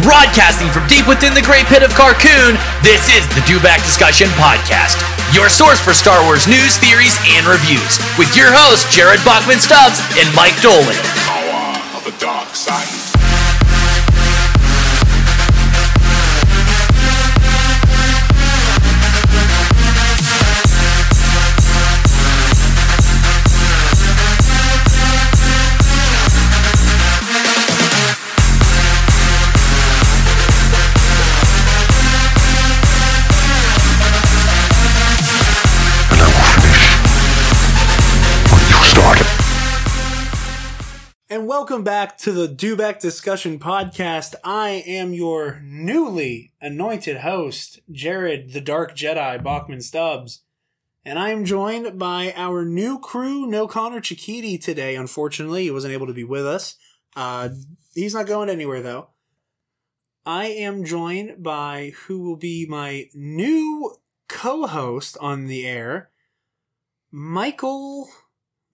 Broadcasting 0.00 0.70
from 0.72 0.88
deep 0.88 1.06
within 1.06 1.34
the 1.34 1.42
great 1.42 1.66
pit 1.66 1.82
of 1.82 1.90
Carkoon, 1.92 2.56
this 2.80 3.12
is 3.12 3.28
the 3.36 3.44
Dewback 3.44 3.84
Discussion 3.84 4.26
Podcast, 4.40 4.96
your 5.36 5.50
source 5.50 5.80
for 5.80 5.92
Star 5.92 6.24
Wars 6.24 6.48
news, 6.48 6.78
theories, 6.78 7.18
and 7.36 7.44
reviews, 7.44 8.00
with 8.16 8.34
your 8.34 8.48
hosts 8.48 8.88
Jared 8.88 9.20
Bachman 9.22 9.60
Stubbs 9.60 10.00
and 10.16 10.34
Mike 10.34 10.56
Dolan. 10.62 10.96
Power 11.28 11.76
of 11.92 12.04
the 12.08 12.16
dark 12.24 12.54
side. 12.54 13.01
Welcome 41.62 41.84
back 41.84 42.18
to 42.18 42.32
the 42.32 42.48
Dewback 42.48 42.98
Discussion 42.98 43.60
Podcast. 43.60 44.34
I 44.42 44.82
am 44.84 45.12
your 45.12 45.60
newly 45.62 46.52
anointed 46.60 47.18
host, 47.18 47.78
Jared 47.88 48.52
the 48.52 48.60
Dark 48.60 48.96
Jedi 48.96 49.40
Bachman 49.40 49.80
Stubbs. 49.80 50.42
And 51.04 51.20
I 51.20 51.28
am 51.28 51.44
joined 51.44 52.00
by 52.00 52.34
our 52.34 52.64
new 52.64 52.98
crew, 52.98 53.46
No 53.46 53.68
Connor 53.68 54.00
Chikiti, 54.00 54.60
today. 54.60 54.96
Unfortunately, 54.96 55.62
he 55.62 55.70
wasn't 55.70 55.94
able 55.94 56.08
to 56.08 56.12
be 56.12 56.24
with 56.24 56.44
us. 56.44 56.74
Uh, 57.14 57.50
he's 57.94 58.12
not 58.12 58.26
going 58.26 58.48
anywhere, 58.48 58.82
though. 58.82 59.10
I 60.26 60.46
am 60.46 60.82
joined 60.84 61.44
by 61.44 61.92
who 62.06 62.22
will 62.22 62.36
be 62.36 62.66
my 62.66 63.08
new 63.14 63.98
co 64.28 64.66
host 64.66 65.16
on 65.20 65.46
the 65.46 65.64
air, 65.64 66.10
Michael. 67.12 68.08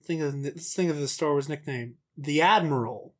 Think 0.03 0.23
of 0.23 0.33
let's 0.33 0.73
think 0.73 0.89
of 0.89 0.97
the 0.97 1.07
Star 1.07 1.33
Wars 1.33 1.47
nickname, 1.47 1.98
the 2.19 2.41
Admiral 2.41 3.13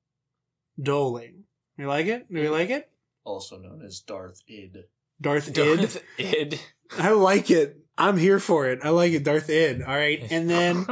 Doling. 0.81 1.43
You 1.77 1.87
like 1.87 2.07
it? 2.07 2.31
Do 2.31 2.41
you 2.41 2.51
like 2.51 2.69
it? 2.69 2.89
also 3.23 3.59
known 3.59 3.83
as 3.85 3.99
Darth 3.99 4.41
Id. 4.47 4.85
Darth 5.21 5.49
Id. 5.49 5.53
Darth 5.53 6.03
Id. 6.17 6.59
I 6.97 7.11
like 7.11 7.51
it. 7.51 7.77
I'm 7.97 8.17
here 8.17 8.39
for 8.39 8.67
it. 8.67 8.79
I 8.83 8.89
like 8.89 9.13
it, 9.13 9.23
Darth 9.23 9.49
Id. 9.49 9.83
All 9.83 9.95
right, 9.95 10.25
and 10.31 10.49
then 10.49 10.85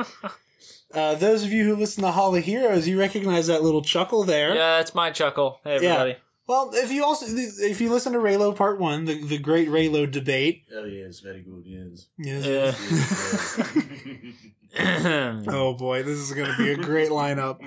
uh, 0.93 1.15
those 1.15 1.43
of 1.43 1.51
you 1.51 1.63
who 1.63 1.75
listen 1.75 2.03
to 2.03 2.11
Hall 2.11 2.35
of 2.35 2.43
Heroes, 2.43 2.87
you 2.87 2.99
recognize 2.99 3.47
that 3.47 3.63
little 3.63 3.81
chuckle 3.81 4.23
there. 4.23 4.53
yeah, 4.55 4.79
it's 4.79 4.93
my 4.93 5.09
chuckle. 5.09 5.59
Hey, 5.63 5.75
everybody. 5.75 6.17
Well, 6.47 6.71
if 6.73 6.91
you 6.91 7.03
also 7.03 7.25
if 7.27 7.81
you 7.81 7.91
listen 7.91 8.13
to 8.13 8.19
Reylo 8.19 8.55
Part 8.55 8.79
One, 8.79 9.05
the 9.05 9.21
the 9.21 9.37
great 9.37 9.67
Reylo 9.67 10.09
debate. 10.09 10.63
Oh 10.73 10.85
yes, 10.85 11.19
very 11.19 11.41
good. 11.41 11.63
Yes. 11.65 12.07
Yes. 12.17 13.59
Yeah. 14.77 15.41
Oh 15.47 15.73
boy, 15.73 16.03
this 16.03 16.19
is 16.19 16.33
going 16.33 16.51
to 16.51 16.57
be 16.57 16.71
a 16.71 16.75
great 16.77 17.09
lineup. 17.09 17.61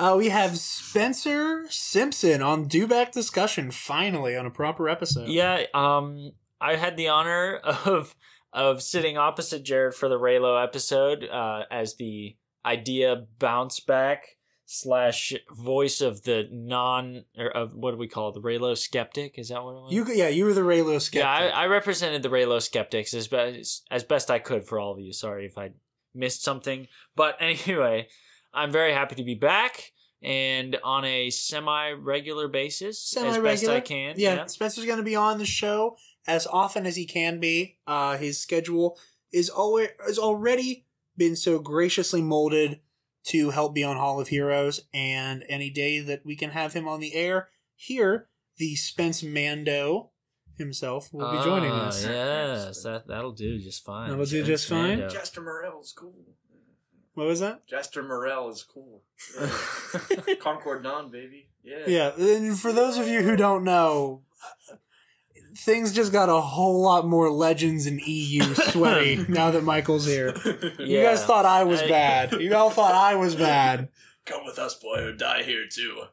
Uh, 0.00 0.16
we 0.16 0.30
have 0.30 0.58
Spencer 0.58 1.66
Simpson 1.68 2.40
on 2.40 2.64
Do 2.64 2.86
Back 2.86 3.12
Discussion 3.12 3.70
finally 3.70 4.34
on 4.34 4.46
a 4.46 4.50
proper 4.50 4.88
episode. 4.88 5.28
yeah, 5.28 5.64
um, 5.74 6.32
I 6.58 6.76
had 6.76 6.96
the 6.96 7.08
honor 7.08 7.56
of 7.84 8.14
of 8.50 8.82
sitting 8.82 9.18
opposite 9.18 9.62
Jared 9.62 9.94
for 9.94 10.08
the 10.08 10.18
Reylo 10.18 10.62
episode 10.62 11.28
uh, 11.30 11.64
as 11.70 11.96
the 11.96 12.34
idea 12.64 13.26
bounce 13.38 13.78
back 13.80 14.38
slash 14.64 15.34
voice 15.52 16.00
of 16.00 16.22
the 16.22 16.48
non 16.50 17.26
or 17.36 17.50
of 17.50 17.74
what 17.74 17.90
do 17.90 17.98
we 17.98 18.08
call 18.08 18.30
it 18.30 18.32
the 18.32 18.40
Reylo 18.40 18.78
skeptic? 18.78 19.38
Is 19.38 19.50
that 19.50 19.62
what 19.62 19.72
it 19.72 19.82
was? 19.82 19.92
You 19.92 20.06
yeah, 20.14 20.28
you 20.28 20.46
were 20.46 20.54
the 20.54 20.62
Reylo 20.62 20.98
skeptic. 20.98 21.24
Yeah, 21.24 21.54
I, 21.54 21.64
I 21.64 21.66
represented 21.66 22.22
the 22.22 22.30
Reylo 22.30 22.62
skeptics 22.62 23.12
as 23.12 23.28
best 23.28 23.86
as 23.90 24.02
best 24.02 24.30
I 24.30 24.38
could 24.38 24.64
for 24.66 24.80
all 24.80 24.94
of 24.94 25.00
you. 25.00 25.12
Sorry 25.12 25.44
if 25.44 25.58
I 25.58 25.72
missed 26.14 26.42
something, 26.42 26.88
but 27.14 27.36
anyway, 27.40 28.08
I'm 28.52 28.70
very 28.72 28.92
happy 28.92 29.14
to 29.16 29.24
be 29.24 29.34
back 29.34 29.92
and 30.22 30.76
on 30.84 31.04
a 31.04 31.30
semi-regular 31.30 32.48
basis 32.48 33.16
as 33.16 33.38
best 33.38 33.68
I 33.68 33.80
can. 33.80 34.14
Yeah, 34.18 34.44
Spencer's 34.46 34.84
going 34.84 34.98
to 34.98 35.02
be 35.04 35.16
on 35.16 35.38
the 35.38 35.46
show 35.46 35.96
as 36.26 36.46
often 36.46 36.86
as 36.86 36.96
he 36.96 37.06
can 37.06 37.40
be. 37.40 37.78
Uh, 37.86 38.16
his 38.18 38.38
schedule 38.40 38.98
is 39.32 39.48
always 39.48 39.88
has 40.06 40.18
already 40.18 40.84
been 41.16 41.36
so 41.36 41.58
graciously 41.58 42.22
molded 42.22 42.80
to 43.22 43.50
help 43.50 43.74
be 43.74 43.84
on 43.84 43.96
Hall 43.96 44.20
of 44.20 44.28
Heroes, 44.28 44.80
and 44.94 45.44
any 45.48 45.70
day 45.70 46.00
that 46.00 46.24
we 46.24 46.34
can 46.36 46.50
have 46.50 46.72
him 46.72 46.88
on 46.88 47.00
the 47.00 47.14
air 47.14 47.48
here, 47.76 48.28
the 48.56 48.74
Spence 48.76 49.22
Mando 49.22 50.10
himself 50.56 51.12
will 51.12 51.30
be 51.30 51.42
joining 51.44 51.70
Ah, 51.70 51.88
us. 51.88 52.04
Yes, 52.04 52.82
that 52.82 53.06
that'll 53.06 53.32
do 53.32 53.58
just 53.58 53.84
fine. 53.84 54.10
That'll 54.10 54.24
do 54.24 54.42
Spence 54.42 54.46
just 54.48 54.68
fine? 54.68 54.98
Mando. 55.00 55.08
Jaster 55.14 55.42
Mereel's 55.44 55.92
cool. 55.92 56.14
What 57.20 57.28
was 57.28 57.40
that? 57.40 57.68
Jaster 57.68 58.02
Mereel 58.02 58.50
is 58.50 58.62
cool. 58.62 59.02
Concord 60.40 60.82
Dawn, 60.82 61.10
baby. 61.10 61.48
Yeah. 61.62 61.82
Yeah, 61.86 62.12
and 62.18 62.58
for 62.58 62.72
those 62.72 62.96
of 62.96 63.08
you 63.08 63.20
who 63.20 63.36
don't 63.36 63.62
know, 63.62 64.22
things 65.54 65.92
just 65.92 66.12
got 66.12 66.30
a 66.30 66.40
whole 66.40 66.80
lot 66.80 67.06
more 67.06 67.30
legends 67.30 67.84
and 67.84 68.00
EU 68.00 68.42
sweaty 68.54 69.22
now 69.28 69.50
that 69.50 69.64
Michael's 69.64 70.06
here. 70.06 70.34
You 70.78 71.02
guys 71.02 71.22
thought 71.22 71.44
I 71.44 71.64
was 71.64 71.82
bad. 71.82 72.32
You 72.40 72.54
all 72.54 72.70
thought 72.70 72.94
I 72.94 73.16
was 73.16 73.34
bad. 73.34 73.90
Come 74.24 74.46
with 74.46 74.58
us, 74.58 74.76
boy, 74.76 75.04
or 75.04 75.12
die 75.12 75.42
here 75.42 75.66
too. 75.70 76.04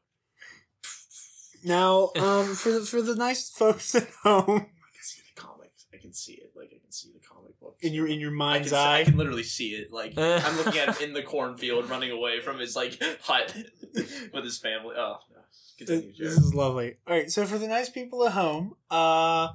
Now, 1.64 2.12
um, 2.18 2.54
for 2.54 2.72
the, 2.72 2.82
for 2.82 3.02
the 3.02 3.16
nice 3.16 3.50
folks 3.50 3.96
at 3.96 4.10
home, 4.24 4.50
I 4.50 4.92
can 4.92 5.04
see 5.04 5.22
the 5.34 5.42
comics. 5.42 5.86
I 5.94 5.98
can 6.00 6.12
see 6.12 6.34
it. 6.34 6.52
Like 6.54 6.68
I 6.76 6.80
can 6.80 6.92
see 6.92 7.14
the 7.14 7.26
comic 7.26 7.58
books. 7.62 7.67
In 7.82 7.94
your 7.94 8.08
in 8.08 8.20
your 8.20 8.30
I 8.30 8.32
can, 8.32 8.38
mind's 8.38 8.70
see- 8.70 8.76
I 8.76 9.04
can 9.04 9.18
literally 9.18 9.44
see 9.44 9.70
it. 9.76 9.92
Like 9.92 10.14
I'm 10.18 10.58
looking 10.58 10.80
at 10.80 10.98
him 10.98 11.10
in 11.10 11.14
the 11.14 11.24
cornfield, 11.24 11.90
running 11.90 12.12
away 12.12 12.40
from 12.42 12.60
his 12.60 12.76
like 12.76 13.02
hut 13.22 13.56
with 14.34 14.44
his 14.44 14.58
family. 14.60 14.96
Oh, 14.98 15.18
no. 15.34 15.38
Continue, 15.78 16.10
this 16.10 16.18
Jared. 16.18 16.32
is 16.34 16.54
lovely. 16.56 16.96
All 17.08 17.14
right, 17.16 17.32
so 17.32 17.46
for 17.46 17.58
the 17.60 17.68
nice 17.68 17.88
people 17.90 18.26
at 18.26 18.32
home, 18.32 18.76
uh, 18.90 19.50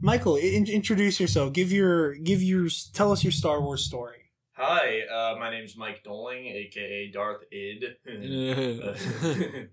Michael, 0.00 0.36
in- 0.36 0.66
introduce 0.68 1.20
yourself. 1.20 1.52
Give 1.52 1.70
your 1.70 2.14
give 2.14 2.42
your 2.42 2.68
tell 2.94 3.12
us 3.12 3.22
your 3.22 3.32
Star 3.32 3.60
Wars 3.60 3.84
story. 3.84 4.18
Hi, 4.56 5.00
uh, 5.12 5.36
my 5.38 5.50
name's 5.50 5.76
Mike 5.76 6.02
Doling, 6.04 6.46
aka 6.46 7.10
Darth 7.12 7.42
Id. 7.52 7.96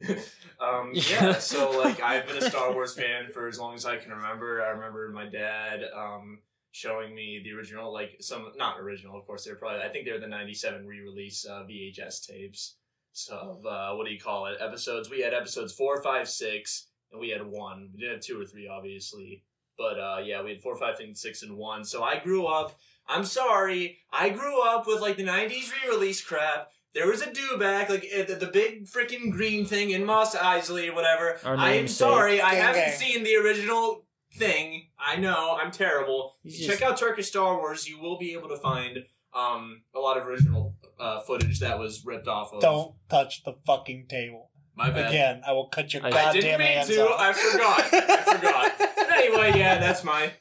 um, 0.60 0.92
yeah, 0.94 1.38
so 1.38 1.72
like 1.80 2.02
I've 2.02 2.28
been 2.28 2.38
a 2.38 2.50
Star 2.50 2.74
Wars 2.74 2.94
fan 2.96 3.28
for 3.34 3.48
as 3.48 3.60
long 3.60 3.76
as 3.76 3.86
I 3.86 3.98
can 3.98 4.12
remember. 4.12 4.64
I 4.64 4.70
remember 4.70 5.10
my 5.14 5.26
dad 5.28 5.81
um, 5.96 6.40
showing 6.72 7.14
me 7.14 7.42
the 7.44 7.52
original, 7.52 7.94
like 7.94 8.18
some 8.22 8.52
not 8.58 8.80
original, 8.80 9.18
of 9.18 9.26
course. 9.26 9.46
They're 9.46 9.56
probably 9.56 9.82
I 9.82 9.90
think 9.90 10.06
they're 10.06 10.20
the 10.20 10.28
'97 10.28 10.86
re-release 10.86 11.46
uh, 11.46 11.64
VHS 11.70 12.26
tapes. 12.28 12.76
So 13.14 13.36
of 13.36 13.66
uh, 13.66 13.94
what 13.96 14.08
do 14.08 14.14
you 14.14 14.20
call 14.20 14.48
it? 14.48 14.58
Episodes. 14.59 15.10
We 15.10 15.22
had 15.22 15.34
episodes 15.34 15.74
four, 15.74 16.02
five, 16.02 16.30
six, 16.30 16.88
and 17.12 17.20
we 17.20 17.30
had 17.30 17.46
one. 17.46 17.90
We 17.94 18.00
didn't 18.00 18.16
have 18.16 18.24
two 18.24 18.42
or 18.42 18.46
three, 18.46 18.68
obviously. 18.68 19.44
But 19.78 20.00
uh, 20.00 20.22
yeah, 20.24 20.42
we 20.44 20.52
had 20.52 20.62
four, 20.62 20.76
five, 20.76 21.00
and 21.00 21.18
six, 21.18 21.44
and 21.44 21.58
one. 21.58 21.84
So 21.84 22.04
I 22.04 22.20
grew 22.20 22.46
up. 22.46 22.78
I'm 23.08 23.26
sorry. 23.26 23.98
I 24.12 24.30
grew 24.30 24.62
up 24.62 24.88
with 24.88 25.02
like 25.02 25.18
the 25.18 25.26
'90s 25.26 25.72
re-release 25.84 26.22
crap. 26.24 26.70
There 26.94 27.08
was 27.08 27.22
a 27.22 27.28
dewback, 27.28 27.90
like 27.90 28.06
uh, 28.18 28.24
the, 28.24 28.36
the 28.36 28.48
big 28.48 28.86
freaking 28.86 29.31
green 29.31 29.66
thing 29.66 29.92
in 29.92 30.06
Mos 30.06 30.36
Eisley 30.36 30.90
or 30.90 30.96
whatever. 30.96 31.40
I 31.44 31.54
am 31.54 31.60
namesake. 31.60 31.98
sorry. 31.98 32.42
I 32.42 32.56
haven't 32.56 32.94
seen 32.96 33.24
the 33.24 33.36
original 33.38 34.06
thing. 34.34 34.88
I 35.06 35.17
know. 35.17 35.57
I'm 35.62 35.72
terrible. 35.72 36.35
You 36.44 36.67
Check 36.67 36.81
out 36.81 36.97
Turkish 36.97 37.28
Star 37.28 37.57
Wars. 37.57 37.88
You 37.88 38.00
will 38.00 38.17
be 38.17 38.34
able 38.34 38.50
to 38.50 38.57
find 38.57 39.00
um, 39.34 39.81
a 39.95 40.00
lot 40.00 40.17
of 40.17 40.28
original 40.28 40.75
uh, 41.00 41.22
footage 41.22 41.59
that 41.62 41.79
was 41.79 42.03
ripped 42.06 42.28
off 42.28 42.53
of. 42.53 42.62
Don't 42.62 42.95
touch 43.09 43.44
the 43.44 43.53
fucking 43.66 44.07
table 44.09 44.51
My 44.75 44.89
bad. 44.89 45.09
again. 45.09 45.41
I 45.47 45.53
will 45.53 45.67
cut 45.69 45.94
your 45.94 46.03
I- 46.03 46.07
I 46.09 46.34
didn't 46.34 46.51
goddamn 46.51 46.59
mean 46.59 46.67
hands 46.67 46.88
to. 46.89 47.07
off. 47.07 47.19
I 47.19 47.33
forgot. 47.33 47.94
I 47.94 48.36
forgot. 48.36 48.71
But 48.77 49.12
anyway, 49.12 49.53
yeah, 49.59 49.80
that's 49.80 50.03
my 50.03 50.31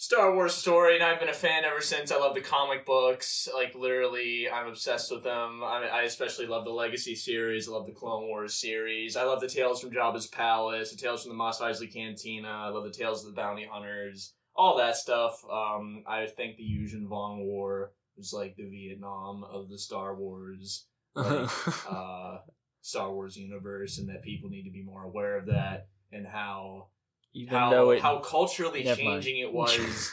Star 0.00 0.34
Wars 0.34 0.54
story, 0.54 0.94
and 0.94 1.04
I've 1.04 1.20
been 1.20 1.28
a 1.28 1.34
fan 1.34 1.62
ever 1.62 1.82
since. 1.82 2.10
I 2.10 2.16
love 2.16 2.34
the 2.34 2.40
comic 2.40 2.86
books. 2.86 3.46
Like 3.52 3.74
literally, 3.74 4.48
I'm 4.48 4.68
obsessed 4.68 5.12
with 5.12 5.22
them. 5.22 5.62
I, 5.62 5.88
I 5.92 6.02
especially 6.04 6.46
love 6.46 6.64
the 6.64 6.70
Legacy 6.70 7.14
series. 7.14 7.68
I 7.68 7.72
love 7.72 7.84
the 7.84 7.92
Clone 7.92 8.26
Wars 8.26 8.54
series. 8.54 9.14
I 9.14 9.24
love 9.24 9.42
the 9.42 9.46
Tales 9.46 9.82
from 9.82 9.90
Jabba's 9.90 10.26
Palace, 10.26 10.90
the 10.90 10.96
Tales 10.96 11.22
from 11.22 11.32
the 11.32 11.36
Mos 11.36 11.60
Eisley 11.60 11.92
Cantina. 11.92 12.48
I 12.48 12.70
love 12.70 12.84
the 12.84 12.98
Tales 12.98 13.22
of 13.22 13.34
the 13.34 13.38
Bounty 13.38 13.68
Hunters. 13.70 14.32
All 14.56 14.78
that 14.78 14.96
stuff. 14.96 15.38
Um, 15.52 16.02
I 16.08 16.28
think 16.28 16.56
the 16.56 16.62
Yuuzhan 16.62 17.06
Vong 17.06 17.44
War 17.44 17.92
was 18.16 18.32
like 18.32 18.56
the 18.56 18.70
Vietnam 18.70 19.44
of 19.44 19.68
the 19.68 19.78
Star 19.78 20.14
Wars 20.16 20.86
like, 21.14 21.50
uh, 21.90 22.38
Star 22.80 23.12
Wars 23.12 23.36
universe, 23.36 23.98
and 23.98 24.08
that 24.08 24.22
people 24.22 24.48
need 24.48 24.64
to 24.64 24.72
be 24.72 24.82
more 24.82 25.04
aware 25.04 25.36
of 25.36 25.44
that 25.44 25.88
and 26.10 26.26
how 26.26 26.86
Even 27.32 27.54
how 27.56 27.70
though 27.70 27.90
it, 27.90 28.00
how 28.02 28.18
culturally 28.18 28.82
Never 28.84 29.02
mind. 29.02 29.22
changing 29.22 29.40
it 29.42 29.52
was, 29.52 30.12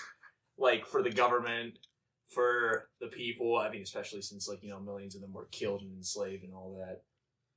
like 0.58 0.86
for 0.86 1.02
the 1.02 1.10
government, 1.12 1.80
for 2.30 2.90
the 3.02 3.08
people. 3.08 3.58
I 3.58 3.70
mean, 3.70 3.82
especially 3.82 4.22
since 4.22 4.48
like 4.48 4.62
you 4.64 4.70
know 4.70 4.80
millions 4.80 5.16
of 5.16 5.22
them 5.22 5.34
were 5.34 5.48
killed 5.52 5.82
and 5.82 5.96
enslaved 5.96 6.44
and 6.44 6.54
all 6.54 6.76
that. 6.80 7.02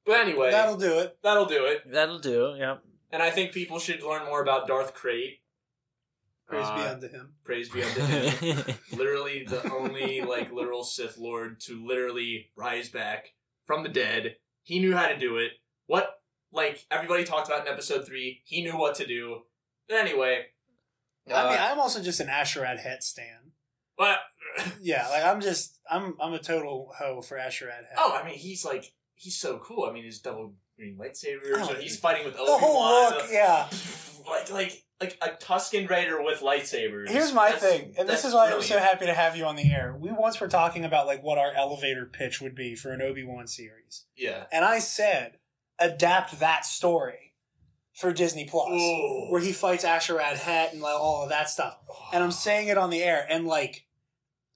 But 0.07 0.21
anyway, 0.21 0.51
That'll 0.51 0.77
do 0.79 0.99
it. 1.01 1.19
that'll 1.23 1.45
do 1.47 1.67
it. 1.67 1.83
that'll 1.91 2.19
do. 2.19 2.55
Yeah. 2.59 2.77
And 3.13 3.23
I 3.23 3.31
think 3.31 3.53
people 3.53 3.79
should 3.79 4.03
learn 4.03 4.25
more 4.25 4.41
about 4.43 4.67
Darth 4.67 4.95
Krayt. 4.95 5.41
Praise 6.47 6.67
be 6.71 6.81
Uh, 6.81 6.93
unto 6.95 7.09
him. 7.09 7.35
Praise 7.45 7.69
be 7.69 7.83
unto 7.83 8.01
him. 8.01 8.77
literally 8.97 9.45
the 9.45 9.71
only 9.73 10.21
like 10.23 10.51
literal 10.53 10.83
Sith 10.85 11.19
Lord 11.19 11.61
to 11.61 11.85
literally 11.87 12.51
rise 12.57 12.89
back 12.89 13.35
from 13.67 13.83
the 13.83 13.89
dead. 13.89 14.37
He 14.63 14.79
knew 14.81 14.97
how 14.97 15.07
to 15.09 15.19
do 15.19 15.37
it. 15.37 15.53
What 15.87 16.21
like 16.53 16.87
everybody 16.91 17.25
talked 17.25 17.47
about 17.49 17.67
in 17.67 17.73
episode 17.73 18.07
three, 18.07 18.43
he 18.45 18.63
knew 18.63 18.77
what 18.79 18.95
to 18.97 19.07
do. 19.07 19.43
Anyway, 19.91 20.47
I 21.33 21.45
mean, 21.51 21.59
uh, 21.59 21.69
I'm 21.71 21.79
also 21.81 22.03
just 22.03 22.21
an 22.21 22.29
A'Sharad 22.29 22.79
Hett 22.79 23.03
stan. 23.03 23.53
but 23.99 24.19
Yeah, 24.81 25.07
like 25.09 25.25
I'm 25.25 25.41
just 25.41 25.79
I'm 25.91 26.15
I'm 26.21 26.33
a 26.33 26.39
total 26.39 26.93
hoe 26.99 27.23
for 27.23 27.37
A'Sharad 27.37 27.69
Hett. 27.89 27.97
oh, 27.99 28.19
I 28.21 28.25
mean, 28.27 28.37
he's 28.39 28.65
like 28.65 28.93
he's 29.15 29.37
so 29.37 29.59
cool. 29.59 29.85
I 29.85 29.93
mean, 29.93 30.05
his 30.05 30.21
double 30.21 30.55
green 30.77 30.97
lightsabers, 30.99 31.53
Oh, 31.57 31.69
and 31.75 31.83
he's 31.83 31.99
fighting 31.99 32.25
with 32.25 32.35
the 32.35 32.41
Obi 32.41 32.53
whole 32.65 32.79
Wan. 32.79 33.13
look, 33.15 33.27
yeah. 33.31 33.69
Like 34.29 34.51
like 34.53 34.85
like 35.01 35.19
a 35.23 35.31
Tusken 35.43 35.89
Raider 35.89 36.23
with 36.23 36.41
lightsabers. 36.41 37.09
Here's 37.09 37.33
my 37.33 37.51
That's- 37.51 37.63
thing, 37.63 37.95
and 37.99 38.07
this 38.09 38.25
is 38.27 38.35
why 38.35 38.53
I'm 38.53 38.61
so 38.63 38.79
happy 38.79 39.07
to 39.07 39.15
have 39.15 39.35
you 39.35 39.45
on 39.47 39.57
the 39.57 39.73
air. 39.73 39.97
We 39.99 40.13
once 40.13 40.39
were 40.41 40.47
talking 40.47 40.85
about 40.85 41.07
like 41.07 41.23
what 41.23 41.39
our 41.39 41.53
elevator 41.55 42.05
pitch 42.07 42.41
would 42.41 42.55
be 42.55 42.75
for 42.77 42.93
an 42.93 43.01
Obi 43.03 43.25
Wan 43.25 43.47
series, 43.47 44.05
Yeah. 44.17 44.45
and 44.53 44.63
I 44.65 44.79
said 44.79 45.39
adapt 45.79 46.39
that 46.41 46.67
story 46.67 47.30
for 47.95 48.13
Disney 48.13 48.47
Plus, 48.47 48.71
Ooh. 48.71 49.27
where 49.31 49.41
he 49.41 49.53
fights 49.53 49.85
A'Sharad 49.85 50.35
Hett 50.35 50.73
and 50.73 50.81
like, 50.81 50.95
all 50.95 51.23
of 51.23 51.29
that 51.31 51.49
stuff. 51.51 51.79
And 52.13 52.23
I'm 52.23 52.31
saying 52.31 52.69
it 52.69 52.79
on 52.79 52.91
the 52.91 53.03
air, 53.03 53.27
and 53.29 53.47
like 53.47 53.87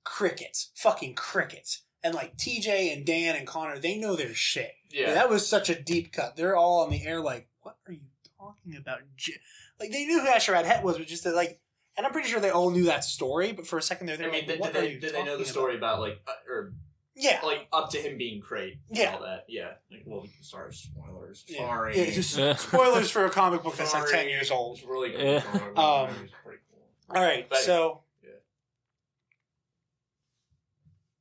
crickets, 0.05 0.71
fucking 0.75 1.15
crickets, 1.15 1.83
and 2.03 2.15
like 2.15 2.37
TJ 2.37 2.93
and 2.93 3.05
Dan 3.05 3.37
and 3.37 3.47
Connor, 3.47 3.79
they 3.79 3.97
know 3.97 4.17
their 4.17 4.35
shit. 4.35 4.73
yeah. 4.91 5.15
That 5.15 5.31
was 5.31 5.47
such 5.47 5.69
a 5.71 5.81
deep 5.81 6.13
cut. 6.13 6.37
They're 6.37 6.57
all 6.57 6.83
on 6.85 6.91
the 6.91 7.05
air 7.07 7.21
like, 7.21 7.49
what 7.63 7.77
are 7.87 7.93
you 7.93 8.01
talking 8.39 8.77
about? 8.77 9.01
J-? 9.17 9.33
Like 9.81 9.91
they 9.91 10.05
knew 10.05 10.21
who 10.21 10.29
A'Sharad 10.29 10.65
Hett 10.65 10.83
was, 10.85 10.99
but 10.99 11.07
just 11.07 11.25
that 11.25 11.35
like, 11.35 11.61
and 11.97 12.07
I'm 12.07 12.13
pretty 12.13 12.29
sure 12.29 12.41
they 12.41 12.51
all 12.51 12.71
knew 12.71 12.85
that 12.85 13.05
story. 13.05 13.53
But 13.53 13.67
for 13.67 13.79
a 13.79 13.83
second 13.83 14.07
there, 14.09 14.17
they 14.17 14.25
I 14.25 14.31
mean, 14.31 14.41
like, 14.41 14.47
did, 14.47 14.61
what 14.61 14.73
did 14.73 14.79
are 14.79 14.83
they 14.87 14.93
you 14.93 15.01
did 15.01 15.15
they 15.15 15.25
know 15.25 15.39
the 15.39 15.45
story 15.45 15.77
about, 15.77 16.01
like 16.01 16.21
uh, 16.27 16.33
or 16.53 16.59
about? 16.59 16.73
Yeah, 17.17 17.41
like 17.45 17.69
up 17.73 17.91
to 17.91 17.99
him 17.99 18.19
being 18.19 18.43
Krayt? 18.43 18.79
Yeah. 18.91 19.15
all 19.15 19.23
that. 19.23 19.45
Yeah. 19.49 19.73
Like, 19.91 20.03
well, 20.05 20.23
we 20.23 20.29
can 20.29 20.43
spoilers. 20.43 21.45
yeah. 21.47 21.59
Sorry. 21.59 21.97
Yeah, 21.99 22.11
just 22.11 22.35
spoilers 22.69 23.11
for 23.11 23.25
a 23.25 23.31
comic 23.31 23.63
book 23.63 23.77
that's 23.77 23.95
like 23.95 24.11
ten 24.11 24.29
years 24.29 24.51
old. 24.51 24.79
It's 24.79 24.87
really 24.87 25.11
good. 25.11 25.21
Yeah. 25.21 25.41
comic 25.41 25.75
book. 25.75 25.79
Um, 25.85 26.11
It 26.25 26.31
pretty 26.43 26.59
cool. 26.71 27.17
All 27.17 27.23
right, 27.23 27.49
But- 27.49 27.59
so. 27.59 28.03
Yeah. 28.23 28.31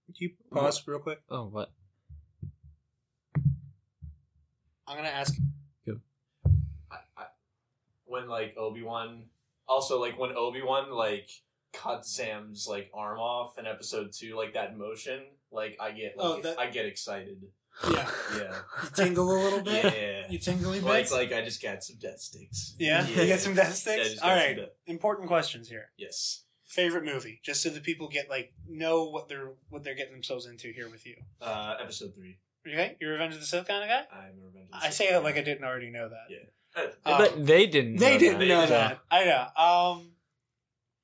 Can 0.08 0.16
you 0.18 0.32
pause 0.52 0.84
real 0.88 1.00
quick? 1.00 1.22
oh, 1.30 1.46
what? 1.46 1.72
I'm 4.88 4.98
gonna 4.98 5.08
ask. 5.10 5.34
I, 6.92 6.98
I, 7.18 7.24
when 8.06 8.28
like 8.28 8.56
Obi 8.58 8.84
Wan, 8.84 9.24
also 9.68 10.00
like 10.00 10.20
when 10.20 10.32
Obi 10.36 10.62
Wan 10.62 10.92
like 10.92 11.30
cut 11.72 12.06
Sam's 12.06 12.68
like 12.68 12.92
arm 12.94 13.18
off 13.20 13.58
in 13.58 13.66
episode 13.66 14.12
two, 14.12 14.36
like 14.38 14.54
that 14.54 14.78
motion, 14.78 15.22
like 15.54 15.78
I 15.80 15.92
get 15.92 16.18
like 16.18 16.26
Oh, 16.28 16.42
that- 16.42 16.60
I 16.60 16.68
get 16.68 16.86
excited. 16.86 17.42
Yeah, 17.90 18.10
Yeah. 18.38 18.56
you 18.84 18.90
tingle 18.94 19.32
a 19.32 19.40
little 19.44 19.62
bit. 19.62 19.84
yeah. 19.86 20.28
You 20.30 20.38
tingly 20.38 20.80
Like 20.80 21.04
bits. 21.04 21.12
like 21.12 21.32
I 21.34 21.42
just 21.42 21.62
got 21.62 21.84
some 21.84 21.98
death 21.98 22.20
sticks. 22.20 22.76
yeah? 22.78 23.08
you 23.08 23.28
got 23.28 23.40
some 23.40 23.56
death 23.56 23.66
Yeah, 23.88 23.94
I 23.94 23.96
sticks. 23.96 24.10
just 24.12 24.22
All 24.24 24.30
got 24.30 24.36
some 24.38 24.48
right, 24.48 24.56
death- 24.58 24.70
important 24.86 25.28
questions 25.28 25.70
here. 25.70 25.86
Yes. 25.98 26.44
Favorite 26.68 27.04
movie, 27.06 27.40
just 27.44 27.62
so 27.62 27.70
that 27.70 27.84
people 27.84 28.08
get 28.10 28.30
like 28.30 28.52
know 28.68 29.06
what 29.10 29.28
they're 29.28 29.54
what 29.70 29.84
they're 29.84 29.96
getting 29.96 30.14
themselves 30.14 30.46
into 30.48 30.72
here 30.72 30.90
with 30.90 31.06
you. 31.06 31.16
Uh, 31.42 31.76
episode 31.82 32.14
three. 32.16 32.38
Okay, 32.68 32.96
you're 33.02 33.12
Revenge 33.12 33.34
of 33.36 33.42
the 33.42 33.46
Sith 33.46 33.68
kind 33.68 33.84
of 33.84 33.90
guy. 33.90 34.04
I'm 34.12 34.40
a 34.42 34.46
Revenge 34.46 34.70
of 34.74 34.82
the 34.82 34.88
I 34.88 34.90
say 34.90 35.12
that 35.12 35.24
like 35.24 35.38
I 35.38 35.42
didn't 35.42 35.64
already 35.66 35.92
know 35.92 36.10
that. 36.10 36.26
Yeah. 36.30 36.84
Um, 37.06 37.18
but 37.20 37.46
they 37.46 37.68
didn't. 37.68 37.98
They 37.98 38.14
know 38.14 38.20
didn't 38.20 38.40
that. 38.40 38.48
know 38.48 38.62
Yeah. 38.62 38.66
that. 38.68 39.00
I 39.12 39.26
know. 39.26 39.64
Um, 40.00 40.12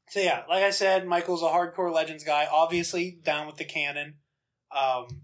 so 0.10 0.20
yeah, 0.22 0.44
like 0.50 0.64
I 0.64 0.72
said, 0.72 1.06
Michael's 1.06 1.44
a 1.44 1.48
hardcore 1.48 1.94
Legends 1.94 2.24
guy. 2.24 2.48
Obviously, 2.52 3.20
down 3.24 3.46
with 3.46 3.58
the 3.58 3.66
canon. 3.66 4.16
Um, 4.72 5.22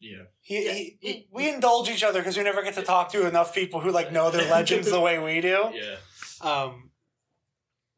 Yeah. 0.00 0.24
he, 0.40 0.64
Yeah, 0.66 0.72
he, 0.72 0.98
he- 1.00 1.28
we 1.30 1.48
indulge 1.52 1.88
each 1.90 2.02
other 2.04 2.20
because 2.20 2.36
we 2.36 2.42
never 2.44 2.62
get 2.62 2.74
to 2.74 2.82
talk 2.82 3.10
to 3.12 3.26
enough 3.26 3.54
people 3.54 3.80
who 3.80 3.90
like 3.90 4.12
know 4.12 4.30
their 4.30 4.48
legends 4.50 4.90
the 4.90 5.00
way 5.00 5.18
we 5.18 5.40
do. 5.40 5.70
Yeah. 5.74 5.96
Um, 6.40 6.90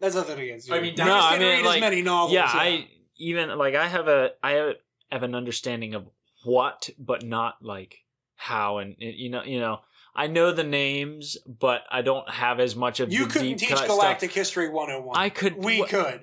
that's 0.00 0.14
nothing 0.14 0.38
against 0.38 0.68
you. 0.68 0.74
I 0.74 0.80
mean, 0.80 0.92
You 0.92 1.04
No, 1.04 1.06
just 1.06 1.26
I 1.26 1.38
didn't 1.38 1.48
mean, 1.48 1.56
read 1.58 1.66
like, 1.66 1.76
as 1.76 1.80
many 1.80 2.02
novels. 2.02 2.32
yeah, 2.32 2.44
I 2.46 2.88
even 3.16 3.56
like 3.58 3.74
I 3.74 3.88
have 3.88 4.06
a 4.08 4.30
I 4.42 4.52
have, 4.52 4.74
have 5.10 5.22
an 5.24 5.34
understanding 5.34 5.94
of 5.94 6.08
what, 6.44 6.88
but 6.98 7.24
not 7.24 7.56
like 7.62 7.96
how, 8.36 8.78
and 8.78 8.94
and, 9.00 9.14
you 9.14 9.28
know, 9.28 9.42
you 9.42 9.58
know, 9.58 9.80
I 10.20 10.26
know 10.26 10.50
the 10.50 10.64
names, 10.64 11.36
but 11.46 11.82
I 11.90 12.02
don't 12.02 12.28
have 12.28 12.58
as 12.58 12.74
much 12.74 12.98
of 12.98 13.12
you 13.12 13.26
the 13.26 13.30
couldn't 13.32 13.48
deep 13.50 13.58
teach 13.58 13.68
cut 13.68 13.86
Galactic 13.86 14.32
History 14.32 14.68
101. 14.68 15.14
Stuff. 15.14 15.22
I 15.24 15.28
could. 15.28 15.56
we 15.64 15.78
what- 15.80 15.88
could. 15.90 16.20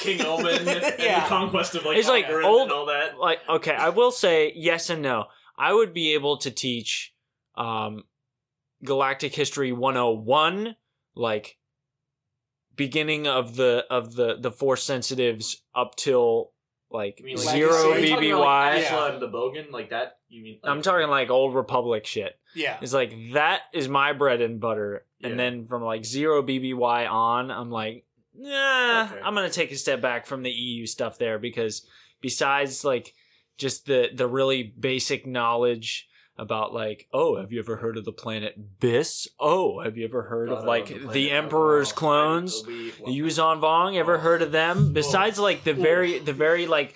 King 0.00 0.22
Omen 0.26 0.68
and 0.68 0.94
Yeah. 0.98 1.20
the 1.20 1.26
conquest 1.28 1.74
of 1.76 1.84
like 1.84 1.98
It's 1.98 2.08
like 2.08 2.26
old- 2.28 2.62
and 2.62 2.72
all 2.72 2.86
that. 2.86 3.18
like 3.18 3.38
okay 3.48 3.74
i 3.74 3.90
will 3.90 4.10
say 4.10 4.52
yes 4.56 4.90
and 4.90 5.00
no 5.02 5.26
i 5.56 5.72
would 5.72 5.94
be 5.94 6.14
able 6.14 6.38
to 6.38 6.50
teach 6.50 7.14
um 7.54 8.02
galactic 8.84 9.32
history 9.32 9.70
101 9.70 10.74
like 11.14 11.56
beginning 12.74 13.26
of 13.26 13.54
the 13.56 13.84
of 13.90 14.14
the 14.16 14.36
the 14.40 14.50
force 14.50 14.82
sensitives 14.82 15.62
up 15.74 15.94
till 15.94 16.52
like 16.90 17.18
You 17.20 17.26
mean 17.26 17.36
zero 17.36 17.70
Legacy? 17.70 17.86
Are 17.92 17.98
you 18.00 18.08
talking 18.14 18.30
bby 18.30 18.38
like, 18.38 18.82
Yeah. 18.82 19.12
And 19.12 19.22
the 19.22 19.28
Bogan 19.28 19.70
like 19.70 19.90
that? 19.90 20.18
You 20.28 20.42
mean? 20.42 20.58
Like, 20.62 20.72
i'm 20.72 20.82
talking 20.82 21.08
like 21.08 21.30
old 21.30 21.54
republic 21.54 22.06
shit 22.06 22.32
yeah. 22.54 22.76
it's 22.80 22.92
like 22.92 23.14
that 23.34 23.62
is 23.72 23.88
my 23.88 24.12
bread 24.12 24.40
and 24.40 24.60
butter 24.60 25.04
and 25.22 25.32
Yeah. 25.32 25.36
then 25.36 25.66
from 25.66 25.82
like 25.82 26.04
zero 26.04 26.42
bby 26.42 27.06
on 27.10 27.50
i'm 27.50 27.70
like 27.70 28.04
nah 28.34 29.04
Okay. 29.10 29.20
i'm 29.22 29.34
gonna 29.34 29.50
take 29.50 29.72
a 29.72 29.76
step 29.76 30.00
back 30.00 30.26
from 30.26 30.42
the 30.42 30.50
eu 30.50 30.86
stuff 30.86 31.18
there 31.18 31.38
because 31.38 31.86
besides 32.20 32.84
like 32.84 33.14
just 33.58 33.86
the 33.86 34.08
the 34.14 34.26
really 34.26 34.62
basic 34.62 35.26
knowledge 35.26 36.08
about 36.38 36.72
like 36.72 37.06
oh 37.12 37.36
have 37.38 37.52
you 37.52 37.60
ever 37.60 37.76
heard 37.76 37.98
of 37.98 38.04
the 38.06 38.12
planet 38.12 38.56
Byss 38.80 39.28
oh 39.38 39.80
have 39.80 39.98
you 39.98 40.04
ever 40.06 40.22
heard 40.22 40.48
God, 40.48 40.60
of 40.60 40.64
like 40.64 40.90
love 40.90 41.12
the, 41.12 41.30
emperor's 41.30 41.92
clones 41.92 42.62
Yuuzhan 42.62 43.60
Vong, 43.60 43.96
ever 43.96 44.16
Oh. 44.16 44.20
heard 44.20 44.40
of 44.42 44.50
them? 44.52 44.92
Besides, 44.94 45.38
like 45.38 45.62
the 45.64 45.72
Oh. 45.72 45.74
very, 45.74 46.18
the 46.18 46.32
very 46.32 46.66
like, 46.66 46.94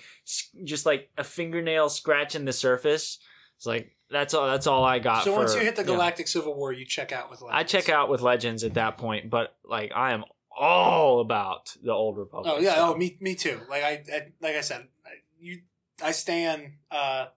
just 0.63 0.85
like 0.85 1.09
a 1.17 1.23
fingernail 1.23 1.89
scratch 1.89 2.33
in 2.35 2.45
the 2.45 2.53
surface. 2.53 3.19
It's 3.57 3.65
like 3.65 3.95
that's 4.09 4.33
all. 4.33 4.47
That's 4.47 4.67
all 4.67 4.83
I 4.83 4.99
got. 4.99 5.23
So 5.23 5.33
for, 5.33 5.39
once 5.39 5.55
you 5.55 5.61
hit 5.61 5.75
the 5.75 5.81
yeah. 5.81 5.87
Galactic 5.87 6.27
Civil 6.27 6.55
War, 6.55 6.71
you 6.71 6.85
check 6.85 7.11
out 7.11 7.29
with. 7.29 7.41
I 7.43 7.57
Legends. 7.57 7.71
check 7.71 7.89
out 7.89 8.09
with 8.09 8.21
Legends 8.21 8.63
at 8.63 8.75
that 8.75 8.97
point, 8.97 9.29
but 9.29 9.55
like 9.65 9.91
I 9.93 10.13
am 10.13 10.23
all 10.57 11.19
about 11.19 11.75
the 11.83 11.91
old 11.91 12.17
Republic. 12.17 12.53
Oh 12.55 12.59
yeah, 12.59 12.73
stuff. 12.73 12.95
oh 12.95 12.97
me 12.97 13.17
me 13.19 13.35
too. 13.35 13.59
Like 13.69 13.83
I, 13.83 14.03
I 14.13 14.27
like 14.41 14.55
I 14.55 14.61
said, 14.61 14.87
I, 15.05 15.09
you 15.39 15.61
I 16.01 16.11
stand 16.11 16.73
uh 16.89 17.27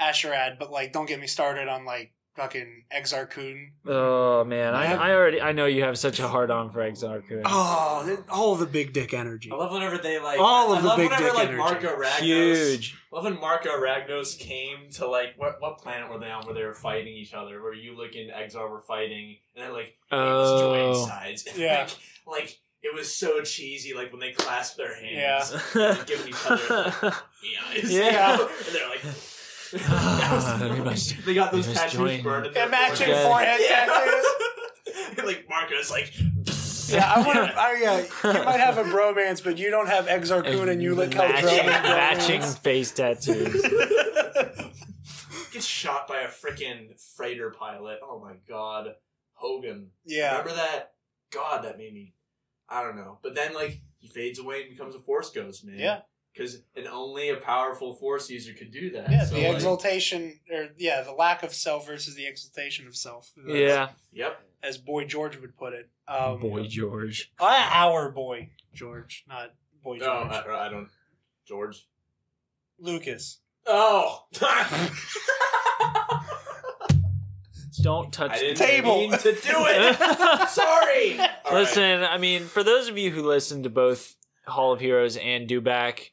A'Sharad, 0.00 0.58
but 0.58 0.70
like 0.70 0.92
don't 0.92 1.06
get 1.06 1.20
me 1.20 1.26
started 1.26 1.68
on 1.68 1.84
like 1.84 2.12
fucking 2.34 2.84
Exar 2.94 3.28
Kun. 3.28 3.72
Oh 3.86 4.44
man, 4.44 4.74
I, 4.74 4.82
I 4.82 4.86
have- 4.86 5.00
I 5.00 5.12
already 5.12 5.40
I 5.40 5.52
know 5.52 5.66
you 5.66 5.82
have 5.84 5.98
such 5.98 6.18
a 6.20 6.28
hard 6.28 6.50
on 6.50 6.70
for 6.70 6.80
Exar 6.80 7.26
Kun. 7.28 7.42
Oh, 7.44 8.02
they're- 8.06 8.24
all 8.30 8.54
the 8.56 8.66
big 8.66 8.92
dick 8.92 9.12
energy. 9.14 9.50
I 9.52 9.56
love 9.56 9.72
whenever 9.72 9.98
they 9.98 10.18
like. 10.18 10.38
All 10.40 10.72
of 10.72 10.78
I 10.78 10.80
the 10.82 10.86
love 10.88 10.96
big 10.98 11.10
whenever 11.10 11.24
dick 11.28 11.34
like 11.34 11.48
energy. 11.48 11.62
Marka 11.86 11.96
Ragnos. 11.98 12.20
Huge. 12.20 12.96
I 13.12 13.16
love 13.16 13.24
when 13.24 13.36
Marka 13.36 13.66
Ragnos 13.78 14.38
came 14.38 14.90
to 14.92 15.06
like 15.06 15.34
what 15.36 15.60
what 15.60 15.78
planet 15.78 16.10
were 16.10 16.18
they 16.18 16.30
on 16.30 16.44
where 16.46 16.54
they 16.54 16.64
were 16.64 16.74
fighting 16.74 17.14
each 17.14 17.34
other? 17.34 17.62
Where 17.62 17.74
you 17.74 17.96
look 17.96 18.14
and 18.14 18.30
Exar 18.30 18.70
were 18.70 18.80
fighting, 18.80 19.36
and 19.54 19.64
then 19.66 19.72
like 19.72 19.94
it 20.10 20.14
was 20.16 20.60
joined 20.60 20.96
Oh. 20.96 21.06
sides. 21.06 21.46
Yeah. 21.56 21.86
like, 22.26 22.40
like 22.40 22.58
it 22.82 22.92
was 22.94 23.14
so 23.14 23.42
cheesy. 23.42 23.94
Like 23.94 24.10
when 24.10 24.20
they 24.20 24.32
clasped 24.32 24.76
their 24.78 25.00
Yeah. 25.04 25.44
hands, 25.44 25.74
and 25.74 26.06
giving 26.06 26.28
each 26.28 26.46
other 26.46 26.84
like, 27.02 27.14
the 27.42 27.80
eyes. 27.80 27.92
Yeah. 27.92 28.38
and 28.40 28.74
they're 28.74 28.88
like. 28.88 29.00
Ah, 29.88 30.68
we 30.74 30.80
must- 30.80 31.24
they 31.24 31.34
got 31.34 31.52
those 31.52 31.66
we 31.66 31.72
must 31.74 31.84
tattoos 31.84 31.98
join. 31.98 32.22
burned 32.22 32.46
in 32.46 32.52
their 32.54 32.66
Imagine 32.66 33.08
Yeah. 33.10 33.28
forehead 33.28 33.60
Yeah. 33.60 33.86
tattoos. 33.86 34.26
Like 35.24 35.46
Marka's 35.48 35.90
like. 35.90 36.12
Yeah, 36.88 37.10
I 37.10 37.22
want 37.22 37.38
to. 37.38 37.58
I, 37.58 37.78
yeah, 37.80 37.98
you 38.00 38.44
might 38.44 38.60
have 38.60 38.76
a 38.76 38.82
bromance, 38.84 39.42
but 39.42 39.56
you 39.56 39.70
don't 39.70 39.86
have 39.88 40.06
Exar 40.08 40.44
Kun 40.44 40.68
and 40.68 40.82
you 40.82 40.94
look 40.94 41.14
matching, 41.14 41.48
Keldronian 41.48 41.82
matching 41.84 42.40
bromance. 42.42 42.58
face 42.58 42.90
tattoos. 42.90 43.62
gets 45.52 45.64
shot 45.64 46.06
by 46.08 46.20
a 46.22 46.28
freaking 46.28 47.00
freighter 47.16 47.50
pilot. 47.50 48.00
Oh 48.02 48.18
my 48.20 48.34
god, 48.46 48.94
Hoggon. 49.34 49.88
Yeah, 50.04 50.32
Remember 50.38 50.54
that? 50.56 50.92
God, 51.30 51.64
that 51.64 51.78
made 51.78 51.94
me. 51.94 52.14
I 52.68 52.82
don't 52.82 52.96
know. 52.96 53.18
But 53.22 53.34
then, 53.34 53.54
like, 53.54 53.80
he 53.98 54.08
fades 54.08 54.38
away 54.38 54.62
and 54.62 54.70
becomes 54.70 54.94
a 54.94 54.98
Force 55.00 55.30
Ghost, 55.30 55.64
man. 55.64 55.78
Yeah. 55.78 56.00
Because 56.34 56.62
and 56.74 56.86
only 56.86 57.28
a 57.28 57.36
powerful 57.36 57.92
Force 57.94 58.30
user 58.30 58.54
could 58.54 58.72
do 58.72 58.90
that. 58.92 59.10
yeah. 59.10 59.24
So, 59.26 59.34
the 59.34 59.42
like, 59.46 59.54
exaltation, 59.54 60.40
or 60.50 60.68
yeah, 60.78 61.02
the 61.02 61.12
lack 61.12 61.42
of 61.42 61.52
self 61.52 61.86
versus 61.86 62.14
the 62.14 62.26
exaltation 62.26 62.86
of 62.86 62.96
self. 62.96 63.32
yeah, 63.46 63.90
Yep. 64.12 64.40
as 64.62 64.78
Boy 64.78 65.04
George 65.04 65.36
would 65.38 65.56
put 65.58 65.74
it. 65.74 65.90
Um, 66.08 66.40
boy 66.40 66.66
George. 66.66 67.30
Uh, 67.38 67.68
our 67.72 68.10
boy 68.10 68.48
George, 68.74 69.24
not 69.28 69.50
boy 69.82 69.96
No, 69.98 70.06
George. 70.30 70.46
I, 70.48 70.66
I 70.66 70.68
don't. 70.70 70.88
George. 71.46 71.86
Lucas. 72.78 73.38
Oh. 73.66 74.24
Don't 77.82 78.12
touch 78.12 78.30
I 78.32 78.34
the 78.38 78.44
didn't 78.54 78.58
Table. 78.58 78.96
mean 78.98 79.10
to 79.12 79.32
do 79.32 79.38
it. 79.42 79.98
Sorry. 80.48 81.18
All 81.18 81.26
right. 81.52 81.52
Listen, 81.52 82.04
I 82.04 82.16
mean, 82.18 82.42
for 82.44 82.62
those 82.62 82.88
of 82.88 82.96
you 82.96 83.10
who 83.10 83.22
listen 83.22 83.62
to 83.64 83.70
both 83.70 84.14
Hall 84.46 84.72
of 84.72 84.78
Heroes 84.80 85.16
and 85.16 85.48
Dewback, 85.48 86.10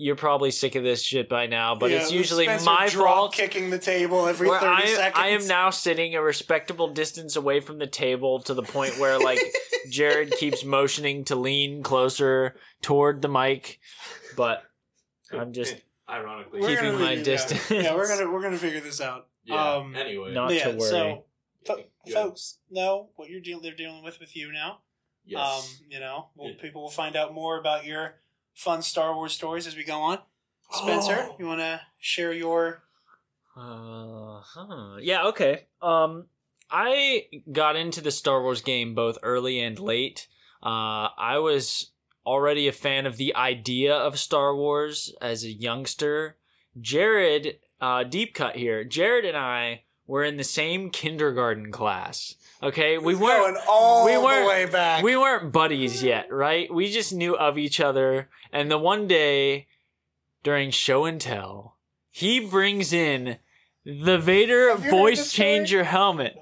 you're 0.00 0.14
probably 0.14 0.52
sick 0.52 0.76
of 0.76 0.84
this 0.84 1.02
shit 1.02 1.28
by 1.28 1.46
now, 1.46 1.74
but 1.74 1.90
Yeah, 1.90 1.98
it's 2.02 2.12
usually 2.12 2.44
Spencer 2.44 2.64
my 2.66 2.88
drop 2.88 3.14
fault. 3.16 3.32
kicking 3.34 3.70
the 3.70 3.78
table 3.80 4.26
every 4.28 4.48
30 4.48 4.64
I, 4.64 4.84
seconds. 4.86 5.12
I 5.16 5.26
am 5.28 5.46
now 5.48 5.70
sitting 5.70 6.14
a 6.14 6.22
respectable 6.22 6.86
distance 6.88 7.34
away 7.34 7.58
from 7.58 7.78
the 7.78 7.86
table 7.88 8.38
to 8.42 8.54
the 8.54 8.62
point 8.62 8.96
where, 8.98 9.18
like, 9.18 9.40
Jared 9.90 10.30
keeps 10.32 10.64
motioning 10.64 11.24
to 11.24 11.34
lean 11.36 11.82
closer 11.82 12.54
toward 12.80 13.22
the 13.22 13.28
mic, 13.28 13.80
but 14.36 14.62
I'm 15.32 15.52
just 15.52 15.74
ironically. 16.08 16.60
We're 16.60 16.68
keeping 16.76 16.92
gonna 16.92 16.98
my 17.04 17.08
figure- 17.16 17.24
distance. 17.24 17.70
Yeah, 17.70 17.80
yeah, 17.80 17.94
we're 17.96 18.06
gonna 18.08 18.30
we're 18.30 18.42
gonna 18.42 18.56
figure 18.56 18.80
this 18.80 19.00
out. 19.00 19.26
Yeah. 19.44 19.74
Um, 19.76 19.96
anyway. 19.96 20.32
Not 20.32 20.52
yeah, 20.52 20.64
to 20.72 20.76
worry. 20.76 20.80
so 20.90 21.24
fo- 21.66 21.84
folks 22.12 22.58
know 22.70 23.08
what 23.16 23.30
you're 23.30 23.40
dealing 23.40 23.62
they're 23.64 23.74
dealing 23.74 24.04
with 24.04 24.20
with 24.20 24.36
you 24.36 24.52
now. 24.52 24.78
yes. 25.26 25.40
Um, 25.80 25.86
you 25.90 25.98
know, 26.00 26.28
well, 26.36 26.50
Yeah. 26.50 26.62
people 26.62 26.82
will 26.82 26.90
find 26.90 27.16
out 27.16 27.34
more 27.34 27.58
about 27.58 27.84
your 27.84 28.14
fun 28.58 28.82
Star 28.82 29.14
Wars 29.14 29.32
stories 29.32 29.66
as 29.68 29.76
we 29.76 29.84
go 29.84 30.00
on. 30.00 30.18
Spencer, 30.72 31.28
Oh. 31.30 31.36
you 31.38 31.46
want 31.46 31.60
to 31.60 31.80
share 31.98 32.32
your? 32.32 32.82
Uh, 33.56 34.40
huh. 34.40 34.96
Yeah, 35.00 35.26
okay. 35.26 35.66
Um, 35.80 36.26
I 36.70 37.26
got 37.50 37.76
into 37.76 38.00
the 38.00 38.10
Star 38.10 38.42
Wars 38.42 38.60
game 38.60 38.94
both 38.94 39.16
early 39.22 39.60
and 39.60 39.78
late. 39.78 40.26
Uh, 40.62 41.08
I 41.16 41.38
was 41.38 41.92
already 42.26 42.66
a 42.68 42.72
fan 42.72 43.06
of 43.06 43.16
the 43.16 43.34
idea 43.36 43.94
of 43.94 44.18
Star 44.18 44.54
Wars 44.54 45.14
as 45.22 45.44
a 45.44 45.50
youngster. 45.52 46.36
Jared, 46.80 47.60
uh, 47.80 48.02
deep 48.02 48.34
cut 48.34 48.56
here. 48.56 48.82
Jared 48.84 49.24
and 49.24 49.36
I 49.36 49.84
were 50.08 50.24
in 50.24 50.36
the 50.38 50.42
same 50.44 50.90
kindergarten 50.90 51.70
class. 51.70 52.34
Okay, 52.60 52.98
we 52.98 53.14
weren't 53.14 53.54
going 53.54 53.64
all 53.68 54.04
we 54.04 54.18
weren't- 54.18 54.48
way 54.48 54.66
back. 54.66 55.04
we 55.04 55.16
weren't 55.16 55.52
buddies 55.52 56.02
yet, 56.02 56.32
right? 56.32 56.72
We 56.72 56.90
just 56.90 57.12
knew 57.12 57.36
of 57.36 57.56
each 57.56 57.78
other. 57.78 58.28
And 58.52 58.68
the 58.68 58.78
one 58.78 59.06
day 59.06 59.68
during 60.42 60.72
show 60.72 61.04
and 61.04 61.20
tell, 61.20 61.76
he 62.10 62.40
brings 62.40 62.92
in 62.92 63.36
the 63.84 64.18
Vader 64.18 64.70
Have 64.70 64.78
you 64.84 64.90
heard 64.90 64.98
voice 64.98 65.30
changer 65.32 65.84
helmet. 65.84 66.36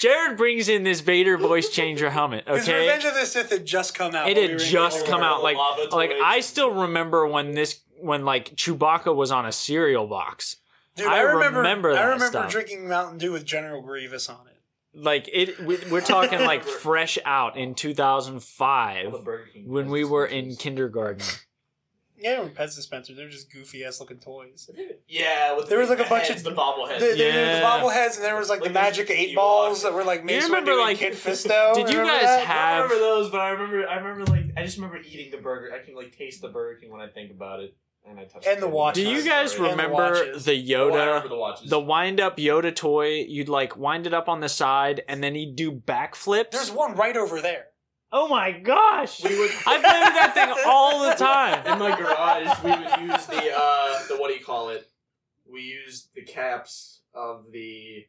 Jared 0.00 0.36
brings 0.36 0.68
in 0.68 0.82
this 0.82 1.00
Vader 1.00 1.36
voice 1.38 1.68
changer 1.68 2.10
helmet, 2.10 2.44
Because 2.46 2.68
okay? 2.68 2.80
Revenge 2.80 3.04
of 3.04 3.14
the 3.14 3.26
Sith 3.26 3.50
had 3.50 3.64
just 3.64 3.94
come 3.94 4.14
out. 4.14 4.28
It 4.28 4.36
had 4.36 4.50
we 4.52 4.56
just 4.64 5.06
come 5.06 5.22
out 5.22 5.42
like 5.42 5.56
like 5.92 6.10
toys. 6.10 6.20
I 6.22 6.40
still 6.40 6.70
remember 6.70 7.26
when 7.26 7.52
this 7.52 7.80
when 8.00 8.24
like 8.24 8.54
Chewbacca 8.56 9.14
was 9.14 9.30
on 9.30 9.46
a 9.46 9.52
cereal 9.52 10.06
box. 10.06 10.56
Dude, 10.96 11.06
I 11.06 11.18
I 11.18 11.20
remember. 11.22 11.58
remember 11.58 11.90
I 11.92 12.02
remember 12.04 12.26
stuff. 12.26 12.50
drinking 12.50 12.88
Mountain 12.88 13.18
Dew 13.18 13.32
with 13.32 13.44
General 13.44 13.82
Grievous 13.82 14.28
on 14.28 14.46
it. 14.46 14.52
Like 14.96 15.28
it 15.32 15.58
we, 15.60 15.78
we're 15.90 16.00
talking 16.00 16.38
like 16.40 16.62
fresh 16.82 17.18
out 17.24 17.56
in 17.56 17.74
2005 17.74 19.06
All 19.06 19.10
the 19.12 19.18
Burger 19.18 19.46
King 19.52 19.68
when 19.68 19.88
we 19.90 20.04
were 20.04 20.26
in 20.26 20.54
kindergarten. 20.56 21.24
Yeah, 22.16 22.36
they 22.36 22.42
were 22.44 22.48
pet 22.50 22.70
dispensers. 22.74 23.16
They 23.16 23.24
were 23.24 23.28
just 23.28 23.52
goofy 23.52 23.84
ass 23.84 23.98
looking 24.00 24.18
toys. 24.18 24.70
Yeah, 25.08 25.56
with 25.56 25.68
There 25.68 25.80
was, 25.80 25.90
like, 25.90 25.98
a 25.98 26.08
bunch 26.08 26.28
heads, 26.28 26.46
of- 26.46 26.54
the 26.54 26.58
bobbleheads. 26.58 27.00
The, 27.00 27.06
the, 27.06 27.16
Yeah. 27.18 27.58
the 27.58 27.66
bobbleheads, 27.66 28.14
and 28.14 28.24
there 28.24 28.36
was 28.36 28.48
like, 28.48 28.60
Like 28.60 28.68
the 28.70 28.72
magic 28.74 29.10
eight 29.10 29.34
balls 29.34 29.82
that 29.82 29.92
were 29.92 30.04
like 30.04 30.24
Mace 30.24 30.42
you 30.42 30.54
remember, 30.54 30.74
like- 30.76 31.02
and 31.02 31.12
Kit 31.12 31.14
Fisto. 31.14 31.74
Did 31.74 31.88
you 31.90 31.96
guys 31.96 32.22
that? 32.22 32.46
have- 32.46 32.56
I 32.56 32.82
remember 32.84 32.98
those, 32.98 33.30
but 33.30 33.40
I 33.40 33.50
remember 33.50 33.86
I 33.88 33.96
remember 33.96 34.30
like 34.30 34.44
I 34.56 34.64
just 34.64 34.76
remember 34.78 34.98
eating 34.98 35.32
the 35.32 35.38
burger. 35.38 35.74
I 35.74 35.84
can 35.84 35.96
like 35.96 36.16
taste 36.16 36.40
the 36.40 36.48
Burger 36.48 36.78
King 36.80 36.92
when 36.92 37.00
I 37.00 37.08
think 37.08 37.30
about 37.32 37.60
it, 37.60 37.74
and 38.06 38.18
I 38.20 38.24
touch 38.24 38.46
And 38.46 38.60
the 38.62 38.66
it. 38.66 38.72
watches. 38.72 39.04
Do 39.04 39.10
you 39.10 39.22
guys 39.24 39.54
And 39.54 39.64
the 39.64 39.70
remember 39.70 39.94
watches. 39.94 40.44
the 40.44 40.74
Oh, 40.74 40.86
remember 40.88 41.26
Yoda, 41.26 41.28
the 41.28 41.36
watches. 41.36 41.70
the 41.70 41.80
wind 41.80 42.20
up 42.20 42.36
Yoda 42.36 42.74
toy? 42.74 43.24
You'd 43.28 43.48
like 43.48 43.76
wind 43.76 44.06
it 44.06 44.14
up 44.14 44.28
on 44.28 44.40
the 44.40 44.48
side 44.48 45.02
and 45.08 45.22
then 45.24 45.34
he'd 45.34 45.56
do 45.56 45.72
backflips. 45.72 46.50
There's 46.50 46.70
one 46.70 46.94
right 46.94 47.16
over 47.16 47.40
there. 47.40 47.66
oh 48.12 48.28
my 48.28 48.52
gosh! 48.52 49.24
we 49.24 49.36
would 49.38 49.50
I 49.66 49.78
played 49.80 50.04
with 50.04 50.14
that 50.14 50.32
thing 50.34 50.64
all 50.66 51.00
the 51.04 51.14
time. 51.14 51.66
in 51.66 51.78
my 51.78 51.96
garage. 51.96 52.62
We 52.62 52.70
would 52.70 53.10
use 53.12 53.26
the 53.26 53.52
uh 53.56 54.06
the 54.08 54.16
what 54.18 54.28
do 54.28 54.34
you 54.34 54.44
call 54.44 54.68
it? 54.68 54.88
We 55.50 55.62
used 55.62 56.10
the 56.14 56.22
caps 56.22 57.00
of 57.14 57.50
the 57.52 58.06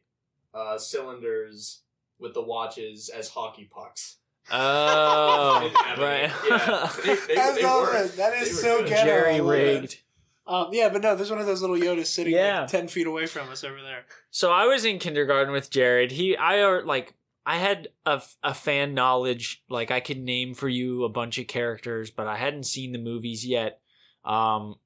uh 0.54 0.78
cylinders 0.78 1.82
with 2.18 2.34
the 2.34 2.42
watches 2.42 3.08
as 3.08 3.28
hockey 3.30 3.68
pucks. 3.70 4.18
Oh, 4.50 5.60
Didn't 5.62 5.76
have 5.76 5.98
any- 5.98 6.06
right. 6.06 6.32
Yeah, 6.48 6.92
they, 7.04 7.14
they, 7.26 7.34
That's 7.34 7.56
they 7.58 7.64
awesome. 7.64 7.94
worked. 7.94 8.16
That 8.16 8.32
They 8.40 8.44
so 8.46 8.78
good. 8.80 8.88
ghetto. 8.88 9.04
Jerry 9.04 9.40
rigged. 9.40 9.98
Um, 10.46 10.68
yeah, 10.72 10.88
but 10.88 11.02
no, 11.02 11.16
there's 11.16 11.30
one 11.30 11.40
of 11.40 11.46
those 11.46 11.60
little 11.60 11.76
Yodas 11.76 12.06
sitting 12.06 12.32
Yeah. 12.34 12.60
like 12.60 12.68
ten 12.68 12.86
feet 12.86 13.06
away 13.08 13.26
from 13.26 13.48
us 13.48 13.64
over 13.64 13.82
there. 13.82 14.04
So 14.30 14.52
I 14.52 14.66
was 14.66 14.84
in 14.84 14.98
kindergarten 15.00 15.52
with 15.52 15.70
Jared. 15.70 16.12
He, 16.12 16.36
I 16.36 16.60
are 16.60 16.84
like, 16.84 17.14
I 17.44 17.56
had 17.58 17.88
a, 18.04 18.22
a 18.44 18.54
fan 18.54 18.94
knowledge. 18.94 19.64
Like 19.68 19.90
I 19.90 19.98
could 20.00 20.18
name 20.18 20.54
for 20.54 20.68
you 20.68 21.02
a 21.04 21.08
bunch 21.08 21.38
of 21.38 21.48
characters, 21.48 22.12
but 22.12 22.28
I 22.28 22.36
hadn't 22.36 22.64
seen 22.66 22.92
the 22.92 22.98
movies 22.98 23.44
yet. 23.44 23.80
Um, 24.24 24.76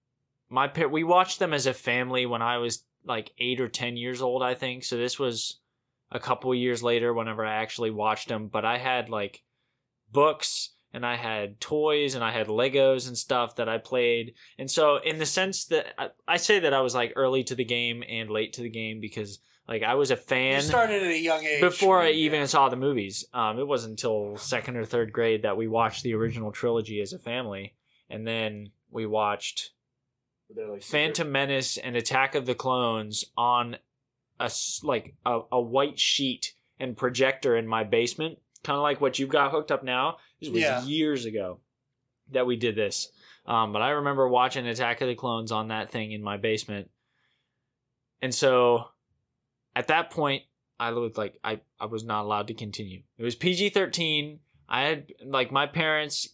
my 0.49 0.69
pa- 0.69 0.87
we 0.87 1.05
watched 1.05 1.39
them 1.39 1.53
as 1.53 1.67
a 1.67 1.75
family 1.75 2.25
when 2.25 2.41
I 2.43 2.57
was 2.59 2.83
like 3.05 3.33
eight 3.39 3.61
or 3.61 3.69
ten 3.69 3.99
years 3.99 4.23
old, 4.23 4.43
I 4.43 4.55
think. 4.55 4.85
So 4.85 4.97
this 4.97 5.19
was 5.19 5.59
a 6.11 6.19
couple 6.19 6.55
years 6.55 6.83
later 6.83 7.13
whenever 7.13 7.45
I 7.45 7.57
actually 7.57 7.91
watched 7.91 8.29
them. 8.29 8.49
But 8.49 8.65
I 8.65 8.79
had 8.79 9.11
like 9.11 9.43
books 10.13 10.71
and 10.93 11.07
I 11.07 11.15
had 11.17 11.61
toys 11.61 12.15
and 12.15 12.25
I 12.25 12.33
had 12.33 12.49
Legos 12.49 13.07
and 13.07 13.17
stuff 13.17 13.57
that 13.57 13.69
I 13.69 13.79
played. 13.79 14.35
And 14.59 14.71
so, 14.71 14.97
in 14.97 15.19
the 15.19 15.27
sense 15.27 15.67
that 15.67 15.87
I, 15.99 16.09
I 16.27 16.37
say 16.37 16.59
that 16.61 16.75
I 16.75 16.81
was 16.81 16.95
like 16.95 17.13
early 17.17 17.45
to 17.45 17.55
the 17.55 17.65
game 17.65 18.03
and 18.09 18.29
late 18.31 18.55
to 18.55 18.63
the 18.63 18.69
game 18.71 19.01
because 19.01 19.39
like 19.69 19.83
I 19.85 19.95
was 19.95 20.11
a 20.11 20.15
You 20.15 20.21
fan 20.21 20.63
started 20.63 21.03
at 21.05 21.11
a 21.11 21.19
young 21.19 21.45
age. 21.45 21.61
before 21.61 22.01
I 22.01 22.09
Yeah. 22.09 22.25
even 22.27 22.47
saw 22.49 22.69
the 22.69 22.77
movies. 22.77 23.25
Um, 23.33 23.59
it 23.61 23.67
wasn't 23.69 23.93
until 23.93 24.37
second 24.37 24.77
or 24.77 24.85
third 24.85 25.13
grade 25.13 25.43
that 25.43 25.57
we 25.57 25.69
watched 25.69 26.03
the 26.03 26.15
original 26.15 26.51
trilogy 26.51 27.01
as 27.01 27.13
a 27.13 27.19
family, 27.21 27.75
and 28.09 28.27
then 28.27 28.71
we 28.91 29.07
watched 29.07 29.71
like 30.57 30.83
Phantom 30.83 31.31
Menace 31.31 31.77
and 31.77 31.95
Attack 31.95 32.35
of 32.35 32.47
the 32.47 32.57
Clones 32.57 33.25
on 33.37 33.77
a 34.41 34.45
s- 34.47 34.81
like 34.83 35.15
a, 35.25 35.43
a 35.53 35.61
white 35.61 36.01
sheet 36.01 36.55
and 36.81 36.97
projector 36.97 37.57
in 37.57 37.69
my 37.69 37.85
basement, 37.85 38.39
kind 38.65 38.77
of 38.77 38.83
like 38.83 39.01
what 39.01 39.19
you've 39.19 39.29
got 39.31 39.51
hooked 39.51 39.71
up 39.73 39.83
now. 39.83 40.17
This 40.41 40.51
was 40.51 40.61
Yeah. 40.63 40.85
years 40.85 41.25
ago 41.25 41.61
that 42.33 42.47
we 42.47 42.57
did 42.57 42.75
this. 42.77 43.11
Um, 43.47 43.73
but 43.73 43.83
I 43.83 43.91
remember 43.91 44.29
watching 44.29 44.67
Attack 44.67 45.01
of 45.01 45.09
the 45.09 45.15
Clones 45.15 45.51
on 45.51 45.69
that 45.69 45.91
thing 45.91 46.13
in 46.13 46.23
my 46.23 46.37
basement. 46.37 46.91
And 48.23 48.35
so 48.35 48.85
at 49.75 49.89
that 49.89 50.11
point, 50.11 50.43
I 50.79 50.91
looked 50.91 51.19
like 51.19 51.39
I, 51.43 51.61
I 51.79 51.87
was 51.87 52.05
not 52.05 52.25
allowed 52.25 52.49
to 52.49 52.55
continue. 52.55 53.03
It 53.19 53.23
was 53.25 53.35
PG 53.35 53.71
13. 53.71 54.41
I 54.69 54.83
had, 54.83 55.13
like, 55.25 55.51
my 55.51 55.67
parents, 55.67 56.29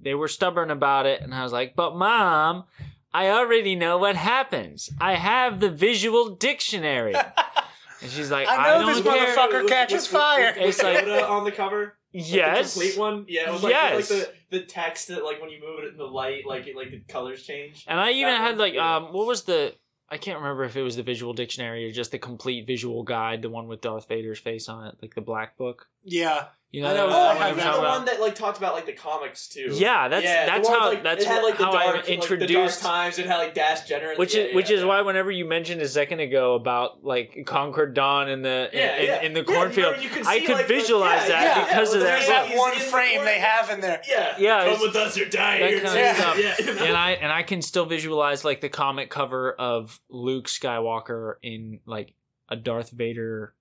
they 0.00 0.14
were 0.14 0.28
stubborn 0.28 0.70
about 0.70 1.06
it. 1.06 1.20
And 1.22 1.34
I 1.34 1.42
was 1.42 1.52
like, 1.52 1.76
but 1.76 1.94
mom, 1.96 2.64
I 3.12 3.28
already 3.28 3.74
know 3.74 3.98
what 3.98 4.16
happens. 4.16 4.90
I 5.00 5.14
have 5.14 5.60
the 5.60 5.70
visual 5.70 6.30
dictionary. 6.36 7.14
And 8.02 8.10
she's 8.10 8.30
like, 8.30 8.48
I 8.48 8.56
I, 8.56 8.78
know 8.78 8.86
don't 8.86 8.94
this 9.04 9.12
care. 9.14 9.36
motherfucker 9.36 9.68
catches 9.68 10.06
fire. 10.06 10.54
It's 10.56 10.78
It's 10.78 10.82
like- 10.82 11.28
on 11.28 11.44
the 11.44 11.52
cover. 11.52 11.94
Like 12.14 12.24
Yes. 12.32 12.74
the 12.74 12.80
complete 12.80 12.98
one. 12.98 13.24
Yeah, 13.28 13.48
it 13.48 13.52
was 13.52 13.62
like, 13.62 13.72
Yes. 13.72 13.94
like 14.10 14.20
the 14.20 14.32
the 14.60 14.64
text 14.64 15.08
that 15.08 15.22
like 15.24 15.40
when 15.42 15.50
you 15.50 15.60
move 15.60 15.84
it 15.84 15.88
in 15.92 15.98
the 15.98 16.04
light, 16.04 16.46
like 16.46 16.66
it, 16.66 16.74
like 16.74 16.90
the 16.90 17.00
colors 17.12 17.42
change. 17.44 17.84
And 17.86 18.00
I 18.00 18.12
even 18.12 18.32
That 18.32 18.40
had 18.40 18.58
like 18.58 18.72
yeah. 18.74 18.96
um 18.96 19.12
what 19.12 19.26
was 19.26 19.42
the 19.42 19.74
I 20.08 20.16
can't 20.16 20.38
remember 20.38 20.64
if 20.64 20.74
it 20.74 20.82
was 20.82 20.96
the 20.96 21.02
visual 21.02 21.34
dictionary 21.34 21.84
or 21.86 21.92
just 21.92 22.10
the 22.12 22.18
complete 22.18 22.66
visual 22.66 23.02
guide, 23.02 23.42
the 23.42 23.50
one 23.50 23.68
with 23.68 23.82
Darth 23.82 24.08
Vader's 24.08 24.38
face 24.38 24.66
on 24.70 24.86
it, 24.86 24.94
like 25.02 25.14
the 25.14 25.20
black 25.20 25.58
book. 25.58 25.86
Yeah, 26.02 26.46
You 26.70 26.82
know, 26.82 26.90
I 26.90 26.92
know 26.94 27.06
Oh, 27.06 27.10
I 27.10 27.12
what 27.12 27.36
have 27.38 27.56
that 27.56 27.62
that 27.64 27.72
the 27.72 27.78
about? 27.78 27.96
one 27.98 28.04
that 28.04 28.20
like 28.20 28.34
talked 28.34 28.58
about 28.58 28.74
like 28.74 28.84
the 28.84 28.92
comics 28.92 29.48
too? 29.48 29.68
Yeah, 29.72 30.08
that's 30.08 30.22
Yeah, 30.22 30.44
that's 30.44 30.68
how 30.68 30.90
like, 30.90 31.02
that's 31.02 31.24
had, 31.24 31.42
like, 31.42 31.54
how 31.56 31.72
dark, 31.72 31.74
I 31.82 31.86
like, 31.92 32.04
the 32.04 32.16
dark 32.16 32.30
introduced 32.30 32.82
times. 32.82 33.18
It 33.18 33.24
had 33.26 33.38
like 33.38 33.54
Dass 33.54 33.88
Jennir, 33.88 34.10
and- 34.10 34.18
which 34.18 34.34
yeah, 34.34 34.42
is 34.42 34.54
which 34.54 34.68
yeah, 34.68 34.76
is 34.76 34.82
yeah. 34.82 34.88
why 34.88 35.00
whenever 35.00 35.30
you 35.30 35.46
mentioned 35.46 35.80
a 35.80 35.88
second 35.88 36.20
ago 36.20 36.54
about 36.56 37.02
like 37.02 37.44
Concord 37.46 37.94
Dawn 37.94 38.28
in 38.28 38.42
the 38.42 38.68
in, 38.72 39.04
yeah. 39.06 39.22
in 39.22 39.32
the 39.32 39.44
cornfield, 39.44 39.92
remember 39.96 40.02
you 40.02 40.10
could 40.10 40.26
I 40.26 40.40
could 40.40 40.56
like, 40.56 40.66
the- 40.66 40.74
visualize 40.74 41.22
yeah, 41.22 41.28
that 41.28 41.56
yeah, 41.56 41.64
because 41.64 41.94
of 41.94 42.00
that 42.02 42.06
there's 42.18 42.26
that 42.28 42.54
one 42.58 42.72
in 42.74 42.78
the 42.80 42.84
frame 42.84 43.24
they 43.24 43.38
have 43.38 43.70
in 43.70 43.80
there. 43.80 44.02
Yeah, 44.06 44.34
Yeah, 44.38 44.58
Come 44.64 44.68
it's- 44.74 44.82
with 44.82 44.96
us 44.96 45.16
or 45.18 45.24
die. 45.24 45.60
that 45.60 45.70
You're 45.70 45.80
kind 45.80 45.98
of 45.98 46.16
stuff. 46.16 46.38
Yeah. 46.38 46.84
and 46.84 46.94
I 46.98 47.10
and 47.12 47.32
I 47.32 47.44
can 47.44 47.62
still 47.62 47.86
visualize 47.86 48.44
like 48.44 48.60
the 48.60 48.68
comic 48.68 49.08
cover 49.08 49.52
of 49.52 49.98
Luke 50.10 50.48
Skywalker 50.48 51.36
in 51.42 51.80
like 51.86 52.12
a 52.50 52.56
Darth 52.56 52.90
Vader 52.90 53.54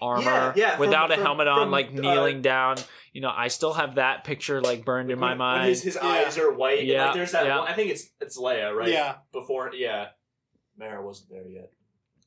armor 0.00 0.22
Yeah, 0.24 0.52
yeah, 0.56 0.70
from- 0.72 0.80
without 0.80 1.10
a 1.10 1.14
from- 1.14 1.22
helmet 1.24 1.48
on, 1.48 1.62
from, 1.62 1.70
like 1.70 1.88
uh, 1.88 2.00
kneeling 2.00 2.42
down. 2.42 2.76
You 3.12 3.20
know, 3.20 3.32
I 3.34 3.48
still 3.48 3.72
have 3.74 3.96
that 3.96 4.24
picture 4.24 4.60
like 4.60 4.84
burned 4.84 5.10
in 5.10 5.18
my 5.18 5.30
When- 5.30 5.38
mind. 5.38 5.60
When 5.62 5.68
his, 5.70 5.82
his 5.82 5.98
Yeah. 6.00 6.08
eyes 6.08 6.38
are 6.38 6.52
white. 6.52 6.80
and, 6.80 6.88
Yeah, 6.88 7.04
like, 7.06 7.14
there's 7.14 7.32
that 7.32 7.44
yeah. 7.46 7.58
one. 7.58 7.68
I 7.68 7.74
think 7.74 7.90
it's 7.90 8.10
it's 8.20 8.38
Leia, 8.38 8.74
right? 8.74 8.88
Yeah. 8.88 9.16
Before, 9.32 9.70
yeah. 9.74 10.08
Mara 10.76 11.04
wasn't 11.04 11.30
there 11.30 11.46
yet. 11.48 11.72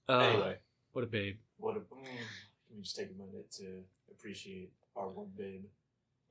Oh, 0.10 0.20
anyway, 0.20 0.58
what 0.92 1.03
a 1.03 1.08
babe. 1.08 1.38
what? 1.58 1.77
A, 1.77 1.80
mm, 1.80 1.88
let 2.03 2.77
me 2.77 2.82
just 2.84 2.96
take 2.96 3.10
a 3.10 3.13
minute 3.13 3.50
to 3.53 3.82
appreciate 4.12 4.72
our 4.96 5.10
one 5.10 5.32
babe. 5.38 5.63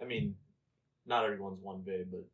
I 0.00 0.04
mean, 0.04 0.36
not 1.06 1.24
everyone's 1.24 1.58
one 1.60 1.80
babe, 1.80 2.08
but 2.10 2.24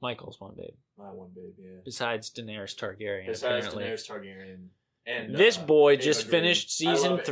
Michael's 0.00 0.40
one 0.40 0.54
babe. 0.56 0.74
my 0.96 1.10
one 1.10 1.30
babe. 1.34 1.54
Yeah. 1.58 1.80
Besides 1.84 2.30
Daenerys 2.30 2.76
Targaryen, 2.76 3.26
Besides 3.26 3.66
apparently. 3.66 3.84
Daenerys 3.84 4.08
Targaryen 4.08 4.68
And 5.06 5.34
This 5.34 5.58
uh, 5.58 5.64
boy 5.64 5.92
Ava 5.94 6.02
just 6.02 6.20
Green. 6.28 6.30
finished 6.42 6.82
I 6.82 6.84
love 6.90 6.98
season 6.98 7.18
it. 7.18 7.24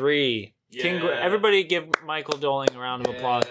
Three. 0.82 0.90
Congra- 0.90 1.20
Everybody 1.20 1.64
give 1.64 1.88
Michael 2.04 2.38
Doling 2.38 2.74
a 2.74 2.78
round 2.78 3.06
of 3.06 3.14
applause. 3.14 3.44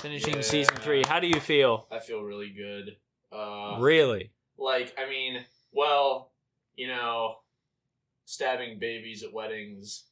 Finishing 0.00 0.36
Yeah. 0.36 0.40
season 0.40 0.76
three. 0.76 1.04
How 1.04 1.20
do 1.20 1.26
you 1.26 1.40
feel? 1.40 1.86
I 1.90 1.98
feel 1.98 2.22
really 2.22 2.48
good. 2.50 2.96
Uh, 3.32 3.76
really? 3.80 4.30
like 4.56 4.94
I 4.98 5.08
mean, 5.08 5.44
well, 5.72 6.32
you 6.74 6.86
know, 6.88 7.36
stabbing 8.24 8.78
babies 8.78 9.22
at 9.22 9.32
weddings. 9.32 10.04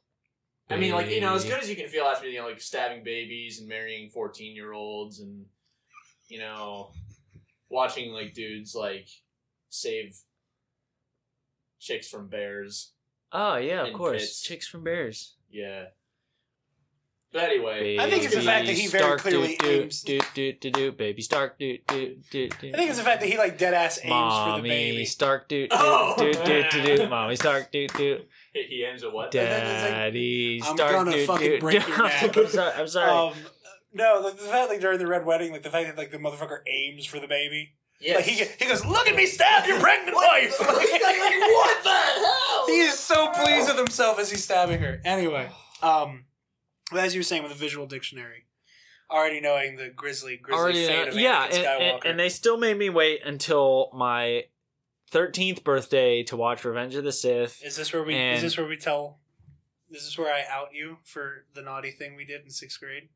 I 0.71 0.77
mean, 0.77 0.93
like 0.93 1.09
you 1.11 1.21
know, 1.21 1.35
as 1.35 1.45
good 1.45 1.61
as 1.63 1.71
you 1.71 1.77
can 1.77 1.89
feel 1.89 2.05
after 2.05 2.29
you 2.29 2.41
know, 2.41 2.47
like 2.49 2.61
stabbing 2.61 3.03
babies 3.03 3.61
and 3.61 3.69
marrying 3.69 4.11
fourteen 4.11 4.55
year 4.55 4.73
olds, 4.73 5.21
and 5.21 5.47
you 6.29 6.39
know, 6.39 6.93
watching 7.71 8.13
like 8.13 8.35
dudes 8.35 8.75
like 8.75 9.09
save 9.71 10.19
chicks 11.79 12.09
from 12.09 12.29
bears. 12.29 12.93
Oh 13.33 13.57
yeah, 13.57 13.87
of 13.87 13.93
course. 13.95 14.23
pits. 14.23 14.43
Chicks 14.43 14.67
from 14.69 14.85
Bears. 14.85 15.35
Yeah. 15.51 15.85
But 17.31 17.43
anyway, 17.43 17.99
I 17.99 18.09
think 18.09 18.25
it's 18.25 18.35
the 18.35 18.41
fact 18.41 18.67
that 18.67 18.73
he 18.75 18.87
very 18.87 19.03
Stark, 19.05 19.21
clearly 19.21 19.57
do, 19.57 19.67
do, 19.67 19.71
aims- 19.83 20.03
do, 20.03 20.19
do, 20.35 20.53
do, 20.55 20.71
do, 20.71 20.93
baby 20.93 21.21
Stark, 21.21 21.59
do, 21.59 21.77
do, 21.87 22.17
do, 22.31 22.49
do. 22.49 22.69
I 22.73 22.77
think 22.77 22.89
it's 22.89 22.99
the 22.99 23.05
fact 23.05 23.21
that 23.21 23.29
he 23.29 23.37
like 23.37 23.59
dead 23.59 23.75
ass 23.75 23.99
aims 24.03 24.35
for 24.47 24.57
the 24.63 24.69
baby. 24.69 25.05
Stark, 25.05 25.47
do, 25.49 25.69
do, 25.69 25.77
Oh. 25.79 26.15
do, 26.17 26.33
do, 26.33 26.65
do, 26.71 26.97
do. 26.97 27.09
Mommy 27.09 27.37
Stark, 27.37 27.71
do, 27.71 27.87
do. 27.89 28.21
he 28.55 28.63
he 28.63 28.85
aims 28.85 29.03
at 29.05 29.13
what? 29.13 29.31
then 29.31 29.45
it's 29.47 29.83
like, 29.83 29.93
Daddy 29.93 30.63
I'm 30.65 30.77
Stark, 30.77 30.93
gonna 30.93 31.11
do, 31.13 31.27
fucking 31.27 31.51
do, 31.51 31.61
break 31.61 31.85
do. 31.85 31.91
your 31.93 32.03
neck. 32.03 32.37
I'm 32.37 32.49
sorry. 32.49 32.73
I'm 32.77 32.89
sorry. 32.89 33.11
Um, 33.11 33.35
no, 33.93 34.21
like 34.25 34.37
the 34.37 34.45
fact 34.45 34.71
like 34.71 34.81
during 34.81 34.99
the 34.99 35.07
red 35.07 35.27
wedding, 35.27 35.53
like 35.53 35.63
the 35.63 35.71
fact 35.71 35.87
that 35.89 35.99
like 35.99 36.11
the 36.11 36.19
motherfucker 36.19 36.61
aims 36.67 37.05
for 37.05 37.21
the 37.21 37.29
baby. 37.29 37.75
Yes. 38.01 38.17
Like 38.17 38.25
he 38.27 38.45
he 38.59 38.71
goes, 38.71 38.87
look 38.87 39.07
at 39.07 39.17
me 39.17 39.27
stab 39.27 39.67
your 39.67 39.81
pregnant 39.81 40.17
wife. 40.17 40.55
what 40.61 41.83
the 41.85 41.91
hell? 41.91 42.67
he 42.69 42.81
is 42.81 42.99
so 42.99 43.29
pleased 43.33 43.69
with 43.69 43.77
himself 43.77 44.19
as 44.19 44.31
he's 44.31 44.45
stabbing 44.45 44.81
her. 44.81 45.01
Anyway, 45.05 45.51
um, 45.83 45.91
well, 45.91 46.19
as 46.97 47.15
you 47.15 47.21
were 47.21 47.25
saying 47.25 47.43
with 47.43 47.53
the 47.53 47.59
visual 47.59 47.87
dictionary, 47.87 48.45
already 49.11 49.41
knowing 49.41 49.77
the 49.77 49.89
grisly, 49.89 50.37
grisly 50.37 50.61
Already, 50.61 50.87
fate 50.87 51.09
of 51.09 51.15
yeah, 51.17 51.47
Anakin 51.47 51.55
and, 51.55 51.65
Skywalker. 51.65 51.95
and, 51.95 52.05
and 52.05 52.21
they 52.21 52.29
still 52.29 52.57
made 52.57 52.77
me 52.79 52.91
wait 52.91 53.21
until 53.25 53.91
my 53.95 54.45
13th 55.13 55.65
birthday 55.65 56.23
to 56.25 56.37
watch 56.37 56.65
Revenge 56.65 56.95
of 56.95 57.05
the 57.05 57.13
Sith. 57.13 57.63
is 57.65 57.77
this 57.77 57.93
where 57.93 58.03
we? 58.03 58.15
and- 58.15 58.37
is 58.37 58.43
this 58.43 58.57
where 58.59 58.67
we 58.67 58.77
tell? 58.77 59.19
Is 59.91 60.05
this 60.05 60.19
where 60.19 60.33
I 60.33 60.45
out 60.51 60.75
you 60.75 60.99
for 61.03 61.47
the 61.55 61.63
naughty 61.63 61.91
thing 61.91 62.15
we 62.15 62.27
did 62.27 62.43
in 62.43 62.51
sixth 62.51 62.79
grade? 62.79 63.09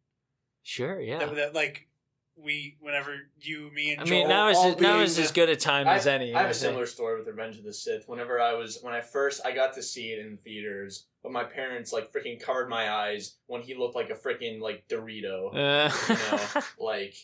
Sure, 0.62 0.98
yeah. 1.00 1.18
That, 1.18 1.34
that 1.34 1.54
like 1.54 1.88
we, 2.36 2.76
whenever 2.80 3.14
you, 3.40 3.70
me, 3.74 3.92
and 3.92 4.00
I 4.00 4.04
Joel 4.04 4.18
mean, 4.20 4.28
now 4.28 4.48
is 4.48 4.56
all 4.56 4.70
now 4.70 4.76
being 4.94 5.00
is 5.02 5.18
as 5.18 5.30
good 5.32 5.48
a 5.48 5.56
time 5.56 5.86
I, 5.86 5.96
as 5.96 6.06
any. 6.06 6.34
I 6.34 6.40
have 6.42 6.50
a 6.50 6.54
think. 6.54 6.60
similar 6.62 6.86
story 6.86 7.18
with 7.18 7.26
Revenge 7.28 7.58
of 7.58 7.64
the 7.64 7.72
Sith. 7.72 8.08
Whenever 8.08 8.40
I 8.40 8.54
was 8.54 8.78
when 8.82 8.94
I 8.94 9.00
first 9.00 9.40
I 9.44 9.52
got 9.52 9.74
to 9.74 9.82
see 9.82 10.12
it 10.12 10.18
in 10.24 10.36
theaters, 10.38 11.06
but 11.22 11.30
my 11.32 11.44
parents 11.44 11.92
like 11.92 12.12
freaking 12.12 12.40
covered 12.40 12.68
my 12.68 12.90
eyes 12.90 13.36
when 13.46 13.62
he 13.62 13.74
looked 13.74 13.94
like 13.94 14.10
a 14.10 14.14
freaking 14.14 14.60
like 14.60 14.88
Dorito. 14.88 15.54
Uh, 15.54 15.90
You 16.08 16.14
know, 16.14 16.62
like 16.84 17.14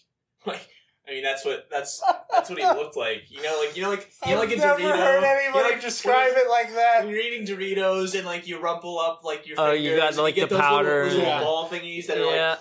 like 0.47 0.69
I 1.09 1.13
mean 1.13 1.23
that's 1.25 1.43
what 1.45 1.69
that's 1.71 2.03
that's 2.31 2.51
what 2.51 2.59
he 2.59 2.65
looked 2.67 2.97
like. 2.97 3.31
You 3.31 3.43
know, 3.43 3.59
like 3.65 3.75
you 3.77 3.83
know 3.83 3.89
like 3.91 4.11
you 4.27 4.35
know 4.35 4.41
like 4.41 4.51
a 4.51 4.55
I've 4.55 4.59
never 4.79 4.83
Dorito. 4.83 4.97
heard 4.99 5.43
you 5.47 5.51
know, 5.55 5.69
like, 5.71 5.81
describe 5.81 6.33
when, 6.35 6.45
it 6.45 6.49
like 6.51 6.75
that. 6.75 7.01
When 7.05 7.09
you're 7.15 7.23
eating 7.23 7.47
Doritos 7.47 8.15
and 8.15 8.27
like 8.27 8.47
you 8.47 8.61
rumple 8.61 8.99
up 9.01 9.25
like 9.25 9.47
your 9.49 9.57
Oh, 9.59 9.73
you 9.73 9.97
got, 9.97 10.09
and 10.11 10.19
like, 10.19 10.35
get 10.35 10.51
the 10.51 10.57
those 10.57 10.63
little- 10.63 10.77
powder. 10.77 11.05
those 11.05 11.15
little 11.15 11.27
Yeah. 11.29 11.41
ball 11.43 11.69
thingies 11.71 12.07
that 12.09 12.19
are 12.19 12.27
like 12.27 12.59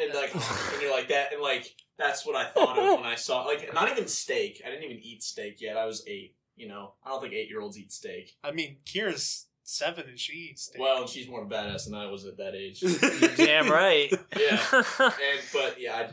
and 0.00 0.14
like 0.14 0.34
and 0.72 0.82
you're 0.82 0.92
like 0.92 1.08
that 1.08 1.32
and 1.32 1.42
like 1.42 1.74
that's 1.98 2.24
what 2.26 2.36
I 2.36 2.44
thought 2.44 2.78
of 2.78 3.00
when 3.00 3.06
I 3.06 3.16
saw 3.16 3.42
like 3.42 3.72
not 3.74 3.90
even 3.90 4.06
steak. 4.06 4.62
I 4.64 4.70
didn't 4.70 4.84
even 4.84 4.98
eat 5.02 5.22
steak 5.22 5.60
yet. 5.60 5.76
I 5.76 5.86
was 5.86 6.04
eight. 6.06 6.36
You 6.56 6.68
know, 6.68 6.94
I 7.04 7.10
don't 7.10 7.20
think 7.20 7.34
eight 7.34 7.48
year 7.48 7.60
olds 7.60 7.78
eat 7.78 7.92
steak. 7.92 8.36
I 8.42 8.50
mean, 8.52 8.78
Kira's 8.84 9.46
seven 9.62 10.06
and 10.08 10.18
she 10.18 10.32
eats 10.50 10.62
steak. 10.64 10.80
Well, 10.80 11.02
and 11.02 11.08
she's 11.08 11.28
more 11.28 11.46
badass 11.46 11.84
than 11.84 11.94
I 11.94 12.06
was 12.06 12.24
at 12.24 12.36
that 12.38 12.54
age. 12.54 12.80
Damn 13.36 13.70
right. 13.70 14.12
Yeah. 14.36 14.60
and 14.72 15.40
but 15.52 15.80
yeah, 15.80 15.94
I, 15.94 16.08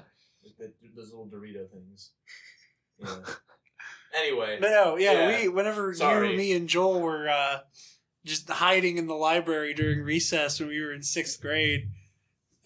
the, 0.60 0.72
those 0.96 1.10
little 1.12 1.28
Dorito 1.28 1.70
things. 1.72 2.12
Yeah. 3.00 3.16
Anyway, 4.18 4.58
But 4.62 4.70
no, 4.70 4.98
yeah, 4.98 5.30
Yeah. 5.30 5.42
we 5.42 5.48
whenever 5.50 5.94
Sorry. 5.94 6.32
you, 6.32 6.38
me, 6.38 6.54
and 6.54 6.70
Joel 6.70 7.02
were 7.02 7.28
uh, 7.28 7.60
just 8.24 8.50
hiding 8.50 8.98
in 8.98 9.08
the 9.08 9.14
library 9.16 9.74
during 9.74 10.02
recess 10.04 10.60
when 10.60 10.70
we 10.70 10.80
were 10.82 10.94
in 10.94 11.02
sixth 11.02 11.42
grade. 11.42 11.90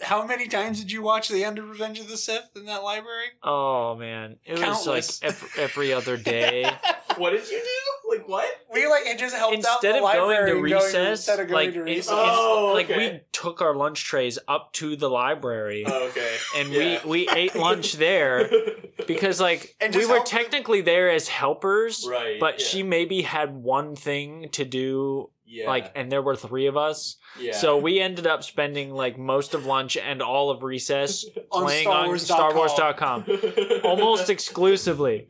How 0.01 0.25
many 0.25 0.47
times 0.47 0.79
did 0.79 0.91
you 0.91 1.01
watch 1.01 1.27
the 1.27 1.43
end 1.43 1.57
of 1.59 1.69
Revenge 1.69 1.99
of 1.99 2.07
the 2.07 2.17
Sith 2.17 2.49
in 2.55 2.65
that 2.65 2.83
library? 2.83 3.27
oh 3.43 3.95
man, 3.95 4.37
it 4.45 4.59
was 4.59 4.87
like 4.87 5.05
every, 5.21 5.49
every 5.63 5.93
other 5.93 6.15
day. 6.35 6.69
what 7.17 7.31
did 7.31 7.49
you 7.49 7.59
do? 7.59 7.88
Like 8.29 8.43
what? 8.43 8.55
we 8.73 8.87
like 8.87 9.05
it 9.05 9.17
just 9.17 9.35
helped 9.35 9.55
out 9.65 9.83
instead 9.83 9.95
the 9.95 9.97
of 9.97 10.03
going 10.03 10.17
library 10.19 10.49
to 10.51 10.55
and 10.55 10.63
recess, 10.63 11.19
instead 11.19 11.39
of 11.39 11.47
going 11.47 11.65
like 11.67 11.73
to 11.73 11.79
in- 11.79 11.85
recess. 11.85 12.11
in- 12.13 12.19
Oh, 12.19 12.71
like 12.73 12.89
okay. 12.89 13.13
we 13.13 13.19
took 13.31 13.61
our 13.61 13.75
lunch 13.75 14.03
trays 14.05 14.37
up 14.47 14.71
to 14.73 14.95
the 14.95 15.09
library. 15.09 15.83
Oh, 15.87 16.07
okay. 16.09 16.35
and 16.57 16.69
Yeah. 16.71 16.99
we, 17.05 17.09
we 17.25 17.29
ate 17.29 17.55
lunch 17.55 17.93
there 17.93 18.49
because 19.07 19.41
like 19.41 19.75
And 19.81 19.93
we 19.93 20.01
just 20.01 20.09
were 20.09 20.17
help 20.17 20.29
them- 20.29 20.39
technically 20.41 20.81
there 20.81 21.09
as 21.09 21.27
helpers 21.27 22.05
right. 22.09 22.39
but 22.39 22.59
yeah. 22.59 22.65
she 22.65 22.83
maybe 22.83 23.21
had 23.23 23.55
one 23.55 23.95
thing 23.95 24.49
to 24.51 24.63
do 24.65 25.29
yeah. 25.51 25.67
like 25.67 25.91
and 25.95 26.11
there 26.11 26.21
were 26.21 26.35
three 26.35 26.67
of 26.67 26.77
us 26.77 27.15
yeah. 27.39 27.53
so 27.55 27.75
we 27.77 27.99
ended 27.99 28.27
up 28.27 28.43
spending 28.43 28.91
like 28.91 29.17
most 29.17 29.55
of 29.55 29.65
lunch 29.65 29.97
and 29.97 30.21
all 30.21 30.51
of 30.51 30.61
recess 30.61 31.25
On 31.51 31.63
playing 31.63 31.85
Star 32.19 32.51
on 32.51 32.55
Wars.com. 32.55 33.23
starwars.com 33.23 33.81
almost 33.83 34.29
exclusively 34.35 35.27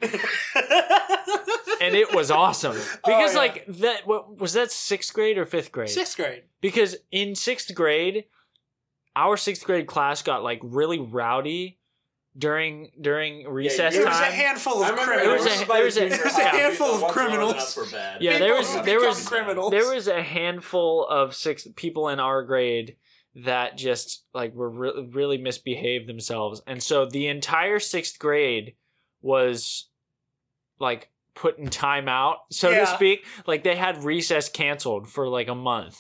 and 1.82 1.96
it 1.96 2.14
was 2.14 2.30
awesome 2.32 2.76
oh, 2.78 2.98
because 3.06 3.32
Oh, 3.32 3.34
yeah. 3.34 3.38
like 3.38 3.66
that 3.68 4.08
what 4.08 4.38
was 4.40 4.54
that 4.54 4.72
sixth 4.72 5.14
grade 5.14 5.38
or 5.38 5.46
fifth 5.46 5.72
grade 5.72 5.90
sixth 5.90 6.16
grade. 6.18 6.44
because 6.62 6.96
in 7.12 7.36
sixth 7.36 7.74
grade, 7.74 8.26
our 9.16 9.38
sixth 9.38 9.66
grade 9.66 9.88
class 9.88 10.22
got 10.22 10.44
like 10.44 10.60
really 10.64 11.00
rowdy 11.00 11.78
during 12.38 12.92
during 13.02 13.48
recess 13.50 13.94
There 13.96 14.06
was 14.06 14.18
a 14.18 14.22
time. 14.22 14.32
handful 14.32 14.84
of 14.84 14.90
remember 14.92 15.16
There 15.18 15.32
was 15.32 15.42
criminals. 15.42 15.62
a- 15.62 15.74
there 15.74 15.84
was 15.84 15.98
a- 15.98 16.10
there 16.10 16.24
was 16.26 16.38
a 16.38 16.44
handful 16.44 16.88
of 17.06 17.12
criminals. 17.12 17.78
up 17.78 17.86
were 17.86 17.92
bad. 17.92 18.22
Yeah, 18.22 18.38
there 18.38 18.54
was 18.56 18.82
there 18.84 19.00
was 19.02 19.28
criminals. 19.28 19.72
there 19.72 19.94
was 19.94 20.08
a 20.08 20.22
handful 20.22 21.08
of 21.08 21.36
six 21.36 21.68
people 21.76 22.08
in 22.10 22.20
our 22.20 22.44
grade 22.44 22.96
that 23.36 23.78
just 23.78 24.24
like 24.34 24.54
were 24.54 24.70
re- 24.70 25.10
really 25.12 25.38
misbehaved 25.38 26.08
themselves, 26.08 26.62
and 26.68 26.82
so 26.82 27.06
the 27.06 27.28
entire 27.28 27.80
sixth 27.80 28.20
grade 28.20 28.76
was 29.22 29.88
like 30.80 31.10
put 31.40 31.58
in 31.58 31.68
timeout, 31.68 32.36
so 32.52 32.70
Yeah. 32.70 32.82
to 32.82 32.88
speak. 32.88 33.26
Like 33.48 33.64
they 33.64 33.76
had 33.76 34.04
recess 34.04 34.50
canceled 34.50 35.08
for 35.10 35.28
like 35.28 35.48
a 35.48 35.56
month. 35.56 35.98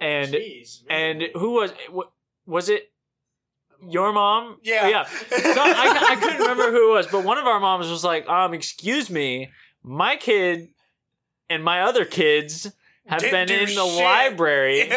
and- 0.00 0.32
Jeez. 0.32 0.82
And 0.88 1.22
who 1.34 1.52
was 1.54 1.72
was 2.46 2.68
it? 2.68 2.84
Your 3.86 4.12
mom? 4.12 4.58
Yeah. 4.62 4.88
yeah. 4.88 5.04
So 5.04 5.36
I, 5.36 6.06
I 6.10 6.16
couldn't 6.16 6.40
remember 6.46 6.70
who 6.72 6.90
it 6.92 6.94
was, 6.96 7.06
but 7.06 7.24
one 7.24 7.38
of 7.38 7.46
our 7.46 7.60
moms 7.60 7.88
was 7.88 8.02
like, 8.02 8.28
um, 8.28 8.52
excuse 8.54 9.08
me, 9.08 9.50
my 9.84 10.16
kid 10.16 10.68
and 11.48 11.62
my 11.62 11.82
other 11.82 12.04
kids 12.04 12.66
have 13.06 13.20
Didn't 13.20 13.46
been 13.48 13.58
in 13.68 13.74
the 13.74 13.86
shit." 13.86 14.04
library 14.04 14.90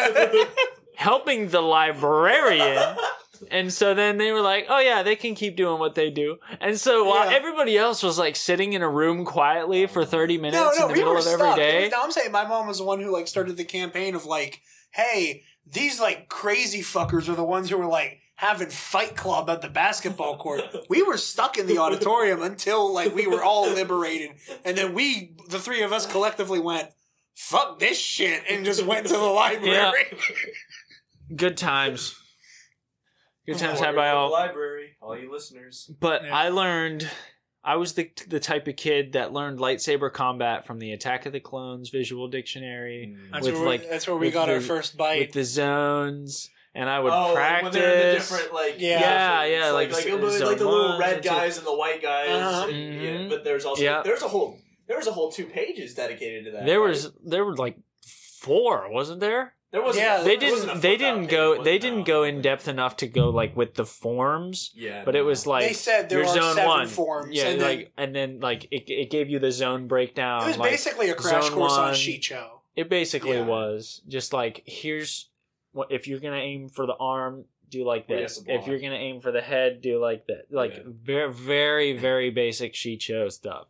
helping 0.95 1.49
the 1.49 1.61
librarian. 1.61 2.95
And 3.49 3.73
so 3.73 3.93
then 3.93 4.17
they 4.17 4.31
were 4.31 4.41
like, 4.41 4.65
oh 4.69 4.79
yeah, 4.79 5.03
they 5.03 5.15
can 5.15 5.33
keep 5.35 5.55
doing 5.57 5.79
what 5.79 5.95
they 5.95 6.09
do. 6.09 6.37
And 6.59 6.79
so 6.79 7.03
while 7.05 7.29
Yeah. 7.29 7.37
everybody 7.37 7.77
else 7.77 8.03
was 8.03 8.17
like 8.19 8.35
sitting 8.35 8.73
in 8.73 8.81
a 8.81 8.89
room 8.89 9.25
quietly 9.25 9.87
for 9.87 10.05
30 10.05 10.37
minutes 10.37 10.55
no, 10.57 10.65
no, 10.65 10.71
in 10.71 10.87
the 10.89 10.93
we 10.93 10.99
middle 10.99 11.17
of 11.17 11.23
stuck. 11.23 11.39
every 11.41 11.55
day. 11.55 11.89
no, 11.89 12.01
I'm 12.03 12.11
saying 12.11 12.31
my 12.31 12.45
mom 12.47 12.67
was 12.67 12.77
the 12.77 12.83
one 12.83 12.99
who 13.01 13.11
like 13.11 13.27
started 13.27 13.57
the 13.57 13.63
campaign 13.65 14.13
of 14.15 14.25
like, 14.25 14.61
hey, 14.91 15.43
these 15.65 15.99
like 15.99 16.29
crazy 16.29 16.81
fuckers 16.81 17.27
are 17.29 17.35
the 17.35 17.43
ones 17.43 17.69
who 17.69 17.77
were 17.77 17.85
like 17.87 18.19
having 18.35 18.69
fight 18.69 19.15
club 19.15 19.49
at 19.49 19.61
the 19.61 19.69
basketball 19.69 20.37
court. 20.37 20.61
we 20.89 21.01
were 21.03 21.17
stuck 21.17 21.57
in 21.57 21.67
the 21.67 21.77
auditorium 21.77 22.41
until 22.41 22.91
like 22.93 23.13
we 23.15 23.27
were 23.27 23.43
all 23.43 23.69
liberated, 23.71 24.31
and 24.65 24.75
then 24.77 24.93
we, 24.95 25.35
the 25.49 25.59
three 25.59 25.83
of 25.83 25.93
us, 25.93 26.05
collectively 26.05 26.59
went. 26.59 26.89
Fuck 27.35 27.79
this 27.79 27.97
shit 27.97 28.43
and 28.49 28.65
just 28.65 28.85
went 28.85 29.07
to 29.07 29.13
the 29.13 29.19
library. 29.19 30.05
Good 31.35 31.55
times. 31.57 32.15
Good 33.45 33.57
times 33.57 33.79
had 33.79 33.95
by 33.95 34.09
of 34.09 34.13
the 34.13 34.17
all. 34.19 34.31
library, 34.31 34.91
all 35.01 35.17
you 35.17 35.31
listeners. 35.31 35.89
But 35.99 36.23
Yeah. 36.25 36.35
I 36.35 36.49
learned 36.49 37.09
I 37.63 37.75
was 37.75 37.93
the 37.93 38.09
the 38.27 38.39
type 38.39 38.67
of 38.67 38.75
kid 38.75 39.13
that 39.13 39.33
learned 39.33 39.59
lightsaber 39.59 40.11
combat 40.11 40.65
from 40.65 40.79
the 40.79 40.91
Attack 40.93 41.25
of 41.25 41.33
the 41.33 41.39
Clones 41.39 41.89
visual 41.89 42.27
dictionary 42.27 43.15
That's 43.31 43.45
With, 43.45 43.53
where, 43.55 43.61
we, 43.63 43.67
like, 43.69 43.89
that's 43.89 44.07
where 44.07 44.15
we 44.17 44.27
with 44.27 44.33
got 44.33 44.49
our 44.49 44.55
the- 44.59 44.65
first 44.65 44.93
with 44.93 44.97
bite. 44.97 45.33
the 45.33 45.43
zones, 45.43 46.49
and 46.73 46.89
I 46.89 46.99
would 46.99 47.11
oh, 47.13 47.25
like 47.27 47.35
practice. 47.35 47.63
when 47.63 47.73
they're 47.73 47.93
in 48.01 48.07
the 48.07 48.13
different 48.13 48.53
like 48.53 48.75
Yeah. 48.79 48.99
Yeah, 48.99 49.45
yeah, 49.45 49.71
like 49.71 49.91
like 49.91 50.05
like, 50.05 50.31
z- 50.31 50.43
like, 50.45 50.57
the 50.57 50.65
little 50.67 50.97
red 50.99 51.23
guys 51.23 51.57
and 51.57 51.67
the 51.67 51.75
white 51.75 52.01
guys. 52.01 52.29
Uh-huh. 52.29 52.67
and- 52.69 52.93
yeah, 53.03 53.09
Mhm. 53.11 53.29
but 53.29 53.43
there's 53.43 53.65
also 53.65 53.83
Yeah. 53.83 54.01
there's 54.03 54.21
a 54.23 54.27
whole 54.27 54.57
there 54.87 54.97
was 54.97 55.07
a 55.07 55.11
whole 55.13 55.31
two 55.31 55.45
pages 55.45 55.93
dedicated 55.93 56.45
to 56.45 56.51
that. 56.51 56.65
there 56.65 56.79
right? 56.79 56.89
was 56.89 57.11
there 57.23 57.45
were 57.45 57.55
like 57.55 57.77
four, 58.39 58.89
wasn't 58.91 59.19
there? 59.19 59.53
There 59.71 59.81
was 59.81 59.95
Yeah, 59.95 60.21
They 60.23 60.35
there 60.35 60.51
wasn't 60.51 60.71
a 60.71 60.73
didn't 60.75 60.81
they 60.81 60.97
didn't 60.97 61.27
go 61.29 61.57
they 61.63 61.77
there? 61.77 61.79
didn't 61.79 62.03
go 62.03 62.23
in 62.23 62.41
depth 62.41 62.67
enough 62.67 62.97
to 62.97 63.07
go 63.07 63.29
like 63.29 63.55
with 63.55 63.75
the 63.75 63.85
forms, 63.85 64.71
Yeah, 64.75 65.03
but 65.05 65.15
it 65.15 65.21
was 65.21 65.47
like 65.47 65.67
they 65.67 65.73
said 65.73 66.09
there 66.09 66.19
your 66.19 66.27
are 66.27 66.33
zone 66.33 66.55
seven 66.55 66.67
one. 66.69 66.87
forms. 66.87 67.33
Yeah, 67.35 67.47
and 67.47 67.61
like 67.61 67.91
and 67.97 68.13
then 68.13 68.39
like 68.41 68.65
it, 68.71 68.89
it 68.91 69.09
gave 69.09 69.29
you 69.29 69.39
the 69.39 69.51
zone 69.51 69.87
breakdown. 69.87 70.43
it 70.43 70.47
was 70.47 70.57
like, 70.57 70.71
basically 70.71 71.09
a 71.09 71.15
crash 71.15 71.43
zone 71.45 71.53
course 71.53 71.71
on 71.73 71.85
one. 71.85 71.93
Shii-Cho. 71.93 72.61
It 72.75 72.89
basically 72.89 73.37
Yeah. 73.37 73.45
was 73.45 74.01
just 74.07 74.33
like 74.33 74.63
here's 74.65 75.29
what 75.71 75.89
if 75.91 76.05
you're 76.07 76.19
gonna 76.19 76.35
aim 76.35 76.67
for 76.67 76.85
the 76.85 76.95
arm, 76.99 77.45
do 77.69 77.85
like 77.85 78.07
this. 78.07 78.37
has 78.37 78.43
If 78.47 78.67
you're 78.67 78.79
gonna 78.79 78.95
aim 78.95 79.21
for 79.21 79.31
the 79.31 79.41
head, 79.41 79.81
do 79.81 79.99
like 80.01 80.27
that. 80.27 80.47
Like 80.51 80.73
Yeah. 80.73 80.83
very 80.85 81.31
very 81.31 81.97
very 81.97 82.29
basic 82.29 82.73
Shii-Cho 82.73 83.29
stuff. 83.29 83.67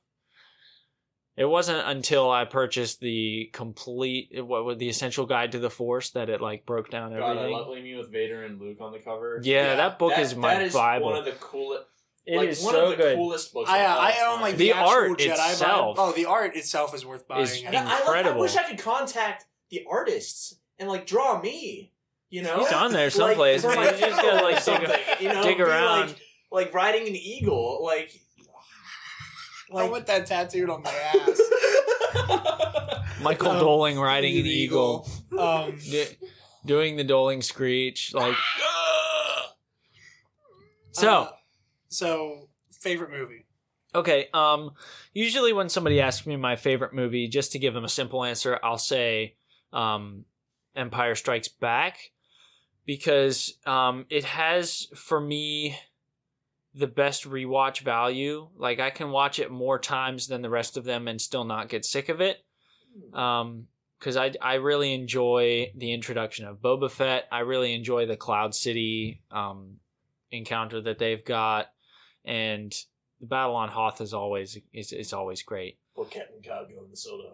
It 1.42 1.50
wasn't 1.50 1.88
until 1.88 2.30
I 2.30 2.46
purchased 2.46 3.00
the 3.00 3.50
complete 3.52 4.30
what 4.46 4.64
was 4.64 4.78
the 4.78 4.90
essential 4.90 5.26
guide 5.26 5.54
to 5.54 5.60
the 5.60 5.72
Force 5.72 6.12
that 6.12 6.30
it 6.30 6.40
like 6.40 6.66
broke 6.68 6.92
down 6.92 7.14
everything. 7.14 7.22
God, 7.22 7.30
I 7.30 7.40
everything. 7.42 7.54
love 7.58 7.68
Leave 7.70 7.84
Me 7.84 7.96
with 7.98 8.12
Vader 8.12 8.44
and 8.44 8.60
Luke 8.62 8.78
on 8.80 8.92
the 8.92 9.00
cover. 9.00 9.40
yeah, 9.44 9.64
Yeah, 9.72 9.76
that 9.78 9.98
book 9.98 10.12
That- 10.12 10.22
is 10.22 10.36
my 10.36 10.54
that 10.56 10.62
is 10.64 10.74
bible. 10.74 11.08
One 11.08 11.18
of 11.18 11.26
the 11.26 11.32
coolest. 11.32 11.86
It 12.28 12.38
like, 12.38 12.50
is 12.50 12.62
one 12.62 12.76
so 12.76 12.84
of 12.84 12.90
the 12.92 12.96
good. 12.98 13.16
coolest 13.18 13.52
books. 13.54 13.70
I 13.72 13.84
uh, 13.84 13.96
I 13.98 14.32
own 14.32 14.42
like 14.42 14.56
The 14.56 14.68
the, 14.72 14.78
art 14.78 15.10
Jedi 15.18 15.30
Bible. 15.30 15.50
itself 15.52 15.96
Oh, 16.00 16.12
the 16.12 16.26
art 16.26 16.56
itself 16.56 16.94
is 16.94 17.04
worth 17.06 17.28
buying. 17.28 17.42
is 17.44 17.64
I- 17.66 17.70
I, 17.70 18.06
like, 18.08 18.26
I 18.28 18.38
wish 18.38 18.56
I 18.56 18.64
could 18.64 18.78
contact 18.78 19.46
the 19.72 19.84
artists 19.90 20.56
and 20.78 20.88
like 20.88 21.08
draw 21.08 21.42
me. 21.42 21.92
You 22.30 22.44
know, 22.44 22.60
He's 22.60 22.72
on 22.72 22.94
there 22.94 23.10
someplace. 23.10 23.62
for 23.64 23.70
man. 23.70 23.78
my 23.78 23.86
You 23.92 24.00
just 24.00 24.22
gotta 24.22 24.44
like 24.46 24.64
dig, 24.64 25.22
you 25.22 25.30
know, 25.34 25.42
dig 25.44 25.60
around. 25.60 26.10
like, 26.10 26.18
like 26.52 26.74
riding 26.74 27.08
an 27.08 27.16
eagle, 27.16 27.80
like. 27.84 28.18
I 29.76 29.90
want 29.90 30.06
that 30.08 30.26
tattooed 30.26 30.70
on 30.70 30.84
my 30.84 30.92
ass. 30.94 31.42
Michael 33.22 33.52
Um, 33.52 33.60
Doling 33.60 34.00
riding 34.00 34.38
an 34.40 34.46
eagle. 34.46 35.08
Um, 35.38 35.78
D- 35.82 36.06
doing 36.66 36.96
the 36.98 37.04
doling 37.04 37.42
screech 37.42 38.14
like 38.14 38.36
so 40.92 41.10
uh, 41.10 41.30
so 41.88 42.50
favorite 42.72 43.12
movie. 43.12 43.46
okay 43.96 44.28
um 44.34 44.72
usually 45.14 45.54
when 45.54 45.70
somebody 45.70 46.00
asks 46.02 46.28
me 46.28 46.36
my 46.36 46.56
favorite 46.56 46.94
movie 46.94 47.28
just 47.28 47.52
to 47.54 47.60
give 47.60 47.74
them 47.74 47.84
a 47.84 47.90
simple 47.90 48.24
answer 48.24 48.60
i'll 48.64 48.78
say 48.78 49.36
um 49.74 50.26
empire 50.76 51.16
strikes 51.16 51.48
back 51.48 51.98
because 52.86 53.54
um 53.66 54.06
it 54.10 54.24
has 54.24 54.88
for 54.96 55.20
me 55.20 55.76
the 56.74 56.88
best 56.88 57.30
rewatch 57.30 57.82
value 57.82 58.48
like 58.56 58.80
i 58.80 58.90
can 58.90 59.12
watch 59.12 59.40
it 59.40 59.52
more 59.52 59.78
times 59.78 60.28
than 60.28 60.42
the 60.42 60.50
rest 60.50 60.78
of 60.78 60.86
them 60.86 61.08
and 61.08 61.20
still 61.20 61.44
not 61.44 61.70
get 61.70 61.86
sick 61.86 62.10
of 62.10 62.22
it 62.22 62.44
um 63.14 63.68
because 64.02 64.18
I, 64.18 64.32
I 64.42 64.56
really 64.56 64.96
enjoy 64.96 65.72
the 65.76 65.94
introduction 65.94 66.48
of 66.48 66.58
Boba 66.58 66.90
Fett. 66.90 67.28
I 67.32 67.42
really 67.42 67.76
enjoy 67.76 68.08
the 68.08 68.18
Cloud 68.18 68.56
City 68.56 69.22
um, 69.30 69.76
encounter 70.32 70.82
that 70.82 70.98
they've 70.98 71.24
got, 71.24 71.68
and 72.26 72.74
the 73.20 73.28
battle 73.28 73.56
on 73.56 73.70
Hoth 73.70 74.02
is 74.02 74.14
always 74.14 74.58
is, 74.74 74.92
is 74.92 75.14
always 75.14 75.44
great. 75.44 75.78
Put 75.96 76.10
Captain 76.10 76.42
Cargo 76.44 76.84
in 76.84 76.90
the 76.90 76.98
soda. 76.98 77.30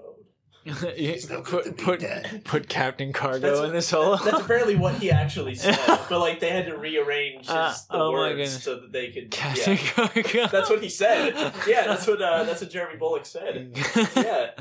no 1.30 1.42
good 1.42 1.46
put 1.46 1.78
be 1.78 1.84
put, 1.84 2.00
dead. 2.02 2.42
put 2.44 2.68
Captain 2.70 3.14
Cargo 3.14 3.40
That's- 3.40 3.64
in 3.66 3.74
the 3.74 3.82
solo. 3.82 4.18
That's 4.18 4.42
apparently 4.42 4.76
what 4.76 4.96
he 4.96 5.10
actually 5.12 5.56
said, 5.56 5.78
but 6.10 6.20
like 6.20 6.40
they 6.40 6.50
had 6.50 6.66
to 6.66 6.78
rearrange 6.78 7.42
his, 7.42 7.50
Uh, 7.50 7.74
the 7.92 7.98
oh 7.98 8.12
words 8.12 8.64
so 8.64 8.80
that 8.82 8.92
they 8.92 9.10
could. 9.12 9.32
Captain 9.32 9.78
Yeah. 9.78 10.08
Cargo. 10.08 10.48
That's 10.48 10.70
what 10.70 10.84
he 10.84 10.90
said. 10.90 11.34
Yeah, 11.68 11.88
that's 11.88 12.06
what 12.08 12.22
uh, 12.22 12.44
that's 12.44 12.62
what 12.62 12.70
Jeremy 12.70 12.98
Bulloch 12.98 13.26
said. 13.26 13.76
Yeah. 14.16 14.52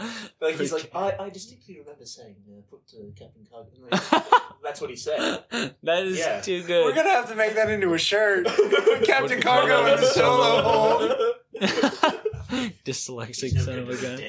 Like 0.40 0.56
he's 0.58 0.72
like, 0.72 0.90
I, 0.94 1.16
I 1.18 1.30
distinctly 1.30 1.78
remember 1.80 2.04
saying, 2.04 2.36
uh, 2.48 2.60
"Put 2.70 2.80
uh, 2.94 3.10
Captain 3.18 3.46
Cargo." 3.50 3.70
Like, 3.90 4.24
that's 4.62 4.80
what 4.80 4.90
he 4.90 4.96
said. 4.96 5.44
that 5.82 6.02
is 6.04 6.18
Yeah. 6.18 6.40
too 6.40 6.62
good. 6.62 6.84
We're 6.84 6.94
gonna 6.94 7.10
have 7.10 7.28
to 7.30 7.34
make 7.34 7.54
that 7.54 7.70
into 7.70 7.92
a 7.94 7.98
shirt. 7.98 8.46
Put 8.46 9.04
Captain 9.04 9.40
Cargo 9.40 9.86
in 9.86 10.00
the 10.00 10.06
solo 10.06 10.62
hole. 10.62 11.16
Dyslexic 12.84 13.58
son 13.60 13.78
of 13.80 13.88
a 13.90 13.96
gun. 13.96 14.20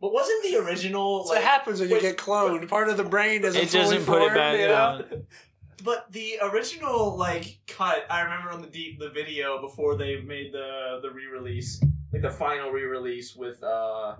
But 0.00 0.12
wasn't 0.12 0.42
the 0.44 0.56
original 0.56 1.24
like? 1.26 1.36
what 1.36 1.42
happens 1.42 1.80
when 1.80 1.90
you 1.90 2.00
get 2.00 2.16
cloned. 2.16 2.68
Part 2.68 2.88
of 2.88 2.96
the 2.96 3.04
brain 3.04 3.42
doesn't 3.42 3.60
It 3.60 3.68
fully 3.70 3.82
doesn't 3.82 4.06
put 4.06 4.22
it 4.22 4.26
form, 4.26 4.34
back 4.34 4.58
you 4.58 4.66
know? 4.66 5.02
down. 5.08 5.26
But 5.84 6.10
the 6.10 6.40
original 6.42 7.16
like 7.16 7.60
cut, 7.68 8.04
I 8.10 8.22
remember 8.22 8.50
on 8.50 8.60
the 8.62 8.66
deep 8.68 8.98
the 8.98 9.10
video 9.10 9.60
before 9.60 9.96
they 9.96 10.20
made 10.20 10.52
the 10.52 10.98
the 11.02 11.10
re-release, 11.10 11.80
like 12.12 12.22
the 12.22 12.30
final 12.32 12.70
re-release 12.70 13.36
with 13.36 13.62
uh, 13.62 14.16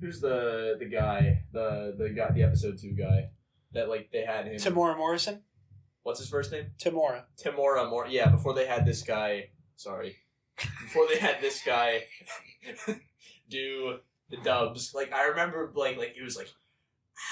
who's 0.00 0.20
the 0.20 0.76
the 0.78 0.84
guy, 0.84 1.44
the 1.52 1.94
the 1.96 2.10
guy, 2.10 2.30
the 2.32 2.42
episode 2.42 2.78
two 2.78 2.92
guy, 2.92 3.30
that 3.72 3.88
like 3.88 4.10
they 4.12 4.24
had 4.26 4.46
him. 4.46 4.56
Temuera 4.56 4.94
Morrison. 4.98 5.40
What's 6.02 6.20
his 6.20 6.28
first 6.28 6.52
name? 6.52 6.66
Temuera. 6.78 7.22
Timora 7.42 7.88
More. 7.88 8.06
Yeah, 8.06 8.28
before 8.28 8.52
they 8.52 8.66
had 8.66 8.84
this 8.84 9.02
guy. 9.02 9.48
Sorry, 9.76 10.16
before 10.58 11.06
they 11.08 11.18
had 11.18 11.40
this 11.40 11.62
guy 11.64 12.02
do 13.48 13.96
the 14.32 14.38
dubs. 14.38 14.92
Like 14.94 15.12
I 15.12 15.28
remember, 15.28 15.70
like 15.74 15.96
like 15.96 16.14
he 16.14 16.22
was 16.22 16.36
like, 16.36 16.48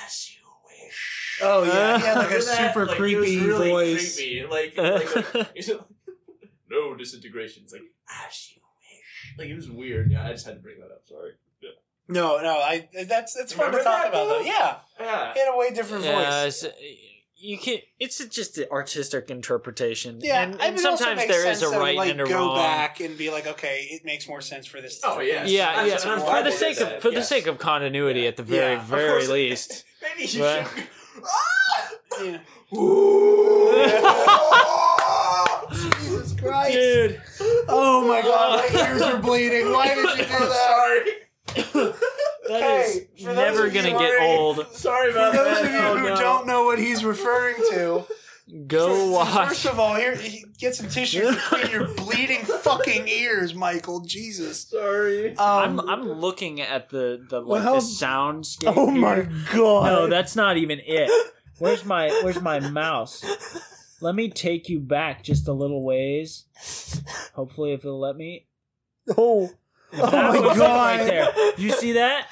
as 0.06 0.30
you 0.30 0.46
wish. 0.84 1.40
Oh 1.42 1.64
yeah, 1.64 1.98
he 1.98 2.04
had 2.06 2.16
like 2.18 2.30
a 2.30 2.34
that? 2.44 2.74
super 2.74 2.86
Like, 2.86 3.00
it 3.00 3.16
was 3.16 3.28
creepy 3.28 3.40
really 3.46 3.70
voice. 3.70 4.16
Creepy. 4.16 4.46
Like, 4.46 4.76
like, 4.78 5.34
like 5.34 5.66
no 6.70 6.94
disintegration. 6.94 7.64
It's 7.64 7.72
like 7.72 7.82
as 8.28 8.50
you 8.52 8.60
wish. 8.62 9.38
Like 9.38 9.48
it 9.48 9.56
was 9.56 9.70
weird. 9.70 10.12
Yeah, 10.12 10.26
I 10.26 10.30
just 10.32 10.46
had 10.46 10.54
to 10.54 10.60
bring 10.60 10.78
that 10.80 10.86
up. 10.92 11.02
Sorry. 11.06 11.32
No, 12.08 12.40
no, 12.42 12.54
I 12.58 12.88
that's 13.06 13.36
it's 13.36 13.52
fun 13.52 13.70
to 13.70 13.78
talk 13.78 13.84
that, 13.84 14.08
about 14.08 14.28
though. 14.28 14.38
though? 14.40 14.44
Yeah, 14.44 14.78
Yeah. 14.98 15.32
in 15.32 15.54
a 15.54 15.56
way 15.56 15.70
different 15.72 16.02
Yeah, 16.04 16.42
voice. 16.44 16.64
it's- 16.64 16.76
you 17.40 17.59
can. 17.59 17.79
It's 17.98 18.24
just 18.26 18.59
an 18.59 18.66
artistic 18.70 19.31
interpretation. 19.31 20.18
Yeah, 20.20 20.42
and, 20.42 20.61
I 20.61 20.70
mean, 20.70 20.79
sometimes 20.79 21.26
there 21.26 21.50
is 21.50 21.59
a 21.62 21.66
sense 21.66 21.76
right 21.76 21.96
like, 21.96 22.11
and 22.11 22.20
a 22.20 22.24
go 22.26 22.35
wrong. 22.35 22.57
back 22.57 23.00
and 23.00 23.16
be 23.18 23.31
like, 23.31 23.46
okay, 23.46 23.87
it 23.90 24.05
makes 24.05 24.29
more 24.29 24.40
sense 24.40 24.66
for 24.66 24.81
this. 24.81 25.00
Oh, 25.03 25.20
yes. 25.20 25.50
Yeah, 25.50 25.70
I'm- 25.70 25.87
yeah. 25.88 25.98
I'm 26.05 26.18
for 26.20 26.26
glad 26.26 26.46
the 26.46 26.53
sake 26.53 26.81
of 26.81 26.88
that, 26.88 27.03
for 27.03 27.11
the 27.11 27.22
sake 27.22 27.46
of 27.46 27.59
continuity, 27.59 28.26
at 28.26 28.37
the 28.37 28.42
very 28.42 28.74
Yeah, 28.74 28.85
very 28.85 29.09
course. 29.11 29.29
least. 29.38 29.85
Maybe 30.03 30.31
you 30.31 30.40
But- 30.40 30.66
should. 32.18 32.40
Ah! 33.92 35.66
Jesus 35.70 36.33
Christ! 36.40 36.72
Dude, 36.72 37.20
Oh 37.68 38.07
my 38.07 38.22
God, 38.22 38.72
my 38.72 38.81
ears 38.88 39.03
are 39.03 39.18
bleeding. 39.18 39.70
Why 39.72 39.94
did 39.94 39.96
you 40.18 40.24
do 40.24 40.31
that? 40.31 40.53
Sorry. 40.53 40.99
That 41.54 41.94
Hey, 42.48 43.06
is 43.16 43.22
for 43.24 43.32
those 43.34 43.36
never 43.36 43.66
of 43.66 43.74
gonna 43.74 43.90
who 43.90 43.98
get 43.98 44.20
are- 44.20 44.22
old. 44.22 44.66
Sorry 44.72 45.10
about 45.12 45.34
For 45.34 45.40
about 45.40 45.54
those 45.54 45.66
of 45.66 45.72
you 45.72 45.78
Oh, 45.78 45.96
who 45.98 46.08
no. 46.10 46.16
don't 46.16 46.46
know 46.46 46.64
what 46.64 46.78
he's 46.78 47.04
referring 47.04 47.56
to, 47.70 48.04
Go 48.66 49.12
watch. 49.12 49.48
First 49.50 49.66
of 49.66 49.78
all, 49.78 49.94
here 49.94 50.16
he- 50.16 50.44
get 50.58 50.74
some 50.74 50.88
tissues 50.88 51.28
and 51.28 51.36
clean 51.38 51.70
your 51.70 51.86
bleeding 51.94 52.40
fucking 52.40 53.06
ears, 53.06 53.54
Michael. 53.54 54.00
Jesus. 54.00 54.62
Sorry. 54.68 55.38
I'm 55.38 55.78
Um, 55.78 55.88
I'm 55.88 56.02
looking 56.12 56.60
at 56.60 56.88
the 56.90 57.24
the 57.30 57.40
like 57.40 57.62
Well, 57.62 57.74
the 57.74 57.80
soundscape. 57.80 58.72
oh 58.76 58.90
my 58.90 59.14
here. 59.16 59.32
god. 59.54 59.84
No, 59.86 60.06
that's 60.08 60.34
not 60.34 60.56
even 60.56 60.80
it. 60.84 61.10
Where's 61.60 61.84
my 61.84 62.08
Where's 62.24 62.40
my 62.40 62.58
mouse? 62.58 63.22
Let 64.00 64.16
me 64.16 64.30
take 64.30 64.68
you 64.68 64.80
back 64.80 65.22
just 65.22 65.46
a 65.46 65.52
little 65.52 65.84
ways. 65.84 66.46
Hopefully, 67.34 67.72
if 67.72 67.84
it'll 67.84 68.00
let 68.00 68.16
me. 68.16 68.46
oh. 69.16 69.50
Oh 69.92 70.11
That 70.11 70.35
my 70.35 70.55
god. 70.57 70.98
Right 71.00 71.07
there. 71.07 71.33
You 71.59 71.70
see 71.72 71.92
that? 71.94 72.29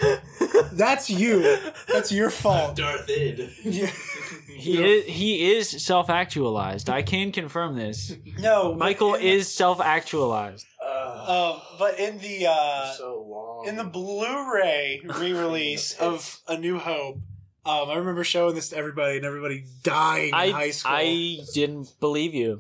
That's 0.73 1.11
you. 1.11 1.59
That's 1.89 2.13
your 2.13 2.31
fault. 2.31 2.77
Darth 2.77 3.09
Id. 3.11 3.51
Yeah. 3.65 3.91
He 4.49 4.83
is 4.83 5.05
he 5.07 5.53
is 5.57 5.69
self 5.85 6.11
actualized. 6.11 6.91
I 6.91 7.03
can 7.03 7.31
confirm 7.33 7.77
this. 7.77 8.17
No, 8.39 8.75
Michael 8.75 9.15
in 9.15 9.21
the- 9.23 9.29
is 9.29 9.53
self 9.53 9.81
actualized. 9.81 10.67
Uh, 10.85 11.55
Um, 11.55 11.61
but 11.79 11.99
in 11.99 12.19
the 12.19 12.47
uh, 12.49 12.93
so 12.93 13.25
long. 13.29 13.67
in 13.69 13.77
the 13.77 13.85
Blu-ray 13.85 15.03
re-release 15.05 15.95
of 16.01 16.41
A 16.49 16.57
New 16.57 16.79
Hope, 16.79 17.19
um, 17.69 17.91
I 17.91 17.97
remember 17.97 18.25
showing 18.25 18.55
this 18.55 18.71
to 18.71 18.77
everybody, 18.77 19.17
and 19.19 19.27
everybody 19.27 19.65
dying 19.83 20.29
in 20.29 20.33
high 20.53 20.71
school. 20.71 20.93
I 20.95 21.39
didn't 21.55 21.93
believe 22.01 22.35
you. 22.35 22.59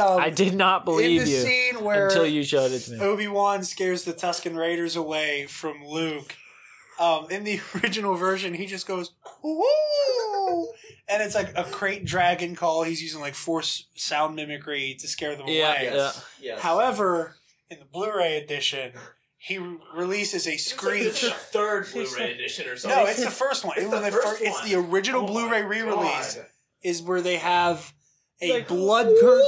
um, 0.00 0.20
I 0.20 0.30
did 0.30 0.54
not 0.54 0.82
in 0.82 0.84
believe 0.84 1.24
the 1.24 1.30
you 1.30 1.36
scene 1.38 1.82
where 1.84 2.06
until 2.08 2.26
you 2.26 2.42
showed 2.44 2.70
it 2.72 2.80
to 2.80 2.92
me. 2.92 3.00
Obi 3.00 3.28
Wan 3.28 3.64
scares 3.64 4.04
the 4.04 4.12
Tusken 4.12 4.56
Raiders 4.56 4.96
away 4.96 5.46
from 5.46 5.84
Luke. 5.84 6.36
Um, 6.98 7.28
in 7.30 7.44
the 7.44 7.60
original 7.82 8.14
version, 8.14 8.52
he 8.52 8.66
just 8.66 8.86
goes 8.86 9.12
"Woo!" 9.42 10.68
and 11.08 11.22
it's 11.22 11.34
like 11.34 11.50
a 11.56 11.64
krayt 11.64 12.04
dragon 12.04 12.54
call. 12.54 12.82
He's 12.82 13.02
using 13.02 13.20
like 13.20 13.34
force 13.34 13.86
sound 13.94 14.36
mimicry 14.36 14.96
to 15.00 15.08
scare 15.08 15.34
them 15.36 15.46
Yeah, 15.48 15.72
away. 15.72 15.90
yes. 15.94 16.24
yes. 16.40 16.60
However, 16.60 17.36
in 17.70 17.78
the 17.78 17.84
Blu-ray 17.86 18.36
edition, 18.36 18.92
he 19.42 19.58
releases 19.94 20.46
a 20.46 20.52
It's 20.52 20.70
like 20.84 21.02
the 21.02 21.12
screech. 21.12 21.32
third 21.34 21.86
Blu-ray 21.92 22.34
edition 22.34 22.68
or 22.68 22.76
something. 22.76 23.04
No, 23.04 23.06
it's 23.10 23.24
the 23.24 23.30
first 23.30 23.64
one. 23.64 23.74
It's 23.78 23.86
It 23.86 23.90
the 23.90 23.98
the 24.00 24.10
first 24.12 24.38
fir- 24.38 24.44
It's 24.44 24.60
the 24.68 24.74
original 24.76 25.22
Oh 25.24 25.26
Blu-ray 25.26 25.62
re-release. 25.62 26.34
God. 26.36 26.46
Is 26.82 27.02
where 27.02 27.22
they 27.22 27.36
have 27.36 27.92
a 28.42 28.52
Like, 28.52 28.68
blood 28.68 29.06
curtain. 29.20 29.46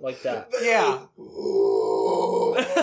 Like 0.00 0.22
that. 0.22 0.48
Yeah. 0.62 1.00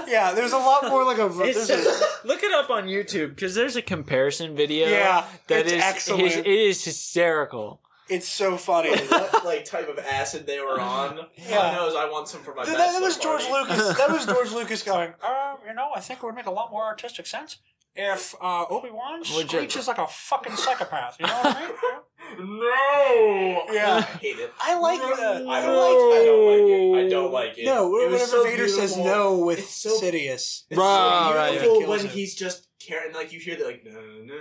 Yeah, 0.07 0.33
there's 0.33 0.51
a 0.53 0.57
lot 0.57 0.87
more 0.89 1.03
like 1.03 1.17
a. 1.17 1.25
A 1.25 1.29
look 2.27 2.43
it 2.43 2.51
up 2.53 2.69
on 2.69 2.85
YouTube 2.85 3.29
because 3.29 3.55
there's 3.55 3.75
a 3.75 3.81
comparison 3.81 4.55
video. 4.55 4.87
Yeah, 4.87 5.25
that 5.47 5.61
it's 5.65 5.71
is- 5.73 5.83
excellent. 5.83 6.23
his- 6.23 6.35
it 6.37 6.47
is 6.47 6.83
hysterical. 6.85 7.81
It's 8.09 8.27
so 8.27 8.57
funny. 8.57 8.89
what 8.91 9.43
like 9.45 9.65
type 9.65 9.89
of 9.89 9.97
acid 9.99 10.45
they 10.45 10.59
were 10.59 10.79
on. 10.79 11.19
Yeah. 11.35 11.49
God 11.49 11.73
knows 11.75 11.95
I 11.95 12.09
want 12.09 12.27
some 12.27 12.41
for 12.41 12.53
my 12.53 12.65
that, 12.65 12.77
that 12.77 13.01
was 13.01 13.17
George 13.17 13.45
party. 13.47 13.71
Lucas. 13.71 13.97
That 13.97 14.09
was 14.09 14.25
George 14.25 14.51
Lucas 14.51 14.83
going. 14.83 15.13
Uh, 15.23 15.55
you 15.67 15.73
know, 15.73 15.89
I 15.95 15.99
think 16.01 16.19
it 16.21 16.25
would 16.25 16.35
make 16.35 16.45
a 16.45 16.51
lot 16.51 16.71
more 16.71 16.83
artistic 16.83 17.25
sense 17.27 17.57
if 17.97 18.35
uh, 18.41 18.65
Obi 18.69 18.89
Wan 18.91 19.19
Would 19.19 19.27
you- 19.29 19.47
screeches 19.59 19.87
like 19.87 19.97
a 19.97 20.07
fucking 20.07 20.55
psychopath. 20.57 21.15
You 21.19 21.27
know 21.27 21.33
what 21.33 21.55
I 21.57 21.61
mean? 21.61 21.71
No. 22.37 23.63
Yeah. 23.71 23.97
I 23.97 24.01
hate 24.01 24.39
it. 24.39 24.51
I 24.59 24.77
like 24.79 24.99
the. 24.99 25.45
I 25.47 25.59
I 25.59 25.61
don't 25.61 25.75
like 25.77 26.15
like. 26.17 26.21
I 26.21 26.25
don't 26.25 26.45
like 26.51 26.67
it. 26.69 27.05
I 27.05 27.09
don't 27.09 27.31
like 27.31 27.57
it. 27.59 27.65
No, 27.65 27.97
It 27.97 28.09
was 28.09 28.13
whenever 28.13 28.25
so 28.25 28.43
Vader 28.43 28.67
says 28.67 28.95
beautiful. 28.95 29.05
no 29.05 29.37
with 29.39 29.59
It's 29.59 29.69
so- 29.75 29.99
Sidious. 30.01 30.63
It's 30.69 30.77
Right, 30.77 31.29
so 31.29 31.35
right, 31.35 31.51
beautiful 31.51 31.81
yeah. 31.81 31.87
when 31.87 31.99
Kills 31.99 32.11
he's 32.13 32.35
just 32.35 32.67
caring. 32.79 33.13
like 33.13 33.31
you 33.31 33.39
hear 33.39 33.55
the 33.55 33.65
like, 33.65 33.83
no, 33.85 33.91
na, 33.91 34.33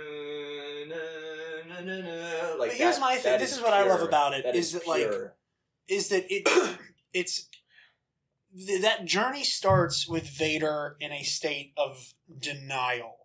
like 2.59 2.69
But 2.69 2.77
here's 2.77 2.95
that- 2.95 3.01
my 3.01 3.15
thing. 3.17 3.39
This 3.39 3.53
is 3.55 3.61
what 3.61 3.73
I 3.73 3.83
love 3.87 4.01
about 4.01 4.33
it, 4.33 4.43
That 4.45 4.55
is 4.55 4.71
that, 4.73 4.87
like, 4.87 5.09
is 5.87 6.09
that 6.09 6.25
it 6.33 6.47
it's 7.13 7.47
th- 8.57 8.81
that 8.81 9.05
journey 9.05 9.43
starts 9.43 10.07
with 10.07 10.27
Vader 10.27 10.97
in 10.99 11.11
a 11.11 11.23
state 11.23 11.73
of 11.77 12.13
denial. 12.39 13.17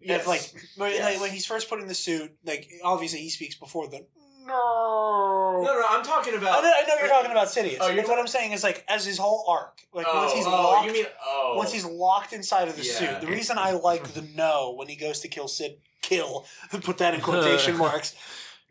Yes. 0.00 0.22
Of, 0.22 0.26
like, 0.28 0.54
when, 0.76 0.90
Yes. 0.92 1.04
like 1.04 1.20
when 1.20 1.30
he's 1.30 1.46
first 1.46 1.68
put 1.68 1.80
in 1.80 1.86
the 1.88 1.94
suit, 1.94 2.32
like 2.44 2.68
obviously 2.82 3.20
he 3.20 3.30
speaks 3.30 3.54
before 3.54 3.88
the 3.88 4.06
no. 4.46 5.62
no, 5.64 5.72
no, 5.80 5.82
I'm 5.88 6.04
talking 6.04 6.34
I 6.34 6.36
about. 6.36 6.62
know, 6.62 6.70
I 6.70 6.82
know 6.86 6.94
you're 7.00 7.08
talking 7.08 7.30
about 7.30 7.46
Sidious. 7.48 7.78
Oh, 7.80 7.86
Oh, 7.86 7.90
you're 7.90 8.04
what 8.04 8.18
I'm 8.18 8.26
saying 8.26 8.52
is 8.52 8.62
like 8.62 8.84
as 8.88 9.06
his 9.06 9.16
whole 9.16 9.46
arc, 9.48 9.80
like 9.94 10.04
oh, 10.06 10.22
once 10.24 10.32
he's 10.34 10.46
oh, 10.46 10.50
locked, 10.50 10.86
You 10.86 10.92
mean 10.92 11.06
oh? 11.24 11.54
once 11.56 11.72
he's 11.72 11.86
locked 11.86 12.34
inside 12.34 12.68
of 12.68 12.76
the 12.76 12.82
Yeah. 12.84 12.92
suit. 12.92 13.20
The 13.22 13.26
reason 13.26 13.56
I 13.56 13.70
like 13.72 14.08
the 14.08 14.20
no 14.34 14.74
when 14.76 14.88
he 14.88 14.96
goes 14.96 15.20
to 15.20 15.28
kill 15.28 15.48
Sid, 15.48 15.78
kill, 16.08 16.46
put 16.82 16.98
that 16.98 17.14
in 17.14 17.20
quotation 17.20 17.76
marks. 17.78 18.14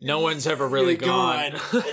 No 0.01 0.19
one's 0.19 0.45
ever 0.47 0.67
really 0.67 0.93
You're 0.93 1.01
gone. 1.01 1.53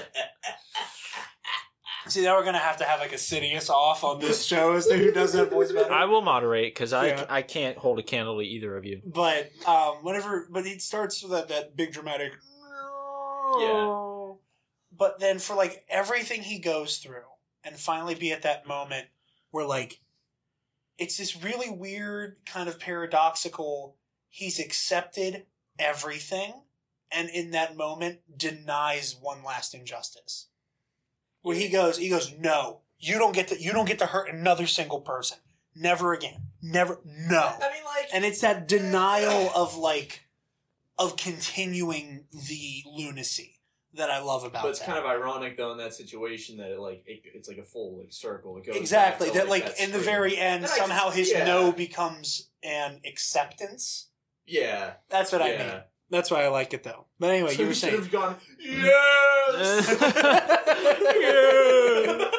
See, 2.08 2.22
now 2.24 2.36
we're 2.36 2.44
gonna 2.44 2.58
have 2.58 2.78
to 2.78 2.84
have 2.84 2.98
like 2.98 3.12
a 3.12 3.16
Sidious 3.16 3.70
off 3.70 4.02
on 4.02 4.20
this 4.20 4.44
show 4.44 4.74
as 4.74 4.86
to 4.88 4.96
who 4.96 5.12
does 5.12 5.32
that 5.34 5.50
voice 5.50 5.70
better. 5.70 5.92
I 5.92 6.06
will 6.06 6.22
moderate 6.22 6.74
because 6.74 6.92
I 6.92 7.08
Yeah. 7.08 7.26
I 7.28 7.42
can't 7.42 7.76
hold 7.76 8.00
a 8.00 8.02
candle 8.02 8.38
to 8.38 8.44
either 8.44 8.76
of 8.76 8.84
you. 8.84 9.00
But 9.04 9.50
um, 9.66 9.98
whenever, 10.02 10.48
but 10.50 10.66
it 10.66 10.82
starts 10.82 11.22
with 11.22 11.30
that, 11.32 11.48
that 11.48 11.76
big 11.76 11.92
dramatic. 11.92 12.32
Yeah. 13.60 14.32
But 14.96 15.20
then 15.20 15.38
for 15.38 15.54
like 15.54 15.84
everything 15.88 16.42
he 16.42 16.58
goes 16.58 16.98
through, 16.98 17.22
and 17.62 17.76
finally 17.76 18.14
be 18.14 18.32
at 18.32 18.42
that 18.42 18.66
moment 18.66 19.06
where 19.50 19.66
like, 19.66 20.00
it's 20.98 21.16
this 21.16 21.40
really 21.42 21.70
weird 21.70 22.36
kind 22.46 22.68
of 22.68 22.80
paradoxical. 22.80 23.96
He's 24.30 24.58
accepted 24.58 25.44
everything, 25.78 26.54
and 27.12 27.28
in 27.28 27.50
that 27.50 27.76
moment 27.76 28.20
denies 28.38 29.16
one 29.20 29.42
last 29.44 29.74
injustice. 29.74 30.46
Where 31.42 31.56
he 31.56 31.68
goes, 31.68 31.98
he 31.98 32.08
goes, 32.08 32.32
no, 32.38 32.80
you 32.98 33.18
don't 33.18 33.34
get 33.34 33.48
to, 33.48 33.60
you 33.60 33.72
don't 33.72 33.86
get 33.88 33.98
to 33.98 34.06
hurt 34.06 34.32
another 34.32 34.66
single 34.66 35.00
person. 35.00 35.38
Never 35.74 36.12
again. 36.12 36.42
Never. 36.62 37.00
No 37.04 37.38
I 37.40 37.72
mean, 37.72 37.84
like, 37.84 38.08
and 38.12 38.24
it's 38.24 38.40
that 38.42 38.68
denial 38.68 39.50
of 39.54 39.76
like 39.76 40.26
of 40.98 41.16
continuing 41.16 42.26
the 42.32 42.82
lunacy 42.86 43.60
that 43.94 44.10
I 44.10 44.20
love 44.20 44.44
about 44.44 44.62
but 44.62 44.68
it's 44.68 44.78
that. 44.80 44.86
kind 44.86 44.98
of 44.98 45.06
ironic 45.06 45.56
though 45.56 45.72
in 45.72 45.78
that 45.78 45.94
situation 45.94 46.58
that 46.58 46.70
it 46.70 46.78
like 46.78 47.02
it, 47.06 47.22
it's 47.34 47.48
like 47.48 47.56
a 47.58 47.62
full 47.62 47.98
like 47.98 48.12
circle. 48.12 48.56
It 48.58 48.66
goes 48.66 48.76
exactly 48.76 49.28
back 49.28 49.32
to, 49.32 49.38
that 49.40 49.48
like 49.48 49.76
that 49.76 49.80
in 49.82 49.92
the 49.92 49.98
very 49.98 50.36
end 50.36 50.64
And 50.64 50.70
somehow 50.70 51.06
just- 51.06 51.16
his 51.16 51.30
yeah. 51.32 51.44
no 51.44 51.72
becomes 51.72 52.50
an 52.62 53.00
acceptance. 53.06 54.08
Yeah, 54.50 54.94
That's 55.08 55.32
what 55.32 55.42
I 55.42 55.56
mean. 55.56 55.82
That's 56.10 56.30
why 56.30 56.44
I 56.44 56.48
like 56.48 56.74
it 56.74 56.82
though. 56.82 57.06
But 57.20 57.30
anyway, 57.30 57.54
So 57.54 57.62
you 57.62 57.68
were 57.68 57.72
he 57.72 57.78
should 57.78 57.90
saying 57.90 58.02
have 58.02 58.10
gone 58.10 58.36
yes. 58.58 59.96
Yeah. 61.20 62.30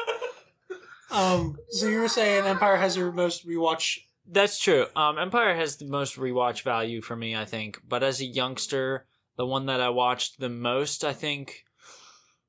um 1.10 1.56
so 1.70 1.88
you 1.88 2.00
were 2.00 2.08
saying 2.08 2.44
Empire 2.44 2.76
has 2.76 2.96
your 2.96 3.12
most 3.12 3.46
rewatch 3.46 4.00
That's 4.26 4.58
true. 4.58 4.86
Um, 4.94 5.18
Empire 5.18 5.54
has 5.56 5.76
the 5.76 5.86
most 5.86 6.16
rewatch 6.16 6.62
value 6.62 7.00
for 7.00 7.16
me, 7.16 7.34
I 7.34 7.44
think. 7.46 7.80
But 7.88 8.02
as 8.02 8.20
a 8.20 8.26
youngster, 8.26 9.06
the 9.36 9.46
one 9.46 9.66
that 9.66 9.80
I 9.80 9.88
watched 9.88 10.38
the 10.38 10.48
most, 10.50 11.04
I 11.04 11.12
think, 11.14 11.64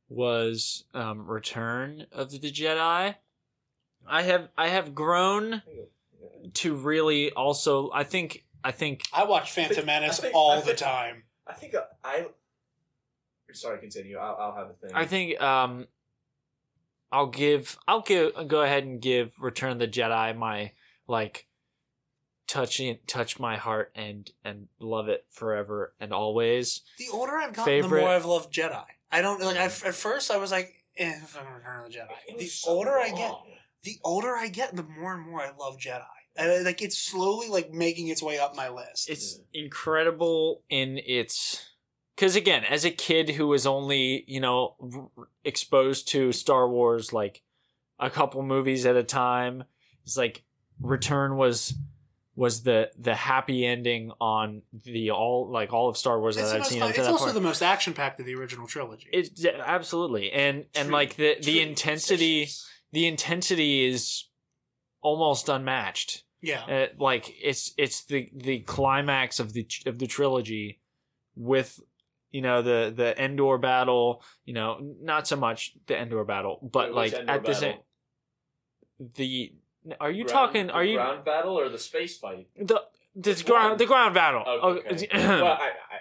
was 0.09 0.83
um, 0.93 1.25
Return 1.25 2.05
of 2.11 2.31
the 2.31 2.51
Jedi. 2.51 3.15
I 4.05 4.21
have 4.21 4.49
I 4.57 4.67
have 4.67 4.93
grown 4.93 5.63
to 6.55 6.75
really 6.75 7.31
also. 7.31 7.89
I 7.93 8.03
think 8.03 8.43
I 8.63 8.71
think 8.71 9.03
I 9.13 9.23
watch 9.25 9.51
Phantom 9.51 9.75
think- 9.75 9.85
Menace 9.87 10.19
think- 10.19 10.35
all 10.35 10.51
I 10.51 10.61
the 10.61 10.73
time. 10.73 11.23
I 11.47 11.53
think 11.53 11.75
I. 11.75 11.81
I 12.09 12.25
sorry, 13.53 13.79
continue. 13.79 14.17
I'll, 14.17 14.35
I'll 14.39 14.55
have 14.55 14.69
a 14.69 14.73
thing. 14.73 14.91
I 14.95 15.05
think 15.05 15.39
um, 15.41 15.87
I'll 17.11 17.27
give 17.27 17.77
I'll 17.87 18.01
give 18.01 18.31
go 18.47 18.61
ahead 18.61 18.83
and 18.85 19.01
give 19.01 19.33
Return 19.39 19.71
of 19.71 19.79
the 19.79 19.87
Jedi 19.87 20.35
my 20.37 20.71
like 21.07 21.47
touching 22.47 22.97
touch 23.07 23.39
my 23.39 23.57
heart 23.57 23.91
and 23.95 24.31
and 24.43 24.67
love 24.79 25.09
it 25.09 25.25
forever 25.31 25.93
and 25.99 26.13
always. 26.13 26.81
The 26.97 27.09
older 27.11 27.33
I've 27.33 27.53
gotten, 27.53 27.65
Favorite- 27.65 27.99
the 27.99 28.05
more 28.05 28.15
I've 28.15 28.25
loved 28.25 28.53
Jedi. 28.53 28.83
I 29.11 29.21
don't 29.21 29.39
like. 29.41 29.57
I, 29.57 29.65
at 29.65 29.71
first, 29.93 30.31
I 30.31 30.37
was 30.37 30.51
like, 30.51 30.73
eh, 30.97 31.13
Return 31.55 31.85
of 31.85 31.91
the 31.91 31.97
Jedi. 31.99 32.37
The 32.39 32.45
so 32.47 32.71
older 32.71 32.97
I 32.97 33.09
get, 33.09 33.31
the 33.83 33.97
older 34.03 34.35
I 34.35 34.47
get, 34.47 34.75
the 34.75 34.81
more 34.83 35.13
and 35.13 35.23
more 35.29 35.41
I 35.41 35.51
love 35.55 35.77
Jedi. 35.77 36.01
And 36.35 36.51
uh, 36.51 36.63
like 36.65 36.81
it's 36.81 36.97
slowly 36.97 37.47
like 37.49 37.71
making 37.71 38.07
its 38.07 38.23
way 38.23 38.39
up 38.39 38.55
my 38.55 38.69
list. 38.69 39.09
It's 39.09 39.39
incredible 39.53 40.63
in 40.69 40.99
its 41.05 41.69
because 42.15 42.35
again, 42.35 42.63
as 42.63 42.85
a 42.85 42.91
kid 42.91 43.29
who 43.31 43.47
was 43.47 43.65
only 43.67 44.23
you 44.27 44.39
know 44.39 44.75
r- 44.81 45.27
exposed 45.43 46.07
to 46.09 46.31
Star 46.31 46.67
Wars 46.67 47.13
like 47.13 47.41
a 47.99 48.09
couple 48.09 48.41
movies 48.43 48.85
at 48.85 48.95
a 48.95 49.03
time, 49.03 49.63
it's 50.03 50.17
like 50.17 50.43
Return 50.81 51.37
was 51.37 51.75
was 52.35 52.63
the 52.63 52.89
the 52.97 53.13
happy 53.13 53.63
ending 53.65 54.11
on 54.19 54.63
the 54.71 55.11
all 55.11 55.51
like 55.51 55.71
all 55.71 55.87
of 55.87 55.97
Star 55.97 56.19
Wars 56.19 56.35
it's, 56.35 56.51
that 56.51 56.61
I've 56.61 56.65
seen. 56.65 56.79
fun- 56.79 56.89
up 56.89 56.95
to 56.95 56.99
it's 57.01 57.07
that 57.07 57.11
also 57.11 57.25
point. 57.25 57.35
the 57.35 57.41
most 57.41 57.61
action 57.61 57.93
packed 57.93 58.19
of 58.19 58.25
the 58.25 58.33
original 58.35 58.65
trilogy. 58.65 59.07
It's 59.13 59.45
absolutely 59.45 60.31
and 60.31 60.65
and 60.73 60.87
True- 60.87 60.93
like 60.93 61.15
the 61.15 61.35
the 61.35 61.53
true 61.53 61.61
intensity 61.61 62.49
the 62.91 63.05
intensity 63.07 63.85
is 63.87 64.25
almost 65.01 65.49
unmatched. 65.49 66.22
Yeah, 66.43 66.63
Uh, 66.65 66.87
like 66.99 67.33
it's 67.41 67.73
it's 67.77 68.03
the 68.05 68.29
the 68.35 68.59
climax 68.59 69.39
of 69.39 69.53
the 69.53 69.65
of 69.87 69.97
the 69.97 70.05
trilogy 70.07 70.79
with 71.35 71.79
you 72.29 72.41
know 72.41 72.61
the 72.61 72.93
the 72.95 73.09
Endor 73.23 73.57
battle. 73.57 74.21
You 74.45 74.53
know, 74.53 74.77
not 75.01 75.27
so 75.27 75.35
much 75.37 75.73
the 75.87 75.97
Endor 75.97 76.23
battle, 76.25 76.59
but 76.61 76.89
Wait, 76.89 76.95
like 76.95 77.11
which 77.13 77.19
Endor 77.21 77.33
at 77.33 77.41
the 77.43 77.47
battle? 77.53 77.61
same 77.61 77.77
the. 79.15 79.53
Are 79.99 80.11
you 80.11 80.23
Ground- 80.23 80.29
talking? 80.29 80.67
the 80.67 80.73
Are 80.73 80.83
you 80.85 80.95
ground 80.95 81.25
battle 81.25 81.59
or 81.59 81.67
the 81.69 81.77
space 81.79 82.17
fight? 82.17 82.47
the 82.55 82.81
the 83.15 83.31
Which 83.31 83.45
ground 83.45 83.69
one? 83.71 83.77
the 83.77 83.85
ground 83.85 84.13
battle? 84.13 84.43
Oh, 84.45 84.59
Oh, 84.63 84.69
okay. 84.77 85.07
well, 85.13 85.45
I, 85.59 85.71
I, 85.91 85.97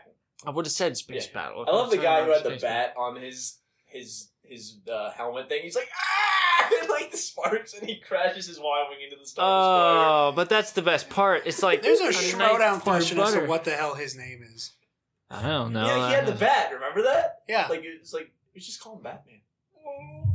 I 0.46 0.50
would 0.50 0.66
have 0.66 0.72
said 0.72 0.96
space 0.96 1.26
Yeah. 1.26 1.34
battle. 1.42 1.64
I 1.66 1.72
love 1.72 1.90
the 1.90 1.96
guy 1.98 2.24
who 2.24 2.30
had 2.30 2.44
the 2.44 2.50
Space 2.50 2.62
battle. 2.62 2.92
bat 2.94 2.94
on 2.96 3.20
his 3.20 3.58
his 3.86 4.30
his 4.44 4.78
uh, 4.90 5.10
helmet 5.12 5.48
thing. 5.48 5.62
He's 5.62 5.74
like 5.74 5.88
ah, 5.92 6.41
and 6.80 6.88
like 6.88 7.10
the 7.10 7.16
sparks, 7.16 7.74
and 7.74 7.88
he 7.88 7.96
crashes 8.00 8.46
his 8.46 8.58
Y 8.58 8.86
wing 8.88 8.98
into 9.04 9.16
the 9.16 9.26
Star 9.26 9.44
oh, 9.44 9.50
Destroyer. 9.50 10.06
Oh, 10.06 10.32
but 10.34 10.48
that's 10.48 10.72
the 10.72 10.82
best 10.82 11.08
part. 11.10 11.42
It's 11.46 11.62
like 11.62 11.82
there's 11.82 12.00
a 12.00 12.04
nice 12.04 12.30
showdown 12.30 12.80
question 12.80 13.18
as 13.18 13.30
to 13.30 13.36
butter. 13.36 13.46
what 13.48 13.64
the 13.64 13.72
hell 13.72 13.94
his 13.94 14.16
name 14.16 14.42
is. 14.54 14.72
I 15.30 15.48
don't 15.48 15.72
know. 15.72 15.86
yeah, 15.86 16.08
he 16.08 16.14
had 16.14 16.26
the 16.26 16.32
bat. 16.32 16.72
Remember 16.74 17.02
that? 17.02 17.40
Yeah, 17.48 17.66
Like 17.68 17.82
it's 17.84 18.12
like 18.12 18.32
we 18.54 18.60
just 18.60 18.80
call 18.80 18.96
him 18.96 19.02
Batman. 19.02 19.40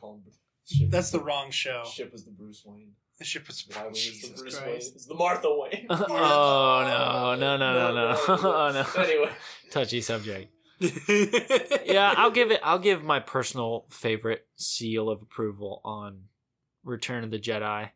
Call 0.00 0.14
him. 0.14 0.22
Ship 0.66 0.90
that's 0.90 1.10
the 1.10 1.18
was 1.18 1.26
wrong 1.26 1.50
show. 1.50 1.82
Ship 1.84 2.10
was 2.12 2.24
the 2.24 2.30
Bruce 2.30 2.62
Wayne. 2.64 2.92
The 3.18 3.24
ship 3.24 3.46
was 3.46 3.66
Y 3.74 3.82
wing 3.82 3.94
is 3.94 4.04
the 4.04 4.10
Jesus 4.12 4.40
Bruce 4.40 4.56
Wayne. 4.60 4.70
Christ. 4.70 4.94
It's 4.96 5.06
the 5.06 5.14
Martha 5.14 5.48
Wayne. 5.48 5.86
oh 5.90 6.04
no 6.86 7.34
no 7.36 7.56
no 7.56 7.72
no 7.72 7.94
no 7.94 8.16
oh, 8.28 8.70
no 8.72 9.02
Anyway, 9.02 9.30
touchy 9.70 10.00
subject. 10.00 10.53
Yeah, 11.84 12.14
I'll 12.16 12.30
give 12.30 12.50
it. 12.50 12.60
I'll 12.62 12.78
give 12.78 13.02
my 13.04 13.20
personal 13.20 13.86
favorite 13.88 14.46
seal 14.56 15.08
of 15.08 15.22
approval 15.22 15.80
on 15.84 16.24
Return 16.82 17.24
of 17.24 17.30
the 17.30 17.38
Jedi. 17.38 17.90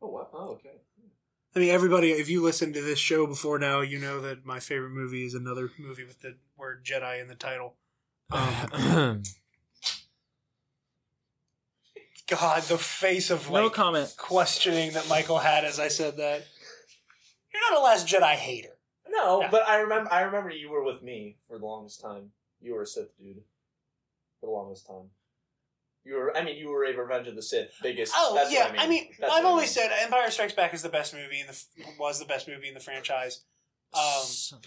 oh 0.00 0.08
wow, 0.08 0.28
oh 0.32 0.50
okay. 0.52 0.68
I 1.54 1.58
mean, 1.58 1.68
everybody, 1.70 2.12
if 2.12 2.30
you 2.30 2.42
listened 2.42 2.74
to 2.74 2.80
this 2.80 2.98
show 2.98 3.26
before 3.26 3.58
now, 3.58 3.80
you 3.82 3.98
know 3.98 4.20
that 4.22 4.46
my 4.46 4.58
favorite 4.58 4.90
movie 4.90 5.26
is 5.26 5.34
another 5.34 5.70
movie 5.78 6.04
with 6.04 6.20
the 6.22 6.36
word 6.56 6.84
Jedi 6.84 7.20
in 7.20 7.28
the 7.28 7.34
title. 7.34 7.74
Um, 8.30 9.22
God, 12.26 12.62
the 12.62 12.78
face 12.78 13.30
of 13.30 13.50
no 13.50 13.68
comment. 13.68 14.14
questioning 14.16 14.92
that 14.92 15.08
Michael 15.08 15.38
had 15.38 15.64
as 15.64 15.78
I 15.78 15.88
said 15.88 16.16
that. 16.16 16.46
You're 17.52 17.70
not 17.70 17.80
a 17.80 17.84
Last 17.84 18.06
Jedi 18.06 18.32
hater. 18.34 18.71
No, 19.12 19.40
Yeah. 19.42 19.50
but 19.50 19.68
I 19.68 19.76
remember. 19.80 20.10
I 20.12 20.22
remember 20.22 20.50
you 20.50 20.70
were 20.70 20.82
with 20.82 21.02
me 21.02 21.36
for 21.46 21.58
the 21.58 21.66
longest 21.66 22.00
time. 22.00 22.32
You 22.60 22.74
were 22.74 22.82
a 22.82 22.86
Sith 22.86 23.16
dude 23.18 23.42
for 24.40 24.46
the 24.46 24.52
longest 24.52 24.86
time. 24.86 25.10
You 26.04 26.14
were. 26.14 26.36
I 26.36 26.42
mean, 26.42 26.56
you 26.56 26.68
were 26.68 26.84
a 26.84 26.96
Revenge 26.96 27.28
of 27.28 27.36
the 27.36 27.42
Sith 27.42 27.74
biggest. 27.82 28.12
Oh 28.16 28.34
that's 28.34 28.50
yeah, 28.52 28.70
what 28.70 28.78
I 28.78 28.84
I 28.84 28.88
mean. 28.88 29.02
mean, 29.04 29.08
I've 29.22 29.28
what 29.28 29.44
I 29.44 29.48
always 29.48 29.76
mean. 29.76 29.88
said 29.88 29.96
Empire 30.02 30.30
Strikes 30.30 30.54
Back 30.54 30.72
is 30.74 30.82
the 30.82 30.88
best 30.88 31.12
movie 31.14 31.40
in 31.40 31.46
the 31.46 31.64
was 31.98 32.18
the 32.18 32.24
best 32.24 32.48
movie 32.48 32.68
in 32.68 32.74
the 32.74 32.80
franchise. 32.80 33.42
Um, 33.94 34.60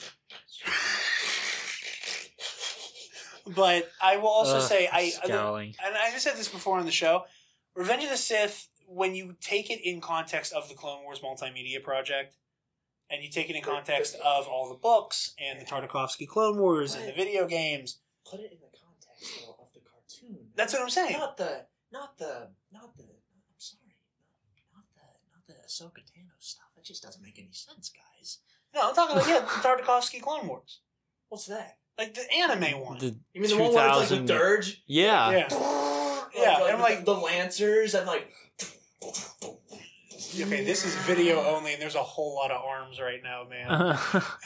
but 3.56 3.90
I 4.02 4.18
will 4.18 4.28
also 4.30 4.58
Ugh, 4.58 4.62
say 4.62 4.88
I 4.92 5.10
scowling. 5.10 5.76
and 5.84 5.96
I 5.96 6.10
said 6.18 6.36
this 6.36 6.48
before 6.48 6.78
on 6.80 6.86
the 6.86 6.92
show. 6.92 7.24
Revenge 7.76 8.04
of 8.04 8.10
the 8.10 8.18
Sith, 8.18 8.68
when 8.88 9.16
you 9.16 9.36
take 9.42 9.70
it 9.70 9.80
in 9.84 10.00
context 10.02 10.54
of 10.54 10.70
the 10.70 10.76
Clone 10.76 11.04
Wars 11.04 11.20
multimedia 11.20 11.84
project, 11.84 12.36
and 13.10 13.24
you 13.24 13.30
take 13.30 13.50
it 13.50 13.56
in 13.56 13.62
context 13.62 14.16
of 14.24 14.48
all 14.48 14.70
the 14.70 14.76
books 14.76 15.34
and 15.40 15.60
the 15.62 15.66
Tartakovsky 15.66 16.28
Clone 16.28 16.58
Wars 16.58 16.96
and 16.96 17.08
the 17.08 17.14
video 17.14 17.48
games. 17.48 18.00
Put 18.30 18.40
it 18.40 18.52
in 18.52 18.58
the 18.60 18.78
context 18.78 19.46
though, 19.46 19.56
of 19.62 19.72
the 19.74 19.80
cartoon. 19.82 20.48
That's 20.56 20.74
what 20.74 20.82
I'm 20.82 20.90
saying. 20.90 21.14
not 21.18 21.38
the, 21.38 21.66
not 21.92 22.18
the, 22.18 22.50
not 22.74 22.98
the. 22.98 23.04
I'm 23.04 23.58
sorry, 23.58 23.96
not 24.74 24.86
the, 24.96 25.02
not 25.32 25.46
the 25.48 25.54
Ahsoka 25.68 26.02
Tano 26.04 26.34
stuff. 26.40 26.66
That 26.76 26.84
just 26.84 27.04
doesn't 27.04 27.22
make 27.22 27.38
any 27.38 27.54
sense, 27.54 27.92
guys. 27.92 28.40
No, 28.74 28.90
I'm 28.90 28.96
talking 28.96 29.16
about 29.18 29.30
yeah, 29.30 29.40
the 29.40 29.46
Tartakovsky 29.46 30.22
Clone 30.22 30.48
Wars, 30.48 30.80
What's 31.30 31.46
that? 31.46 31.78
like 31.98 32.14
the 32.14 32.26
anime 32.34 32.80
one. 32.82 32.98
The 32.98 33.16
You 33.34 33.42
mean 33.42 33.50
the 33.50 33.58
one 33.58 33.74
where 33.74 33.88
it's 33.88 34.12
like 34.12 34.20
2000 34.20 34.26
the 34.26 34.34
dirge? 34.34 34.84
Yeah. 34.86 35.32
yeah. 35.32 35.48
Yeah, 36.36 36.58
like, 36.58 36.74
and, 36.74 36.82
like- 36.82 37.06
the 37.06 37.14
Lancers 37.16 37.94
and 37.94 38.06
like. 38.06 38.30
Okay, 40.16 40.64
this 40.64 40.86
is 40.86 40.96
video 40.96 41.44
only, 41.44 41.74
and 41.74 41.82
there's 41.82 41.96
a 41.96 42.04
whole 42.04 42.36
lot 42.36 42.52
of 42.52 42.62
arms 42.64 43.00
right 43.02 43.22
now, 43.22 43.44
man. 43.50 43.98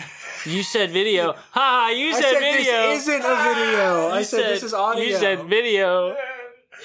you 0.45 0.63
said 0.63 0.89
video. 0.91 1.36
Ha! 1.51 1.89
You 1.95 2.10
I 2.10 2.13
said, 2.13 2.21
said 2.21 2.39
video. 2.39 2.73
this 2.89 3.08
isn't 3.08 3.21
a 3.21 3.53
video. 3.53 4.08
I 4.08 4.19
You 4.19 4.23
said, 4.25 4.49
this 4.49 4.63
is 4.63 4.73
audio. 4.73 5.03
You 5.03 5.15
said 5.17 5.43
video. 5.45 6.15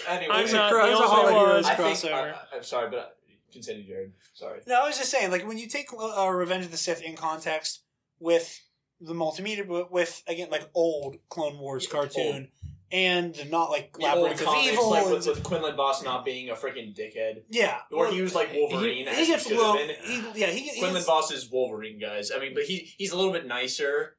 Anyway, 0.08 0.34
I'm 0.34 0.46
a, 0.48 0.52
not 0.52 0.72
cro- 0.72 0.86
the 0.86 0.96
only 0.96 1.32
one. 1.34 1.64
I 1.64 1.74
think. 1.74 1.98
crossover. 1.98 2.34
I, 2.34 2.56
I'm 2.56 2.62
sorry, 2.62 2.90
but 2.90 2.98
uh, 2.98 3.06
continue, 3.52 3.84
Jared. 3.86 4.12
Sorry. 4.34 4.60
No, 4.66 4.82
I 4.82 4.86
was 4.86 4.98
just 4.98 5.10
saying, 5.10 5.30
like 5.30 5.46
when 5.46 5.56
you 5.56 5.68
take 5.68 5.88
uh, 5.98 6.28
Revenge 6.28 6.66
of 6.66 6.70
the 6.70 6.76
Sith 6.76 7.00
in 7.00 7.16
context 7.16 7.80
with 8.20 8.60
the 9.00 9.14
multimedia, 9.14 9.90
with 9.90 10.22
again 10.26 10.48
like 10.50 10.68
old 10.74 11.16
Clone 11.30 11.58
Wars 11.58 11.84
Yeah, 11.86 11.90
cartoon, 11.90 12.48
and 12.94 13.50
not 13.50 13.70
like 13.70 13.92
The 13.92 14.04
old 14.06 14.14
Labyrinth 14.22 14.40
of 14.40 14.46
comics, 14.46 14.68
Evil, 14.72 14.90
like 14.90 15.02
and- 15.04 15.12
with, 15.14 15.26
with 15.26 15.42
Quinlan 15.42 15.74
Vos 15.76 16.02
not 16.04 16.24
being 16.24 16.48
a 16.48 16.54
freaking 16.54 16.96
dickhead, 16.96 17.42
yeah, 17.50 17.80
or 17.92 18.06
he 18.10 18.22
was 18.22 18.34
like 18.34 18.52
Wolverine. 18.54 19.04
He, 19.04 19.06
as 19.08 19.18
he 19.18 19.26
gets 19.26 19.46
should 19.48 19.56
low. 19.58 19.76
have 19.76 19.86
been. 19.88 19.96
He, 20.04 20.40
yeah, 20.40 20.46
he, 20.46 20.60
he 20.60 20.78
Quinlan 20.78 20.94
gets, 20.94 21.06
Vos 21.06 21.30
is 21.32 21.50
Wolverine, 21.50 21.98
guys. 21.98 22.30
I 22.34 22.38
mean, 22.38 22.54
but 22.54 22.62
he 22.62 22.94
he's 22.96 23.10
a 23.12 23.16
little 23.16 23.32
bit 23.32 23.46
nicer, 23.46 24.16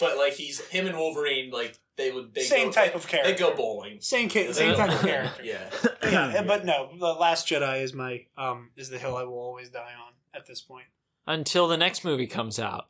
but 0.00 0.16
like 0.16 0.32
he's 0.32 0.60
him 0.68 0.86
and 0.86 0.96
Wolverine, 0.96 1.50
like 1.50 1.78
they 1.96 2.10
would 2.10 2.32
they 2.34 2.42
same 2.42 2.68
go, 2.68 2.72
type 2.72 2.94
of 2.94 3.06
character. 3.06 3.32
They 3.32 3.36
character. 3.38 3.56
go 3.56 3.62
bowling. 3.62 4.00
Same 4.00 4.30
ca- 4.30 4.52
same 4.52 4.74
type 4.74 4.90
of 4.90 5.00
character. 5.06 5.44
Yeah. 5.44 5.68
yeah, 6.02 6.42
but 6.46 6.64
no, 6.64 6.90
the 6.98 7.06
Last 7.12 7.46
Jedi 7.46 7.82
is 7.82 7.92
my 7.92 8.24
um 8.38 8.70
is 8.76 8.88
the 8.88 8.98
hill 8.98 9.16
I 9.16 9.24
will 9.24 9.38
always 9.38 9.68
die 9.68 9.92
on 9.98 10.14
at 10.34 10.46
this 10.46 10.60
point. 10.62 10.86
Until 11.26 11.68
the 11.68 11.76
next 11.76 12.04
movie 12.06 12.26
comes 12.26 12.58
out, 12.58 12.86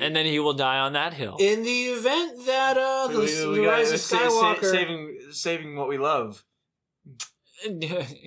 and 0.00 0.14
then 0.16 0.26
he 0.26 0.38
will 0.38 0.54
die 0.54 0.78
on 0.78 0.92
that 0.94 1.14
hill. 1.14 1.36
In 1.40 1.62
the 1.62 1.82
event 1.86 2.46
that 2.46 2.76
uh 2.76 3.08
the, 3.08 3.20
the 3.54 3.60
Rise 3.66 3.92
of 3.92 4.00
Skywalker, 4.00 4.64
saving 4.70 5.18
saving 5.32 5.76
what 5.76 5.88
we 5.88 5.98
love. 5.98 6.44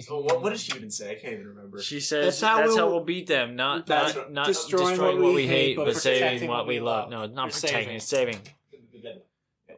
So 0.02 0.20
what, 0.22 0.42
what 0.42 0.52
did 0.52 0.60
she 0.60 0.76
even 0.78 0.90
say? 0.92 1.12
I 1.12 1.16
can't 1.16 1.34
even 1.34 1.48
remember. 1.48 1.82
she 1.82 2.00
says 2.00 2.26
That's 2.26 2.40
that's 2.40 2.76
how 2.76 2.78
how, 2.78 2.86
we'll- 2.88 2.96
we'll, 2.98 3.04
beat 3.06 3.28
them. 3.28 3.56
Not 3.56 3.86
That's 3.86 4.16
not, 4.16 4.24
what- 4.26 4.34
not 4.34 4.48
Destroying 4.48 4.90
destroying, 4.90 5.16
what 5.18 5.24
what 5.24 5.30
we 5.30 5.36
we 5.36 5.48
hate, 5.48 5.66
hate, 5.70 5.76
but 5.78 5.86
but 5.86 5.96
saving 5.98 6.48
what 6.50 6.60
what 6.60 6.68
we 6.68 6.76
we 6.76 6.80
love. 6.80 7.10
love. 7.12 7.30
No, 7.30 7.34
Or 7.34 7.36
not 7.46 7.54
saving. 7.54 7.74
protecting. 7.76 7.96
It's 7.98 8.06
saving. 8.06 8.40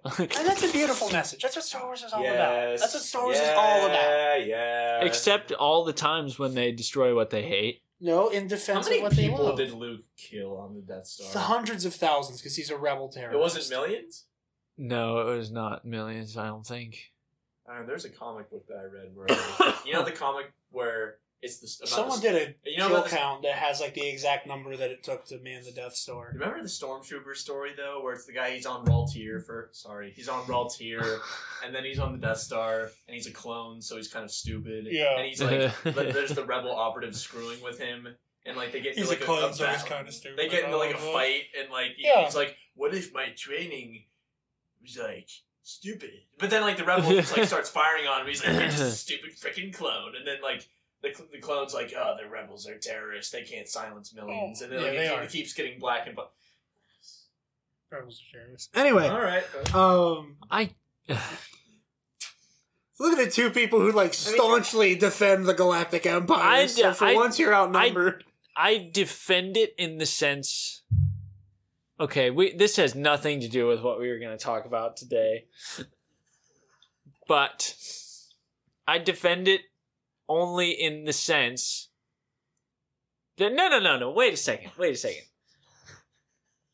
and 0.19 0.30
that's 0.30 0.63
a 0.63 0.71
beautiful 0.71 1.10
message. 1.10 1.41
That's 1.41 1.56
what 1.56 1.65
Star 1.65 1.84
Wars 1.84 2.04
is 2.04 2.13
all 2.13 2.21
about. 2.21 2.78
That's 2.80 2.93
what 2.93 3.04
Star 3.04 3.23
Wars 3.23 3.38
is 3.38 3.50
all 3.50 3.86
about. 3.88 3.91
Yeah, 3.91 4.36
yeah. 4.38 5.04
Except 5.04 5.52
all 5.54 5.84
the 5.86 5.91
times 5.91 6.38
when 6.39 6.54
they 6.54 6.71
destroy 6.71 7.13
what 7.15 7.30
they 7.32 7.41
hate. 7.41 7.82
No, 8.00 8.30
in 8.30 8.44
how 8.44 8.50
defense 8.50 8.86
many 8.88 8.98
of 8.98 9.04
what 9.04 9.16
they 9.16 9.28
people 9.28 9.46
love. 9.46 9.58
did 9.58 9.72
Luke 9.72 10.02
kill 10.18 10.58
on 10.58 10.76
the 10.76 10.82
Death 10.82 11.08
Star? 11.08 11.34
The 11.34 11.40
hundreds 11.40 11.86
of 11.86 11.96
thousands 11.96 12.40
because 12.40 12.56
he's 12.56 12.70
a 12.70 12.78
rebel 12.78 13.10
terrorist. 13.10 13.36
It 13.36 13.40
wasn't 13.40 13.70
millions. 13.70 14.26
No, 14.78 15.20
it 15.28 15.36
was 15.38 15.52
not 15.52 15.86
millions. 15.86 16.38
I 16.38 16.48
don't 16.48 16.66
think. 16.66 17.12
Uh, 17.68 17.86
there's 17.86 18.06
a 18.06 18.10
comic 18.10 18.50
book 18.50 18.68
that 18.68 18.78
I 18.78 18.84
read 18.84 19.16
where 19.16 19.74
you 19.86 19.94
know 19.94 20.04
the 20.04 20.12
comic 20.12 20.52
where 20.72 21.18
it's 21.41 21.60
the 21.60 21.84
about 21.86 21.89
Someone 21.89 22.19
the, 22.21 22.28
did 22.32 22.56
a 22.65 22.69
You 22.71 22.78
know 22.80 22.88
kill 22.88 22.97
about 22.97 23.10
the- 23.12 23.15
count 23.15 23.41
that 23.43 23.54
has 23.56 23.80
like 23.80 23.93
the 23.93 24.08
exact 24.08 24.47
number 24.47 24.76
that 24.76 24.89
it 24.89 25.04
took 25.04 25.26
to 25.26 25.38
man 25.39 25.62
the 25.63 25.71
Death 25.71 25.93
Star. 25.95 26.32
Remember 26.34 26.62
the 26.62 26.67
Stormtrooper 26.67 27.36
story 27.36 27.71
though, 27.78 28.02
where 28.04 28.13
it's 28.13 28.26
the 28.26 28.34
guy 28.34 28.52
he's 28.52 28.65
on 28.65 28.86
Ralltiir 28.86 29.45
for 29.45 29.69
sorry, 29.71 30.12
he's 30.15 30.28
on 30.30 30.43
Ralltiir, 30.45 31.19
and 31.65 31.76
then 31.76 31.84
he's 31.86 32.00
on 32.00 32.12
the 32.12 32.17
Death 32.17 32.39
Star, 32.39 32.89
and 33.08 33.13
he's 33.15 33.28
a 33.28 33.32
clone, 33.32 33.82
so 33.82 33.97
he's 33.97 34.08
kind 34.08 34.26
of 34.26 34.32
stupid. 34.32 34.88
Yeah. 34.89 35.17
And 35.17 35.28
he's 35.28 35.41
like, 35.41 35.71
there's 35.84 36.32
the 36.32 36.43
rebel 36.45 36.71
operative 36.76 37.15
screwing 37.15 37.62
with 37.62 37.78
him, 37.80 38.08
and 38.45 38.58
like 38.58 38.71
they 38.71 38.80
get 38.82 38.97
into 38.97 39.02
He's 39.02 39.10
like 39.10 39.21
a 39.21 39.26
clone, 39.26 39.54
so 39.54 39.65
he's 39.67 39.82
battle. 39.84 39.95
kind 39.97 40.08
of 40.08 40.13
stupid. 40.15 40.39
They 40.39 40.50
get 40.50 40.63
into 40.65 40.78
like 40.78 40.95
a 40.95 40.97
Uh-huh. 40.97 41.13
fight, 41.13 41.43
and 41.60 41.69
like 41.71 41.91
Yeah. 41.97 42.26
he's 42.26 42.36
like, 42.36 42.56
"What 42.76 42.95
if 42.95 43.13
my 43.13 43.28
training 43.36 44.06
was 44.82 44.97
like 44.97 45.30
stupid?" 45.62 46.12
But 46.39 46.50
then 46.50 46.62
like 46.63 46.78
the 46.78 46.84
rebel 46.86 47.12
just 47.12 47.38
like 47.38 47.45
starts 47.54 47.69
firing 47.69 48.08
on 48.08 48.21
him. 48.21 48.28
He's 48.28 48.43
like, 48.43 48.54
"You're 48.54 48.69
just 48.69 48.82
a 48.82 48.89
stupid 48.91 49.32
freaking 49.36 49.71
clone," 49.73 50.15
and 50.15 50.26
then 50.26 50.38
like. 50.41 50.67
The, 51.12 51.17
cl- 51.17 51.30
the 51.32 51.39
clone's 51.39 51.74
like, 51.74 51.93
oh, 51.98 52.15
they're 52.17 52.30
rebels 52.30 52.65
they're 52.65 52.78
terrorists. 52.78 53.32
They 53.32 53.43
can't 53.43 53.67
silence 53.67 54.13
millions. 54.13 54.62
Oh, 54.62 54.65
and 54.65 54.74
then 54.74 54.80
yeah, 54.82 54.88
like, 54.88 54.98
they 54.98 55.06
it, 55.06 55.12
are. 55.13 55.24
it 55.24 55.30
keeps 55.32 55.54
getting 55.54 55.80
black 55.80 56.08
and 56.08 56.15
black. 56.15 56.28
Rebels 57.91 58.22
are 58.22 58.38
terrorists. 58.39 58.70
Anyway, 58.76 59.08
All 59.08 59.22
right. 59.22 59.43
um, 59.76 60.36
I. 60.52 60.72
look 63.00 63.17
at 63.17 63.26
the 63.26 63.32
two 63.32 63.50
people 63.52 63.80
who 63.80 63.91
like 63.91 64.13
staunchly 64.13 64.96
defend 64.96 65.46
the 65.46 65.54
Galactic 65.54 66.06
Empire. 66.06 66.39
I- 66.41 66.65
so 66.65 66.93
for 66.93 67.06
I- 67.06 67.13
once, 67.15 67.39
you're 67.39 67.54
outnumbered. 67.56 68.24
I 68.56 68.89
defend 68.91 69.56
it 69.56 69.76
in 69.78 70.00
the 70.00 70.06
sense. 70.08 70.82
Okay, 72.00 72.30
we 72.32 72.54
this 72.56 72.76
has 72.78 72.96
nothing 72.96 73.39
to 73.41 73.48
do 73.48 73.67
with 73.67 73.82
what 73.82 74.00
we 74.00 74.10
were 74.10 74.20
going 74.20 74.36
to 74.38 74.43
talk 74.43 74.65
about 74.65 74.98
today, 74.98 75.46
but 77.28 77.76
I 78.88 78.98
defend 79.00 79.48
it 79.48 79.62
only 80.30 80.72
in 80.72 81.06
the 81.06 81.13
sense 81.13 81.90
that 83.38 83.54
no, 83.54 83.70
no, 83.70 83.80
no, 83.80 83.98
no. 83.98 84.12
Wait 84.12 84.34
a 84.34 84.38
second. 84.38 84.72
Wait 84.78 84.94
a 84.94 84.98
second. 84.98 85.24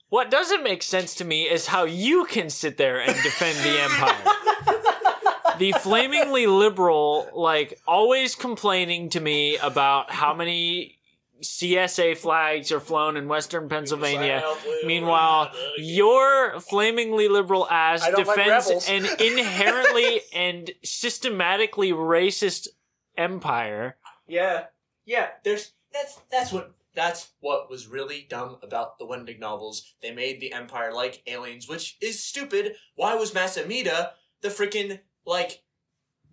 What 0.09 0.29
doesn't 0.29 0.63
make 0.63 0.83
sense 0.83 1.15
to 1.15 1.25
me 1.25 1.43
is 1.49 1.65
how 1.65 1.85
you 1.85 2.25
can 2.25 2.49
sit 2.49 2.77
there 2.77 2.99
and 3.01 3.15
defend 3.23 3.57
the 3.59 3.81
empire. 3.81 5.57
the 5.57 5.71
flamingly 5.79 6.45
liberal, 6.45 7.27
like 7.33 7.79
always 7.87 8.35
complaining 8.35 9.09
to 9.09 9.19
me 9.19 9.57
about 9.57 10.11
how 10.11 10.33
many 10.33 10.99
CSA 11.41 12.17
flags 12.17 12.71
are 12.71 12.79
flown 12.79 13.17
in 13.17 13.27
Western 13.27 13.67
Pennsylvania. 13.67 14.43
Meanwhile, 14.85 15.51
your 15.77 16.59
flamingly 16.59 17.27
liberal 17.27 17.67
ass 17.69 18.05
don't 18.05 18.27
like 18.27 18.37
defends 18.37 18.87
an 18.87 19.05
inherently 19.19 20.21
and 20.33 20.71
systematically 20.83 21.91
racist 21.91 22.67
empire. 23.17 23.97
Yeah, 24.27 24.65
yeah. 25.05 25.27
There's 25.43 25.73
that's 25.91 26.19
that's 26.31 26.51
what 26.51 26.73
that's 26.95 27.31
what 27.39 27.69
was 27.69 27.87
really 27.87 28.25
dumb 28.29 28.57
about 28.61 28.99
the 28.99 29.05
Wendig 29.05 29.39
novels. 29.39 29.93
They 30.01 30.11
made 30.11 30.39
the 30.39 30.53
Empire 30.53 30.91
like 30.93 31.21
aliens, 31.27 31.67
which 31.67 31.97
is 32.01 32.23
stupid. 32.23 32.75
Why 32.95 33.15
was 33.15 33.33
Mas 33.33 33.57
Amedda 33.57 34.11
the 34.41 34.49
freaking 34.49 34.99
like 35.25 35.63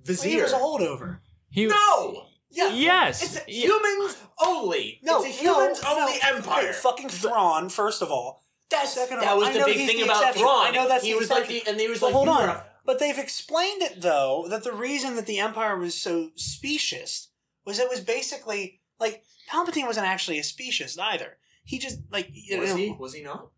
vizier? 0.04 0.30
He 0.36 0.42
was 0.42 0.52
a 0.52 0.56
holdover. 0.56 1.18
He, 1.50 1.66
no. 1.66 2.26
Yeah. 2.50 2.72
Yes. 2.72 3.22
It's 3.22 3.36
a 3.36 3.42
Yeah. 3.50 3.66
humans 3.68 4.16
only. 4.44 5.00
No, 5.02 5.22
it's 5.22 5.38
a 5.38 5.42
humans 5.42 5.82
no, 5.82 5.98
only 5.98 6.18
no. 6.22 6.36
empire. 6.36 6.64
Okay, 6.70 6.72
fucking 6.72 7.08
Thrawn, 7.08 7.68
first 7.68 8.02
of 8.02 8.10
all. 8.10 8.42
That's 8.70 8.92
Second 8.94 9.18
of 9.18 9.22
that 9.24 9.36
was 9.36 9.48
I 9.48 9.52
the 9.52 9.58
know 9.60 9.64
big 9.66 9.86
thing 9.86 9.96
the 9.98 10.04
about 10.04 10.16
exception. 10.18 10.42
Thrawn. 10.42 10.66
I 10.66 10.70
know 10.70 10.88
that's 10.88 11.04
he 11.04 11.12
the 11.12 11.18
was 11.18 11.30
like 11.30 11.48
the 11.48 11.66
and 11.66 11.80
he 11.80 11.88
was 11.88 12.00
But 12.00 12.06
like 12.06 12.14
hold 12.14 12.26
you 12.26 12.32
on. 12.32 12.62
Were- 12.84 12.92
But 12.92 12.98
they've 12.98 13.18
explained 13.18 13.82
it 13.82 14.00
though 14.00 14.46
that 14.48 14.64
the 14.64 14.72
reason 14.72 15.16
that 15.16 15.26
the 15.26 15.38
Empire 15.38 15.76
was 15.76 15.94
so 16.00 16.30
specious 16.36 17.28
was 17.64 17.78
it 17.78 17.88
was 17.90 18.00
basically 18.00 18.80
like 18.98 19.24
Palpatine 19.50 19.86
wasn't 19.86 20.06
actually 20.06 20.38
a 20.38 20.44
specious 20.44 20.98
either. 20.98 21.38
He 21.64 21.78
just 21.78 21.98
like 22.10 22.28
you 22.32 22.58
Was 22.60 22.70
know, 22.70 22.76
he? 22.76 22.90
Was 22.98 23.14
he 23.14 23.22
not? 23.22 23.50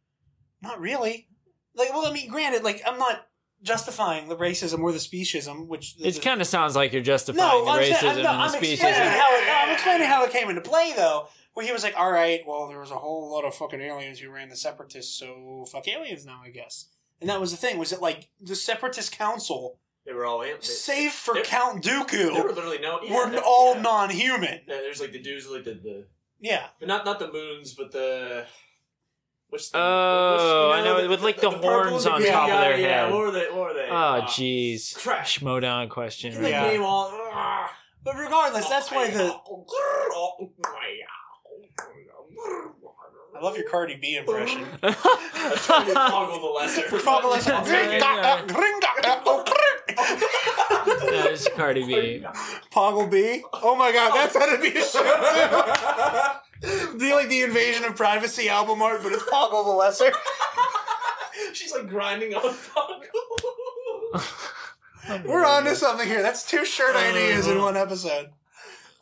not 0.61 0.81
really. 0.81 1.29
Like, 1.75 1.91
well, 1.91 2.07
I 2.07 2.13
mean, 2.13 2.29
granted, 2.31 2.63
like 2.63 2.83
I'm 2.87 2.99
not 2.99 3.27
justifying 3.63 4.29
the 4.29 4.37
racism 4.37 4.81
or 4.81 4.93
the 4.93 4.99
speciesism, 4.99 5.69
which 5.69 5.95
It 5.99 6.21
kind 6.21 6.41
of 6.41 6.47
sounds 6.47 6.75
like 6.75 6.93
you're 6.93 7.01
justifying 7.03 7.49
no, 7.49 7.65
the 7.65 7.71
I'm, 7.71 7.79
racism 7.81 8.01
saying, 8.01 8.17
I'm, 8.19 8.23
no, 8.23 8.31
and 8.31 8.39
the 8.41 8.45
I'm 8.45 8.51
species. 8.51 8.73
explaining 8.83 9.09
how 9.09 9.37
it, 9.37 9.47
no, 9.47 9.53
I'm 9.55 9.71
explaining 9.71 10.07
how 10.09 10.25
it 10.25 10.31
came 10.33 10.49
into 10.51 10.61
play 10.63 10.93
though. 10.97 11.29
Where 11.55 11.67
he 11.67 11.73
was 11.73 11.83
like, 11.83 11.95
"All 11.99 12.11
right, 12.11 12.41
well, 12.47 12.67
there 12.69 12.81
was 12.81 12.91
a 12.91 12.97
whole 12.97 13.31
lot 13.31 13.45
of 13.45 13.55
fucking 13.55 13.81
aliens 13.81 14.19
who 14.19 14.31
ran 14.31 14.49
the 14.49 14.57
separatists, 14.57 15.19
so 15.19 15.67
fuck 15.71 15.87
aliens 15.87 16.25
now, 16.25 16.41
I 16.43 16.49
guess." 16.49 16.87
And 17.23 17.31
that 17.31 17.41
was 17.41 17.51
the 17.53 17.57
thing. 17.57 17.79
Was 17.79 17.91
that 17.91 18.03
like 18.03 18.29
the 18.41 18.55
separatist 18.57 19.13
council, 19.17 19.79
They 20.05 20.13
were 20.13 20.27
all 20.27 20.43
aliens. 20.43 20.69
save 20.69 21.13
for 21.13 21.35
they- 21.35 21.43
Count 21.43 21.83
There 21.85 22.01
were 22.01 22.05
Dooku, 22.05 22.55
literally 22.55 22.79
no. 22.81 23.01
Yeah, 23.03 23.17
were 23.17 23.31
that- 23.31 23.43
all 23.47 23.77
yeah. 23.77 23.81
non-human. 23.83 24.61
Yeah, 24.67 24.81
There's 24.81 25.01
like 25.01 25.13
the 25.13 25.23
dudes 25.23 25.47
like 25.49 25.65
the 25.65 25.75
the 25.75 26.07
Yeah, 26.41 26.67
But 26.81 26.89
not 26.89 27.05
not 27.05 27.19
the 27.21 27.31
moons, 27.33 27.75
but 27.75 27.93
the 27.93 28.47
which 29.49 29.71
the, 29.71 29.79
Oh, 29.79 30.71
which, 30.71 30.81
I 30.81 30.85
know, 30.85 31.09
with, 31.11 31.23
like, 31.23 31.37
the 31.41 31.51
purple 31.51 31.69
horns 31.71 32.07
on 32.07 32.21
the 32.21 32.27
green 32.27 32.33
top 32.33 32.51
of 32.51 32.59
their 32.61 32.79
yeah, 32.81 33.05
head. 33.05 33.13
What 33.13 33.19
were 33.21 33.31
they? 33.31 33.47
What 33.51 33.61
were 33.69 33.75
they? 33.75 33.89
Oh, 33.91 33.95
Uh, 33.95 34.21
Crash. 34.23 34.95
crap. 34.95 35.27
Schmodown 35.27 35.91
question. 35.91 36.43
They 36.43 36.51
Yeah. 36.51 36.71
came 36.71 36.83
all. 36.83 37.11
ah. 37.35 37.71
but 38.03 38.17
regardless, 38.17 38.67
that's 38.69 38.91
why 38.91 39.11
the 39.11 39.29
I 43.43 43.45
love 43.45 43.57
your 43.57 43.69
Cardi 43.69 43.97
B 43.97 44.15
impression. 44.15 44.65
I'm 44.85 44.95
trying 44.95 45.87
to 45.89 45.95
toggle 45.95 46.39
the 46.39 46.47
lesser. 46.47 46.89
Toggle 47.01 47.31
lesser. 47.31 47.51
that 51.11 51.29
is 51.33 51.49
Cardi 51.57 51.85
B. 51.85 52.25
Poggle 52.71 53.11
B. 53.11 53.43
Oh 53.53 53.75
my 53.75 53.91
god, 53.91 54.15
that's 54.15 54.37
how 54.37 54.47
to 54.47 54.63
be 54.63 54.69
a 54.79 54.85
show 54.85 55.03
too. 55.03 56.99
the 56.99 57.13
like 57.15 57.29
the 57.29 57.43
invasion 57.43 57.85
of 57.85 57.97
privacy 57.97 58.49
album 58.49 58.81
art, 58.81 59.03
but 59.03 59.11
it's 59.11 59.25
Poggle 59.25 59.65
the 59.65 59.73
Lesser. 59.73 60.13
She's 61.53 61.73
like 61.73 61.89
grinding 61.89 62.35
on 62.35 62.55
Paco. 62.55 63.09
We're 65.29 65.45
on 65.45 65.65
to 65.65 65.75
something 65.75 66.07
here. 66.07 66.23
That's 66.23 66.49
two 66.49 66.65
shirt 66.65 66.95
ideas 66.95 67.49
in 67.49 67.61
one 67.61 67.77
episode. 67.77 68.31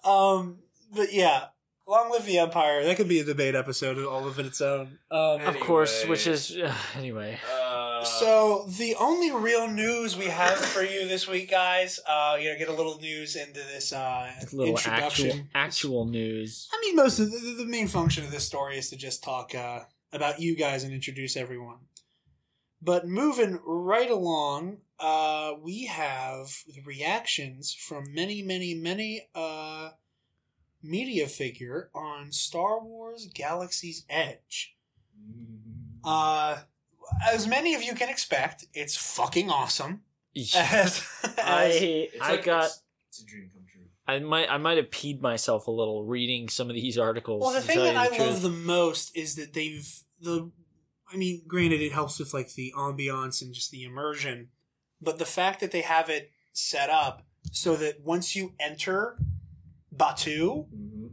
Um, 0.03 0.61
but 0.95 1.13
yeah, 1.13 1.49
long 1.91 2.11
live 2.11 2.25
the 2.25 2.39
Empire. 2.39 2.85
That 2.85 2.97
could 2.97 3.09
be 3.09 3.19
a 3.19 3.25
debate 3.25 3.57
episode 3.57 3.99
all 3.99 4.27
of 4.27 4.39
it 4.39 4.47
its 4.47 4.61
own. 4.61 4.99
Um, 5.11 5.41
of 5.41 5.59
course, 5.59 6.07
which 6.07 6.27
is 6.27 6.57
uh, 6.57 6.73
anyway. 6.97 7.39
Uh, 7.53 8.05
so 8.05 8.67
the 8.79 8.95
only 8.95 9.33
real 9.33 9.69
news 9.69 10.17
we 10.17 10.27
have 10.27 10.57
for 10.57 10.83
you 10.83 11.09
this 11.09 11.27
week, 11.27 11.51
guys, 11.51 11.99
uh, 12.09 12.37
you 12.41 12.51
know, 12.51 12.57
get 12.57 12.69
a 12.69 12.73
little 12.73 12.99
news 12.99 13.35
into 13.35 13.61
this 13.61 13.93
uh, 13.93 14.31
Little 14.53 14.77
introduction. 14.77 15.29
actual 15.31 15.49
actual 15.55 16.05
news. 16.07 16.69
I 16.73 16.81
mean, 16.81 16.97
most 16.97 17.19
of 17.19 17.31
the, 17.31 17.57
the 17.59 17.67
main 17.67 17.89
function 17.89 18.25
of 18.25 18.31
this 18.31 18.47
story 18.47 18.79
is 18.79 18.89
to 18.91 18.97
just 18.97 19.25
talk 19.25 19.55
uh, 19.55 19.81
about 20.13 20.41
you 20.41 20.57
guys 20.57 20.85
and 20.85 20.95
introduce 20.95 21.37
everyone. 21.37 21.79
But 22.81 23.07
moving 23.07 23.59
right 23.67 24.11
along, 24.11 24.79
uh, 24.99 25.53
we 25.61 25.87
have 25.87 26.47
the 26.67 26.81
reactions 26.87 27.75
from 27.75 28.15
many, 28.15 28.43
many, 28.43 28.75
many 28.75 29.29
uh, 29.35 29.91
media 30.83 31.27
figure 31.27 31.91
on 31.95 32.33
Star 32.33 32.83
Wars 32.83 33.29
Galaxy's 33.35 34.05
Edge. 34.09 34.77
Uh, 36.05 36.59
as 37.31 37.47
many 37.47 37.75
of 37.75 37.83
you 37.83 37.95
can 37.95 38.09
expect, 38.09 38.67
it's 38.73 38.97
fucking 38.97 39.51
awesome. 39.51 40.03
As, 40.37 40.55
as- 40.55 41.03
I 41.39 41.65
it's 42.13 42.17
I 42.23 42.31
like- 42.33 42.45
got 42.45 42.65
It's, 42.67 42.83
it's 43.09 43.23
a 43.23 43.27
dream 43.27 43.51
come 43.53 43.63
true. 43.71 43.83
I 44.07 44.19
might 44.21 44.49
I 44.51 44.57
might 44.59 44.77
have 44.77 44.91
peed 44.91 45.21
myself 45.21 45.67
a 45.67 45.71
little 45.71 46.05
reading 46.05 46.49
some 46.49 46.69
of 46.69 46.75
these 46.75 46.97
articles. 46.99 47.43
Well, 47.43 47.53
the 47.53 47.61
to 47.61 47.67
thing 47.67 47.79
that 47.79 47.95
you 47.95 48.01
I 48.01 48.07
truth. 48.09 48.21
love 48.21 48.43
the 48.43 48.49
most 48.51 49.17
is 49.17 49.35
that 49.37 49.53
they've 49.53 49.89
the. 50.21 50.51
I 51.13 51.17
mean, 51.17 51.43
granted, 51.49 51.81
it 51.81 51.91
helps 51.93 52.21
with 52.21 52.33
like 52.33 52.55
the 52.55 52.73
ambiance 52.77 53.43
and 53.43 53.53
just 53.53 53.73
the 53.73 53.83
immersion, 53.83 54.51
but 55.03 55.19
the 55.19 55.25
fact 55.25 55.59
that 55.59 55.73
they 55.73 55.81
have 55.81 56.09
it 56.09 56.31
set 56.53 56.89
up 56.89 57.25
so 57.51 57.75
that 57.77 58.01
once 58.05 58.37
you 58.37 58.55
enter 58.61 59.19
Batuu, 59.95 60.67
Mm-hmm. 60.69 61.07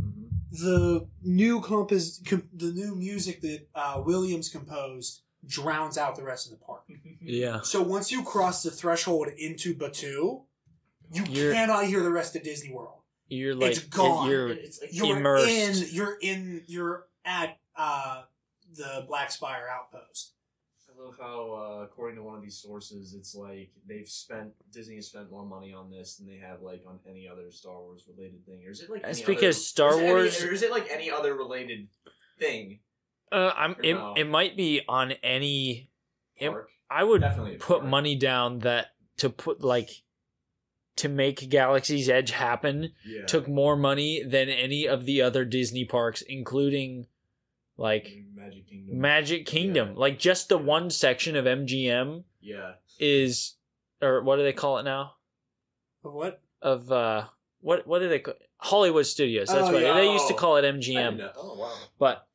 Mm-hmm. 0.00 0.24
the 0.52 1.06
new 1.22 1.60
compos- 1.60 2.20
com- 2.26 2.48
the 2.52 2.72
new 2.72 2.94
music 2.94 3.40
that 3.42 3.66
uh, 3.74 4.02
Williams 4.04 4.48
composed 4.48 5.22
drowns 5.46 5.98
out 5.98 6.16
the 6.16 6.22
rest 6.22 6.46
of 6.50 6.58
the 6.58 6.64
park. 6.64 6.84
yeah. 7.20 7.60
So 7.62 7.82
once 7.82 8.10
you 8.12 8.22
cross 8.24 8.62
the 8.62 8.70
threshold 8.70 9.28
into 9.36 9.74
Batuu, 9.74 10.44
you 11.12 11.24
You're- 11.28 11.54
cannot 11.54 11.86
hear 11.86 12.02
the 12.02 12.10
rest 12.10 12.34
of 12.36 12.42
Disney 12.42 12.72
World. 12.72 13.00
You're 13.28 13.54
like 13.54 13.70
It's 13.72 13.78
gone. 13.80 14.28
you're 14.30 14.48
It's 14.50 14.80
like 14.80 14.90
You're 14.92 15.16
Immersed. 15.16 15.48
in. 15.48 15.88
You're 15.94 16.18
in. 16.20 16.62
You're 16.66 17.06
at 17.24 17.56
uh, 17.76 18.22
the 18.76 19.04
Black 19.08 19.30
Spire 19.32 19.66
outpost. 19.72 20.33
I 20.96 21.04
love 21.04 21.16
how, 21.20 21.52
uh, 21.80 21.82
according 21.84 22.16
to 22.16 22.22
one 22.22 22.36
of 22.36 22.42
these 22.42 22.56
sources, 22.56 23.14
it's 23.14 23.34
like 23.34 23.70
they've 23.86 24.08
spent 24.08 24.50
Disney 24.72 24.96
has 24.96 25.08
spent 25.08 25.30
more 25.30 25.44
money 25.44 25.72
on 25.72 25.90
this 25.90 26.16
than 26.16 26.26
they 26.26 26.36
have 26.38 26.62
like 26.62 26.82
on 26.86 26.98
any 27.08 27.28
other 27.28 27.50
Star 27.50 27.80
Wars 27.80 28.04
related 28.08 28.44
thing. 28.46 28.62
Or 28.66 28.70
is 28.70 28.80
it 28.80 28.90
like 28.90 29.02
That's 29.02 29.18
any 29.18 29.24
other- 29.24 29.34
because 29.34 29.66
Star 29.66 29.90
is 29.90 29.96
it 29.98 30.02
any- 30.02 30.12
Wars- 30.12 30.44
or 30.44 30.52
is 30.52 30.62
it 30.62 30.70
like 30.70 30.88
any 30.90 31.10
other 31.10 31.34
related 31.34 31.88
thing? 32.38 32.80
uh, 33.32 33.52
I'm 33.56 33.74
it, 33.82 33.94
No. 33.94 34.14
it 34.16 34.24
might 34.24 34.56
be 34.56 34.82
on 34.88 35.12
any 35.22 35.90
It- 36.36 36.50
Park? 36.50 36.70
I 36.90 37.02
would 37.02 37.22
Definitely 37.22 37.56
put 37.56 37.84
money 37.84 38.14
down 38.14 38.60
that 38.60 38.94
to 39.16 39.30
put 39.30 39.62
like 39.62 39.90
to 40.96 41.08
make 41.08 41.48
Galaxy's 41.50 42.08
Edge 42.08 42.30
happen 42.30 42.94
Yeah. 43.04 43.24
took 43.26 43.48
more 43.48 43.74
money 43.76 44.22
than 44.22 44.48
any 44.48 44.86
of 44.86 45.06
the 45.06 45.22
other 45.22 45.44
Disney 45.44 45.84
parks 45.84 46.22
including 46.22 47.08
like 47.76 48.08
Magic 48.34 48.68
Kingdom. 48.68 49.00
Magic 49.00 49.46
Kingdom. 49.46 49.88
Yeah. 49.90 49.98
Like 49.98 50.18
just 50.18 50.48
the 50.48 50.58
one 50.58 50.90
section 50.90 51.36
of 51.36 51.44
MGM 51.44 52.24
yeah. 52.40 52.72
is 52.98 53.54
or 54.00 54.22
what 54.22 54.36
do 54.36 54.42
they 54.42 54.52
call 54.52 54.78
it 54.78 54.84
now? 54.84 55.14
What? 56.02 56.40
Of 56.62 56.90
uh 56.92 57.26
what 57.60 57.86
what 57.86 58.00
do 58.00 58.08
they 58.08 58.18
call 58.20 58.34
Hollywood 58.58 59.06
Studios. 59.06 59.48
That's 59.48 59.68
Oh, 59.68 59.72
what 59.72 59.82
yeah. 59.82 59.94
they 59.94 60.10
used 60.12 60.28
to 60.28 60.34
call 60.34 60.56
it 60.56 60.64
MGM. 60.64 61.30
Oh 61.36 61.58
wow. 61.58 61.74
But 61.98 62.26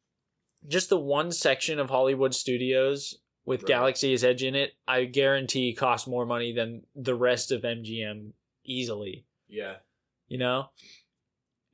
just 0.67 0.89
the 0.89 0.99
one 0.99 1.31
section 1.31 1.79
of 1.79 1.89
Hollywood 1.89 2.35
Studios 2.35 3.17
with 3.45 3.61
Right. 3.63 3.67
Galaxy's 3.69 4.23
Edge 4.23 4.43
in 4.43 4.55
it, 4.55 4.73
I 4.87 5.05
guarantee 5.05 5.73
costs 5.73 6.07
more 6.07 6.25
money 6.25 6.53
than 6.53 6.83
the 6.95 7.15
rest 7.15 7.51
of 7.51 7.61
MGM 7.63 8.31
easily. 8.63 9.25
Yeah. 9.47 9.75
You 10.27 10.37
know? 10.37 10.69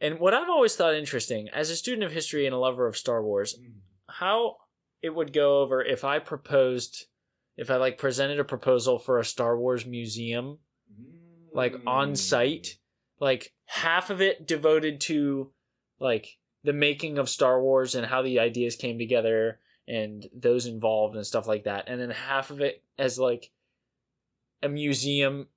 And 0.01 0.19
what 0.19 0.33
I've 0.33 0.49
always 0.49 0.75
thought 0.75 0.93
interesting, 0.93 1.47
as 1.49 1.69
a 1.69 1.75
student 1.75 2.03
of 2.03 2.11
history 2.11 2.45
and 2.45 2.53
a 2.53 2.59
lover 2.59 2.87
of 2.87 2.97
Star 2.97 3.23
Wars, 3.23 3.57
how 4.07 4.57
it 5.01 5.15
would 5.15 5.31
go 5.33 5.61
over 5.61 5.83
if 5.83 6.03
I 6.03 6.19
proposed 6.19 7.05
if 7.57 7.71
I 7.71 7.77
like 7.77 7.97
presented 7.97 8.37
a 8.39 8.43
proposal 8.43 8.99
for 8.99 9.17
a 9.19 9.23
Star 9.25 9.57
Wars 9.57 9.85
museum 9.85 10.59
like 11.53 11.73
Mm. 11.73 11.87
on 11.87 12.15
site, 12.17 12.77
like 13.19 13.53
half 13.65 14.09
of 14.09 14.21
it 14.21 14.45
devoted 14.45 14.99
to 15.01 15.51
like 15.99 16.37
the 16.63 16.73
making 16.73 17.17
of 17.17 17.29
Star 17.29 17.61
Wars 17.61 17.95
and 17.95 18.05
how 18.07 18.21
the 18.21 18.39
ideas 18.39 18.75
came 18.75 18.97
together 18.97 19.61
and 19.87 20.27
those 20.33 20.65
involved 20.65 21.15
and 21.15 21.25
stuff 21.25 21.47
like 21.47 21.63
that, 21.63 21.85
and 21.87 22.01
then 22.01 22.09
half 22.09 22.49
of 22.51 22.59
it 22.59 22.83
as 22.97 23.17
like 23.17 23.51
a 24.61 24.67
museum 24.67 25.47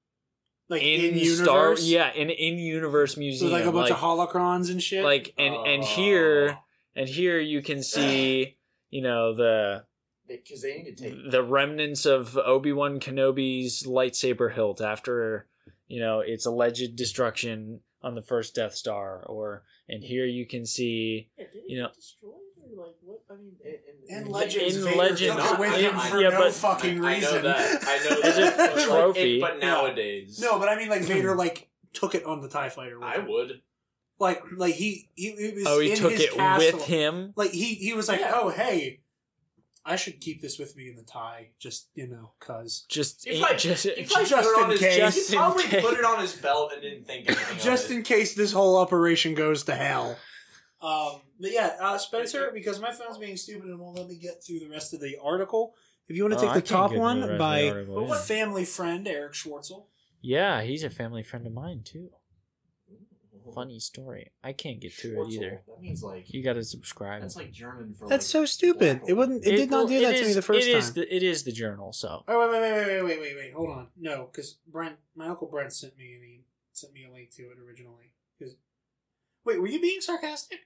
Like 0.69 0.83
in, 0.83 1.17
in, 1.17 1.25
Star, 1.25 1.69
universe? 1.69 1.87
yeah, 1.87 2.09
an 2.09 2.31
in 2.31 2.59
universe 2.59 3.15
So 3.15 3.21
museum, 3.21 3.53
like 3.53 3.65
a 3.65 3.73
bunch 3.73 3.91
like, 3.91 3.93
of 3.93 3.99
holocrons 3.99 4.71
and 4.71 4.83
shit. 4.83 5.03
like 5.03 5.33
and 5.39 5.55
and 5.55 5.83
Oh. 5.83 5.87
here 5.87 6.59
and 6.95 7.09
here 7.09 7.39
you 7.39 7.63
can 7.63 7.83
see 7.83 8.57
you 8.91 9.03
know 9.03 9.35
the 9.35 9.85
because 10.27 10.61
they 10.61 10.83
need 10.83 10.97
to 10.99 11.05
take 11.11 11.31
the 11.31 11.43
remnants 11.43 12.05
of 12.05 12.37
Obi 12.37 12.73
Wan 12.73 13.01
Kenobi's 13.01 13.85
lightsaber 13.85 14.53
hilt 14.53 14.83
after 14.83 15.47
you 15.87 16.01
know 16.01 16.21
its 16.21 16.45
alleged 16.45 16.97
destruction 16.97 17.81
on 18.03 18.15
the 18.15 18.23
first 18.23 18.55
Death 18.55 18.75
Star, 18.75 19.25
or 19.27 19.63
and 19.89 20.05
here 20.05 20.27
you 20.27 20.47
can 20.47 20.67
see 20.67 21.31
you 21.67 21.81
know 21.81 21.89
destroy 21.95 22.29
or 22.31 22.85
like 22.87 22.95
what? 23.03 23.21
I 23.31 23.35
mean, 23.37 23.57
in, 23.65 23.73
in 24.09 24.19
in- 24.25 24.31
Legends, 24.31 24.77
in 24.77 24.85
Vader 24.85 24.97
Legends- 24.97 25.37
took 25.43 25.53
it 25.55 25.59
with 25.61 25.75
him 25.77 25.95
in- 25.95 26.01
for 26.01 26.21
yeah, 26.21 26.29
no 26.31 26.39
but- 26.39 26.53
fucking 26.55 27.05
I, 27.05 27.09
I 27.11 27.15
reason. 27.17 27.35
know 27.37 27.43
that. 27.43 27.83
I 27.87 28.09
know 28.09 28.21
As 28.25 28.37
that. 28.37 28.55
a 28.55 28.57
but, 28.57 28.77
like, 28.77 28.87
trophy. 28.87 29.37
it- 29.37 29.41
but 29.41 29.59
nowadays, 29.61 30.41
no, 30.41 30.59
but 30.59 30.69
I 30.69 30.77
mean, 30.77 30.89
like 30.89 31.03
Vader, 31.03 31.33
hmm. 31.33 31.39
like 31.39 31.69
took 31.93 32.15
it 32.15 32.25
on 32.25 32.41
the 32.41 32.49
Tie 32.49 32.69
Fighter. 32.69 33.03
I 33.03 33.17
him. 33.17 33.29
would. 33.29 33.63
Like, 34.21 34.43
like 34.57 34.75
he 34.75 35.09
he, 35.15 35.31
he 35.37 35.53
was 35.55 35.65
oh 35.67 35.79
he 35.81 35.93
in 35.93 35.97
took 35.97 36.11
his 36.13 36.23
it 36.23 36.33
castle. 36.33 36.79
with 36.79 36.87
him. 36.87 37.33
Like 37.37 37.51
he 37.53 37.75
he 37.75 37.93
was 37.93 38.09
like, 38.09 38.19
Yeah. 38.21 38.33
oh 38.35 38.49
hey, 38.49 39.01
I 39.85 39.95
should 39.97 40.21
keep 40.21 40.43
this 40.43 40.59
with 40.59 40.77
me 40.77 40.89
in 40.89 40.97
the 40.97 41.05
tie, 41.05 41.51
just 41.61 41.89
you 41.95 42.09
know, 42.09 42.33
cause 42.41 42.85
Just 42.89 43.25
He 43.27 43.39
probably, 43.41 43.57
just 43.59 43.85
he 43.85 44.05
probably 44.05 44.29
just 44.29 44.49
put 44.49 44.59
it 44.59 44.59
on 44.59 44.65
in 44.65 44.71
his, 44.73 44.81
case. 44.81 44.95
He 44.95 45.01
Just 45.01 45.33
in 45.33 45.39
probably 45.39 45.63
case. 45.65 45.85
put 45.85 45.99
it 45.99 46.05
on 46.05 46.21
his 46.21 46.35
belt 46.35 46.73
and 46.73 46.83
didn't 46.83 47.05
think 47.07 47.27
anything 47.29 47.45
just 47.47 47.51
of 47.53 47.59
it. 47.59 47.63
Just 47.71 47.91
in 47.93 48.03
case 48.03 48.35
this 48.35 48.53
whole 48.53 48.77
operation 48.77 49.35
goes 49.35 49.63
to 49.65 49.75
hell. 49.77 50.17
Um, 50.81 51.21
but 51.41 51.51
yeah, 51.53 51.77
uh, 51.81 51.99
Spencer, 51.99 52.51
because 52.55 52.81
my 52.81 52.93
phone's 52.93 53.19
being 53.19 53.37
stupid 53.37 53.69
and 53.69 53.79
won't 53.81 53.97
let 53.99 54.09
me 54.09 54.17
get 54.17 54.43
through 54.45 54.61
the 54.61 54.69
rest 54.69 54.95
of 54.95 55.01
the 55.01 55.17
article. 55.23 55.75
If 56.07 56.17
you 56.17 56.23
want 56.23 56.35
to 56.35 56.39
Oh, 56.39 56.43
take 56.43 56.51
I 56.51 56.55
the 56.55 56.63
top 56.63 56.91
get 56.91 56.95
through 56.95 56.97
the 56.99 57.03
one 57.03 57.21
the 57.21 57.37
by 57.39 57.69
article, 57.69 58.09
yeah. 58.09 58.21
family 58.21 58.65
friend 58.65 59.07
Eric 59.09 59.33
Schwartzel. 59.35 59.87
Yeah, 60.23 60.63
he's 60.63 60.85
a 60.85 60.91
family 60.91 61.23
friend 61.23 61.47
of 61.47 61.53
mine 61.53 61.83
too. 61.85 62.11
Funny 63.55 63.81
story. 63.81 64.31
I 64.45 64.53
can't 64.53 64.79
get 64.79 64.93
through 64.93 65.23
it 65.27 65.31
either. 65.33 65.63
That 65.67 65.81
means 65.81 66.03
like 66.03 66.33
You 66.33 66.43
got 66.45 66.53
to 66.55 66.65
subscribe. 66.65 67.23
that's 67.23 67.35
like 67.35 67.51
German 67.51 67.95
for. 67.95 68.07
That's 68.07 68.27
like, 68.27 68.31
so 68.31 68.45
stupid. 68.45 68.99
black 68.99 69.09
It 69.11 69.15
wouldn't. 69.15 69.47
It, 69.47 69.57
did 69.57 69.71
not 69.71 69.89
do 69.89 69.99
that 70.01 70.17
to 70.17 70.27
me 70.27 70.33
the 70.35 70.43
first 70.43 70.67
it 70.69 70.73
time. 70.73 70.79
is 70.79 70.93
the, 70.93 71.15
it 71.17 71.23
is 71.23 71.45
the 71.45 71.53
journal, 71.53 71.93
so 71.95 72.25
Oh 72.29 72.39
wait, 72.51 72.61
wait, 72.61 72.61
wait, 72.73 72.87
wait, 72.87 73.03
wait, 73.03 73.03
wait, 73.05 73.21
wait, 73.21 73.37
wait. 73.37 73.53
Hold 73.55 73.71
on. 73.71 73.89
No, 73.99 74.29
because 74.31 74.59
Brent, 74.71 74.97
my 75.17 75.29
uncle 75.29 75.49
Brent 75.49 75.73
sent 75.73 75.97
me 75.97 76.13
and 76.15 76.23
he 76.23 76.41
sent 76.75 76.93
me 76.93 77.07
a 77.09 77.11
link 77.13 77.31
to 77.37 77.43
it 77.45 77.57
originally. 77.67 78.13
'Cause- 78.39 78.57
wait, 79.45 79.61
were 79.61 79.67
you 79.67 79.81
being 79.81 80.03
sarcastic 80.03 80.59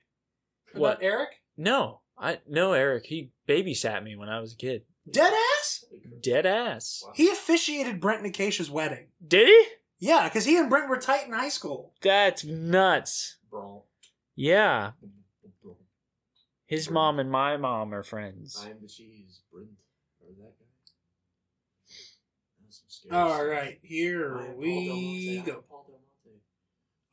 about 0.74 0.80
What? 0.80 1.02
Eric? 1.02 1.42
no, 1.56 2.00
I 2.18 2.40
no 2.48 2.72
Eric. 2.72 3.06
He 3.06 3.30
babysat 3.48 4.02
me 4.02 4.16
when 4.16 4.28
I 4.28 4.40
was 4.40 4.52
a 4.54 4.56
kid. 4.56 4.82
Dead 5.10 5.32
ass. 5.58 5.84
Dead 6.22 6.46
ass. 6.46 7.02
Wow. 7.04 7.12
He 7.16 7.28
officiated 7.28 8.00
Brent 8.00 8.18
and 8.22 8.28
Acacia's 8.28 8.70
wedding. 8.70 9.08
Did 9.26 9.48
he? 9.48 9.64
Yeah, 9.98 10.24
because 10.28 10.44
he 10.44 10.56
and 10.56 10.70
Brent 10.70 10.88
were 10.88 10.96
tight 10.98 11.26
in 11.26 11.32
high 11.32 11.48
school. 11.48 11.92
That's 12.02 12.44
nuts. 12.44 13.36
Brawl. 13.50 13.86
Yeah, 14.36 14.92
his 16.66 16.88
mom 16.90 17.18
and 17.18 17.30
my 17.30 17.56
mom 17.56 17.92
are 17.92 18.02
friends. 18.02 18.62
I 18.64 18.70
am 18.70 18.76
the 18.80 18.88
cheese, 18.88 19.40
Brent, 19.52 19.68
or 20.20 20.28
that 20.38 20.58
guy. 20.58 20.66
That 22.64 22.72
some 22.72 22.84
scary 22.88 23.16
All 23.20 23.34
stuff. 23.34 23.46
right, 23.46 23.78
here 23.82 24.38
I 24.38 24.40
am 24.40 24.46
Paul 24.46 24.56
we 24.56 24.86
Del 24.86 24.94
Monte. 24.96 25.38
I 25.38 25.42
go. 25.44 25.52
am 25.52 25.62
Paul 25.68 25.84
Del 25.88 26.00
Monte. 26.24 26.40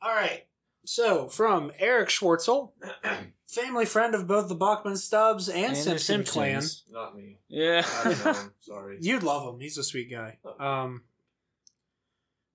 All 0.02 0.14
right. 0.14 0.46
So 0.90 1.28
from 1.28 1.70
Eric 1.78 2.08
Schwartzel, 2.08 2.72
family 3.46 3.86
friend 3.86 4.12
of 4.12 4.26
both 4.26 4.48
the 4.48 4.56
Bachman 4.56 4.96
Stubbs 4.96 5.48
and, 5.48 5.66
And 5.66 5.76
Simpson 5.76 6.24
clan. 6.24 6.62
Simpsons. 6.62 6.82
Not 6.90 7.16
me. 7.16 7.38
Yeah. 7.46 7.86
I 7.86 8.04
don't 8.04 8.24
know. 8.24 8.50
Sorry. 8.58 8.98
You'd 9.00 9.22
love 9.22 9.54
him. 9.54 9.60
He's 9.60 9.78
a 9.78 9.84
sweet 9.84 10.10
guy. 10.10 10.38
Um, 10.58 11.04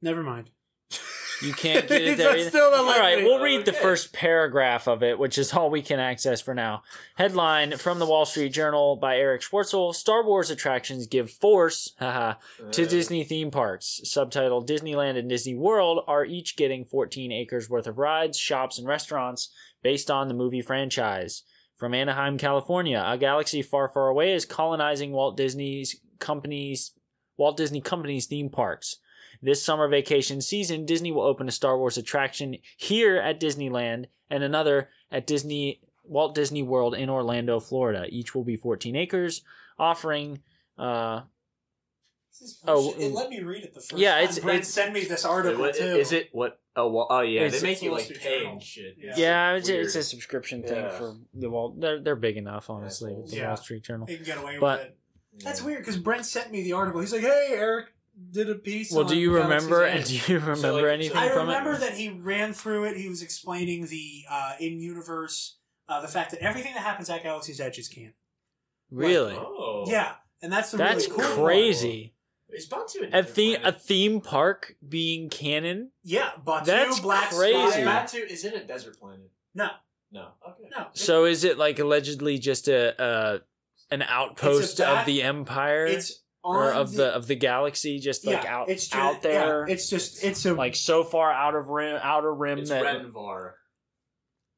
never 0.02 0.22
mind. 0.22 0.50
You 1.42 1.54
can't 1.54 1.88
get 1.90 2.02
it 2.02 2.18
there. 2.18 2.40
still 2.50 2.74
all 2.74 2.86
right, 3.00 3.24
we'll 3.24 3.42
read 3.42 3.66
the 3.66 3.74
first 3.74 4.14
paragraph 4.14 4.88
of 4.88 5.04
it, 5.04 5.20
which 5.20 5.38
is 5.38 5.54
all 5.54 5.70
we 5.70 5.82
can 5.82 6.00
access 6.00 6.42
for 6.42 6.54
now. 6.54 6.84
Headline 7.16 7.78
from 7.78 8.00
the 8.00 8.06
Wall 8.06 8.26
Street 8.26 8.50
Journal 8.54 8.96
by 8.96 9.18
Eric 9.18 9.42
Schwartzel: 9.42 9.94
Star 9.94 10.24
Wars 10.26 10.50
attractions 10.50 11.08
give 11.08 11.30
force, 11.32 11.94
haha, 12.00 12.36
to 12.72 12.84
Uh, 12.84 12.88
Disney 12.88 13.24
theme 13.24 13.52
parks. 13.52 14.02
Subtitled 14.06 14.68
Disneyland 14.68 15.18
and 15.18 15.30
Disney 15.30 15.56
World 15.56 16.04
are 16.08 16.26
each 16.26 16.56
getting 16.56 16.86
14 16.86 17.32
acres 17.32 17.70
worth 17.70 17.88
of 17.88 17.98
rides, 17.98 18.38
shops, 18.38 18.78
and 18.78 18.88
restaurants 18.88 19.50
based 19.84 20.10
on 20.10 20.28
the 20.28 20.34
movie 20.34 20.62
franchise. 20.62 21.44
From 21.76 21.94
Anaheim, 21.94 22.38
California, 22.38 23.04
a 23.06 23.18
galaxy 23.18 23.62
far, 23.62 23.90
far 23.90 24.08
away 24.08 24.32
is 24.34 24.46
colonizing 24.46 25.12
Walt 25.12 25.36
Disney's 25.36 26.00
company's 26.20 26.92
Walt 27.38 27.58
Disney 27.58 27.82
Company's 27.82 28.28
theme 28.28 28.50
parks. 28.50 28.96
This 29.46 29.64
summer 29.64 29.88
vacation 29.88 30.42
season, 30.42 30.88
Disney 30.88 31.12
will 31.12 31.22
open 31.22 31.48
a 31.48 31.52
Star 31.52 31.78
Wars 31.78 32.00
attraction 32.00 32.58
here 32.78 33.18
at 33.18 33.40
Disneyland 33.40 34.06
and 34.28 34.42
another 34.44 34.90
at 35.12 35.28
Disney 35.28 35.82
Walt 36.04 36.34
Disney 36.34 36.64
World 36.64 36.96
in 36.96 37.12
Orlando, 37.12 37.60
Florida. 37.60 38.08
Each 38.10 38.34
will 38.34 38.44
be 38.44 38.56
14 38.56 38.96
acres, 38.96 39.44
offering 39.78 40.40
uh, 40.80 41.22
Oh, 42.68 42.94
it 42.98 43.14
let 43.14 43.30
me 43.30 43.40
read 43.42 43.64
it 43.64 43.74
the 43.76 43.80
first 43.82 43.98
yeah, 43.98 44.16
time. 44.16 44.24
it's- 44.24 44.40
Brent 44.40 44.56
it's- 44.58 44.74
send 44.74 44.94
me 44.94 45.06
this 45.06 45.24
article 45.26 45.60
what- 45.62 45.76
too. 45.76 45.84
Is 45.84 46.12
it 46.12 46.30
what? 46.32 46.60
Oh, 46.76 46.92
well, 46.92 47.08
oh 47.12 47.22
yeah. 47.22 47.42
It's- 47.42 47.62
They 47.62 47.68
make 47.68 47.82
you 47.84 47.92
like 47.92 48.10
pay 48.20 48.46
and 48.46 48.62
shit. 48.62 48.96
Yeah. 48.98 49.10
It's 49.12 49.20
yeah, 49.20 49.52
it's, 49.54 49.70
weird. 49.70 49.86
it's 49.86 49.96
a 49.96 50.04
subscription 50.04 50.64
thing 50.64 50.76
Yeah. 50.84 50.90
for 50.90 51.16
the 51.36 51.50
Wall. 51.52 51.76
They're 51.78 52.02
they're 52.02 52.16
big 52.16 52.36
enough, 52.38 52.70
honestly, 52.70 53.14
with 53.14 53.30
the 53.30 53.38
Yeah. 53.38 53.48
Wall 53.50 53.58
Street 53.58 53.84
Journal. 53.84 54.08
They 54.08 54.16
can 54.18 54.26
get 54.26 54.38
away 54.40 54.58
But- 54.60 54.80
with 54.80 54.88
it. 54.88 54.98
That's 55.44 55.62
weird 55.62 55.80
because 55.80 55.98
Brent 55.98 56.26
sent 56.26 56.52
me 56.52 56.62
the 56.64 56.74
article. 56.74 57.02
He's 57.02 57.12
like, 57.14 57.22
"Hey, 57.22 57.48
Eric 57.52 57.88
did 58.32 58.50
a 58.50 58.56
piece." 58.56 58.92
Well, 58.92 59.04
on 59.06 59.08
do 59.12 59.18
you 59.18 59.34
Galaxy's 59.34 59.70
remember? 59.70 59.84
Edge." 59.84 59.96
And 59.98 60.06
do 60.26 60.34
you 60.34 60.40
remember 60.40 60.82
like, 60.84 60.94
anything 60.94 61.18
I 61.18 61.30
from 61.30 61.48
remember 61.48 61.74
it? 61.74 61.80
that 61.82 61.94
he 61.94 62.10
ran 62.10 62.54
through 62.54 62.86
it. 62.86 62.98
He 62.98 63.10
was 63.10 63.22
explaining 63.22 63.88
the 63.88 64.24
uh, 64.30 64.54
in 64.60 64.80
universe, 64.80 65.58
uh, 65.88 66.02
the 66.02 66.08
fact 66.08 66.32
that 66.32 66.40
everything 66.42 66.74
that 66.74 66.84
happens 66.84 67.10
at 67.10 67.24
Galaxy's 67.24 67.60
Edge 67.60 67.78
is 67.80 67.88
canon. 67.88 68.14
Really? 68.92 69.36
Oh. 69.36 69.86
Yeah, 69.88 70.14
and 70.42 70.52
that's 70.52 70.72
the 70.72 70.78
That's 70.78 71.10
really 71.10 71.22
cool 71.24 71.44
crazy. 71.46 72.14
Is 72.50 72.68
Batuu 72.70 73.02
a 73.02 73.04
A 73.04 73.06
different 73.06 73.30
theme 73.30 73.58
a 73.64 73.72
theme 73.72 74.22
park 74.22 74.76
being 74.88 75.30
canon? 75.30 75.92
Yeah, 76.04 76.30
Batuu, 76.46 76.66
That's 76.66 77.00
Black 77.00 77.32
crazy. 77.32 77.58
Is 77.58 77.74
Spire. 77.74 77.86
Batuu? 77.86 78.28
Is 78.32 78.46
it 78.46 78.54
a 78.54 78.64
desert 78.66 78.98
planet? 79.00 79.32
No, 79.54 79.70
No. 80.12 80.28
Okay. 80.48 80.70
no. 80.72 80.88
So 80.94 81.26
is 81.26 81.44
it 81.44 81.58
like 81.58 81.80
allegedly 81.80 82.38
just 82.38 82.68
a, 82.70 82.94
a 83.04 83.42
an 83.92 84.04
outpost 84.04 84.78
bat- 84.78 85.00
of 85.00 85.06
the 85.06 85.24
empire 85.24 85.86
it's 85.88 86.12
on 86.12 86.16
or 86.46 86.72
of 86.72 86.94
the, 86.94 87.08
of 87.16 87.28
the 87.28 87.36
galaxy, 87.36 88.00
just 88.00 88.26
like 88.26 88.44
yeah, 88.44 88.56
out 88.58 88.70
it's 88.70 88.88
ju- 88.88 88.98
out 88.98 89.22
there, 89.22 89.66
Yeah, 89.68 89.74
it's 89.74 89.90
just 89.90 90.24
it's 90.24 90.46
a 90.46 90.54
like 90.54 90.76
so 90.76 91.04
far 91.04 91.32
out 91.32 91.56
of 91.56 91.70
rim, 91.70 92.00
outer 92.02 92.34
rim 92.34 92.60
It's 92.60 92.70
that. 92.70 92.84
Renvar. 92.86 93.54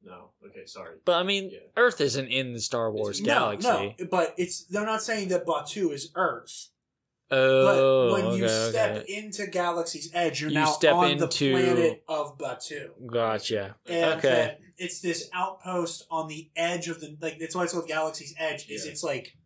No. 0.02 0.30
Okay. 0.46 0.66
Sorry. 0.66 0.96
But 1.04 1.16
I 1.16 1.22
mean, 1.24 1.50
Yeah. 1.50 1.58
Earth 1.76 2.00
isn't 2.00 2.28
in 2.28 2.52
the 2.52 2.60
Star 2.60 2.92
Wars 2.92 3.20
no, 3.20 3.26
galaxy. 3.26 3.68
no. 3.68 3.94
no, 3.98 4.06
But 4.10 4.34
it's 4.36 4.64
they're 4.66 4.86
not 4.86 5.02
saying 5.02 5.28
that 5.28 5.46
Batuu 5.46 5.92
is 5.92 6.10
Earth. 6.14 6.68
Oh, 7.30 8.14
but 8.14 8.22
when 8.24 8.38
you 8.38 8.48
step 8.48 8.96
okay. 9.02 9.12
into 9.12 9.46
Galaxy's 9.48 10.10
Edge, 10.14 10.40
you're 10.40 10.48
You 10.50 10.54
now 10.60 10.66
step 10.66 10.94
on 10.94 11.10
into- 11.10 11.26
the 11.26 11.28
planet 11.28 12.02
of 12.08 12.38
Batuu. 12.38 12.90
Gotcha. 13.06 13.76
and 13.86 14.18
Okay. 14.18 14.56
it's 14.78 15.00
this 15.00 15.28
outpost 15.34 16.06
on 16.10 16.28
the 16.28 16.50
edge 16.56 16.88
of 16.88 17.00
the 17.00 17.16
like 17.20 17.38
that's 17.38 17.54
why 17.54 17.64
it's 17.64 17.72
called 17.74 17.88
Galaxy's 17.88 18.34
Edge. 18.38 18.68
Is 18.70 18.84
Yeah. 18.86 18.92
it's 18.92 19.02
like 19.02 19.36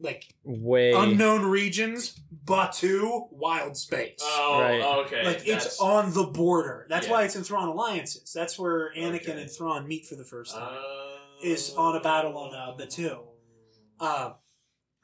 like 0.00 0.34
Way. 0.44 0.92
unknown 0.92 1.44
regions, 1.46 2.18
Batuu, 2.44 3.28
wild 3.30 3.76
space. 3.76 4.18
Oh. 4.22 4.60
Right. 4.60 4.80
Okay. 5.06 5.24
like 5.24 5.38
that's- 5.44 5.66
it's 5.66 5.80
on 5.80 6.12
the 6.14 6.24
border. 6.24 6.86
That's 6.88 7.06
Yeah. 7.06 7.12
why 7.12 7.24
it's 7.24 7.36
in 7.36 7.44
Thrawn 7.44 7.68
Alliances. 7.68 8.32
That's 8.32 8.58
where 8.58 8.92
Anakin 8.94 9.28
Okay. 9.30 9.42
and 9.42 9.50
Thrawn 9.50 9.86
meet 9.86 10.06
for 10.06 10.16
the 10.16 10.24
first 10.24 10.52
time. 10.54 10.78
Uh, 10.82 11.16
is 11.42 11.74
on 11.74 11.96
a 11.96 12.00
battle 12.00 12.36
on, 12.36 12.54
uh, 12.54 12.76
Batuu. 12.76 13.26
Uh, 13.98 14.34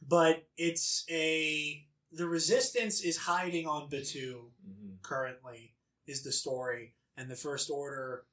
but 0.03 0.47
it's 0.57 1.05
a 1.11 1.83
the 2.13 2.27
Resistance 2.27 3.03
is 3.03 3.17
hiding 3.19 3.67
on 3.67 3.91
Batuu 3.91 4.51
Mhm. 4.67 5.03
currently 5.03 5.75
is 6.07 6.23
the 6.23 6.33
story, 6.33 6.95
and 7.17 7.31
the 7.31 7.37
First 7.37 7.69
Order 7.69 8.27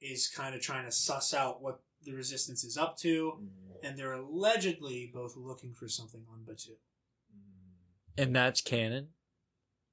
is 0.00 0.26
kind 0.28 0.54
of 0.54 0.60
trying 0.62 0.84
to 0.86 0.90
suss 0.92 1.32
out 1.34 1.60
what 1.62 1.80
the 2.02 2.12
Resistance 2.12 2.64
is 2.64 2.76
up 2.76 2.96
to, 2.98 3.32
Mhm. 3.40 3.69
And 3.82 3.98
they're 3.98 4.12
allegedly 4.12 5.10
both 5.12 5.36
looking 5.36 5.74
for 5.74 5.88
something 5.88 6.24
on 6.32 6.40
Batuu. 6.40 6.76
and 8.18 8.34
that's 8.34 8.60
canon. 8.60 9.08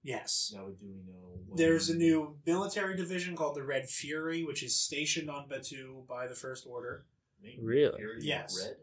Yes. 0.03 0.51
Now, 0.55 0.67
do 0.67 0.75
we 0.87 1.01
know? 1.11 1.39
when- 1.47 1.57
There's 1.57 1.89
a 1.89 1.95
new 1.95 2.37
military 2.45 2.95
division 2.95 3.35
called 3.35 3.55
the 3.55 3.63
Red 3.63 3.89
Fury, 3.89 4.43
which 4.43 4.63
is 4.63 4.75
stationed 4.75 5.29
on 5.29 5.49
Batuu 5.49 6.07
by 6.07 6.27
the 6.27 6.35
First 6.35 6.65
Order. 6.67 7.05
Make 7.41 7.57
Really? 7.61 7.97
Fury 7.97 8.19
Yes. 8.21 8.57
Red? 8.65 8.77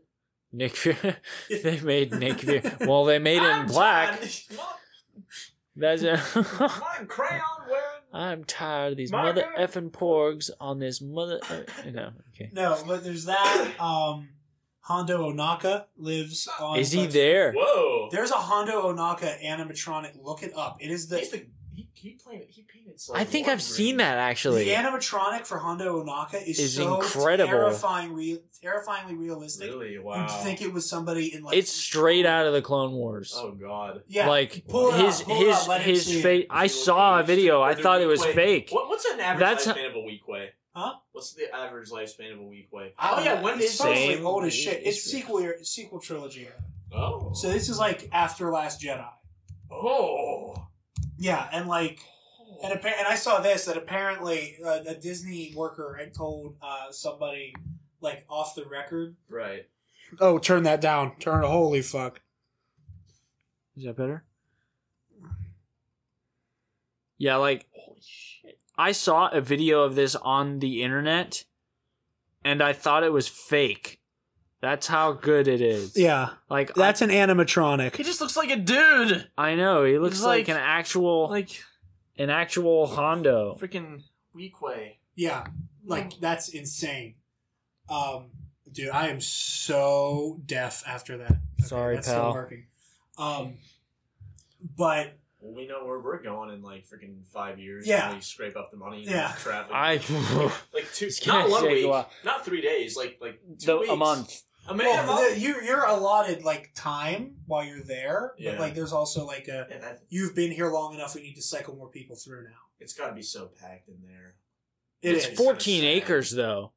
Nick 0.52 0.76
Fury. 0.76 1.16
they 1.62 1.80
made 1.80 2.12
Nick 2.12 2.40
Fury. 2.40 2.62
Well, 2.80 3.04
they 3.04 3.18
made 3.18 3.38
it 3.38 3.44
in 3.44 3.50
I'm 3.50 3.66
black. 3.66 4.20
tired- 4.20 4.30
That's 5.76 6.02
a. 6.02 6.16
My 6.60 7.04
crayon 7.08 7.40
wearing. 7.68 7.80
I'm 8.12 8.44
tired 8.44 8.92
of 8.92 8.96
these 8.98 9.10
mother 9.10 9.42
God. 9.42 9.56
effing 9.68 9.90
porgs 9.90 10.50
on 10.60 10.78
this 10.78 11.00
mother. 11.00 11.40
Uh, 11.50 11.62
no, 11.90 12.12
okay. 12.34 12.50
No, 12.52 12.80
but 12.86 13.02
there's 13.02 13.24
that. 13.24 13.72
Um, 13.80 14.28
Hondo 14.84 15.32
Ohnaka 15.32 15.86
lives 15.96 16.46
ah, 16.60 16.66
on. 16.66 16.78
Is 16.78 16.92
he 16.92 17.06
Batuu. 17.06 17.12
there? 17.12 17.52
Whoa. 17.52 18.08
There's 18.12 18.30
a 18.30 18.34
Hondo 18.34 18.92
Ohnaka 18.92 19.42
animatronic. 19.42 20.22
Look 20.22 20.42
it 20.42 20.52
up. 20.54 20.76
It 20.80 20.90
is 20.90 21.08
the 21.08 21.18
He's 21.20 21.30
the 21.30 21.46
he, 21.74 21.88
he 21.94 22.18
painted 22.22 22.48
he 22.50 22.62
painted. 22.62 23.00
Like 23.08 23.22
I 23.22 23.24
think 23.24 23.48
I've 23.48 23.62
seen 23.62 23.96
that 23.96 24.18
actually. 24.18 24.64
the 24.64 24.72
animatronic 24.72 25.46
for 25.46 25.58
Hondo 25.58 26.04
Ohnaka 26.04 26.46
is, 26.46 26.58
Is 26.58 26.76
so 26.76 27.00
incredible. 27.00 27.50
terrifying, 27.50 28.12
real, 28.12 28.38
terrifyingly 28.62 29.14
realistic. 29.14 29.70
Really? 29.70 29.98
Wow. 29.98 30.20
You'd 30.20 30.30
think 30.42 30.60
it 30.60 30.70
was 30.72 30.88
somebody 30.88 31.34
in 31.34 31.42
like 31.42 31.56
It's 31.56 31.72
straight 31.72 32.26
out 32.26 32.46
of 32.46 32.52
the 32.52 32.60
Clone 32.62 32.92
Wars. 32.92 33.32
Oh 33.34 33.52
God. 33.52 34.02
Yeah, 34.06 34.28
like 34.28 34.64
pull 34.68 34.92
it 34.92 35.02
his 35.02 35.22
up, 35.22 35.26
pull 35.28 35.40
it 35.40 35.46
his 35.46 35.56
up, 35.56 35.68
let 35.68 35.80
his 35.80 36.22
face. 36.22 36.46
I 36.50 36.66
saw 36.66 37.20
a 37.20 37.22
video. 37.22 37.62
I 37.62 37.74
thought 37.74 38.02
it 38.02 38.06
was 38.06 38.20
Wait, 38.20 38.34
fake. 38.34 38.68
What, 38.70 38.90
what's 38.90 39.06
an 39.06 39.18
average 39.18 39.40
That's 39.40 39.66
lifespan 39.66 39.84
a- 39.86 39.88
of 39.88 39.94
a 39.96 39.98
Weequay? 40.00 40.48
Huh? 40.74 40.94
What's 41.12 41.34
the 41.34 41.54
average 41.54 41.90
lifespan 41.90 42.32
of 42.32 42.40
a 42.40 42.42
Weequay? 42.42 42.92
Oh 42.98 43.22
yeah, 43.22 43.34
know. 43.36 43.42
when 43.42 43.54
it's 43.60 43.66
is 43.72 43.76
supposedly 43.78 44.14
Same- 44.16 44.26
old 44.26 44.44
as 44.44 44.54
shit. 44.54 44.78
It's 44.78 44.98
it's- 44.98 45.02
sequel 45.04 45.38
it's 45.38 45.70
sequel 45.70 46.00
trilogy. 46.00 46.48
Oh. 46.92 47.32
So 47.34 47.48
this 47.50 47.68
is 47.68 47.78
like 47.78 48.08
after 48.12 48.50
Last 48.50 48.80
Jedi. 48.82 49.08
oh. 49.70 50.54
Yeah, 51.16 51.48
and 51.52 51.68
like 51.68 52.00
And, 52.62 52.72
appa- 52.72 52.98
and 52.98 53.06
I 53.06 53.14
saw 53.14 53.40
this 53.40 53.66
that 53.66 53.76
apparently 53.76 54.56
uh, 54.64 54.80
a 54.86 54.94
Disney 54.96 55.52
worker 55.56 55.96
had 55.98 56.12
told 56.12 56.56
uh, 56.60 56.90
somebody 56.90 57.54
like 58.00 58.24
off 58.28 58.54
the 58.56 58.64
record. 58.64 59.14
Right. 59.28 59.66
Oh, 60.20 60.38
turn 60.38 60.64
that 60.64 60.80
down. 60.80 61.16
Turn. 61.20 61.42
Holy 61.44 61.82
fuck. 61.82 62.20
Is 63.76 63.84
that 63.84 63.96
better? 63.96 64.24
Yeah, 67.18 67.36
like 67.36 67.66
I 68.76 68.92
saw 68.92 69.28
a 69.28 69.40
video 69.40 69.82
of 69.82 69.94
this 69.94 70.14
on 70.16 70.58
the 70.58 70.82
internet 70.82 71.44
and 72.44 72.62
I 72.62 72.72
thought 72.72 73.04
it 73.04 73.12
was 73.12 73.28
fake. 73.28 74.00
That's 74.60 74.86
how 74.86 75.12
good 75.12 75.46
it 75.46 75.60
is. 75.60 75.96
Yeah, 75.96 76.30
Like 76.48 76.74
that's 76.74 77.02
an 77.02 77.10
animatronic. 77.10 77.96
He 77.96 78.02
just 78.02 78.20
looks 78.20 78.36
like 78.36 78.50
a 78.50 78.56
dude. 78.56 79.28
I, 79.36 79.50
I 79.50 79.54
know, 79.56 79.84
he 79.84 79.98
looks 79.98 80.22
like, 80.22 80.48
like- 80.48 80.56
an 80.56 80.56
actual 80.62 81.28
Like 81.28 81.62
an 82.18 82.30
actual 82.30 82.86
Hondo. 82.86 83.56
freaking 83.60 84.02
Weequay. 84.34 84.94
Yeah, 85.14 85.44
like 85.84 86.18
that's 86.20 86.48
insane. 86.48 87.14
Um, 87.88 88.30
dude, 88.72 88.88
I 88.90 89.08
am 89.08 89.20
so 89.20 90.40
deaf 90.46 90.82
after 90.86 91.18
that. 91.18 91.30
Okay, 91.32 91.66
Sorry, 91.68 91.94
that's 91.96 92.08
pal. 92.08 92.30
Still 92.30 92.32
working. 92.32 92.66
Um, 93.18 93.54
but 94.76 95.18
Well, 95.44 95.54
we 95.54 95.66
know 95.66 95.84
where 95.84 96.00
we're 96.00 96.22
going 96.22 96.48
in 96.54 96.62
like 96.62 96.86
freaking 96.88 97.22
five 97.26 97.58
years. 97.58 97.86
Yeah. 97.86 98.06
When 98.08 98.16
we 98.16 98.22
scrape 98.22 98.56
up 98.56 98.70
the 98.70 98.78
money. 98.78 99.02
And 99.02 99.10
Yeah. 99.10 99.34
Traffic. 99.38 99.72
I 99.74 99.92
like 100.72 100.90
two. 100.94 101.06
It's 101.06 101.26
Not 101.26 101.50
one 101.50 101.64
week. 101.64 101.86
Not 102.24 102.46
three 102.46 102.62
days. 102.62 102.96
Like 102.96 103.18
like 103.20 103.38
two 103.58 103.66
the, 103.66 103.76
weeks. 103.78 103.92
a 103.92 103.96
month. 103.96 104.42
A 104.66 104.74
man. 104.74 104.86
well, 104.86 105.04
a 105.04 105.06
month. 105.06 105.34
the, 105.34 105.40
you 105.40 105.60
you're 105.62 105.84
allotted 105.84 106.44
like 106.44 106.70
time 106.74 107.34
while 107.44 107.62
you're 107.62 107.82
there. 107.82 108.32
Yeah. 108.38 108.52
But 108.52 108.60
like, 108.60 108.74
there's 108.74 108.94
also 108.94 109.26
like 109.26 109.46
a 109.48 109.66
Yeah, 109.68 109.78
that, 109.80 110.00
you've 110.08 110.34
been 110.34 110.50
here 110.50 110.70
long 110.70 110.94
enough. 110.94 111.14
We 111.14 111.20
need 111.20 111.34
to 111.34 111.42
cycle 111.42 111.76
more 111.76 111.90
people 111.90 112.16
through 112.16 112.44
now. 112.44 112.56
it's 112.80 112.94
got 112.94 113.08
to 113.08 113.14
be 113.14 113.20
so 113.22 113.50
packed 113.60 113.88
in 113.88 113.98
there. 114.02 114.36
It 115.02 115.16
it's 115.16 115.26
is. 115.26 115.38
14 115.38 115.80
sad. 115.82 115.86
acres 115.86 116.30
though. 116.30 116.72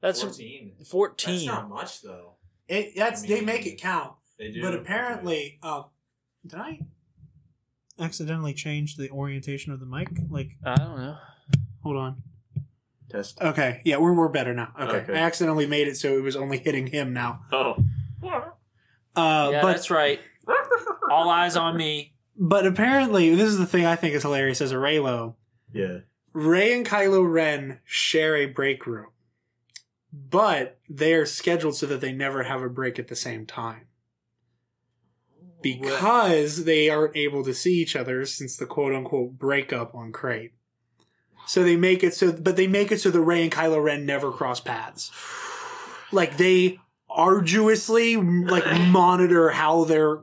That's 0.00 0.22
fourteen. 0.22 0.74
14. 0.88 1.34
That's 1.34 1.46
not 1.46 1.68
much 1.68 2.02
though. 2.02 2.34
It 2.68 2.92
that's 2.94 3.24
I 3.24 3.26
they 3.26 3.40
make 3.40 3.66
it 3.66 3.80
count. 3.80 4.12
They 4.38 4.52
do. 4.52 4.62
But 4.62 4.74
apparently, 4.76 5.58
um, 5.64 5.86
did 6.46 6.60
I 6.60 6.78
accidentally 7.98 8.54
change 8.54 8.96
the 8.96 9.10
orientation 9.10 9.72
of 9.72 9.80
the 9.80 9.86
mic? 9.86 10.08
Like, 10.30 10.50
I 10.64 10.76
don't 10.76 10.96
know. 10.98 11.16
hold 11.82 11.96
on. 11.96 12.22
Test. 13.10 13.40
Okay, 13.40 13.80
yeah, 13.84 13.96
we're 13.96 14.12
we're 14.12 14.28
better 14.28 14.52
now. 14.52 14.72
Okay, 14.78 14.98
Okay. 14.98 15.12
I 15.14 15.16
accidentally 15.16 15.66
made 15.66 15.88
it 15.88 15.96
so 15.96 16.16
it 16.18 16.22
was 16.22 16.36
only 16.36 16.58
hitting 16.58 16.86
him 16.88 17.12
now. 17.14 17.40
Oh. 17.52 17.76
Uh, 19.16 19.48
yeah, 19.52 19.62
but 19.62 19.72
that's 19.72 19.90
right. 19.90 20.20
All 21.10 21.28
eyes 21.30 21.56
on 21.56 21.76
me. 21.76 22.12
but 22.36 22.66
apparently, 22.66 23.34
this 23.34 23.48
is 23.48 23.58
the 23.58 23.66
thing 23.66 23.86
I 23.86 23.96
think 23.96 24.14
is 24.14 24.22
hilarious 24.22 24.60
as 24.60 24.72
a 24.72 24.76
Reylo. 24.76 25.34
Yeah. 25.72 25.98
Rey 26.34 26.76
and 26.76 26.86
Kylo 26.86 27.28
Ren 27.30 27.80
share 27.84 28.36
a 28.36 28.46
break 28.46 28.86
room, 28.86 29.08
but 30.12 30.78
they 30.88 31.14
are 31.14 31.26
scheduled 31.26 31.76
so 31.76 31.86
that 31.86 32.00
they 32.00 32.12
never 32.12 32.44
have 32.44 32.62
a 32.62 32.68
break 32.68 32.98
at 32.98 33.08
the 33.08 33.16
same 33.16 33.44
time. 33.46 33.86
Because 35.62 36.64
they 36.64 36.88
aren't 36.88 37.16
able 37.16 37.44
to 37.44 37.52
see 37.54 37.74
each 37.80 37.96
other 37.96 38.24
since 38.26 38.56
the 38.56 38.66
quote 38.66 38.94
unquote 38.94 39.38
breakup 39.38 39.94
on 39.94 40.12
Crait. 40.12 40.52
So 41.46 41.62
they 41.62 41.76
make 41.76 42.04
it 42.04 42.14
so, 42.14 42.32
but 42.32 42.56
they 42.56 42.66
make 42.66 42.92
it 42.92 43.00
so 43.00 43.10
that 43.10 43.20
Rey 43.20 43.42
and 43.42 43.50
Kylo 43.52 43.82
Ren 43.82 44.04
never 44.06 44.30
cross 44.30 44.60
paths. 44.60 45.10
Like 46.12 46.36
they 46.36 46.78
arduously 47.10 48.16
like 48.16 48.64
monitor 48.88 49.50
how 49.50 49.84
they're 49.84 50.20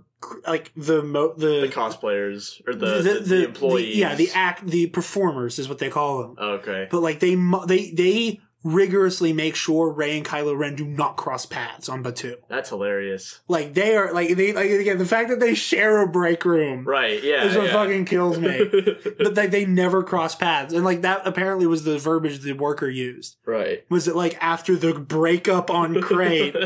like 0.47 0.71
the 0.75 1.03
mo- 1.03 1.33
The 1.35 1.67
cosplayers 1.71 2.61
or 2.67 2.73
the 2.73 3.01
the, 3.01 3.19
the, 3.19 3.45
employees. 3.45 3.95
yeah, 3.97 4.15
the 4.15 4.29
act, 4.33 4.65
the 4.67 4.87
performers 4.87 5.59
is 5.59 5.67
what 5.69 5.79
they 5.79 5.89
call 5.89 6.21
them. 6.21 6.35
Okay. 6.39 6.87
But 6.89 7.01
like 7.01 7.19
they, 7.19 7.35
mo- 7.35 7.65
they, 7.65 7.91
they 7.91 8.39
rigorously 8.65 9.31
make 9.31 9.55
sure 9.55 9.89
Rey 9.93 10.17
and 10.17 10.25
Kylo 10.25 10.57
Ren 10.57 10.75
do 10.75 10.83
not 10.85 11.15
cross 11.15 11.45
paths 11.45 11.87
on 11.87 12.03
Batuu. 12.03 12.33
That's 12.49 12.69
hilarious. 12.69 13.39
Like 13.47 13.75
they 13.75 13.95
are, 13.95 14.11
like 14.11 14.35
they, 14.35 14.51
like 14.53 14.69
again, 14.71 14.97
the 14.97 15.05
fact 15.05 15.29
that 15.29 15.39
they 15.39 15.53
share 15.53 16.01
a 16.01 16.07
break 16.07 16.43
room 16.43 16.83
Right. 16.85 17.23
Yeah. 17.23 17.45
is 17.45 17.55
what 17.55 17.67
yeah. 17.67 17.71
fucking 17.73 18.05
kills 18.05 18.39
me. 18.39 18.59
but 19.19 19.35
like 19.35 19.51
they 19.51 19.65
never 19.65 20.03
cross 20.03 20.35
paths, 20.35 20.73
and 20.73 20.83
like 20.83 21.03
that 21.03 21.21
apparently 21.27 21.67
was 21.67 21.83
the 21.83 21.97
verbiage 21.99 22.39
the 22.39 22.53
worker 22.53 22.89
used. 22.89 23.37
right. 23.45 23.85
Was 23.89 24.07
it 24.07 24.15
like 24.15 24.35
after 24.43 24.75
the 24.75 24.95
breakup 24.95 25.69
on 25.69 26.01
Crait? 26.01 26.55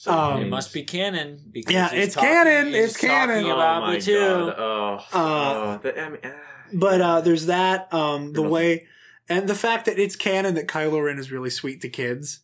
So 0.00 0.12
Um, 0.12 0.42
It 0.42 0.48
must 0.48 0.72
be 0.72 0.84
canon 0.84 1.40
because 1.50 1.72
Yeah, 1.74 1.92
it's 1.92 2.14
talking- 2.14 2.30
canon, 2.30 2.68
it's 2.72 2.96
canon. 2.96 3.36
talking 3.42 3.50
oh 3.50 3.54
about 3.54 3.82
my 3.82 3.96
Batuu. 3.96 4.46
god. 4.46 4.54
Oh. 4.56 4.94
Uh, 4.94 5.00
oh, 5.12 5.80
that- 5.82 5.98
I 5.98 6.08
mean, 6.08 6.20
ah. 6.22 6.28
But 6.72 7.00
uh, 7.00 7.20
there's 7.22 7.46
that. 7.46 7.92
Um, 7.92 8.32
the 8.32 8.42
Good. 8.42 8.50
way 8.50 8.86
and 9.28 9.48
the 9.48 9.54
fact 9.54 9.84
that 9.86 9.98
it's 9.98 10.16
canon 10.16 10.54
that 10.54 10.66
Kylo 10.68 11.04
Ren 11.04 11.18
is 11.18 11.30
really 11.32 11.50
sweet 11.50 11.80
to 11.82 11.88
kids. 11.88 12.40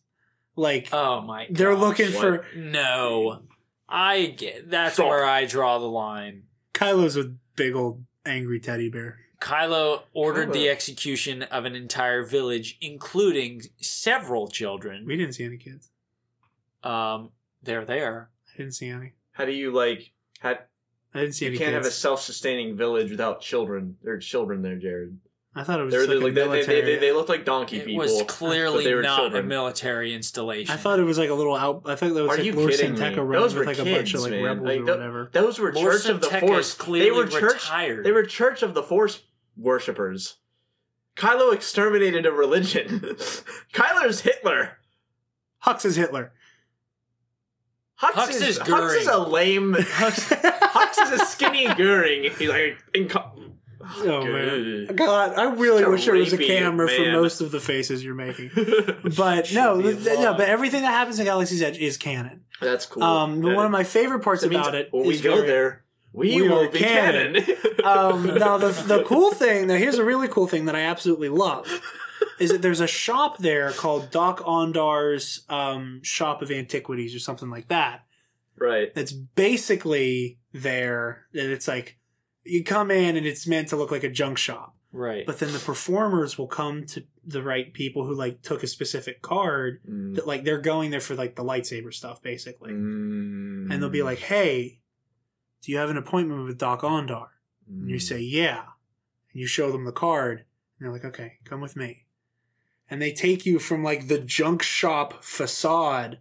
Like 0.55 0.89
Oh 0.93 1.21
my! 1.21 1.47
god. 1.47 1.55
they're 1.57 1.75
looking 1.75 2.13
what? 2.13 2.21
for 2.21 2.45
No, 2.55 3.41
I 3.89 4.27
get 4.27 4.69
that's 4.69 4.95
Stop. 4.95 5.07
where 5.07 5.25
I 5.25 5.45
draw 5.45 5.79
the 5.79 5.85
line. 5.85 6.43
Kylo's 6.73 7.17
a 7.17 7.33
big 7.55 7.75
old 7.75 8.05
angry 8.25 8.59
teddy 8.59 8.89
bear. 8.89 9.19
Kylo 9.41 10.03
ordered 10.13 10.53
the 10.53 10.69
execution 10.69 11.43
of 11.43 11.65
an 11.65 11.75
entire 11.75 12.23
village, 12.23 12.77
including 12.81 13.61
several 13.81 14.47
children. 14.47 15.05
We 15.05 15.17
didn't 15.17 15.33
see 15.33 15.43
any 15.43 15.57
kids. 15.57 15.91
Um, 16.83 17.31
they're 17.61 17.85
there. 17.85 18.29
I 18.53 18.57
didn't 18.57 18.73
see 18.73 18.87
any. 18.89 19.13
How 19.33 19.45
do 19.45 19.51
you 19.51 19.71
like? 19.71 20.13
How, 20.39 20.51
I 21.13 21.19
didn't 21.19 21.33
see 21.33 21.45
you 21.45 21.51
any 21.51 21.57
can't 21.57 21.73
have 21.73 21.85
a 21.85 21.91
self-sustaining 21.91 22.77
village 22.77 23.11
without 23.11 23.41
children. 23.41 23.97
There 24.03 24.13
are 24.13 24.19
children 24.19 24.61
there, 24.61 24.77
Jared. 24.77 25.17
I 25.57 25.63
thought 25.63 25.79
it 25.79 25.83
was 25.83 25.93
They're, 25.93 26.01
like, 26.01 26.09
like, 26.09 26.19
a 26.19 26.21
they, 26.21 26.31
they, 26.31 26.47
military. 26.47 26.81
they, 26.81 26.97
they 26.97 27.11
look 27.13 27.29
like 27.29 27.45
donkey 27.45 27.77
It 27.77 27.85
people. 27.85 28.03
It 28.03 28.11
was 28.11 28.23
clearly 28.27 28.83
they 28.83 28.93
were 28.93 29.01
not 29.01 29.33
a 29.33 29.41
military 29.41 30.13
installation. 30.13 30.73
I 30.73 30.75
thought 30.77 30.99
it 30.99 31.03
was 31.03 31.17
like 31.17 31.29
a 31.29 31.33
little 31.33 31.55
out. 31.55 31.83
I 31.85 31.95
think 31.95 32.13
that 32.13 32.23
was 32.23 32.31
Are 32.33 32.35
like 32.37 32.45
you 32.45 32.53
Lord 32.53 32.71
kidding 32.71 32.93
me? 32.95 32.99
Santeca 32.99 33.31
Those 33.31 33.53
were 33.53 33.59
with 33.61 33.67
like 33.67 33.79
a 33.79 33.83
bunch 33.89 34.13
of 34.13 34.19
kids, 34.19 34.23
like 34.23 34.31
man. 34.31 34.43
rebels 34.43 34.67
Like, 34.67 34.79
or 34.81 34.85
tho- 34.85 34.91
whatever. 34.97 35.29
Those 35.31 35.57
were 35.59 35.71
Lord 35.73 35.93
Church 35.93 36.05
of 36.09 36.19
the 36.19 36.27
Force. 36.27 36.67
is 36.69 36.73
clearly 36.73 37.09
They 37.09 37.15
were 37.15 37.27
church. 37.27 37.53
retired. 37.53 38.05
They 38.05 38.11
were 38.11 38.23
Church 38.25 38.63
of 38.63 38.73
the 38.73 38.83
Force 38.83 39.21
worshippers. 39.55 40.35
Kylo 41.15 41.53
exterminated 41.53 42.25
a 42.25 42.31
religion. 42.33 42.99
Kylo's 43.73 44.19
Hitler. 44.19 44.77
Hux 45.65 45.85
is 45.85 45.95
Hitler. 45.95 46.33
Hux, 48.01 48.11
Hux 48.11 48.29
is, 48.31 48.41
is 48.41 48.59
Hux 48.59 48.97
is 48.99 49.07
a 49.07 49.17
lame. 49.17 49.73
Hux, 49.79 50.35
Hux 50.35 51.01
is 51.13 51.21
a 51.21 51.25
skinny 51.25 51.73
Goering. 51.75 52.29
He's 52.37 52.49
like 52.49 52.77
in. 52.93 53.07
Oh 53.99 54.25
man, 54.25 54.87
God! 54.95 55.33
I 55.37 55.51
really 55.53 55.85
wish 55.85 56.05
there 56.05 56.15
was 56.15 56.33
a 56.33 56.37
camera 56.37 56.87
for 56.89 57.11
most 57.11 57.41
of 57.41 57.51
the 57.51 57.59
faces 57.59 58.03
you're 58.03 58.15
making. 58.15 58.51
But 59.15 59.53
no, 59.53 59.75
no. 59.79 60.33
But 60.33 60.49
everything 60.49 60.81
that 60.81 60.91
happens 60.91 61.19
in 61.19 61.25
Galaxy's 61.25 61.61
Edge 61.61 61.77
is 61.77 61.97
canon. 61.97 62.43
That's 62.59 62.85
cool. 62.85 63.03
Um, 63.03 63.41
but 63.41 63.49
That- 63.49 63.55
one 63.55 63.65
of 63.65 63.71
my 63.71 63.83
favorite 63.83 64.19
parts 64.23 64.43
about 64.43 64.73
it 64.75 64.89
when 64.91 65.05
we 65.07 65.19
go 65.19 65.35
very- 65.35 65.47
there, 65.47 65.83
we, 66.13 66.41
we 66.41 66.47
will 66.47 66.69
be 66.69 66.79
canon. 66.79 67.41
canon. 67.43 67.57
um, 67.83 68.25
now 68.39 68.57
the 68.57 68.69
the 68.87 69.03
cool 69.03 69.31
thing 69.31 69.67
now 69.67 69.75
here's 69.75 69.97
a 69.97 70.03
really 70.05 70.27
cool 70.27 70.47
thing 70.47 70.65
that 70.65 70.75
I 70.75 70.81
absolutely 70.81 71.29
love 71.29 71.67
is 72.39 72.49
that 72.51 72.61
there's 72.61 72.79
a 72.81 72.87
shop 72.87 73.37
there 73.37 73.71
called 73.71 74.09
Dok-Ondar's 74.11 75.45
um, 75.49 76.01
shop 76.03 76.41
of 76.41 76.51
antiquities 76.51 77.13
or 77.15 77.19
something 77.19 77.49
like 77.49 77.67
that. 77.69 78.03
right. 78.57 78.93
That's 78.95 79.11
basically 79.11 80.39
there 80.53 81.25
that 81.33 81.51
it's 81.51 81.67
like 81.67 81.97
you 82.45 82.63
come 82.63 82.91
in 82.91 83.17
and 83.17 83.25
it's 83.25 83.47
meant 83.47 83.67
to 83.69 83.75
look 83.75 83.91
like 83.91 84.03
a 84.03 84.09
junk 84.09 84.37
shop, 84.37 84.75
right. 84.91 85.25
but 85.25 85.39
then 85.39 85.51
the 85.51 85.59
performers 85.59 86.37
will 86.37 86.47
come 86.47 86.85
to 86.85 87.03
the 87.25 87.41
right 87.41 87.73
people 87.73 88.05
who 88.05 88.13
like 88.13 88.41
took 88.41 88.61
a 88.63 88.67
specific 88.67 89.21
card 89.21 89.81
Mm. 89.89 90.15
that 90.15 90.27
like 90.27 90.43
they're 90.43 90.61
going 90.61 90.91
there 90.91 90.99
for 91.01 91.15
like 91.15 91.35
the 91.35 91.43
lightsaber 91.43 91.93
stuff 91.93 92.21
basically, 92.21 92.71
Mm. 92.71 93.71
and 93.71 93.81
they'll 93.81 93.89
be 93.89 94.03
like, 94.03 94.19
"Hey, 94.19 94.79
do 95.61 95.71
you 95.71 95.77
have 95.79 95.89
an 95.89 95.97
appointment 95.97 96.45
with 96.45 96.57
Dok-Ondar?" 96.59 97.27
And 97.67 97.87
Mm. 97.87 97.89
you 97.89 97.99
say, 97.99 98.19
yeah. 98.19 98.63
And 99.31 99.41
you 99.41 99.47
show 99.47 99.71
them 99.71 99.85
the 99.85 99.91
card. 99.91 100.39
And 100.77 100.85
they're 100.85 100.91
like, 100.93 101.05
okay, 101.05 101.39
come 101.45 101.61
with 101.61 101.75
me. 101.75 102.05
And 102.89 103.01
they 103.01 103.11
take 103.11 103.45
you 103.47 103.57
from 103.57 103.83
like 103.83 104.07
the 104.07 104.19
junk 104.19 104.61
shop 104.61 105.23
facade 105.23 106.19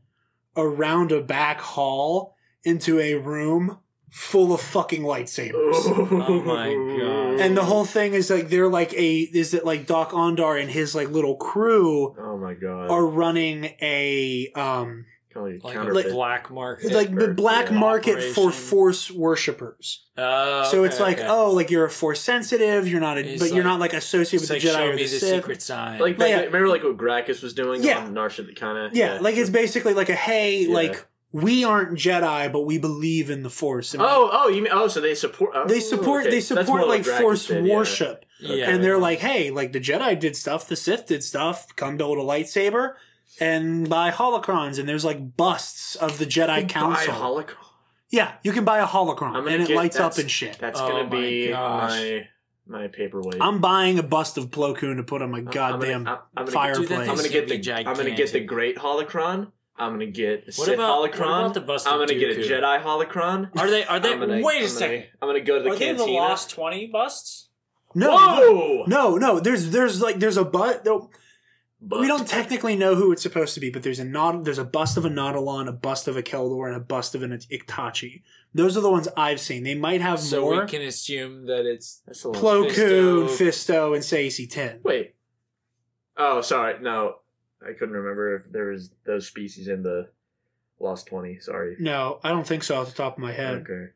around 0.57 1.13
a 1.13 1.21
back 1.21 1.61
hall 1.61 2.35
into 2.63 2.99
a 2.99 3.15
room 3.17 3.79
full 4.17 4.53
of 4.55 4.61
fucking 4.61 5.03
lightsabers. 5.03 5.75
Oh 6.29 6.41
my 6.43 6.69
God. 6.73 7.41
And 7.41 7.57
the 7.57 7.65
whole 7.65 7.85
thing 7.85 8.15
is 8.15 8.31
like 8.31 8.49
they're 8.49 8.69
like 8.69 8.93
a 8.95 9.21
is 9.23 9.51
that 9.51 9.65
like 9.67 9.87
Dok-Ondar 9.89 10.61
and 10.61 10.71
his 10.71 10.95
like 10.95 11.09
little 11.11 11.35
crew 11.37 12.15
Oh 12.17 12.39
my 12.39 12.55
god. 12.55 12.91
are 12.93 13.05
running 13.05 13.65
a 13.83 14.53
um 14.55 15.07
Kind 15.33 15.57
of 15.57 15.65
like 15.65 15.75
counterfeit. 15.75 16.07
a 16.07 16.15
black 16.15 16.49
market. 16.53 16.93
like 16.93 17.13
the 17.13 17.27
black 17.35 17.71
yeah. 17.73 17.77
market 17.79 18.23
for 18.23 18.43
Operation. 18.43 18.53
force 18.53 19.11
worshippers. 19.11 20.05
Oh, 20.17 20.63
So 20.71 20.85
it's 20.85 20.95
okay, 20.95 21.03
like, 21.05 21.19
okay. 21.19 21.27
oh, 21.29 21.51
like 21.51 21.71
you're 21.73 21.85
a 21.87 21.91
force 21.91 22.21
sensitive, 22.21 22.87
you're 22.87 23.01
not 23.01 23.19
a, 23.19 23.29
It's 23.29 23.43
but 23.43 23.49
you're 23.53 23.65
like- 23.65 23.73
not 23.73 23.81
like 23.81 23.93
associated 23.95 24.43
it's 24.45 24.51
with 24.51 24.51
like 24.51 24.63
the 24.63 24.69
Jedi 24.69 24.73
show 24.75 24.87
or 24.87 24.91
me 24.95 24.97
the 24.99 25.03
the 25.11 25.19
Sith. 25.19 25.35
secret 25.35 25.61
sign. 25.61 25.99
like 25.99 26.17
Yeah. 26.21 26.37
remember 26.43 26.69
like 26.69 26.85
what 26.85 26.97
Gracchus 26.97 27.43
was 27.43 27.53
doing 27.53 27.83
Yeah. 27.83 27.99
on 28.05 28.15
Narshit 28.15 28.55
kind 28.55 28.79
of 28.79 28.95
yeah, 28.97 29.19
like 29.21 29.37
it's 29.37 29.51
basically 29.51 29.93
like 29.95 30.09
a 30.09 30.15
hey, 30.15 30.67
Yeah. 30.67 30.73
like 30.75 31.05
we 31.35 31.65
aren't 31.65 31.99
Jedi, 31.99 32.51
but 32.53 32.61
we 32.61 32.79
believe 32.79 33.29
in 33.29 33.43
the 33.43 33.51
Force. 33.51 33.93
And 33.93 34.01
Oh, 34.03 34.31
oh, 34.33 34.49
you 34.49 34.63
mean 34.63 34.71
oh, 34.73 34.87
so 34.87 35.01
they 35.01 35.17
support? 35.17 35.51
Oh, 35.53 35.67
they 35.67 35.81
support 35.81 36.23
okay. 36.23 36.31
they 36.31 36.41
support 36.41 36.87
like 36.87 37.03
Gracchus 37.03 37.21
Force 37.21 37.47
did, 37.49 37.65
worship, 37.65 38.25
yeah, 38.39 38.71
and 38.71 38.85
they're 38.85 38.99
like, 38.99 39.19
hey, 39.19 39.51
like 39.51 39.73
the 39.73 39.81
Jedi 39.81 40.17
did 40.19 40.37
stuff, 40.37 40.69
the 40.69 40.77
Sith 40.77 41.07
did 41.07 41.25
stuff. 41.25 41.75
Come 41.75 41.99
to 41.99 42.05
hold 42.05 42.19
a 42.19 42.23
lightsaber 42.23 42.95
and 43.41 43.89
buy 43.91 44.13
holocrons, 44.13 44.79
and 44.79 44.89
there's 44.89 45.05
like 45.05 45.37
busts 45.37 45.97
of 45.97 46.19
the 46.19 46.25
Jedi 46.27 46.47
Buy 46.47 46.63
Council. 46.65 47.13
holocron. 47.15 47.57
yeah, 48.11 48.35
you 48.45 48.53
can 48.53 48.65
buy 48.65 48.79
a 48.79 48.87
holocron, 48.87 49.37
and 49.53 49.63
it 49.63 49.67
get- 49.69 49.77
lights 49.77 49.99
up 49.99 50.17
and 50.19 50.31
shit. 50.31 50.57
That's 50.61 50.81
Oh 50.81 50.87
gonna 50.89 51.11
be 51.11 51.49
gosh. 51.49 51.91
my 51.91 52.29
my 52.67 52.87
paperweight. 52.87 53.43
I'm 53.43 53.61
buying 53.61 53.99
a 53.99 54.03
bust 54.05 54.39
of 54.39 54.51
Plo 54.53 54.77
Koon 54.77 54.99
to 54.99 55.03
put 55.03 55.21
on 55.21 55.33
my 55.33 55.39
I'm- 55.39 55.49
I'm 55.49 55.53
goddamn 55.53 56.05
gonna- 56.05 56.11
I'm- 56.17 56.21
I'm 56.37 56.45
gonna 56.47 56.55
fireplace. 56.55 56.89
do 56.89 56.95
that. 56.95 57.09
I'm 57.11 57.17
gonna 57.17 57.29
get 57.29 57.49
the 57.49 57.73
I'm 57.75 57.97
gonna 57.97 58.11
get 58.13 58.33
the 58.33 58.41
great 58.41 58.77
holocron. 58.79 59.51
I'm 59.77 59.93
gonna 59.93 60.07
get 60.07 60.47
the 60.47 60.53
What 60.53 60.67
Sith 60.67 60.75
about- 60.75 61.01
what 61.01 61.13
holocron. 61.13 61.17
about 61.41 61.55
the 61.55 61.61
bust 61.61 61.87
I'm 61.89 61.99
gonna 61.99 62.15
get 62.15 62.31
a 62.37 62.41
Jedi 62.41 62.83
holocron. 62.83 63.51
Are 63.59 63.69
they? 63.69 63.85
Are 63.85 63.99
they? 64.01 64.15
Gonna- 64.17 64.41
wait 64.43 64.61
a 64.61 64.65
I'm 64.65 64.69
second. 64.69 64.97
Gonna, 64.97 65.07
I'm 65.23 65.29
gonna 65.29 65.41
go 65.41 65.59
to 65.59 65.65
the 65.65 65.71
Are 65.71 65.75
they 65.77 65.85
cantina. 65.87 66.07
the 66.07 66.13
lost 66.13 66.51
twenty 66.51 66.87
busts? 66.87 67.49
no, 67.95 68.11
Whoa! 68.17 68.85
no, 68.87 69.17
no. 69.17 69.41
There's 69.41 69.71
there's 69.71 70.01
like 70.01 70.19
there's 70.21 70.37
a 70.37 70.45
but. 70.45 70.85
No, 70.85 71.11
But 71.87 72.01
we 72.01 72.07
don't 72.07 72.27
technically 72.27 72.77
know 72.77 72.95
who 72.95 73.13
it's 73.13 73.23
supposed 73.23 73.53
to 73.55 73.61
be, 73.61 73.69
but 73.69 73.83
there's 73.83 73.99
a 73.99 74.05
not 74.05 74.45
there's 74.45 74.59
a 74.59 74.65
bust 74.65 74.97
of 74.97 75.05
a 75.05 75.11
Nautolan, 75.11 75.69
a 75.69 75.73
bust 75.73 76.09
of 76.09 76.17
a 76.17 76.23
Kel 76.23 76.49
Dor, 76.49 76.67
and 76.69 76.77
a 76.77 76.81
bust 76.81 77.15
of 77.15 77.23
an 77.23 77.33
Iktotchi. 77.37 78.23
Those 78.55 78.77
are 78.77 78.81
the 78.81 78.91
ones 78.91 79.09
I've 79.17 79.41
seen. 79.41 79.65
They 79.65 79.75
might 79.75 80.01
have 80.01 80.19
So 80.21 80.41
more. 80.43 80.61
we 80.63 80.67
can 80.71 80.81
assume 80.83 81.47
that 81.47 81.67
it's 81.67 82.01
That's 82.07 82.23
a 82.25 82.29
lot. 82.31 82.37
Plo 82.41 82.73
Koon, 82.75 83.27
Fisto. 83.27 83.49
Fisto, 83.49 83.95
and 83.95 84.03
Saesee 84.05 84.49
Tiin. 84.49 84.83
Wait. 84.85 85.15
Oh, 86.17 86.41
sorry. 86.41 86.81
No, 86.81 87.17
I 87.69 87.73
couldn't 87.73 87.95
remember 87.95 88.35
if 88.37 88.51
there 88.51 88.67
was 88.67 88.91
those 89.05 89.27
species 89.27 89.69
in 89.69 89.83
the 89.83 90.09
Lost 90.81 91.07
Twenty. 91.07 91.39
Sorry. 91.41 91.77
No, 91.79 92.21
I 92.23 92.31
don't 92.31 92.47
think 92.47 92.63
so 92.65 92.77
off 92.81 92.89
the 92.89 92.95
top 92.95 93.17
of 93.17 93.23
my 93.23 93.33
head. 93.33 93.63
Okay. 93.69 93.87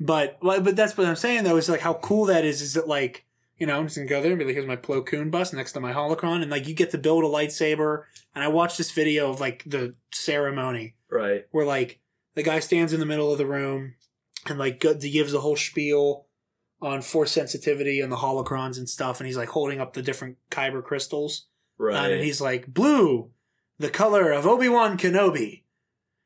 But 0.00 0.38
well, 0.42 0.60
but 0.60 0.76
that's 0.76 0.96
what 0.96 1.06
I'm 1.06 1.16
saying 1.16 1.44
though 1.44 1.56
is 1.56 1.68
like 1.68 1.80
how 1.80 1.94
cool 1.94 2.26
that 2.26 2.44
is. 2.44 2.62
Is 2.62 2.74
that 2.74 2.86
like 2.86 3.24
you 3.56 3.66
know 3.66 3.76
I'm 3.78 3.86
just 3.86 3.96
gonna 3.96 4.08
go 4.08 4.22
there 4.22 4.30
and 4.30 4.38
be 4.38 4.44
like 4.44 4.54
here's 4.54 4.66
my 4.66 4.76
Plo 4.76 5.04
Koon 5.04 5.30
bus 5.30 5.52
next 5.52 5.72
to 5.72 5.80
my 5.80 5.92
holocron 5.92 6.42
and 6.42 6.50
like 6.50 6.68
you 6.68 6.74
get 6.74 6.90
to 6.92 6.98
build 6.98 7.24
a 7.24 7.28
lightsaber. 7.28 8.04
And 8.34 8.44
I 8.44 8.48
watched 8.48 8.78
this 8.78 8.92
video 8.92 9.30
of 9.30 9.40
like 9.40 9.64
the 9.66 9.94
ceremony 10.12 10.94
Right. 11.10 11.46
where 11.50 11.66
like 11.66 12.00
the 12.34 12.42
guy 12.42 12.60
stands 12.60 12.92
in 12.92 13.00
the 13.00 13.06
middle 13.06 13.32
of 13.32 13.38
the 13.38 13.46
room 13.46 13.94
and 14.46 14.58
like 14.58 14.82
he 15.00 15.10
gives 15.10 15.32
the 15.32 15.40
whole 15.40 15.56
spiel 15.56 16.26
on 16.80 17.02
force 17.02 17.32
sensitivity 17.32 18.00
and 18.00 18.12
the 18.12 18.16
holocrons 18.16 18.76
and 18.78 18.88
stuff 18.88 19.18
and 19.18 19.26
he's 19.26 19.36
like 19.36 19.48
holding 19.48 19.80
up 19.80 19.94
the 19.94 20.02
different 20.02 20.36
kyber 20.50 20.84
crystals 20.84 21.46
Right. 21.78 22.10
and 22.10 22.24
he's 22.24 22.40
like 22.40 22.66
blue 22.66 23.30
the 23.78 23.90
color 23.90 24.32
of 24.32 24.46
obi-wan 24.46 24.98
kenobi 24.98 25.62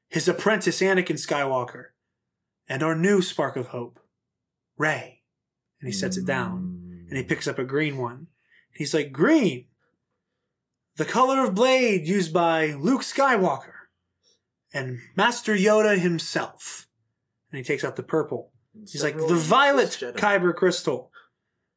his 0.09 0.29
apprentice 0.29 0.81
anakin 0.81 1.19
skywalker 1.19 1.87
and 2.69 2.83
our 2.83 2.97
new 2.97 3.21
spark 3.21 3.57
of 3.57 3.69
hope 3.69 4.01
Rey 4.79 5.21
and 5.81 5.89
he 5.89 5.93
sets 5.93 6.17
it 6.17 6.25
down 6.25 7.05
and 7.09 7.19
he 7.19 7.23
picks 7.23 7.47
up 7.47 7.59
a 7.59 7.65
green 7.65 7.99
one 7.99 8.29
He's 8.73 8.95
like, 8.95 9.13
green. 9.13 9.67
The 10.97 11.05
color 11.05 11.45
of 11.45 11.55
blade 11.55 12.07
used 12.07 12.33
by 12.33 12.73
Luke 12.73 13.03
Skywalker 13.03 13.73
and 14.75 14.99
Master 15.17 15.55
Yoda 15.55 15.99
himself. 15.99 16.89
And 17.51 17.59
he 17.59 17.65
takes 17.65 17.85
out 17.85 17.97
the 17.97 18.03
purple. 18.03 18.51
He's 18.91 19.03
like, 19.03 19.17
the 19.17 19.35
violet 19.35 19.91
Kyber 20.17 20.55
crystal. 20.55 21.11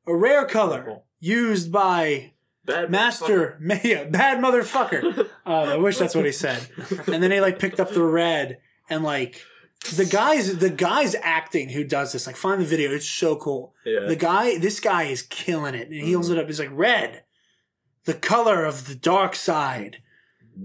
A 0.07 0.15
rare 0.15 0.45
color 0.45 1.01
used 1.19 1.71
by 1.71 2.33
Bad 2.65 2.89
Master, 2.89 3.59
yeah, 3.83 4.05
bad 4.05 4.39
motherfucker. 4.39 5.29
Uh, 5.47 5.73
I 5.73 5.77
wish 5.77 5.99
that's 5.99 6.15
what 6.15 6.25
he 6.25 6.31
said. 6.31 6.67
And 7.05 7.21
then 7.21 7.29
he 7.29 7.39
like 7.39 7.59
picked 7.59 7.79
up 7.79 7.91
the 7.91 8.01
red 8.01 8.57
and 8.89 9.03
like 9.03 9.43
the 9.93 10.03
guys, 10.03 10.57
the 10.57 10.71
guys 10.71 11.15
acting 11.21 11.69
who 11.69 11.83
does 11.83 12.13
this. 12.13 12.25
Like 12.25 12.35
find 12.35 12.59
the 12.59 12.65
video. 12.65 12.89
It's 12.89 13.07
so 13.07 13.35
cool. 13.35 13.75
Yeah. 13.85 14.07
The 14.07 14.15
guy, 14.15 14.57
this 14.57 14.79
guy 14.79 15.03
is 15.03 15.21
killing 15.21 15.75
it. 15.75 15.89
And 15.89 16.01
he 16.01 16.13
holds 16.13 16.31
it 16.31 16.39
up. 16.39 16.47
He's 16.47 16.59
like 16.59 16.71
red, 16.71 17.25
the 18.05 18.15
color 18.15 18.65
of 18.65 18.87
the 18.87 18.95
dark 18.95 19.35
side, 19.35 20.01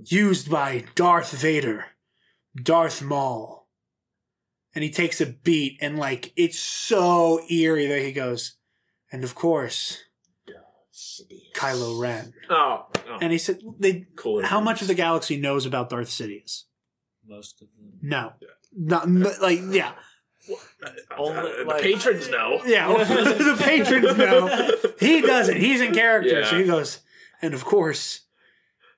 used 0.05 0.51
by 0.51 0.85
Darth 0.95 1.33
Vader, 1.33 1.89
Darth 2.57 3.03
Maul. 3.03 3.69
And 4.75 4.83
he 4.83 4.89
takes 4.89 5.21
a 5.21 5.27
beat 5.27 5.77
and 5.83 5.99
like 5.99 6.33
it's 6.37 6.59
so 6.59 7.43
eerie 7.51 7.87
that 7.87 8.01
he 8.01 8.13
goes, 8.13 8.57
and 9.13 9.25
of 9.25 9.35
course, 9.35 10.05
Kylo 11.55 12.01
Ren. 12.01 12.33
Oh, 12.49 12.87
oh 13.09 13.19
And 13.21 13.33
he 13.33 13.39
said, 13.39 13.61
"They 13.79 14.07
cool. 14.17 14.43
how 14.45 14.61
much 14.61 14.83
of 14.83 14.89
the 14.89 14.95
galaxy 14.95 15.37
knows 15.37 15.67
about 15.67 15.91
Darth 15.91 16.09
Sidious? 16.09 16.65
Most 17.27 17.63
of 17.63 17.69
them. 17.77 17.93
No, 18.03 18.33
not 18.77 19.05
n- 19.07 19.27
like 19.41 19.61
yeah, 19.71 19.93
Only, 21.17 21.39
Uh, 21.39 21.43
the 21.59 21.65
like- 21.67 21.83
patrons 21.83 22.29
know. 22.29 22.61
yeah. 22.65 22.89
the 23.05 23.57
patrons 23.61 24.17
know 24.17 24.71
he 24.99 25.21
doesn't. 25.21 25.57
He's 25.57 25.81
in 25.81 25.93
character, 25.95 26.45
so 26.45 26.59
he 26.59 26.65
goes, 26.65 26.99
and 27.43 27.55
of 27.55 27.65
course, 27.65 28.23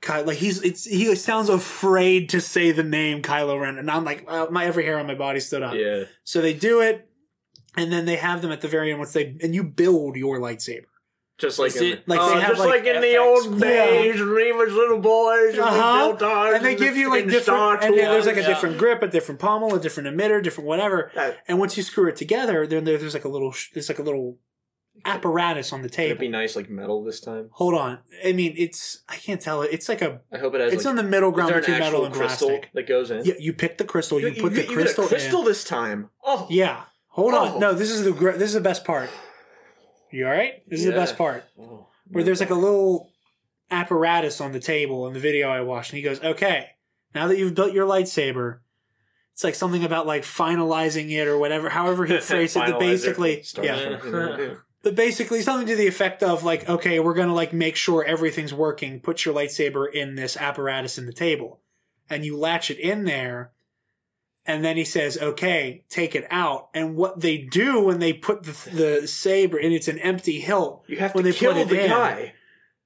Ky- 0.00 0.22
like 0.22 0.38
he's 0.38 0.62
it's 0.62 0.84
he 0.84 1.14
sounds 1.14 1.48
afraid 1.48 2.28
to 2.30 2.40
say 2.40 2.72
the 2.72 2.82
name 2.82 3.22
Kylo 3.22 3.60
Ren, 3.60 3.78
and 3.78 3.90
I'm 3.90 4.04
like, 4.04 4.24
uh, 4.28 4.46
my 4.50 4.64
every 4.64 4.84
hair 4.84 4.98
on 4.98 5.06
my 5.06 5.14
body 5.14 5.40
stood 5.40 5.62
up. 5.62 5.74
Yeah. 5.74 6.04
So 6.24 6.40
they 6.40 6.54
do 6.54 6.80
it, 6.80 7.08
and 7.76 7.92
then 7.92 8.04
they 8.06 8.16
have 8.16 8.40
them 8.42 8.50
at 8.52 8.60
the 8.62 8.68
very 8.68 8.90
end 8.90 8.98
once 8.98 9.12
they 9.12 9.36
and 9.42 9.54
you 9.54 9.62
build 9.62 10.16
your 10.16 10.38
lightsaber. 10.38 10.86
Just 11.42 11.58
like 11.58 11.76
in, 11.76 11.84
it- 11.84 12.08
like, 12.08 12.20
oh, 12.20 12.34
they 12.34 12.40
have, 12.40 12.50
just 12.50 12.60
like, 12.60 12.84
like, 12.84 12.94
in 12.94 13.00
the 13.02 13.08
FX 13.08 13.18
old 13.18 13.60
Yeah. 13.60 13.86
days, 13.86 14.20
Reva's 14.20 14.72
little 14.72 15.00
boys, 15.00 15.54
and 15.54 15.60
Uh-huh. 15.62 16.08
the 16.12 16.16
built 16.16 16.54
And 16.54 16.64
they 16.64 16.74
give 16.76 16.96
you 16.96 17.10
like 17.10 17.26
different, 17.28 17.82
and 17.84 17.98
there's 17.98 18.26
like 18.26 18.36
a 18.36 18.40
Yeah. 18.42 18.46
different 18.48 18.78
grip, 18.78 19.02
a 19.02 19.08
different 19.08 19.40
pommel, 19.40 19.74
a 19.74 19.80
different 19.80 20.08
emitter, 20.16 20.42
different 20.42 20.68
whatever. 20.68 21.10
That, 21.14 21.38
And 21.48 21.58
once 21.58 21.76
you 21.76 21.82
screw 21.82 22.08
it 22.08 22.16
together, 22.16 22.66
then 22.66 22.84
there's 22.84 23.12
like 23.14 23.24
a 23.24 23.28
little, 23.28 23.52
there's 23.74 23.88
like 23.88 23.98
a 23.98 24.02
little 24.02 24.38
apparatus 25.04 25.72
on 25.72 25.82
the 25.82 25.88
table. 25.88 26.12
it 26.12 26.18
be 26.20 26.28
nice 26.28 26.54
like 26.54 26.68
metal 26.70 27.02
this 27.02 27.20
time? 27.20 27.48
Hold 27.52 27.74
on, 27.74 27.98
I 28.24 28.32
mean, 28.32 28.54
it's 28.56 29.02
I 29.08 29.16
can't 29.16 29.40
tell 29.40 29.62
it. 29.62 29.70
It's 29.72 29.88
like 29.88 30.02
a, 30.02 30.20
I 30.32 30.38
hope 30.38 30.54
it 30.54 30.60
has. 30.60 30.72
it's 30.72 30.84
like, 30.84 30.90
on 30.90 30.96
the 30.96 31.02
middle 31.02 31.30
ground 31.30 31.54
between 31.54 31.78
metal 31.78 32.04
and 32.04 32.14
crystal 32.14 32.48
plastic. 32.50 32.70
that 32.74 32.86
goes 32.86 33.10
in? 33.10 33.24
Yeah, 33.24 33.34
you 33.38 33.52
pick 33.52 33.78
the 33.78 33.84
crystal, 33.84 34.20
you, 34.20 34.32
put 34.40 34.54
the 34.54 34.62
you 34.66 34.72
crystal, 34.74 35.04
a 35.04 35.08
crystal 35.08 35.40
in. 35.40 35.46
this 35.46 35.64
time. 35.64 36.10
Oh, 36.24 36.46
Yeah, 36.50 36.82
hold 37.08 37.34
on. 37.34 37.52
Oh. 37.54 37.58
No, 37.58 37.72
this 37.74 37.90
is 37.90 38.04
the 38.04 38.12
this 38.12 38.48
is 38.50 38.54
the 38.54 38.60
best 38.60 38.84
part. 38.84 39.08
You 40.12 40.26
all 40.26 40.32
right? 40.32 40.62
This 40.68 40.80
is 40.80 40.86
the 40.86 40.92
best 40.92 41.16
part. 41.16 41.44
Oh, 41.58 41.86
where 42.08 42.22
there's 42.22 42.40
like 42.40 42.50
a 42.50 42.54
little 42.54 43.10
apparatus 43.70 44.40
on 44.40 44.52
the 44.52 44.60
table 44.60 45.06
in 45.06 45.14
the 45.14 45.20
video 45.20 45.48
I 45.48 45.62
watched, 45.62 45.90
and 45.90 45.96
he 45.96 46.02
goes, 46.02 46.22
"Okay, 46.22 46.68
now 47.14 47.26
that 47.26 47.38
you've 47.38 47.54
built 47.54 47.72
your 47.72 47.86
lightsaber, 47.86 48.60
it's 49.32 49.42
like 49.42 49.54
something 49.54 49.82
about 49.82 50.06
like 50.06 50.22
finalizing 50.22 51.10
it 51.10 51.26
or 51.26 51.38
whatever, 51.38 51.70
however 51.70 52.04
he 52.04 52.18
phrased 52.20 52.56
it. 52.56 52.60
That 52.60 52.74
Finalizer. 52.74 52.78
basically, 52.78 53.42
Star 53.42 53.64
yeah, 53.64 54.54
but 54.82 54.94
basically 54.96 55.40
something 55.40 55.66
to 55.66 55.76
the 55.76 55.86
effect 55.86 56.22
of 56.22 56.44
like, 56.44 56.68
okay, 56.68 57.00
we're 57.00 57.14
gonna 57.14 57.34
like 57.34 57.54
make 57.54 57.76
sure 57.76 58.04
everything's 58.04 58.52
working. 58.52 59.00
Put 59.00 59.24
your 59.24 59.34
lightsaber 59.34 59.90
in 59.90 60.16
this 60.16 60.36
apparatus 60.36 60.98
in 60.98 61.06
the 61.06 61.12
table, 61.12 61.60
and 62.10 62.24
you 62.24 62.36
latch 62.36 62.70
it 62.70 62.78
in 62.78 63.04
there." 63.04 63.52
And 64.44 64.64
then 64.64 64.76
he 64.76 64.84
says, 64.84 65.16
"Okay, 65.18 65.84
take 65.88 66.14
it 66.16 66.26
out." 66.30 66.68
And 66.74 66.96
what 66.96 67.20
they 67.20 67.38
do 67.38 67.80
when 67.80 68.00
they 68.00 68.12
put 68.12 68.42
the, 68.42 68.70
the 69.00 69.06
saber, 69.08 69.56
and 69.56 69.72
it's 69.72 69.88
an 69.88 69.98
empty 70.00 70.40
hilt, 70.40 70.84
You 70.88 70.96
have 70.98 71.14
when 71.14 71.24
to 71.24 71.30
they 71.30 71.36
kill 71.38 71.52
put 71.52 71.60
it 71.62 71.68
the 71.68 71.84
in. 71.84 71.90
guy. 71.90 72.34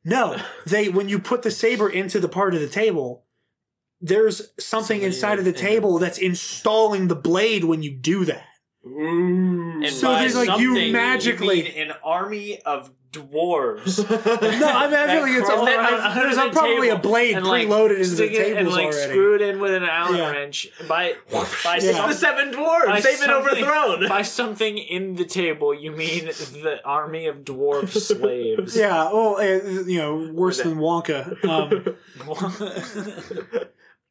No, 0.04 0.36
they 0.66 0.88
when 0.90 1.08
you 1.08 1.18
put 1.18 1.42
the 1.42 1.50
saber 1.50 1.88
into 1.88 2.20
the 2.20 2.28
part 2.28 2.54
of 2.54 2.60
the 2.60 2.68
table, 2.68 3.24
there's 4.00 4.38
something 4.58 4.98
Somebody 4.98 5.06
inside 5.06 5.38
of 5.38 5.44
the 5.46 5.52
table 5.52 5.98
that's 5.98 6.18
installing 6.18 7.08
the 7.08 7.16
blade 7.16 7.64
when 7.64 7.82
you 7.82 7.90
do 7.96 8.24
that. 8.26 8.44
Ooh. 8.86 9.82
And 9.84 9.92
So 9.92 10.12
there's, 10.14 10.34
like, 10.36 10.58
you 10.60 10.68
something, 10.74 10.92
magically- 10.92 11.62
mean 11.64 11.72
an 11.90 11.92
army 12.04 12.60
of 12.62 12.90
dwarves. 13.12 13.98
No, 14.60 14.66
I'm 14.68 14.92
I 14.94 15.06
feel 15.06 15.22
like 15.22 15.32
it's 15.32 15.46
crawl 15.48 15.60
all, 15.60 15.68
around 15.68 15.94
under 15.94 16.22
there's 16.22 16.36
the 16.36 16.50
probably 16.52 16.88
a 16.90 16.98
blade 16.98 17.34
and, 17.36 17.46
like, 17.46 17.66
preloaded 17.68 17.96
into 17.96 18.10
the 18.10 18.14
stick 18.16 18.32
it 18.32 18.56
and 18.58 18.68
like 18.68 18.86
already. 18.86 19.10
screw 19.10 19.34
it 19.34 19.40
in 19.42 19.58
with 19.58 19.72
an 19.74 19.84
Allen 19.84 20.18
Yeah. 20.18 20.30
wrench. 20.30 20.68
By 20.86 21.14
by 21.64 21.78
Yeah. 21.80 21.92
some- 21.92 22.10
the 22.10 22.14
seven 22.14 22.52
dwarves. 22.52 23.02
They've 23.02 23.18
been 23.18 23.28
something- 23.28 23.64
overthrown. 23.64 24.08
By 24.08 24.22
something 24.22 24.76
in 24.78 25.14
the 25.16 25.24
table, 25.24 25.72
you 25.74 25.92
mean 25.92 26.26
the 26.26 26.80
army 26.84 27.26
of 27.26 27.38
dwarf 27.44 27.88
slaves? 27.88 28.76
Yeah, 28.86 29.10
well, 29.10 29.36
uh, 29.36 29.42
you 29.86 29.98
know, 29.98 30.30
worse 30.34 30.60
than 30.62 30.76
Wonka. 30.76 31.42
Um, 31.44 31.96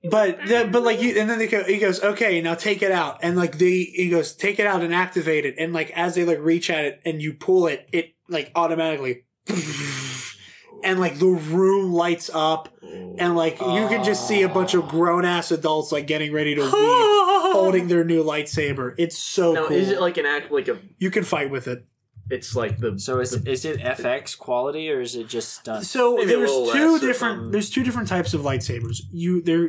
but 0.09 0.45
the, 0.45 0.69
but 0.71 0.83
like 0.83 1.01
you, 1.01 1.19
and 1.19 1.29
then 1.29 1.39
they 1.39 1.47
go, 1.47 1.63
he 1.63 1.77
goes, 1.77 2.03
okay, 2.03 2.41
now 2.41 2.55
take 2.55 2.81
it 2.81 2.91
out, 2.91 3.19
and 3.21 3.35
like 3.35 3.57
they, 3.57 3.83
he 3.83 4.09
goes, 4.09 4.35
take 4.35 4.59
it 4.59 4.67
out 4.67 4.81
and 4.81 4.93
activate 4.93 5.45
it, 5.45 5.55
and 5.57 5.73
like 5.73 5.91
as 5.91 6.15
they 6.15 6.25
like 6.25 6.39
reach 6.39 6.69
at 6.69 6.85
it 6.85 7.01
and 7.05 7.21
you 7.21 7.33
pull 7.33 7.67
it, 7.67 7.87
it 7.91 8.13
like 8.27 8.51
automatically, 8.55 9.25
and 10.83 10.99
like 10.99 11.19
the 11.19 11.27
room 11.27 11.93
lights 11.93 12.29
up, 12.33 12.69
and 12.81 13.35
like 13.35 13.59
you 13.59 13.87
can 13.87 14.03
just 14.03 14.27
see 14.27 14.43
a 14.43 14.49
bunch 14.49 14.73
of 14.73 14.83
ah. 14.83 14.89
grown 14.89 15.25
ass 15.25 15.51
adults 15.51 15.91
like 15.91 16.07
getting 16.07 16.31
ready 16.31 16.55
to 16.55 16.61
leave, 16.63 17.53
holding 17.53 17.87
their 17.87 18.03
new 18.03 18.23
lightsaber. 18.23 18.93
It's 18.97 19.17
so 19.17 19.53
now, 19.53 19.67
cool. 19.67 19.77
is 19.77 19.89
it 19.89 19.99
like 19.99 20.17
an 20.17 20.25
act 20.25 20.51
like 20.51 20.67
a? 20.67 20.79
you 20.97 21.11
can 21.11 21.23
fight 21.23 21.49
with 21.49 21.67
it. 21.67 21.85
It's 22.29 22.55
like 22.55 22.79
the. 22.79 22.99
So 22.99 23.19
is 23.19 23.33
is 23.33 23.65
it 23.65 23.79
FX 23.79 24.37
quality 24.37 24.89
or 24.89 24.99
is 24.99 25.15
it 25.15 25.27
just 25.27 25.53
stunt? 25.53 25.85
So 25.85 26.15
Maybe 26.15 26.33
a 26.33 26.37
there's 26.37 26.49
little 26.49 26.71
two 26.71 26.91
less 26.91 27.03
or 27.03 27.07
different 27.07 27.35
something. 27.35 27.51
there's 27.51 27.69
two 27.69 27.83
different 27.83 28.07
types 28.07 28.33
of 28.33 28.41
lightsabers. 28.41 29.01
You 29.11 29.43
they 29.43 29.67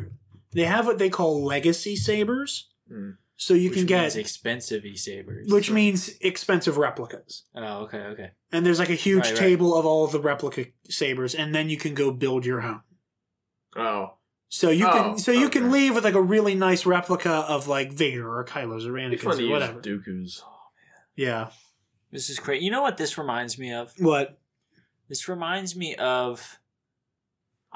they 0.57 0.65
have 0.65 0.87
what 0.87 0.99
they 0.99 1.11
call 1.11 1.45
legacy 1.45 1.95
sabers. 1.97 2.69
Hmm. 2.89 3.11
So 3.39 3.53
you 3.53 3.69
Which 3.69 3.79
can 3.87 3.87
means 4.01 4.15
get 4.15 4.17
expensive 4.17 4.83
sabers. 4.95 5.53
which 5.53 5.71
means 5.71 6.09
expensive 6.23 6.79
replicas. 6.79 7.43
oh, 7.55 7.81
okay, 7.85 7.99
okay. 7.99 8.31
And 8.51 8.65
there's 8.65 8.79
like 8.79 8.89
a 8.89 8.95
huge 8.95 9.25
Right, 9.25 9.31
right. 9.33 9.39
table 9.39 9.77
of 9.77 9.85
all 9.85 10.05
of 10.07 10.13
the 10.13 10.21
replica 10.21 10.65
sabers 10.89 11.35
and 11.35 11.55
then 11.55 11.69
you 11.69 11.77
can 11.77 11.93
go 11.95 12.11
build 12.11 12.47
your 12.47 12.63
own. 12.63 12.81
oh, 13.77 14.15
So 14.49 14.71
you 14.71 14.87
Oh, 14.89 14.93
can 14.93 15.19
so 15.19 15.33
you 15.33 15.51
can 15.51 15.71
leave 15.71 15.95
with 15.95 16.05
like 16.05 16.15
a 16.15 16.23
really 16.23 16.55
nice 16.55 16.87
replica 16.87 17.31
of 17.31 17.69
like 17.69 17.93
Vader 17.93 18.27
or 18.39 18.43
Kylo's 18.47 18.87
or 18.87 18.97
it'd 18.97 19.11
be 19.11 19.17
fun 19.19 19.37
Anakin's 19.37 19.41
or 19.49 19.51
whatever. 19.51 19.81
Dooku's. 19.83 20.43
Yeah. 21.15 21.51
This 22.11 22.31
is 22.31 22.39
great. 22.39 22.63
You 22.63 22.71
know 22.71 22.81
what 22.81 22.97
this 22.97 23.19
reminds 23.19 23.59
me 23.59 23.71
of? 23.75 23.93
What? 23.99 24.39
This 25.11 25.29
reminds 25.29 25.77
me 25.77 25.95
of. 25.97 26.59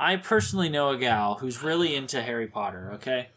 I 0.01 0.17
personally 0.17 0.71
know 0.71 0.91
a 0.91 0.97
gal 0.97 1.35
who's 1.35 1.63
really 1.63 1.95
into 1.95 2.23
Harry 2.23 2.47
Potter. 2.47 2.93
Okay, 2.95 3.29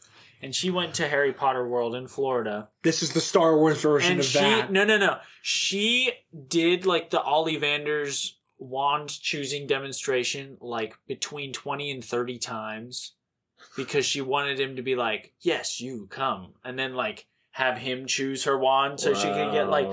and 0.41 0.55
she 0.55 0.70
went 0.70 0.93
to 0.95 1.07
Harry 1.07 1.34
Potter 1.34 1.68
World 1.68 1.95
in 1.95 2.07
Florida, 2.07 2.70
This 2.84 3.01
is 3.01 3.14
the 3.14 3.22
Star 3.22 3.57
Wars 3.57 3.82
version 3.82 4.11
and 4.11 4.20
of 4.20 4.26
she 4.26 4.39
that. 4.39 4.72
no 4.72 4.84
no 4.84 4.97
no. 4.97 5.20
She 5.41 6.11
did 6.47 6.86
like 6.86 7.09
the 7.09 7.20
Ollivanders 7.20 8.34
wand 8.57 9.09
choosing 9.09 9.68
demonstration 9.68 10.57
like 10.61 10.95
between 11.07 11.51
20 11.51 11.91
and 11.91 12.03
30 12.03 12.38
times 12.39 13.14
because 13.76 14.05
she 14.05 14.22
wanted 14.22 14.59
him 14.59 14.76
to 14.76 14.82
be 14.82 14.95
like 14.95 15.34
yes 15.41 15.80
you 15.80 16.07
come. 16.09 16.53
And 16.64 16.78
then 16.78 16.93
like 16.93 17.28
have 17.51 17.78
him 17.78 18.05
choose 18.05 18.43
her 18.45 18.57
wand 18.57 18.99
so 18.99 19.14
she 19.14 19.28
could 19.28 19.51
get 19.51 19.70
like 19.70 19.89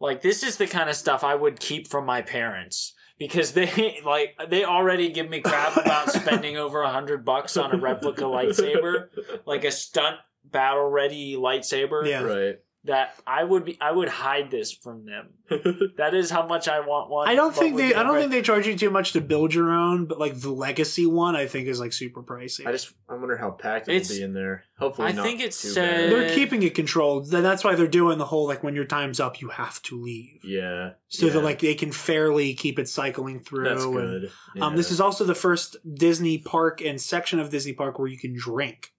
like 0.00 0.22
this 0.22 0.42
is 0.42 0.56
the 0.56 0.66
kind 0.66 0.88
of 0.88 0.96
stuff 0.96 1.22
I 1.22 1.34
would 1.34 1.60
keep 1.60 1.86
from 1.86 2.06
my 2.06 2.22
parents 2.22 2.94
because 3.18 3.52
they 3.52 4.00
like 4.04 4.36
they 4.48 4.64
already 4.64 5.10
give 5.10 5.28
me 5.28 5.40
crap 5.40 5.76
about 5.76 6.10
spending 6.12 6.56
over 6.56 6.82
a 6.82 6.90
hundred 6.90 7.24
bucks 7.24 7.56
on 7.56 7.72
a 7.72 7.76
replica 7.76 8.24
lightsaber, 8.24 9.08
like 9.46 9.64
a 9.64 9.70
stunt 9.70 10.16
battle 10.44 10.88
ready 10.88 11.36
lightsaber. 11.36 12.06
Yeah. 12.06 12.22
right. 12.22 12.58
That 12.84 13.14
I 13.26 13.42
would 13.44 13.64
be 13.64 13.76
I 13.80 13.90
would 13.90 14.08
hide 14.08 14.50
this 14.50 14.72
from 14.72 15.04
them. 15.04 15.30
That 15.96 16.14
is 16.14 16.30
how 16.30 16.46
much 16.46 16.68
I 16.68 16.80
want 16.80 17.10
one. 17.10 17.28
I 17.28 17.34
don't 17.34 17.54
think 17.54 17.76
they. 17.76 17.86
I 17.86 18.02
don't 18.02 18.14
different- 18.14 18.20
think 18.20 18.32
they 18.32 18.42
charge 18.42 18.66
you 18.66 18.76
too 18.76 18.88
much 18.90 19.12
to 19.12 19.20
build 19.20 19.52
your 19.52 19.70
own, 19.72 20.06
but 20.06 20.18
like 20.18 20.38
the 20.40 20.50
legacy 20.52 21.04
one, 21.04 21.34
I 21.34 21.46
think 21.46 21.66
is 21.66 21.80
like 21.80 21.92
super 21.92 22.22
pricey. 22.22 22.66
I 22.66 22.72
just 22.72 22.92
I 23.08 23.14
wonder 23.14 23.36
how 23.36 23.50
packed 23.50 23.88
it'll 23.88 24.16
be 24.16 24.22
in 24.22 24.32
there. 24.32 24.64
Hopefully, 24.78 25.08
I 25.08 25.12
not 25.12 25.24
think 25.26 25.40
it 25.40 25.52
too 25.52 25.68
said- 25.68 26.10
bad. 26.10 26.12
they're 26.12 26.34
keeping 26.34 26.62
it 26.62 26.74
controlled. 26.74 27.30
That's 27.30 27.64
why 27.64 27.74
they're 27.74 27.88
doing 27.88 28.18
the 28.18 28.26
whole 28.26 28.46
like 28.46 28.62
when 28.62 28.74
your 28.76 28.84
time's 28.84 29.18
up, 29.18 29.40
you 29.40 29.48
have 29.48 29.82
to 29.82 30.00
leave, 30.00 30.40
Yeah, 30.44 30.90
so 31.08 31.26
yeah. 31.26 31.32
that 31.32 31.40
like 31.44 31.58
they 31.58 31.74
can 31.74 31.90
fairly 31.92 32.54
keep 32.54 32.78
it 32.78 32.88
cycling 32.88 33.40
through. 33.40 33.64
that's 33.64 33.82
and- 33.84 33.92
good. 33.94 34.30
Um, 34.62 34.76
this 34.76 34.90
is 34.92 35.00
also 35.00 35.24
the 35.24 35.34
first 35.34 35.76
Disney 35.94 36.38
park 36.38 36.80
and 36.80 37.00
section 37.00 37.40
of 37.40 37.50
Disney 37.50 37.72
park 37.72 37.98
where 37.98 38.08
you 38.08 38.18
can 38.18 38.34
drink. 38.36 38.92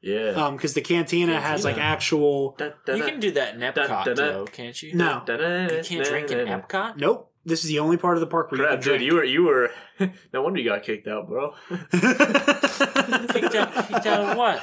Yeah. 0.00 0.30
Um, 0.30 0.56
because 0.56 0.74
the 0.74 0.80
cantina 0.80 1.40
has 1.40 1.64
like 1.64 1.74
Cantina. 1.74 1.92
actual. 1.92 2.54
Da, 2.58 2.70
da, 2.86 2.94
You 2.94 3.02
can 3.04 3.18
do 3.20 3.32
that 3.32 3.54
in 3.54 3.60
da, 3.60 3.72
Epcot, 3.72 4.04
da. 4.04 4.14
though, 4.14 4.44
can't 4.46 4.80
you? 4.82 4.94
No. 4.94 5.22
Da, 5.26 5.36
da, 5.36 5.62
You 5.76 5.82
can't 5.82 6.04
drink 6.06 6.30
in 6.30 6.38
da, 6.38 6.44
da. 6.44 6.60
Epcot? 6.60 6.96
Nope. 6.96 7.32
This 7.44 7.64
is 7.64 7.70
the 7.70 7.78
only 7.78 7.96
part 7.96 8.16
of 8.16 8.20
the 8.20 8.26
park 8.26 8.50
where 8.52 8.60
Crap, 8.60 8.84
you 8.84 8.92
dude, 8.92 9.00
you 9.02 9.14
were 9.14 9.24
you 9.24 9.42
were. 9.44 9.70
no 10.34 10.42
wonder 10.42 10.60
you 10.60 10.68
got 10.68 10.82
kicked 10.82 11.08
out, 11.08 11.28
bro. 11.28 11.54
can. 11.68 11.86
Kicked 13.28 13.54
out, 13.54 13.72
kicked 13.88 14.06
out 14.06 14.20
of 14.30 14.36
what? 14.36 14.56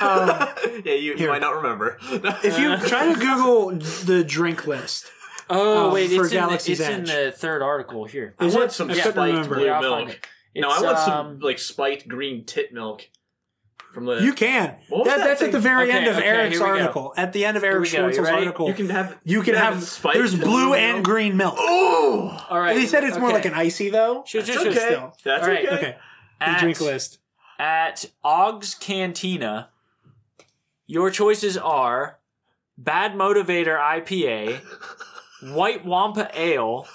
Um, 0.00 0.28
yeah, 0.84 0.92
you, 0.94 1.12
you 1.12 1.16
here. 1.16 1.28
might 1.28 1.40
not 1.40 1.56
remember. 1.56 1.98
if 2.02 2.58
you 2.58 2.76
try 2.88 3.12
to 3.12 3.18
Google 3.18 3.70
the 4.04 4.24
drink 4.26 4.66
list, 4.66 5.06
Oh, 5.50 5.86
Um, 5.88 5.94
wait, 5.94 6.10
for 6.10 6.24
it's, 6.24 6.32
in 6.32 6.40
the, 6.40 6.46
Galaxy's 6.46 6.80
it's 6.80 6.88
in 6.88 7.00
Edge. 7.02 7.06
the 7.08 7.32
third 7.32 7.62
article 7.62 8.04
here. 8.04 8.34
I 8.38 8.44
Is 8.46 8.54
want 8.54 8.66
it? 8.66 8.72
some 8.72 8.90
I 8.90 8.94
spiked 8.94 9.14
couldn't 9.14 9.24
remember. 9.30 9.54
blue 9.56 9.64
Yeah, 9.66 9.72
I'll 9.80 9.82
find 9.90 10.06
milk. 10.08 10.18
it. 10.54 10.60
No, 10.60 10.68
I 10.68 10.74
It's, 10.74 10.82
want 10.82 10.96
um, 10.98 11.04
some 11.04 11.38
like 11.40 11.58
spiked 11.58 12.06
green 12.08 12.44
tit 12.44 12.72
milk 12.72 13.08
from 13.92 14.04
the. 14.06 14.22
you 14.22 14.32
can. 14.32 14.76
What 14.88 15.04
That, 15.06 15.18
that 15.18 15.24
that's 15.24 15.42
at 15.42 15.52
the 15.52 15.58
very 15.60 15.88
Okay, 15.88 15.98
end 15.98 16.06
of 16.06 16.16
okay, 16.16 16.26
Eric's 16.26 16.58
here 16.58 16.66
go. 16.66 16.72
article. 16.72 17.14
At 17.16 17.32
the 17.32 17.44
end 17.44 17.56
of 17.56 17.62
Here 17.62 17.72
Eric 17.72 17.82
we 17.84 17.90
go. 17.90 17.96
You 18.06 18.12
Schwartzel's 18.12 18.18
ready? 18.30 18.36
article, 18.46 18.68
You 18.68 18.74
can 18.74 18.90
have. 18.90 19.18
you 19.24 19.42
can 19.42 19.54
have. 19.54 19.82
spiked 19.82 20.16
There's 20.16 20.34
blue 20.36 20.74
and 20.74 20.96
milk. 20.98 21.04
green 21.04 21.36
milk. 21.36 21.54
Oh, 21.58 22.46
All 22.50 22.60
right. 22.60 22.76
He 22.76 22.86
said 22.86 23.04
it's 23.04 23.18
more 23.18 23.30
like 23.32 23.44
an 23.46 23.54
icy 23.54 23.90
though. 23.90 24.24
Sure, 24.26 24.42
that's 24.42 24.52
sure, 24.52 24.62
sure. 24.62 24.70
okay. 24.72 24.86
still. 24.94 25.16
That's 25.24 25.42
All 25.42 25.48
right, 25.52 25.66
okay. 25.66 25.74
Okay. 25.76 25.96
The 26.40 26.56
drink 26.60 26.80
list. 26.80 27.18
at 27.58 28.04
Og's 28.22 28.74
Cantina, 28.74 29.70
your 30.86 31.10
choices 31.10 31.56
are 31.56 32.18
Bad 32.76 33.14
Motivator 33.14 33.76
IPA, 33.78 34.60
White 35.54 35.84
Wampa 35.84 36.30
Ale, 36.34 36.86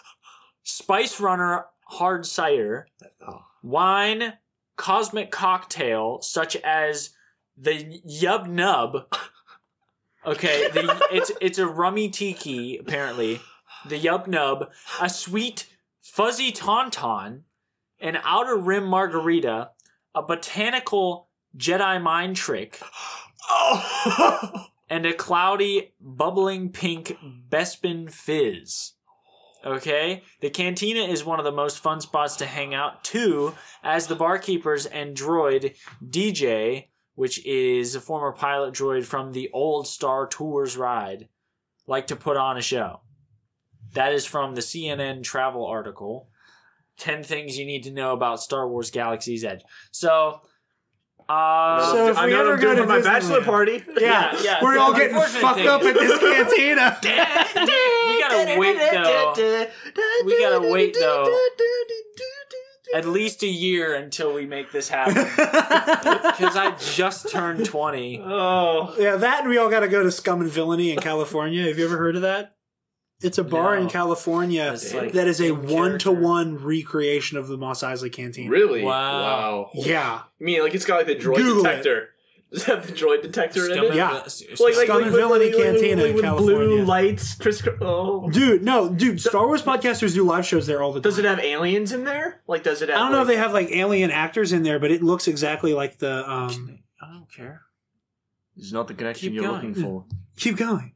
Spice 0.63 1.19
Runner 1.19 1.65
Hard 1.85 2.25
Cider, 2.25 2.87
Oh. 3.27 3.43
wine, 3.61 4.33
cosmic 4.75 5.31
cocktail 5.31 6.21
such 6.21 6.55
as 6.57 7.11
the 7.57 8.01
Yub 8.07 8.47
Nub. 8.47 9.07
Okay, 10.25 10.69
the, 10.69 11.05
it's 11.11 11.33
it's 11.41 11.57
a 11.57 11.67
rummy 11.67 12.07
tiki 12.09 12.77
apparently. 12.77 13.41
The 13.85 13.99
Yub 13.99 14.25
Nub, 14.25 14.71
a 15.01 15.09
sweet 15.09 15.67
fuzzy 16.01 16.53
tauntaun, 16.53 17.41
an 17.99 18.17
outer 18.23 18.55
rim 18.55 18.85
margarita, 18.85 19.71
a 20.15 20.23
botanical 20.23 21.27
Jedi 21.57 22.01
mind 22.01 22.37
trick, 22.37 22.79
Oh. 23.49 24.67
and 24.89 25.05
a 25.05 25.13
cloudy, 25.13 25.93
bubbling 25.99 26.69
pink 26.69 27.17
Bespin 27.49 28.09
fizz. 28.11 28.93
Okay? 29.65 30.23
The 30.41 30.49
cantina 30.49 31.01
is 31.01 31.23
one 31.23 31.39
of 31.39 31.45
the 31.45 31.51
most 31.51 31.79
fun 31.79 32.01
spots 32.01 32.35
to 32.37 32.45
hang 32.45 32.73
out 32.73 33.03
too, 33.03 33.55
as 33.83 34.07
the 34.07 34.15
barkeepers 34.15 34.85
and 34.85 35.15
droid 35.15 35.75
DJ, 36.05 36.87
which 37.15 37.45
is 37.45 37.95
a 37.95 38.01
former 38.01 38.31
pilot 38.31 38.73
droid 38.73 39.05
from 39.05 39.31
the 39.31 39.49
old 39.53 39.87
Star 39.87 40.27
Tours 40.27 40.75
ride, 40.75 41.29
like 41.87 42.07
to 42.07 42.15
put 42.15 42.37
on 42.37 42.57
a 42.57 42.61
show. 42.61 43.01
That 43.93 44.13
is 44.13 44.25
from 44.25 44.55
the 44.55 44.61
CNN 44.61 45.23
travel 45.23 45.65
article. 45.65 46.29
10 46.97 47.23
things 47.23 47.57
you 47.57 47.65
need 47.65 47.83
to 47.83 47.91
know 47.91 48.13
about 48.13 48.41
Star 48.41 48.67
Wars 48.67 48.91
Galaxy's 48.91 49.43
Edge. 49.43 49.61
So, 49.91 50.41
uh, 51.29 51.91
So 51.91 52.07
if 52.09 52.17
I 52.17 52.25
we 52.25 52.31
know 52.33 52.41
ever 52.51 52.57
go 52.57 52.75
to 52.75 52.81
for 52.83 52.87
my 52.87 53.01
bachelor 53.01 53.41
party. 53.43 53.83
Yeah, 53.99 54.35
yeah, 54.43 54.63
we're 54.63 54.73
the 54.75 54.79
all 54.81 54.93
getting 54.93 55.15
fucked 55.15 55.57
thing- 55.59 55.67
up 55.67 55.81
at 55.83 55.93
this 55.93 56.19
cantina. 56.19 56.97
we 57.03 58.19
gotta 58.21 58.59
wait 58.59 58.77
though. 58.79 59.65
We 60.25 60.39
gotta 60.39 60.71
wait, 60.71 60.93
though. 60.99 61.37
at 62.93 63.05
least 63.07 63.41
a 63.43 63.47
year 63.47 63.95
until 63.95 64.33
we 64.33 64.45
make 64.45 64.71
this 64.71 64.89
happen. 64.89 65.13
Because 65.15 66.55
I 66.55 66.75
just 66.79 67.29
turned 67.29 67.65
20. 67.65 68.21
Oh. 68.23 68.93
yeah, 68.99 69.15
that 69.15 69.41
and 69.41 69.49
we 69.49 69.57
all 69.57 69.69
got 69.69 69.79
to 69.81 69.87
go 69.87 70.03
to 70.03 70.11
Scum 70.11 70.41
and 70.41 70.49
Villainy 70.49 70.91
in 70.91 70.99
California. 70.99 71.67
Have 71.67 71.77
you 71.79 71.85
ever 71.85 71.97
heard 71.97 72.15
of 72.15 72.21
that? 72.23 72.53
It's 73.23 73.37
a 73.37 73.43
bar 73.43 73.75
No. 73.75 73.83
in 73.83 73.89
California 73.89 74.77
like 74.93 75.13
that 75.13 75.27
is 75.27 75.39
a 75.41 75.51
one 75.51 75.97
to 75.99 76.11
one 76.11 76.57
recreation 76.57 77.37
of 77.37 77.47
the 77.47 77.57
Mos 77.57 77.81
Eisley 77.83 78.11
Canteen. 78.11 78.49
Really? 78.49 78.83
Wow. 78.83 79.69
Yeah. 79.73 80.21
You 80.39 80.45
mean 80.45 80.61
like 80.61 80.75
it's 80.75 80.85
got 80.85 80.97
like 80.97 81.07
the 81.07 81.15
droid 81.15 81.37
Google 81.37 81.65
it. 81.65 81.69
detector? 81.69 82.09
Does 82.53 82.61
it 82.61 82.65
have 82.67 82.85
the 82.85 82.93
droid 82.93 83.23
detector 83.23 83.65
in 83.71 83.83
it? 83.83 83.95
Yeah. 83.95 84.21
s- 84.25 84.43
s- 84.51 84.59
Like, 84.59 84.75
like, 84.77 84.87
like, 84.87 85.05
Villainy 85.11 85.45
like, 85.45 85.55
like, 85.55 85.63
Cantina 85.63 86.03
like, 86.03 86.11
in 86.15 86.21
California. 86.21 86.55
blue 86.67 86.85
lights. 86.85 87.33
Criss- 87.33 87.67
oh. 87.81 88.29
Dude, 88.29 88.61
no, 88.63 88.89
dude, 88.89 89.19
Star 89.19 89.47
Wars 89.47 89.63
podcasters 89.63 90.13
do 90.13 90.23
live 90.23 90.45
shows 90.45 90.67
there 90.67 90.83
all 90.83 90.91
the 90.93 90.99
time. 90.99 91.09
Does 91.09 91.17
it 91.17 91.25
have 91.25 91.39
aliens 91.39 91.91
in 91.91 92.03
there? 92.03 92.41
Like, 92.47 92.61
does 92.61 92.83
it 92.83 92.89
have? 92.89 92.97
I 92.99 93.01
don't 93.01 93.11
know 93.11 93.21
if 93.23 93.27
they 93.27 93.37
have 93.37 93.53
like 93.53 93.69
alien 93.71 94.11
actors 94.11 94.53
in 94.53 94.61
there, 94.61 94.77
but 94.77 94.91
it 94.91 95.01
looks 95.01 95.27
exactly 95.27 95.73
like 95.73 95.97
the 95.97 96.29
um 96.29 96.79
I 97.01 97.11
don't 97.11 97.31
care. 97.31 97.61
This 98.55 98.67
is 98.67 98.73
not 98.73 98.87
the 98.87 98.93
connection 98.93 99.29
Keep 99.29 99.33
you're 99.41 99.43
going. 99.49 99.69
looking 99.69 99.83
for. 99.83 100.05
keep 100.37 100.55
going. 100.57 100.92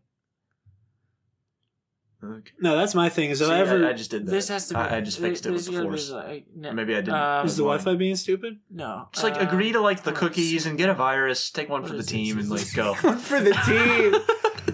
Okay. 2.40 2.52
No, 2.60 2.76
that's 2.76 2.94
my 2.96 3.10
thing. 3.10 3.30
Is 3.30 3.42
if 3.42 3.48
See, 3.48 3.54
I 3.54 3.60
ever 3.60 3.86
I, 3.86 3.90
I 3.90 3.94
just 3.94 4.12
did 4.12 4.26
that. 4.26 4.32
This 4.32 4.48
has 4.50 4.68
to 4.70 4.74
be. 4.76 4.80
I, 4.80 4.98
I 4.98 5.02
just 5.02 5.20
fixed 5.20 5.46
it 5.46 5.52
with 5.52 5.66
the 5.66 5.82
force. 5.84 6.10
like- 6.12 6.46
no, 6.56 6.72
Maybe 6.74 6.94
I 6.94 7.02
didn't. 7.02 7.16
um, 7.16 7.46
is 7.46 7.58
the 7.58 7.64
Wi 7.64 7.78
Fi 7.84 7.96
being 7.96 8.16
stupid? 8.16 8.60
No. 8.70 9.10
Just 9.14 9.24
like 9.24 9.36
uh, 9.36 9.46
agree 9.48 9.72
to 9.72 9.80
like 9.82 10.04
the 10.04 10.12
cookies 10.12 10.66
and 10.66 10.78
get 10.78 10.90
a 10.90 10.94
virus. 10.94 11.50
Take 11.52 11.70
one 11.70 11.84
for 11.84 11.94
the 11.94 12.00
is 12.00 12.06
this? 12.06 12.12
team 12.12 12.38
and 12.40 12.52
Is 12.52 12.52
like 12.52 12.74
go. 12.76 12.94
One 12.96 13.18
for 13.18 13.40
the 13.40 13.54
team. 13.66 14.16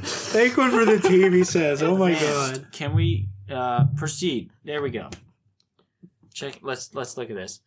Take 0.31 0.57
one 0.57 0.71
for 0.71 0.83
the 0.85 0.99
team, 0.99 1.31
he 1.33 1.43
says. 1.43 1.81
Oh 1.83 1.95
my 1.95 2.11
Advanced. 2.11 2.61
god. 2.63 2.71
Can 2.71 2.93
we 2.95 3.29
uh, 3.49 3.85
proceed? 3.95 4.49
There 4.65 4.81
we 4.81 4.89
go. 4.89 5.09
Check. 6.33 6.59
Let's 6.61 6.93
let's 6.93 7.15
look 7.17 7.29
at 7.29 7.35
this. 7.35 7.59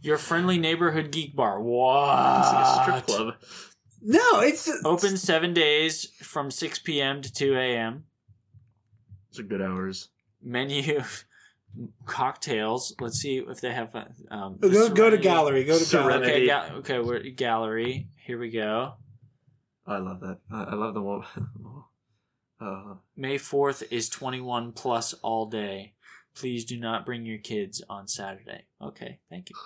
Your 0.00 0.18
friendly 0.18 0.58
neighborhood 0.58 1.12
geek 1.12 1.36
bar. 1.36 1.60
It's 1.60 2.52
like 2.52 2.64
a 2.66 2.82
strip 2.82 2.94
What? 2.94 3.06
club. 3.06 3.34
No, 4.04 4.40
it's 4.40 4.68
Open 4.84 5.16
seven 5.16 5.54
days 5.54 6.06
from 6.20 6.50
6 6.50 6.80
p.m. 6.80 7.22
to 7.22 7.32
2 7.32 7.54
a.m. 7.54 8.04
Those 9.32 9.40
are 9.40 9.48
good 9.48 9.62
hours. 9.62 10.08
Menu 10.42 11.02
cocktails. 12.06 12.94
Let's 13.00 13.18
see 13.18 13.38
if 13.38 13.60
they 13.60 13.72
have. 13.72 13.94
uh, 13.94 14.04
Um, 14.30 14.58
Go, 14.60 14.90
go 14.90 15.10
to 15.10 15.16
gallery. 15.18 15.64
Go 15.64 15.78
to 15.78 15.84
Serenity. 15.84 16.46
gallery. 16.46 16.70
Okay, 16.70 16.70
ga- 16.70 16.74
okay, 16.78 16.98
we're 17.00 17.20
gallery. 17.30 18.08
Here 18.16 18.38
we 18.38 18.50
go. 18.50 18.94
I 19.86 19.98
love 19.98 20.20
that. 20.20 20.38
I, 20.50 20.64
I 20.64 20.74
love 20.74 20.94
the 20.94 21.02
one. 21.02 21.24
uh, 22.60 22.94
May 23.16 23.36
4th 23.38 23.84
is 23.90 24.08
21 24.08 24.72
plus 24.72 25.14
all 25.22 25.46
day. 25.46 25.94
Please 26.34 26.64
do 26.64 26.78
not 26.78 27.04
bring 27.04 27.24
your 27.26 27.38
kids 27.38 27.82
on 27.88 28.06
Saturday. 28.08 28.64
Okay, 28.80 29.18
thank 29.28 29.50
you. 29.50 29.56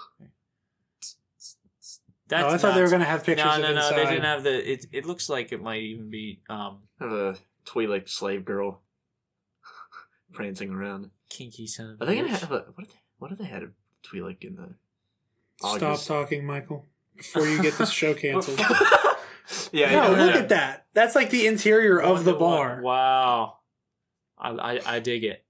That's 2.29 2.45
oh, 2.45 2.49
I 2.49 2.59
thought 2.59 2.75
they 2.75 2.83
were 2.83 2.89
going 2.89 3.01
to 3.03 3.07
have 3.07 3.23
pictures 3.25 3.45
No, 3.45 3.53
of 3.55 3.61
no, 3.61 3.73
no. 3.73 3.77
inside. 3.77 3.97
They 3.97 4.05
didn't 4.11 4.25
have 4.25 4.43
the. 4.43 4.73
It. 4.73 4.87
It 4.91 5.07
looks 5.07 5.29
like 5.29 5.53
it 5.53 5.63
might 5.63 5.83
even 5.83 6.11
be 6.11 6.41
um 6.49 6.79
have 6.99 7.13
a 7.13 7.37
Twi'lek 7.67 8.09
slave 8.09 8.45
girl 8.45 8.83
prancing 10.37 10.71
around. 10.71 11.11
kinky 11.31 11.67
son 11.67 11.91
of. 11.91 12.01
Are 12.01 12.05
a 12.05 12.07
they 12.07 12.17
gonna 12.17 12.29
bitch. 12.29 12.41
have 12.41 12.53
a 12.53 12.65
what? 12.75 12.85
Are 12.85 12.87
they, 12.87 13.01
what 13.19 13.33
are 13.33 13.37
they 13.37 13.45
had 13.45 13.63
a 13.63 13.69
Twi'lek 14.07 14.45
in 14.45 14.57
the? 14.57 14.75
Stop 15.59 15.83
August? 15.83 16.07
talking, 16.07 16.45
Michael, 16.45 16.87
before 17.17 17.47
you 17.47 17.61
get 17.63 17.79
this 17.79 17.91
show 17.91 18.13
canceled. 18.23 18.59
yeah, 19.73 19.91
no, 19.91 20.11
yeah, 20.13 20.25
look 20.25 20.35
yeah. 20.35 20.41
at 20.41 20.49
that. 20.51 20.87
That's 20.93 21.15
like 21.15 21.31
the 21.31 21.47
interior 21.47 21.99
of 22.01 22.25
the 22.25 22.35
bar. 22.35 22.81
Wow, 22.83 23.59
I, 24.39 24.51
I 24.51 24.81
I 24.97 25.01
dig 25.01 25.25
it. 25.25 25.45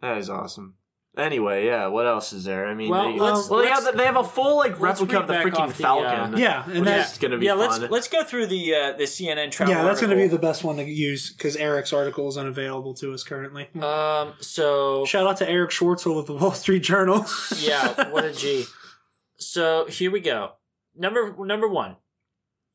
That 0.00 0.18
is 0.18 0.28
awesome. 0.28 0.74
Anyway, 1.14 1.66
yeah. 1.66 1.88
What 1.88 2.06
else 2.06 2.32
is 2.32 2.44
there? 2.44 2.66
I 2.66 2.72
mean, 2.72 2.88
Well, 2.88 3.12
they, 3.12 3.18
let's- 3.18 3.50
well, 3.50 3.60
they 3.60 3.68
let's- 3.68 3.84
have 3.84 3.96
they 3.98 4.06
have 4.06 4.16
a 4.16 4.24
full 4.24 4.56
like 4.56 4.80
let's 4.80 4.98
replica 5.00 5.20
of 5.20 5.26
the 5.26 5.34
read 5.34 5.44
back 5.44 5.52
freaking 5.52 5.58
off 5.60 5.76
the, 5.76 5.82
Falcon. 5.82 6.34
uh, 6.34 6.38
Yeah, 6.38 6.64
and 6.64 6.74
which 6.76 6.84
that's 6.84 7.12
is 7.12 7.18
gonna 7.18 7.36
be 7.36 7.44
yeah, 7.44 7.52
fun. 7.56 7.80
let's 7.80 7.92
let's 7.92 8.08
go 8.08 8.24
through 8.24 8.46
the 8.46 8.74
uh, 8.74 8.92
the 8.92 9.04
CNN 9.04 9.50
travel. 9.50 9.74
yeah, 9.74 9.82
that's 9.84 10.00
going 10.00 10.08
to 10.10 10.16
be 10.16 10.26
the 10.26 10.38
best 10.38 10.64
one 10.64 10.76
to 10.78 10.84
use 10.84 11.30
because 11.30 11.54
Eric's 11.56 11.92
article 11.92 12.28
is 12.28 12.38
unavailable 12.38 12.94
to 12.94 13.12
us 13.12 13.24
currently. 13.24 13.68
Um. 13.82 14.32
So 14.40 15.04
Shout 15.04 15.26
out 15.26 15.36
to 15.38 15.48
Eric 15.50 15.70
Schwartzel 15.70 16.18
of 16.18 16.26
the 16.26 16.34
Wall 16.34 16.52
Street 16.52 16.82
Journal. 16.82 17.26
yeah, 17.58 18.08
what 18.10 18.24
a 18.24 18.32
G. 18.42 18.64
So 19.36 19.84
here 19.86 20.10
we 20.10 20.20
go. 20.20 20.52
Number 20.96 21.34
number 21.44 21.68
one. 21.68 21.96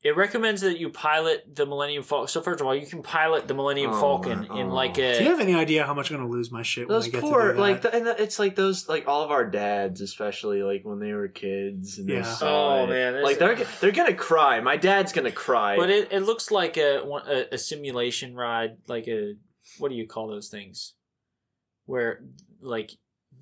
It 0.04 0.16
recommends 0.16 0.60
that 0.60 0.78
you 0.78 0.90
pilot 0.90 1.56
the 1.56 1.66
Millennium 1.66 2.04
Falcon. 2.04 2.28
So 2.28 2.40
first 2.40 2.60
of 2.60 2.66
all, 2.68 2.74
you 2.74 2.86
can 2.86 3.02
pilot 3.02 3.48
the 3.48 3.54
Millennium 3.54 3.90
Oh, 3.90 4.00
Falcon 4.00 4.46
my- 4.48 4.60
in 4.60 4.68
like 4.70 4.90
like 4.90 4.94
Do 5.18 5.24
you 5.24 5.30
have 5.30 5.40
any 5.40 5.54
idea 5.56 5.84
how 5.84 5.92
much 5.92 6.10
I'm 6.12 6.18
going 6.18 6.28
to 6.28 6.32
lose 6.32 6.52
my 6.52 6.62
shit 6.62 6.86
when 6.86 6.94
those 6.96 7.06
I 7.08 7.10
get 7.10 7.20
poor 7.20 7.42
to 7.42 7.48
do 7.48 7.54
that? 7.56 7.60
like 7.60 7.82
the, 7.82 7.92
and 7.94 8.06
the, 8.06 8.22
it's 8.22 8.38
like 8.38 8.54
those 8.54 8.88
like 8.88 9.08
all 9.08 9.24
of 9.24 9.32
our 9.32 9.44
dads 9.44 10.00
especially 10.00 10.62
like 10.62 10.82
when 10.84 11.00
they 11.00 11.12
were 11.14 11.26
kids 11.26 11.98
and 11.98 12.08
Yeah. 12.08 12.18
they 12.18 12.22
saw 12.22 12.78
Oh, 12.80 12.84
it. 12.84 12.90
man, 12.90 13.22
like 13.24 13.38
they're 13.40 13.56
they're 13.80 13.90
gonna 13.90 14.14
cry 14.14 14.60
my 14.60 14.76
dad's 14.76 15.12
gonna 15.12 15.32
cry 15.32 15.76
But 15.76 15.90
it, 15.90 16.12
it 16.12 16.20
looks 16.20 16.52
like 16.52 16.76
a, 16.76 17.00
a 17.02 17.54
a 17.54 17.58
simulation 17.58 18.36
ride, 18.36 18.76
like 18.86 19.08
a 19.08 19.34
what 19.78 19.88
do 19.88 19.96
you 19.96 20.06
call 20.06 20.28
those 20.28 20.48
things? 20.48 20.94
Where 21.86 22.20
like 22.60 22.92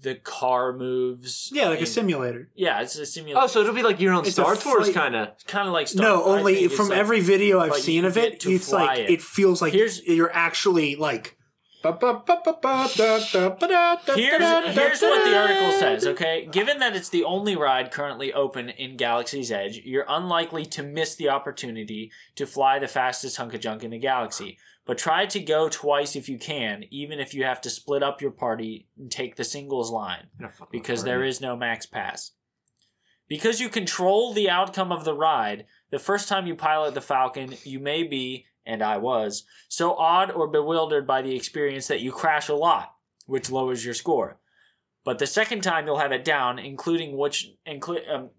the 0.03 0.14
car 0.14 0.72
moves. 0.72 1.51
yeah, 1.53 1.68
like 1.68 1.80
a 1.80 1.86
simulator. 1.86 2.49
Yeah, 2.55 2.80
it's 2.82 2.97
a 2.97 3.07
simulator. 3.07 3.40
oh 3.42 3.47
so 3.47 3.61
it'll 3.61 3.74
be 3.74 3.82
like 3.82 4.01
your 4.01 4.12
own 4.12 4.20
It's 4.24 4.32
Star 4.32 4.55
a 4.55 4.57
Tours 4.57 4.90
kind 4.90 5.16
of 5.16 5.28
It's 5.28 5.44
kind 5.44 5.66
of 5.66 5.72
like 5.74 5.88
Star 5.88 6.03
no, 6.03 6.22
I 6.24 6.38
only 6.38 6.55
it's 6.64 6.74
from 6.76 6.88
like- 6.88 6.99
every 6.99 7.20
video 7.20 7.61
I've 7.61 7.74
seen 7.76 8.05
of 8.05 8.16
it, 8.16 8.44
it's 8.47 8.72
like 8.72 8.99
it. 9.01 9.11
it. 9.11 9.22
feels 9.22 9.61
like 9.62 9.72
Here's- 9.72 10.03
you're 10.07 10.32
actually 10.32 10.97
like 10.97 11.36
Here's, 14.16 14.74
here's 14.74 15.03
what 15.03 15.24
the 15.24 15.37
article 15.37 15.72
says, 15.72 16.07
okay? 16.07 16.47
Given 16.51 16.78
that 16.78 16.97
it's 16.97 17.09
the 17.09 17.24
only 17.24 17.57
ride 17.57 17.91
currently 17.91 18.32
open 18.32 18.70
in 18.70 18.97
Galaxy's 18.97 19.51
Edge, 19.53 19.82
you're 19.84 20.07
unlikely 20.09 20.64
to 20.66 20.82
miss 20.82 21.14
the 21.14 21.28
opportunity 21.28 22.11
to 22.34 22.47
fly 22.47 22.78
the 22.78 22.89
fastest 22.89 23.37
hunk 23.37 23.55
of 23.55 23.61
junk 23.61 23.84
in 23.84 23.91
the 23.91 23.99
galaxy. 23.99 24.59
But 24.84 24.99
try 24.99 25.26
to 25.26 25.41
go 25.41 25.68
twice 25.68 26.14
if 26.14 26.28
you 26.28 26.39
can, 26.39 26.84
even 26.91 27.18
if 27.18 27.34
you 27.34 27.45
have 27.45 27.61
to 27.62 27.70
split 27.70 28.05
up 28.05 28.22
your 28.22 28.30
party 28.30 28.87
and 28.97 29.11
take 29.11 29.34
the 29.34 29.43
singles 29.45 29.91
line, 29.91 30.28
because 30.70 31.03
there 31.05 31.24
is 31.24 31.41
no 31.41 31.57
max 31.57 31.87
pass. 31.87 32.32
Because 33.28 33.61
you 33.61 33.68
control 33.68 34.32
the 34.32 34.49
outcome 34.49 34.93
of 34.93 35.05
the 35.05 35.14
ride, 35.14 35.66
the 35.91 35.99
first 35.99 36.28
time 36.28 36.47
you 36.47 36.55
pilot 36.55 36.95
the 36.95 37.01
Falcon, 37.01 37.55
you 37.64 37.80
may 37.80 38.05
be, 38.05 38.47
and 38.67 38.83
I 38.83 38.97
was, 38.99 39.45
so 39.69 39.95
awed 39.95 40.31
or 40.31 40.49
bewildered 40.49 41.07
by 41.07 41.23
the 41.23 41.35
experience 41.37 41.87
that 41.89 42.01
you 42.01 42.12
crash 42.12 42.49
a 42.49 42.55
lot, 42.55 42.95
which 43.27 43.51
lowers 43.51 43.85
your 43.85 43.95
score. 43.95 44.39
But 45.05 45.19
the 45.21 45.27
second 45.27 45.62
time 45.62 45.87
you'll 45.87 45.99
have 45.99 46.12
it 46.12 46.25
down, 46.25 46.59
including 46.59 47.17
which 47.17 47.49
include 47.64 48.03
um, 48.12 48.31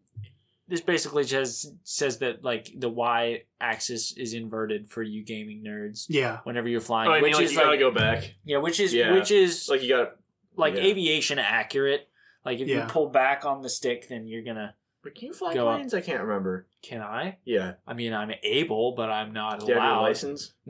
this 0.67 0.81
basically 0.81 1.23
just 1.23 1.73
says 1.83 2.17
that 2.19 2.43
like 2.43 2.69
the 2.77 2.89
y 2.89 3.43
axis 3.61 4.11
is 4.17 4.33
inverted 4.33 4.89
for 4.89 5.01
you 5.01 5.23
gaming 5.23 5.63
nerds 5.65 6.07
Yeah. 6.09 6.39
whenever 6.43 6.67
you're 6.67 6.81
flying, 6.81 7.09
Oh, 7.09 7.13
I 7.13 7.21
mean, 7.21 7.23
which 7.29 7.35
like, 7.35 7.45
is 7.45 7.51
you 7.53 7.57
gotta 7.59 7.69
like 7.71 7.79
go 7.79 7.91
back. 7.91 8.35
yeah, 8.43 8.57
which 8.57 8.81
is 8.81 8.93
Yeah. 8.93 9.13
which 9.13 9.31
is 9.31 9.69
Like 9.69 9.81
you 9.81 9.87
gotta. 9.89 10.11
like 10.57 10.75
yeah. 10.75 10.81
aviation 10.81 11.39
accurate. 11.39 12.09
Like 12.43 12.59
if 12.59 12.67
Yeah. 12.67 12.81
you 12.83 12.89
pull 12.89 13.07
back 13.09 13.45
on 13.45 13.61
the 13.61 13.69
stick, 13.69 14.09
then 14.09 14.27
you're 14.27 14.43
gonna. 14.43 14.75
But 15.07 15.15
can 15.15 15.27
you 15.27 15.33
fly 15.33 15.53
Go 15.53 15.69
up. 15.69 15.77
planes? 15.77 15.93
I 15.93 16.01
can't 16.01 16.21
remember. 16.21 16.67
Can 16.81 17.01
I? 17.01 17.37
Yeah. 17.45 17.75
I 17.87 17.93
mean, 17.93 18.13
I'm 18.13 18.31
able, 18.43 18.91
but 18.91 19.09
I'm 19.09 19.31
not 19.31 19.61
Do 19.61 19.67
you 19.67 19.73
have 19.75 19.83
your 19.83 19.91
allowed. 19.93 20.01
license? 20.01 20.53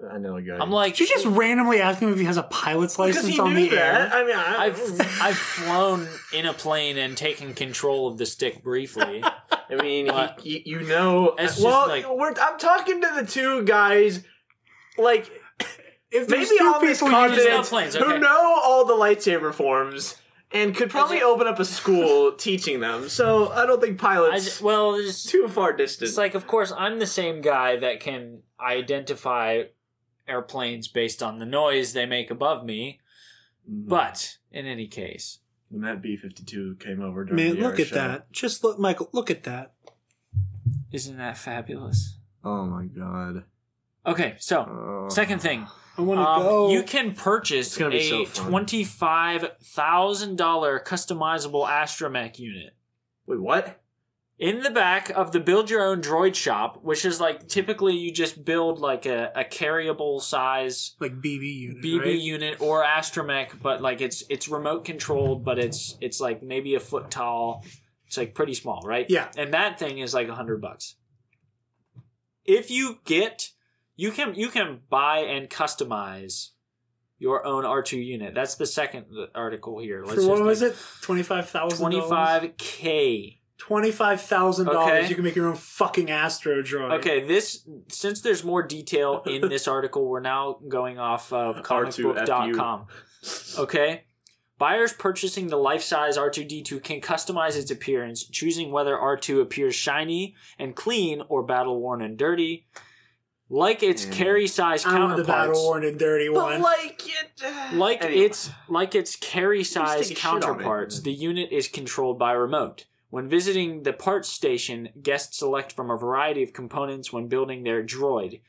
No, 0.00 0.10
I 0.12 0.18
know 0.18 0.34
a 0.36 0.42
guy. 0.42 0.56
I'm 0.58 0.72
like 0.72 0.96
Did 0.96 1.08
you 1.08 1.14
just 1.14 1.24
randomly 1.26 1.80
ask 1.80 2.00
him 2.00 2.12
if 2.12 2.18
he 2.18 2.24
has 2.24 2.36
a 2.36 2.42
pilot's 2.42 2.96
because 2.96 3.14
license 3.14 3.32
he 3.32 3.38
on 3.40 3.54
knew 3.54 3.70
the 3.70 3.76
that. 3.76 4.12
air? 4.12 4.18
I 4.20 4.24
mean, 4.26 4.36
I, 4.36 4.64
I've 4.64 5.22
I've 5.22 5.36
flown 5.38 6.08
in 6.32 6.46
a 6.46 6.52
plane 6.52 6.98
and 6.98 7.16
taken 7.16 7.54
control 7.54 8.08
of 8.08 8.18
the 8.18 8.26
stick 8.26 8.64
briefly. 8.64 9.22
I 9.70 9.76
mean, 9.80 10.08
But- 10.08 10.40
he, 10.42 10.62
you, 10.66 10.80
you 10.80 10.86
know. 10.88 11.36
It's 11.38 11.54
just 11.54 11.64
well, 11.64 11.86
like- 11.88 12.08
we're, 12.10 12.34
I'm 12.40 12.58
talking 12.58 13.00
to 13.02 13.12
the 13.20 13.24
two 13.24 13.62
guys, 13.64 14.24
like 14.98 15.30
If 16.10 16.28
maybe 16.28 16.44
there's 16.44 16.48
two 16.50 16.64
on 16.64 16.84
this 16.84 17.00
people 17.00 17.12
you 17.22 17.28
just- 17.28 17.46
continent 17.48 17.66
planes, 17.66 17.94
who 17.94 18.18
know 18.18 18.60
all 18.64 18.84
the 18.84 18.94
lightsaber 18.94 19.54
forms 19.54 20.16
and 20.54 20.74
could 20.74 20.88
probably 20.88 21.16
just- 21.18 21.26
open 21.26 21.46
up 21.46 21.58
a 21.58 21.64
school 21.66 22.32
teaching 22.38 22.80
them. 22.80 23.08
So 23.10 23.50
I 23.50 23.66
don't 23.66 23.80
think 23.82 23.98
pilots 23.98 24.44
just, 24.44 24.62
well, 24.62 24.94
it's, 24.94 25.24
too 25.24 25.48
far 25.48 25.72
distant. 25.74 26.08
it's 26.08 26.16
like, 26.16 26.34
of 26.34 26.46
course, 26.46 26.72
I'm 26.74 26.98
the 26.98 27.06
same 27.06 27.42
guy 27.42 27.76
that 27.76 28.00
can 28.00 28.40
identify 28.60 29.64
airplanes 30.26 30.88
based 30.88 31.22
on 31.22 31.38
the 31.38 31.44
noise 31.46 31.92
they 31.92 32.06
make 32.06 32.30
above 32.30 32.64
me. 32.64 33.00
Mm-hmm. 33.70 33.88
But 33.88 34.38
in 34.52 34.66
any 34.66 34.86
case, 34.86 35.40
when 35.68 35.82
that 35.82 36.00
B-52 36.02 36.78
came 36.80 37.02
over, 37.02 37.24
during 37.24 37.36
Man, 37.44 37.56
the 37.56 37.62
look 37.62 37.74
air 37.78 37.80
at 37.82 37.88
show- 37.88 37.94
that. 37.96 38.32
Just 38.32 38.62
look, 38.64 38.78
Michael, 38.78 39.08
look 39.12 39.30
at 39.30 39.42
that. 39.44 39.72
isn't 40.92 41.16
that 41.18 41.36
fabulous? 41.36 42.18
Oh 42.44 42.64
my 42.66 42.84
god. 42.84 43.44
Okay, 44.06 44.34
so 44.38 44.60
Oh. 44.60 45.08
second 45.08 45.40
thing, 45.40 45.66
I 45.96 46.02
want 46.02 46.18
to 46.18 46.26
um, 46.26 46.42
go. 46.42 46.70
you 46.70 46.82
can 46.82 47.14
purchase 47.14 47.68
It's 47.68 47.76
gonna 47.76 47.90
be 47.90 48.08
so 48.08 48.22
a 48.22 48.26
twenty-five 48.26 49.58
thousand 49.62 50.36
dollar 50.36 50.82
customizable 50.84 51.68
astromech 51.68 52.38
unit. 52.38 52.74
Wait, 53.26 53.40
what? 53.40 53.80
in 54.38 54.60
the 54.60 54.70
back 54.70 55.10
of 55.10 55.32
the 55.32 55.38
build 55.38 55.70
your 55.70 55.82
own 55.82 56.02
droid 56.02 56.34
shop, 56.34 56.82
which 56.82 57.04
is 57.04 57.20
like 57.20 57.46
typically 57.48 57.96
you 57.96 58.12
just 58.12 58.44
build 58.44 58.80
like 58.80 59.06
a, 59.06 59.30
a 59.34 59.44
carryable 59.44 60.20
size 60.20 60.96
like 61.00 61.20
BB 61.20 61.54
unit. 61.54 61.82
BB 61.82 62.00
right? 62.00 62.18
unit 62.18 62.60
or 62.60 62.84
astromech, 62.84 63.62
but 63.62 63.80
like 63.80 64.00
it's 64.00 64.24
it's 64.28 64.48
remote 64.48 64.84
controlled, 64.84 65.44
but 65.44 65.58
it's 65.58 65.96
it's 66.00 66.20
like 66.20 66.42
maybe 66.42 66.74
a 66.74 66.80
foot 66.80 67.10
tall. 67.10 67.64
It's 68.06 68.16
like 68.16 68.34
pretty 68.34 68.54
small, 68.54 68.82
right? 68.84 69.06
Yeah. 69.08 69.28
And 69.36 69.54
that 69.54 69.78
thing 69.78 69.98
is 69.98 70.14
like 70.14 70.28
a 70.28 70.34
hundred 70.34 70.60
bucks. 70.60 70.96
If 72.44 72.70
you 72.70 72.98
get, 73.04 73.52
you 73.96 74.10
can 74.10 74.34
you 74.34 74.48
can 74.48 74.80
buy 74.88 75.18
and 75.20 75.48
customize 75.48 76.50
your 77.18 77.46
own 77.46 77.64
R 77.64 77.82
two 77.82 77.98
unit. 77.98 78.34
That's 78.34 78.56
the 78.56 78.66
second 78.66 79.06
article 79.34 79.78
here. 79.78 80.04
For 80.04 80.26
what 80.26 80.42
was 80.42 80.62
it? 80.62 80.76
Twenty 81.02 81.22
five 81.22 81.48
thousand. 81.48 81.78
Twenty 81.78 82.00
five 82.00 82.56
k. 82.56 83.40
Twenty 83.56 83.92
five 83.92 84.20
thousand 84.20 84.68
Okay. 84.68 84.74
dollars. 84.74 85.08
You 85.08 85.14
can 85.14 85.24
make 85.24 85.36
your 85.36 85.48
own 85.48 85.54
fucking 85.54 86.10
Astro 86.10 86.62
droid. 86.62 86.98
Okay, 86.98 87.26
this 87.26 87.66
since 87.88 88.20
there's 88.20 88.44
more 88.44 88.62
detail 88.62 89.22
in 89.26 89.40
this 89.48 89.68
article, 89.68 90.06
we're 90.06 90.20
now 90.20 90.58
going 90.68 90.98
off 90.98 91.32
of 91.32 91.62
comicbook.com. 91.62 92.86
Okay? 93.58 94.04
Buyers 94.56 94.92
purchasing 94.92 95.48
the 95.48 95.56
life-size 95.56 96.16
R2D2 96.16 96.82
can 96.82 97.00
customize 97.00 97.56
its 97.56 97.70
appearance, 97.72 98.24
choosing 98.24 98.70
whether 98.70 98.96
R2 98.96 99.40
appears 99.40 99.74
shiny 99.74 100.36
and 100.58 100.76
clean 100.76 101.22
or 101.28 101.42
battle-worn 101.42 102.00
and 102.02 102.16
dirty. 102.16 102.66
Like 103.50 103.82
its 103.82 104.06
carry-size 104.06 104.84
I 104.86 104.98
want 104.98 105.16
the 105.16 105.22
counterparts, 105.24 105.48
battle 105.58 105.64
worn 105.66 105.84
and 105.84 105.98
dirty 105.98 106.28
one. 106.30 106.60
But 106.60 106.60
like 106.62 107.02
it. 107.06 107.74
like 107.74 108.02
Anyway. 108.04 108.24
its 108.24 108.50
like 108.68 108.94
its 108.94 109.16
carry-size 109.16 110.08
take 110.08 110.16
a 110.16 110.20
shit 110.20 110.24
on 110.26 110.38
it. 110.38 110.40
counterparts, 110.42 111.00
the 111.00 111.12
unit 111.12 111.52
is 111.52 111.68
controlled 111.68 112.18
by 112.18 112.32
remote. 112.32 112.86
When 113.10 113.28
visiting 113.28 113.82
the 113.82 113.92
parts 113.92 114.28
station, 114.28 114.88
guests 115.02 115.38
select 115.38 115.72
from 115.72 115.90
a 115.90 115.96
variety 115.96 116.42
of 116.42 116.52
components 116.52 117.12
when 117.12 117.28
building 117.28 117.62
their 117.62 117.84
droid. 117.84 118.40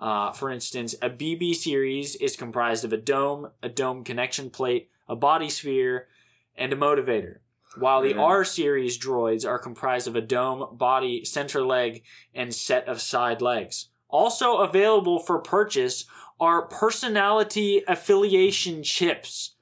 Uh, 0.00 0.32
for 0.32 0.50
instance, 0.50 0.94
a 1.00 1.08
BB 1.08 1.54
series 1.54 2.16
is 2.16 2.36
comprised 2.36 2.84
of 2.84 2.92
a 2.92 2.96
dome, 2.96 3.50
a 3.62 3.68
dome 3.68 4.02
connection 4.02 4.50
plate, 4.50 4.90
a 5.08 5.14
body 5.14 5.48
sphere, 5.48 6.08
and 6.56 6.72
a 6.72 6.76
motivator. 6.76 7.36
While 7.78 8.02
the 8.02 8.14
Mhm. 8.14 8.20
R 8.20 8.44
series 8.44 8.98
droids 8.98 9.48
are 9.48 9.58
comprised 9.58 10.08
of 10.08 10.16
a 10.16 10.20
dome, 10.20 10.76
body, 10.76 11.24
center 11.24 11.62
leg, 11.64 12.02
and 12.34 12.52
set 12.52 12.88
of 12.88 13.00
side 13.00 13.40
legs. 13.40 13.89
Also 14.12 14.58
available 14.58 15.18
for 15.18 15.38
purchase 15.38 16.04
are 16.40 16.62
personality 16.62 17.82
affiliation 17.86 18.82
chips 18.82 19.54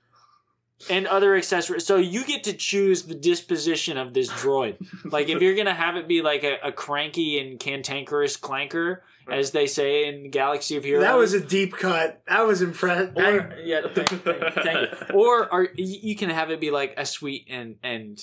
and 0.88 1.06
other 1.08 1.34
accessories. 1.34 1.84
So 1.84 1.96
you 1.96 2.24
get 2.24 2.44
to 2.44 2.52
choose 2.52 3.02
the 3.02 3.14
disposition 3.14 3.98
of 3.98 4.14
this 4.14 4.28
droid. 4.30 4.76
like 5.12 5.28
if 5.28 5.42
you're 5.42 5.56
gonna 5.56 5.74
have 5.74 5.96
it 5.96 6.06
be 6.06 6.22
like 6.22 6.44
a, 6.44 6.56
a 6.62 6.72
cranky 6.72 7.38
and 7.40 7.58
cantankerous 7.58 8.36
clanker, 8.36 8.98
as 9.30 9.50
they 9.50 9.66
say 9.66 10.06
in 10.08 10.30
Galaxy 10.30 10.76
of 10.76 10.84
Heroes. 10.84 11.02
that 11.02 11.16
was 11.16 11.34
a 11.34 11.40
deep 11.40 11.76
cut. 11.76 12.22
I 12.28 12.44
was 12.44 12.62
impressed. 12.62 13.18
or 13.18 13.56
yeah, 13.62 13.82
thank, 13.92 14.08
thank, 14.08 14.54
thank 14.54 14.90
you. 14.90 15.14
Or 15.14 15.52
or 15.52 15.62
y- 15.64 15.72
you 15.76 16.16
can 16.16 16.30
have 16.30 16.50
it 16.50 16.60
be 16.60 16.70
like 16.70 16.94
a 16.96 17.04
sweet 17.04 17.46
and 17.50 17.76
and 17.82 18.18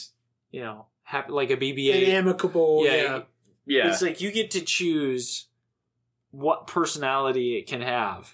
you 0.52 0.62
know 0.62 0.86
happy 1.04 1.32
like 1.34 1.50
a 1.52 1.54
An 1.54 2.26
amicable. 2.26 2.84
Yeah, 2.86 2.94
Yeah. 2.96 3.22
Yeah. 3.68 3.90
It's 3.90 4.02
like 4.02 4.22
you 4.22 4.32
get 4.32 4.52
to 4.52 4.62
choose 4.62 5.48
what 6.36 6.68
personality 6.68 7.58
it 7.58 7.68
can 7.68 7.82
have 7.82 8.34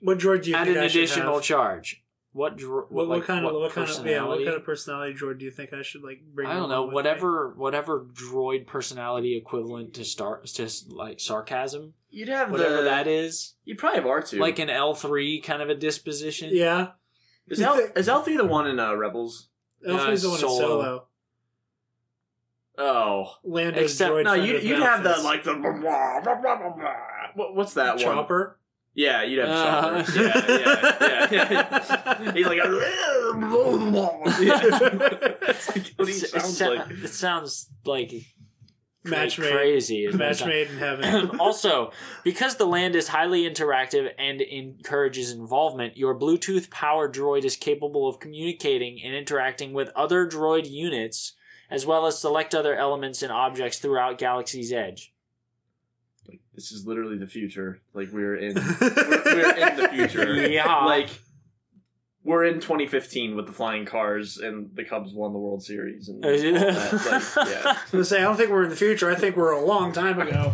What 0.00 0.18
droid 0.18 0.42
do 0.42 0.50
you 0.50 0.56
at 0.56 0.66
think 0.66 0.76
an 0.78 0.84
I 0.84 0.88
should 0.88 0.98
additional 1.02 1.34
have? 1.34 1.42
charge. 1.42 1.98
What 2.34 2.56
dro- 2.56 2.86
What, 2.88 3.08
what 3.08 3.18
like, 3.18 3.26
kind 3.26 3.44
of 3.44 3.52
what 3.52 3.72
kind 3.72 3.90
of 3.90 4.06
yeah 4.06 4.24
what 4.24 4.38
kind 4.38 4.48
of 4.56 4.64
personality 4.64 5.12
droid 5.14 5.38
do 5.38 5.44
you 5.44 5.50
think 5.50 5.72
I 5.74 5.82
should 5.82 6.02
like 6.02 6.22
bring? 6.34 6.48
I 6.48 6.54
don't 6.54 6.70
know. 6.70 6.82
with 6.84 6.90
me? 6.90 6.94
Whatever 6.94 7.54
whatever 7.56 8.06
droid 8.12 8.66
personality 8.66 9.36
equivalent 9.36 9.92
to 9.94 10.04
start 10.04 10.46
to 10.46 10.68
like 10.88 11.20
sarcasm, 11.20 11.92
You'd 12.08 12.28
have 12.28 12.50
whatever 12.50 12.76
the, 12.78 12.82
that 12.84 13.06
is, 13.06 13.54
You'd 13.66 13.76
probably 13.78 13.98
have 13.98 14.06
R 14.06 14.22
two. 14.22 14.38
like 14.38 14.58
an 14.58 14.70
L 14.70 14.94
three 14.94 15.40
kind 15.42 15.60
of 15.60 15.68
a 15.68 15.74
disposition. 15.74 16.48
Yeah, 16.52 16.92
is 17.48 17.58
you 17.60 17.66
L 17.66 17.76
think- 17.76 17.98
is 17.98 18.08
L 18.08 18.22
three 18.22 18.36
the 18.38 18.46
one 18.46 18.66
in 18.66 18.80
uh, 18.80 18.94
Rebels? 18.94 19.48
Elfie's 19.86 20.22
the 20.22 20.28
one 20.30 20.36
in 20.38 20.40
Solo. 20.40 20.58
Solo. 20.58 21.06
Oh 22.78 23.34
Lando's 23.44 23.82
Except- 23.92 24.10
droid. 24.14 24.24
no, 24.24 24.30
friend 24.32 24.46
you 24.46 24.54
with 24.54 24.64
you'd 24.64 24.78
have 24.82 25.02
the 25.02 25.10
benefits. 25.10 25.24
like 25.26 25.44
the 25.44 25.52
what, 25.54 26.24
what's 27.34 27.74
that 27.74 27.96
one? 27.96 28.04
chopper. 28.04 28.58
Yeah, 28.94 29.22
you'd 29.22 29.38
have 29.38 29.48
Uh, 29.48 30.02
Chopper. 30.04 30.12
Yeah, 30.20 30.46
yeah, 30.48 31.28
yeah, 31.30 31.48
yeah. 31.50 32.32
He's 32.34 32.46
like, 32.46 32.58
yeah. 32.58 32.68
That's 35.40 35.68
like 35.68 35.92
what 35.96 36.08
he 36.08 36.14
It's- 36.14 36.22
it, 36.22 36.28
sounds 36.30 36.56
sa- 36.58 36.68
like. 36.68 36.90
it 36.90 37.08
sounds 37.08 37.70
like 37.84 38.12
Match 39.04 39.38
made. 39.38 39.52
crazy. 39.52 40.04
is 40.04 40.12
what 40.14 40.14
it 40.14 40.18
Match 40.28 40.44
made 40.46 40.68
in 40.70 40.76
heaven. 40.78 41.30
also, 41.40 41.90
because 42.22 42.56
the 42.56 42.66
land 42.66 42.94
is 42.94 43.08
highly 43.08 43.42
interactive 43.48 44.10
and 44.18 44.40
encourages 44.40 45.32
involvement, 45.32 45.96
your 45.96 46.18
Bluetooth 46.18 46.70
powered 46.70 47.14
droid 47.14 47.44
is 47.44 47.56
capable 47.56 48.06
of 48.08 48.20
communicating 48.20 49.00
and 49.02 49.14
interacting 49.14 49.72
with 49.72 49.88
other 49.96 50.28
droid 50.28 50.70
units, 50.70 51.34
as 51.70 51.84
well 51.86 52.06
as 52.06 52.18
select 52.18 52.54
other 52.54 52.76
elements 52.76 53.22
and 53.22 53.32
objects 53.32 53.78
throughout 53.78 54.18
Galaxy's 54.18 54.72
Edge. 54.72 55.11
This 56.54 56.70
is 56.72 56.86
literally 56.86 57.16
the 57.18 57.26
future. 57.26 57.80
Like 57.94 58.10
we're 58.12 58.36
in, 58.36 58.54
we're, 58.80 59.22
we're 59.24 59.56
in 59.56 59.76
the 59.76 59.88
future. 59.92 60.34
Yeah. 60.48 60.84
Like 60.84 61.08
we're 62.24 62.44
in 62.44 62.60
2015 62.60 63.34
with 63.36 63.46
the 63.46 63.52
flying 63.52 63.84
cars 63.84 64.38
and 64.38 64.70
the 64.74 64.84
Cubs 64.84 65.12
won 65.12 65.32
the 65.32 65.38
World 65.38 65.62
Series 65.64 66.08
and 66.08 66.24
all 66.24 66.30
that. 66.30 67.32
Like, 67.36 67.48
yeah. 67.48 67.62
I 67.64 67.72
was 67.72 67.90
gonna 67.90 68.04
say 68.04 68.18
I 68.18 68.22
don't 68.22 68.36
think 68.36 68.50
we're 68.50 68.64
in 68.64 68.70
the 68.70 68.76
future. 68.76 69.10
I 69.10 69.14
think 69.14 69.36
we're 69.36 69.52
a 69.52 69.64
long 69.64 69.92
time 69.92 70.20
ago. 70.20 70.52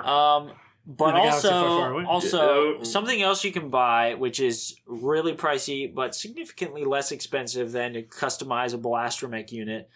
Um, 0.00 0.52
But 0.88 1.10
In 1.10 1.16
a 1.16 1.18
galaxy 1.24 1.48
also, 1.48 1.50
far, 1.50 1.80
far 1.80 1.90
away. 1.92 2.04
also 2.04 2.38
Oh. 2.78 2.82
something 2.84 3.20
else 3.20 3.42
you 3.44 3.50
can 3.52 3.68
buy, 3.70 4.14
which 4.14 4.38
is 4.40 4.76
really 4.86 5.34
pricey 5.34 5.92
but 5.92 6.14
significantly 6.14 6.84
less 6.84 7.10
expensive 7.10 7.72
than 7.72 7.96
a 7.96 8.02
customizable 8.02 8.92
astromech 8.96 9.50
unit, 9.50 9.90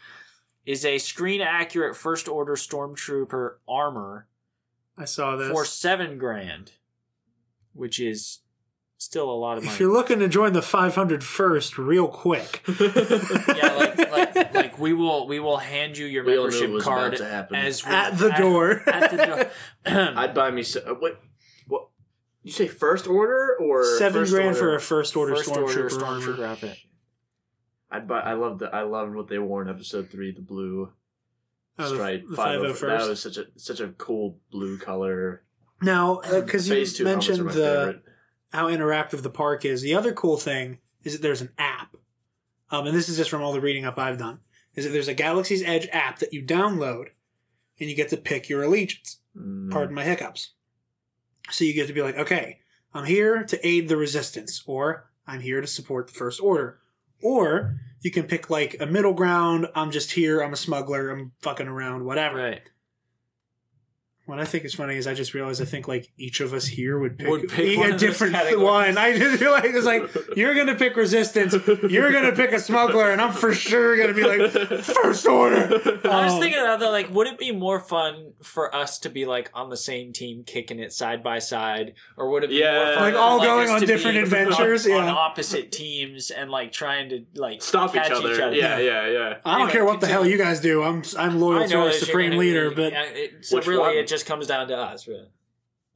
is 0.66 0.84
a 0.84 0.98
screen 0.98 1.40
accurate 1.40 1.96
first 1.96 2.26
order 2.28 2.54
stormtrooper 2.56 3.54
armor 3.68 4.26
I 5.00 5.04
saw 5.06 5.36
this. 5.36 5.50
for 5.50 5.64
seven 5.64 6.18
grand, 6.18 6.72
which 7.72 7.98
is 7.98 8.40
still 8.98 9.30
a 9.30 9.32
lot 9.34 9.56
of 9.56 9.64
money. 9.64 9.72
if 9.74 9.80
you're 9.80 9.90
looking 9.92 10.18
to 10.18 10.28
join 10.28 10.52
the 10.52 10.60
500 10.60 11.24
first, 11.24 11.78
real 11.78 12.06
quick, 12.06 12.62
yeah, 12.80 13.74
like, 13.78 14.10
like 14.10 14.54
like 14.54 14.78
we 14.78 14.92
will 14.92 15.26
we 15.26 15.40
will 15.40 15.56
hand 15.56 15.96
you 15.96 16.04
your 16.06 16.22
We 16.24 16.36
all 16.36 16.48
knew 16.48 16.56
it 16.56 16.60
membership 16.60 16.70
was 16.70 16.84
card 16.84 17.16
to 17.16 17.24
happen. 17.24 17.56
as 17.56 17.84
we- 17.84 17.90
at 17.92 18.18
the 18.18 18.28
door. 18.30 18.82
At, 18.86 19.10
the 19.10 19.26
door. 19.26 19.50
I'd 20.18 20.34
buy 20.34 20.50
me. 20.50 20.62
So, 20.62 20.80
uh, 20.80 20.94
what? 20.94 21.18
What? 21.66 21.88
You 22.42 22.52
say 22.52 22.68
first 22.68 23.06
order 23.06 23.56
or 23.60 23.84
Seven 23.98 24.22
first 24.22 24.32
grand 24.32 24.56
for 24.56 24.64
order? 24.66 24.76
a 24.76 24.80
first 24.80 25.16
order 25.16 25.36
First 25.36 25.48
order 25.56 25.66
stormtrooper. 25.88 26.02
armor. 26.06 26.20
stormtrooper 26.26 26.44
outfit. 26.44 26.78
I'd 27.90 28.06
buy. 28.06 28.20
I 28.20 28.34
loved. 28.34 28.60
The, 28.60 28.66
I 28.74 28.82
loved 28.82 29.14
what 29.14 29.28
they 29.28 29.38
wore 29.38 29.62
in 29.62 29.68
episode 29.68 30.10
three. 30.10 30.30
The 30.32 30.40
blue 30.42 30.92
Oh, 31.80 31.88
the- 31.88 31.94
stripe. 31.96 32.24
the 32.28 32.36
five 32.36 32.60
501st. 32.60 32.98
That 32.98 33.08
was 33.08 33.20
such 33.20 33.36
a 33.36 33.46
such 33.56 33.80
a 33.80 33.88
cool 33.88 34.38
blue 34.50 34.78
color. 34.78 35.42
Now, 35.82 36.20
because 36.22 36.68
you 36.68 36.84
two 36.86 37.04
mentioned 37.04 37.50
the 37.50 38.02
how 38.52 38.68
interactive 38.68 39.22
the 39.22 39.30
park 39.30 39.64
is, 39.64 39.82
the 39.82 39.94
other 39.94 40.12
cool 40.12 40.36
thing 40.36 40.78
is 41.02 41.12
that 41.14 41.22
there's 41.22 41.40
an 41.40 41.52
app, 41.56 41.96
um, 42.70 42.86
and 42.86 42.96
this 42.96 43.08
is 43.08 43.16
just 43.16 43.30
from 43.30 43.42
all 43.42 43.52
the 43.52 43.60
reading 43.60 43.84
up 43.84 43.98
I've 43.98 44.18
done. 44.18 44.40
Is 44.74 44.84
that 44.84 44.90
there's 44.90 45.08
a 45.08 45.14
Galaxy's 45.14 45.62
Edge 45.62 45.88
app 45.92 46.18
that 46.18 46.32
you 46.32 46.42
download, 46.42 47.06
and 47.78 47.88
you 47.88 47.96
get 47.96 48.08
to 48.10 48.16
pick 48.16 48.48
your 48.48 48.62
allegiance. 48.62 49.18
Mm. 49.36 49.70
Pardon 49.70 49.94
my 49.94 50.04
hiccups. 50.04 50.50
So 51.50 51.64
you 51.64 51.74
get 51.74 51.86
to 51.88 51.92
be 51.92 52.02
like, 52.02 52.16
okay, 52.16 52.58
I'm 52.94 53.06
here 53.06 53.42
to 53.44 53.66
aid 53.66 53.88
the 53.88 53.96
resistance, 53.96 54.62
or 54.66 55.10
I'm 55.26 55.40
here 55.40 55.60
to 55.60 55.66
support 55.66 56.08
the 56.08 56.12
First 56.12 56.40
Order, 56.40 56.78
or 57.22 57.76
you 58.00 58.10
can 58.10 58.24
pick 58.24 58.50
like 58.50 58.76
a 58.80 58.86
middle 58.86 59.14
ground. 59.14 59.66
I'm 59.74 59.90
just 59.90 60.12
here. 60.12 60.40
I'm 60.40 60.52
a 60.52 60.56
smuggler. 60.56 61.10
I'm 61.10 61.32
fucking 61.42 61.68
around. 61.68 62.04
Whatever. 62.04 62.38
Right. 62.38 62.62
What 64.30 64.38
I 64.38 64.44
think 64.44 64.64
is 64.64 64.74
funny 64.74 64.94
is 64.96 65.08
I 65.08 65.14
just 65.14 65.34
realized 65.34 65.60
I 65.60 65.64
think 65.64 65.88
like 65.88 66.08
each 66.16 66.40
of 66.40 66.54
us 66.54 66.64
here 66.64 66.96
would 66.98 67.18
pick, 67.18 67.28
Would 67.28 67.48
pick 67.48 67.78
a 67.84 67.96
different 67.96 68.36
one. 68.60 68.96
I 68.96 69.18
just 69.18 69.40
feel 69.40 69.50
like 69.50 69.64
it's 69.64 69.84
like 69.84 70.08
you're 70.36 70.54
gonna 70.54 70.76
pick 70.76 70.94
resistance, 70.96 71.52
you're 71.88 72.12
gonna 72.12 72.30
pick 72.30 72.52
a 72.52 72.60
smuggler, 72.60 73.10
and 73.10 73.20
I'm 73.20 73.32
for 73.32 73.52
sure 73.52 73.96
gonna 73.96 74.14
be 74.14 74.22
like 74.22 74.52
first 74.84 75.26
order. 75.26 75.56
I 76.04 76.24
was 76.26 76.34
Um, 76.34 76.40
thinking 76.40 76.60
about 76.60 76.78
that. 76.78 76.90
Like, 76.92 77.10
would 77.12 77.26
it 77.26 77.38
be 77.38 77.50
more 77.50 77.80
fun 77.80 78.34
for 78.40 78.72
us 78.72 79.00
to 79.00 79.08
be 79.10 79.26
like 79.26 79.50
on 79.52 79.68
the 79.68 79.76
same 79.76 80.12
team, 80.12 80.44
kicking 80.46 80.78
it 80.78 80.92
side 80.92 81.24
by 81.24 81.40
side, 81.40 81.94
or 82.16 82.30
would 82.30 82.44
it 82.44 82.50
be 82.50 82.56
Yeah. 82.60 82.84
more 82.84 82.94
fun 82.94 83.02
Like, 83.02 83.14
all 83.16 83.40
going 83.40 83.68
us 83.68 83.82
on 83.82 83.86
different 83.88 84.18
adventures, 84.18 84.86
on, 84.86 84.92
on 84.92 85.08
opposite 85.08 85.72
teams 85.72 86.30
and 86.30 86.52
like 86.52 86.70
trying 86.70 87.08
to 87.08 87.24
like 87.34 87.62
Stop 87.62 87.96
each 87.96 88.02
other. 88.12 88.32
each 88.32 88.40
other? 88.40 88.54
Yeah, 88.54 88.78
yeah, 88.78 89.08
yeah. 89.08 89.34
I 89.44 89.52
don't 89.52 89.60
Anyway, 89.62 89.72
care 89.72 89.84
what 89.84 90.00
the 90.00 90.06
hell 90.06 90.24
you 90.24 90.38
guys 90.38 90.60
do. 90.60 90.84
I'm 90.84 91.02
I'm 91.18 91.40
loyal 91.40 91.66
to 91.66 91.76
our 91.80 91.90
supreme 91.92 92.30
gonna- 92.30 92.40
leader, 92.40 92.70
but 92.70 92.92
yeah, 92.92 93.02
it, 93.02 93.44
so 93.44 93.60
really, 93.62 93.78
one? 93.78 93.96
it 93.96 94.06
just 94.06 94.19
comes 94.22 94.46
down 94.46 94.68
to 94.68 94.76
us. 94.76 95.06
Really. 95.08 95.28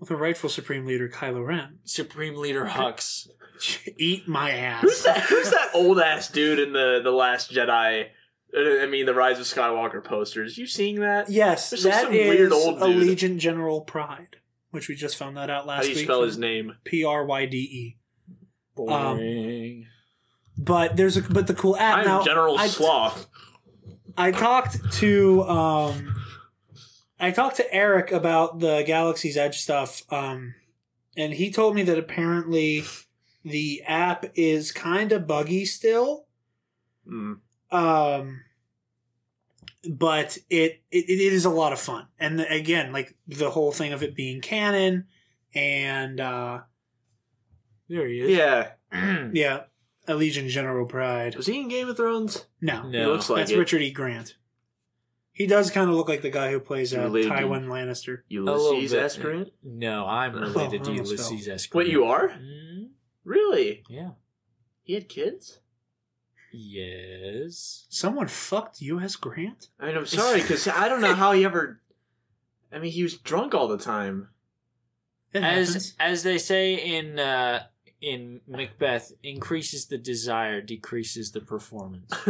the 0.00 0.16
rightful 0.16 0.48
supreme 0.50 0.84
leader, 0.86 1.08
Kylo 1.08 1.46
Ren, 1.46 1.78
Supreme 1.84 2.36
Leader 2.36 2.66
Hux. 2.66 3.28
eat 3.98 4.26
my 4.28 4.50
Who's 4.80 4.94
ass. 4.98 5.02
that? 5.04 5.20
Who's 5.28 5.50
that 5.50 5.70
old 5.74 6.00
ass 6.00 6.28
dude 6.28 6.58
in 6.58 6.72
the 6.72 7.00
the 7.02 7.10
Last 7.12 7.52
Jedi? 7.52 8.06
uh, 8.56 8.82
I 8.82 8.86
mean, 8.86 9.06
the 9.06 9.14
Rise 9.14 9.38
of 9.38 9.46
Skywalker 9.46 10.02
posters. 10.04 10.58
You 10.58 10.66
seeing 10.66 11.00
that? 11.00 11.30
Yes, 11.30 11.70
There's 11.70 11.84
like 11.84 11.94
that 11.94 12.02
some 12.04 12.12
weird 12.12 12.52
old 12.52 12.80
dude. 12.80 12.96
Allegiant 12.96 13.38
General 13.38 13.80
Pryde, 13.82 14.36
which 14.70 14.88
we 14.88 14.94
just 14.94 15.16
found 15.16 15.36
that 15.36 15.48
out 15.50 15.66
last 15.66 15.76
How 15.76 15.82
do 15.84 15.88
you 15.90 15.94
week. 15.96 16.04
spell 16.04 16.22
his 16.22 16.36
name? 16.38 16.76
P 16.84 17.04
R 17.04 17.24
Y 17.24 17.46
D 17.46 17.56
E. 17.58 17.96
Boring. 18.76 19.86
But 20.58 20.96
there's 20.96 21.16
a 21.16 21.22
but 21.22 21.46
the 21.46 21.54
cool 21.54 21.76
app 21.76 21.98
I'm 22.00 22.04
now. 22.06 22.22
General 22.22 22.58
I- 22.58 22.66
Sloth. 22.66 23.26
I 24.16 24.30
talked 24.30 24.92
to 24.94 25.42
um 25.44 26.14
I 27.24 27.30
talked 27.30 27.56
to 27.56 27.74
Eric 27.74 28.12
about 28.12 28.58
the 28.60 28.82
Galaxy's 28.86 29.36
Edge 29.36 29.58
stuff 29.58 30.02
um 30.12 30.54
and 31.16 31.32
he 31.32 31.50
told 31.50 31.74
me 31.74 31.82
that 31.84 31.98
apparently 31.98 32.84
the 33.44 33.82
app 33.86 34.26
is 34.34 34.72
kind 34.72 35.12
of 35.12 35.26
buggy 35.26 35.64
still 35.64 36.26
Mm. 37.06 37.40
um 37.70 38.40
but 39.90 40.38
it, 40.48 40.82
it 40.90 41.04
it 41.10 41.32
is 41.32 41.44
a 41.44 41.50
lot 41.50 41.72
of 41.74 41.78
fun 41.78 42.06
and 42.18 42.40
again 42.40 42.92
like 42.92 43.14
the 43.28 43.50
whole 43.50 43.72
thing 43.72 43.92
of 43.92 44.02
it 44.02 44.14
being 44.16 44.40
canon 44.40 45.04
and 45.54 46.20
uh 46.20 46.60
there 47.88 48.06
he 48.06 48.20
is. 48.20 48.30
Yeah. 48.30 48.70
yeah 49.34 49.64
Allegiant 50.08 50.48
General 50.48 50.86
Pryde 50.86 51.36
Was 51.36 51.46
he 51.46 51.60
in 51.60 51.68
Game 51.68 51.88
of 51.88 51.96
Thrones? 51.98 52.46
no 52.62 52.82
He 52.84 52.88
No. 52.98 53.12
looks 53.12 53.28
like 53.28 53.40
that's 53.40 53.50
it. 53.50 53.58
Richard 53.58 53.82
E 53.82 53.90
Grant 53.90 54.36
he 55.34 55.46
does 55.46 55.70
kind 55.70 55.90
of 55.90 55.96
look 55.96 56.08
like 56.08 56.22
the 56.22 56.30
guy 56.30 56.50
who 56.50 56.58
plays 56.60 56.94
uh, 56.94 57.00
Related 57.00 57.28
to- 57.28 57.34
Tywin 57.34 57.66
Lannister 57.66 58.18
A 58.30 58.38
little 58.38 58.72
Ulysses 58.74 58.92
bit. 58.92 59.02
S. 59.02 59.16
Grant. 59.18 59.48
No, 59.62 60.06
I'm 60.06 60.34
related 60.34 60.80
Oh, 60.80 60.84
to 60.84 60.90
I 60.90 60.94
almost 60.94 61.10
Ulysses 61.30 61.48
S. 61.48 61.68
Wait, 61.74 61.88
you 61.88 62.04
are? 62.06 62.28
Mm, 62.30 62.88
Really? 63.24 63.82
yeah. 63.88 64.10
He 64.82 64.94
had 64.94 65.08
kids? 65.08 65.60
Yes. 66.52 67.86
Someone 67.88 68.28
fucked 68.28 68.80
U.S. 68.80 69.16
Grant? 69.16 69.68
I 69.80 69.86
mean, 69.86 69.96
I'm 69.96 70.06
sorry 70.06 70.40
because 70.40 70.68
I 70.68 70.88
don't 70.88 71.00
know 71.00 71.14
how 71.14 71.32
he 71.32 71.44
ever. 71.44 71.80
I 72.72 72.78
mean, 72.78 72.92
he 72.92 73.02
was 73.02 73.14
drunk 73.16 73.54
all 73.54 73.66
the 73.68 73.76
time. 73.78 74.28
It 75.32 75.42
As 75.42 75.66
happens. 75.68 75.94
as 75.98 76.22
they 76.22 76.38
say 76.38 76.74
in 76.74 77.18
uh, 77.18 77.64
in 78.00 78.40
Macbeth, 78.46 79.12
increases 79.24 79.86
the 79.86 79.98
desire, 79.98 80.60
decreases 80.60 81.32
the 81.32 81.40
performance. 81.40 82.12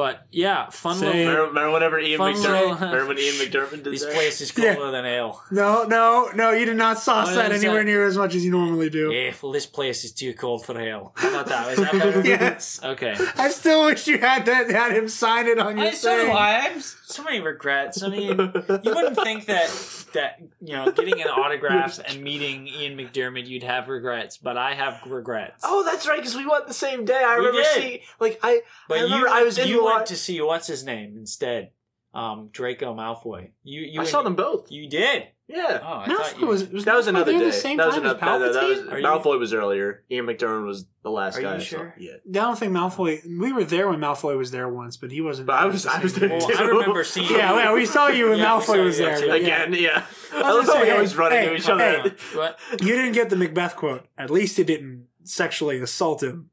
But 0.00 0.26
yeah, 0.30 0.70
fun 0.70 0.96
Same. 0.96 1.08
little. 1.08 1.20
remember, 1.20 1.46
remember 1.48 1.72
whenever 1.74 2.00
Ian 2.00 2.16
Fun 2.18 2.32
McDiarmid? 2.32 2.40
little- 2.70 2.74
remember 2.76 3.06
when 3.08 3.18
Ian 3.18 3.34
McDiarmid 3.42 3.70
did 3.82 3.92
This 3.92 4.02
that? 4.02 4.14
place 4.14 4.40
is 4.40 4.50
Yeah. 4.56 4.90
than 4.90 5.04
ale. 5.04 5.42
No, 5.50 5.82
no, 5.84 6.30
no, 6.34 6.52
you 6.52 6.64
did 6.64 6.78
not 6.78 6.98
sauce 6.98 7.26
What 7.26 7.34
that 7.34 7.52
is 7.52 7.62
anywhere 7.62 7.80
that? 7.82 7.90
near 7.90 8.06
as 8.06 8.16
much 8.16 8.34
as 8.34 8.42
you 8.42 8.50
normally 8.50 8.88
do. 8.88 9.12
Yeah, 9.12 9.34
well, 9.42 9.52
this 9.52 9.66
place 9.66 10.02
is 10.04 10.12
too 10.12 10.32
cold 10.32 10.64
for 10.64 10.78
ale. 10.80 11.12
How 11.16 11.28
about 11.28 11.46
that? 11.48 11.72
Is 11.72 11.78
that 11.80 11.92
better? 11.92 12.20
yes. 12.26 12.80
Okay. 12.82 13.14
I 13.36 13.50
still 13.50 13.84
wish 13.84 14.06
you 14.06 14.16
had 14.16 14.46
that 14.46 14.70
had 14.70 14.92
him 14.92 15.06
sign 15.06 15.46
it 15.46 15.58
on 15.58 15.76
your 15.76 15.88
I 15.88 15.90
so 15.90 16.16
do 16.16 16.22
thing. 16.28 16.34
I. 16.34 16.40
I 16.40 16.52
have 16.60 16.82
so 16.82 17.22
many 17.22 17.40
regrets. 17.42 18.02
I 18.02 18.08
mean, 18.08 18.28
you 18.38 18.94
wouldn't 18.94 19.16
think 19.20 19.44
that 19.46 19.68
that 20.12 20.40
you 20.60 20.74
know 20.76 20.90
getting 20.92 21.20
an 21.20 21.28
autograph 21.28 21.98
and 22.06 22.22
meeting 22.22 22.66
Ian 22.68 22.96
McDiarmid 22.98 23.46
you'd 23.46 23.62
have 23.62 23.88
regrets, 23.88 24.36
but 24.36 24.56
I 24.56 24.74
have 24.74 25.00
regrets. 25.06 25.62
Oh, 25.64 25.84
that's 25.84 26.06
right, 26.08 26.18
because 26.18 26.36
we 26.36 26.46
went 26.46 26.66
the 26.66 26.74
same 26.74 27.04
day. 27.04 27.22
I 27.24 27.38
We 27.38 27.46
remember 27.46 27.62
did. 27.62 27.82
seeing, 27.82 28.00
like, 28.18 28.38
I, 28.42 28.60
but 28.88 28.98
I 28.98 29.04
you 29.04 29.26
I 29.28 29.42
was 29.42 29.58
you 29.58 29.84
went 29.84 29.96
lot- 29.96 30.06
to 30.06 30.16
see 30.16 30.40
what's 30.40 30.66
his 30.66 30.84
name 30.84 31.16
instead, 31.16 31.70
um, 32.14 32.48
Draco 32.52 32.94
Malfoy. 32.94 33.50
You 33.62 33.82
you 33.82 34.00
I 34.00 34.04
saw 34.04 34.22
them 34.22 34.36
both. 34.36 34.70
You 34.72 34.88
did. 34.88 35.28
Yeah. 35.52 35.80
Oh, 35.82 35.86
I 35.98 36.08
Malfoy 36.08 36.40
you 36.40 36.46
was, 36.46 36.68
was 36.68 36.84
That 36.84 36.94
was 36.94 37.06
Malfoy 37.06 37.08
another 37.08 37.32
there 37.32 37.40
day. 37.40 37.46
The 37.46 37.52
same 37.52 37.76
that 37.78 37.86
was 37.86 37.94
time 37.96 38.06
as 38.06 38.12
another. 38.12 38.38
that- 38.48 38.52
that 38.52 38.68
was- 38.68 38.78
Palpatine? 38.78 38.92
Are 38.92 38.98
you- 39.00 39.06
Malfoy 39.06 39.38
was 39.38 39.52
earlier. 39.52 40.04
Ian 40.10 40.26
McDiarmid 40.26 40.66
was 40.66 40.86
the 41.02 41.10
last 41.10 41.36
Are 41.38 41.42
guy. 41.42 41.50
you 41.50 41.54
I 41.56 41.58
saw. 41.58 41.64
sure? 41.64 41.94
Yeah. 41.98 42.12
I 42.14 42.30
don't 42.32 42.58
think 42.58 42.72
Malfoy. 42.72 43.20
We 43.38 43.52
were 43.52 43.64
there 43.64 43.88
when 43.88 43.98
Malfoy 44.00 44.36
was 44.38 44.50
there 44.52 44.68
once, 44.68 44.96
but 44.96 45.10
he 45.10 45.20
wasn't. 45.20 45.46
But 45.48 45.60
I 45.60 45.66
was- 45.66 45.82
the 45.82 45.92
I 45.92 45.98
was 46.02 46.14
there 46.14 46.28
time. 46.28 46.38
Well, 46.38 46.58
I 46.58 46.62
remember 46.62 47.02
seeing. 47.04 47.30
Yeah, 47.30 47.56
yeah, 47.56 47.72
we 47.74 47.84
saw 47.86 48.06
you 48.08 48.30
when 48.30 48.38
Yeah, 48.40 48.56
we 48.56 48.62
Malfoy 48.62 48.66
saw 48.66 48.74
you 48.74 48.82
was 48.84 48.98
there. 48.98 49.18
too. 49.20 49.28
but 49.28 49.42
yeah. 49.42 49.62
Again, 49.64 49.82
yeah. 49.82 50.04
I, 50.32 50.36
was 50.36 50.42
love 50.42 50.44
gonna 50.44 50.62
how 50.66 50.72
say, 50.72 50.82
we 50.84 50.90
always 50.92 51.12
hey, 51.12 51.18
run 51.18 51.32
hey, 51.32 51.42
into 51.44 51.56
each 51.56 51.68
other. 51.68 52.00
hey. 52.02 52.10
What? 52.38 52.58
You 52.80 52.94
didn't 52.94 53.12
get 53.12 53.30
the 53.30 53.36
Macbeth 53.36 53.74
quote. 53.76 54.06
At 54.16 54.30
least 54.30 54.56
you 54.58 54.64
didn't 54.64 55.06
sexually 55.24 55.80
assault 55.80 56.22
him, 56.22 56.50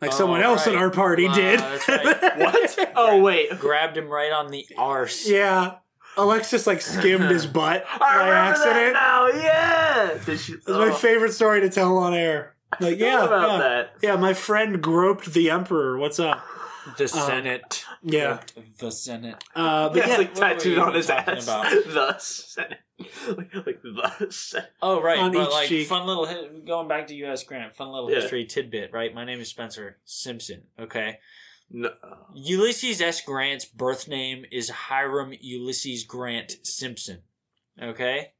like 0.00 0.12
Oh, 0.12 0.14
someone 0.14 0.40
else 0.42 0.66
in 0.66 0.74
right. 0.74 0.82
our 0.82 0.90
party 0.90 1.26
Wow, 1.26 1.34
did. 1.34 1.58
that's 1.60 1.88
right. 1.88 2.38
What? 2.38 2.92
Oh 2.96 3.20
wait. 3.20 3.58
Grabbed 3.58 3.96
him 3.96 4.08
right 4.08 4.30
on 4.32 4.50
the 4.52 4.66
arse. 4.78 5.28
yeah, 5.28 5.76
Alexis 6.16 6.66
like 6.66 6.80
skimmed 6.80 7.24
his 7.30 7.46
butt 7.58 7.84
by 7.98 8.28
accident. 8.30 8.92
that 8.92 8.92
now. 8.94 9.26
Yeah. 9.28 10.18
Did 10.24 10.38
she, 10.40 10.52
It's 10.54 10.68
my 10.68 10.88
oh, 10.90 10.94
favorite 10.94 11.32
story 11.32 11.60
to 11.60 11.68
tell 11.70 11.96
on 11.98 12.14
air. 12.14 12.50
Like, 12.80 12.98
yeah, 12.98 13.24
about 13.24 13.50
yeah, 13.52 13.58
that. 13.58 13.90
yeah. 14.02 14.16
My 14.16 14.34
friend 14.34 14.82
groped 14.82 15.32
the 15.32 15.48
emperor. 15.48 15.96
What's 15.96 16.18
up? 16.18 16.44
The 16.98 17.06
Senate. 17.06 17.84
Yeah. 18.02 18.40
The 18.78 18.90
Senate. 18.90 19.44
Uh, 19.54 19.90
but 19.90 19.98
Yeah, 19.98 20.08
yeah, 20.08 20.16
like 20.16 20.34
tattooed 20.34 20.78
on 20.78 20.92
his 20.92 21.08
ass. 21.08 21.44
about? 21.44 21.70
The 21.86 22.18
Senate. 22.18 22.78
like, 23.28 23.54
like 23.66 23.80
the 23.82 24.26
Senate. 24.30 24.70
Oh 24.82 25.00
right, 25.00 25.18
On 25.20 25.30
but 25.32 25.46
each 25.46 25.52
like 25.52 25.68
cheek. 25.68 25.86
fun 25.88 26.04
little 26.06 26.26
going 26.66 26.88
back 26.88 27.06
to 27.08 27.14
U.S. 27.14 27.44
Grant, 27.44 27.76
fun 27.76 27.90
little 27.92 28.10
Yeah. 28.10 28.20
history 28.22 28.44
tidbit. 28.44 28.92
Right, 28.92 29.14
my 29.14 29.24
name 29.24 29.38
is 29.38 29.48
Spencer 29.48 29.98
Simpson. 30.04 30.64
Okay, 30.78 31.18
No. 31.70 31.92
Ulysses 32.34 33.00
S. 33.00 33.20
Grant's 33.20 33.64
birth 33.64 34.06
name 34.06 34.44
is 34.52 34.70
Hiram 34.70 35.32
Ulysses 35.40 36.04
Grant 36.04 36.56
Simpson. 36.66 37.22
Okay, 37.82 38.32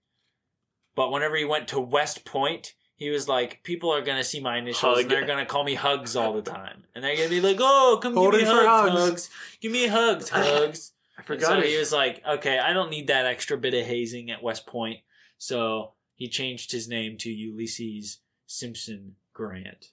but 0.94 1.10
whenever 1.10 1.36
he 1.36 1.44
went 1.44 1.66
to 1.68 1.80
West 1.80 2.24
Point, 2.24 2.74
he 2.94 3.10
was 3.10 3.26
like, 3.28 3.62
people 3.64 3.92
are 3.92 4.02
gonna 4.02 4.22
see 4.22 4.38
my 4.40 4.58
initials 4.58 4.98
and 5.00 5.10
they're 5.10 5.26
gonna 5.26 5.46
call 5.46 5.64
me 5.64 5.74
Hugs 5.74 6.14
all 6.14 6.32
the 6.32 6.42
time, 6.42 6.84
and 6.94 7.02
they're 7.02 7.16
gonna 7.16 7.28
be 7.28 7.40
like, 7.40 7.56
oh, 7.60 7.98
come 8.00 8.14
Hold 8.14 8.32
give 8.34 8.42
me 8.42 8.46
hugs, 8.46 8.66
hugs." 8.66 9.00
hugs, 9.00 9.30
give 9.60 9.72
me 9.72 9.86
hugs, 9.88 10.28
hugs. 10.30 10.92
I 11.16 11.20
And 11.20 11.26
forgot. 11.26 11.48
so 11.48 11.60
his- 11.60 11.70
he 11.72 11.78
was 11.78 11.92
like, 11.92 12.22
okay, 12.24 12.58
I 12.60 12.72
don't 12.72 12.90
need 12.90 13.08
that 13.08 13.26
extra 13.26 13.56
bit 13.58 13.74
of 13.74 13.84
hazing 13.86 14.30
at 14.30 14.42
West 14.42 14.66
Point. 14.66 15.00
So 15.38 15.94
he 16.14 16.28
changed 16.28 16.70
his 16.70 16.86
name 16.88 17.16
to 17.18 17.30
Ulysses 17.30 18.18
Simpson 18.46 19.16
Grant, 19.32 19.86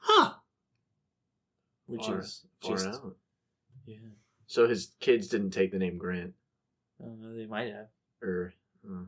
Huh. 0.00 0.34
Which 1.86 2.06
far, 2.06 2.20
is 2.20 2.44
far 2.62 2.72
just 2.76 2.86
out. 2.88 3.16
yeah. 3.86 3.96
So 4.46 4.68
his 4.68 4.92
kids 5.00 5.28
didn't 5.28 5.50
take 5.50 5.72
the 5.72 5.78
name 5.78 5.98
Grant, 5.98 6.34
I 7.00 7.04
don't 7.06 7.20
know, 7.20 7.36
they 7.36 7.46
might 7.46 7.72
have. 7.72 7.88
or 8.22 8.52
uh, 8.88 9.04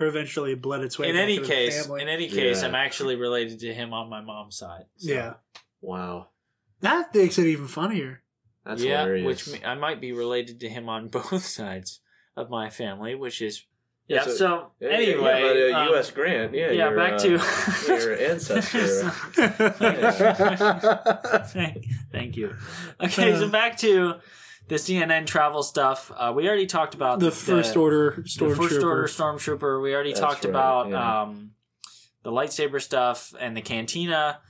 Or 0.00 0.06
eventually 0.06 0.54
bled 0.54 0.82
its 0.82 0.98
way. 0.98 1.08
In 1.08 1.14
back 1.16 1.22
any 1.22 1.36
into 1.36 1.48
the 1.48 1.54
case, 1.54 1.82
family. 1.86 2.02
in 2.02 2.08
any 2.08 2.28
case, 2.28 2.62
Yeah. 2.62 2.68
I'm 2.68 2.74
actually 2.74 3.16
related 3.16 3.60
to 3.60 3.74
him 3.74 3.92
on 3.92 4.08
my 4.08 4.20
mom's 4.20 4.56
side. 4.56 4.84
So, 4.96 5.12
yeah, 5.12 5.34
wow, 5.80 6.28
that 6.80 7.14
makes 7.14 7.38
it 7.38 7.46
even 7.46 7.68
funnier. 7.68 8.22
that's 8.64 8.82
yeah, 8.82 9.00
hilarious. 9.02 9.46
which 9.48 9.64
I 9.64 9.74
might 9.74 10.00
be 10.00 10.12
related 10.12 10.60
to 10.60 10.68
him 10.68 10.88
on 10.88 11.08
both 11.18 11.44
sides 11.44 12.00
of 12.36 12.50
my 12.50 12.70
family, 12.70 13.14
which 13.14 13.40
is 13.42 13.64
yeah. 14.06 14.16
Yeah, 14.16 14.22
so- 14.24 14.34
so, 14.36 14.70
Yeah, 14.80 14.88
yeah, 14.88 14.94
anyway, 14.96 15.40
yeah, 15.40 15.72
but, 15.72 15.78
uh, 15.78 15.82
um, 15.82 15.88
U.S. 15.94 16.10
Grant, 16.10 16.54
yeah, 16.54 16.70
yeah, 16.70 16.88
your, 16.90 16.96
back 16.96 17.12
uh, 17.14 17.18
to 17.18 17.30
your 17.88 18.16
ancestor. 18.18 19.10
thank, 21.46 21.86
thank 22.12 22.36
you. 22.36 22.54
Okay, 23.02 23.36
so 23.38 23.48
back 23.48 23.76
to 23.78 24.14
the 24.68 24.76
CNN 24.76 25.26
travel 25.26 25.62
stuff. 25.62 26.10
Uh, 26.16 26.32
we 26.34 26.46
already 26.48 26.66
talked 26.66 26.94
about 26.94 27.20
the 27.20 27.30
first 27.30 27.76
order 27.76 28.22
stormtrooper. 28.26 28.56
first 28.56 28.82
order 28.82 29.04
stormtrooper. 29.04 29.82
We 29.82 29.94
already 29.94 30.10
That's 30.10 30.20
talked 30.20 30.44
right, 30.44 30.50
about 30.50 30.90
yeah. 30.90 31.22
um, 31.22 31.50
the 32.22 32.32
lightsaber 32.32 32.80
stuff 32.80 33.34
and 33.38 33.56
the 33.56 33.62
cantina. 33.62 34.40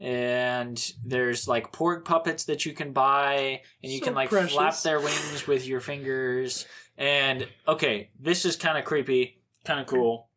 And 0.00 0.82
there's 1.04 1.46
like 1.46 1.72
porg 1.72 2.06
puppets 2.06 2.46
that 2.46 2.64
you 2.64 2.72
can 2.72 2.94
buy, 2.94 3.60
and 3.82 3.92
you 3.92 3.98
So 3.98 4.06
can 4.06 4.14
like 4.14 4.30
precious. 4.30 4.54
flap 4.54 4.80
their 4.80 4.98
wings 4.98 5.46
with 5.46 5.66
your 5.66 5.80
fingers. 5.80 6.64
And 7.00 7.48
okay, 7.66 8.10
this 8.20 8.44
is 8.44 8.56
kind 8.56 8.76
of 8.76 8.84
creepy, 8.84 9.40
kind 9.64 9.80
of 9.80 9.86
cool. 9.86 10.28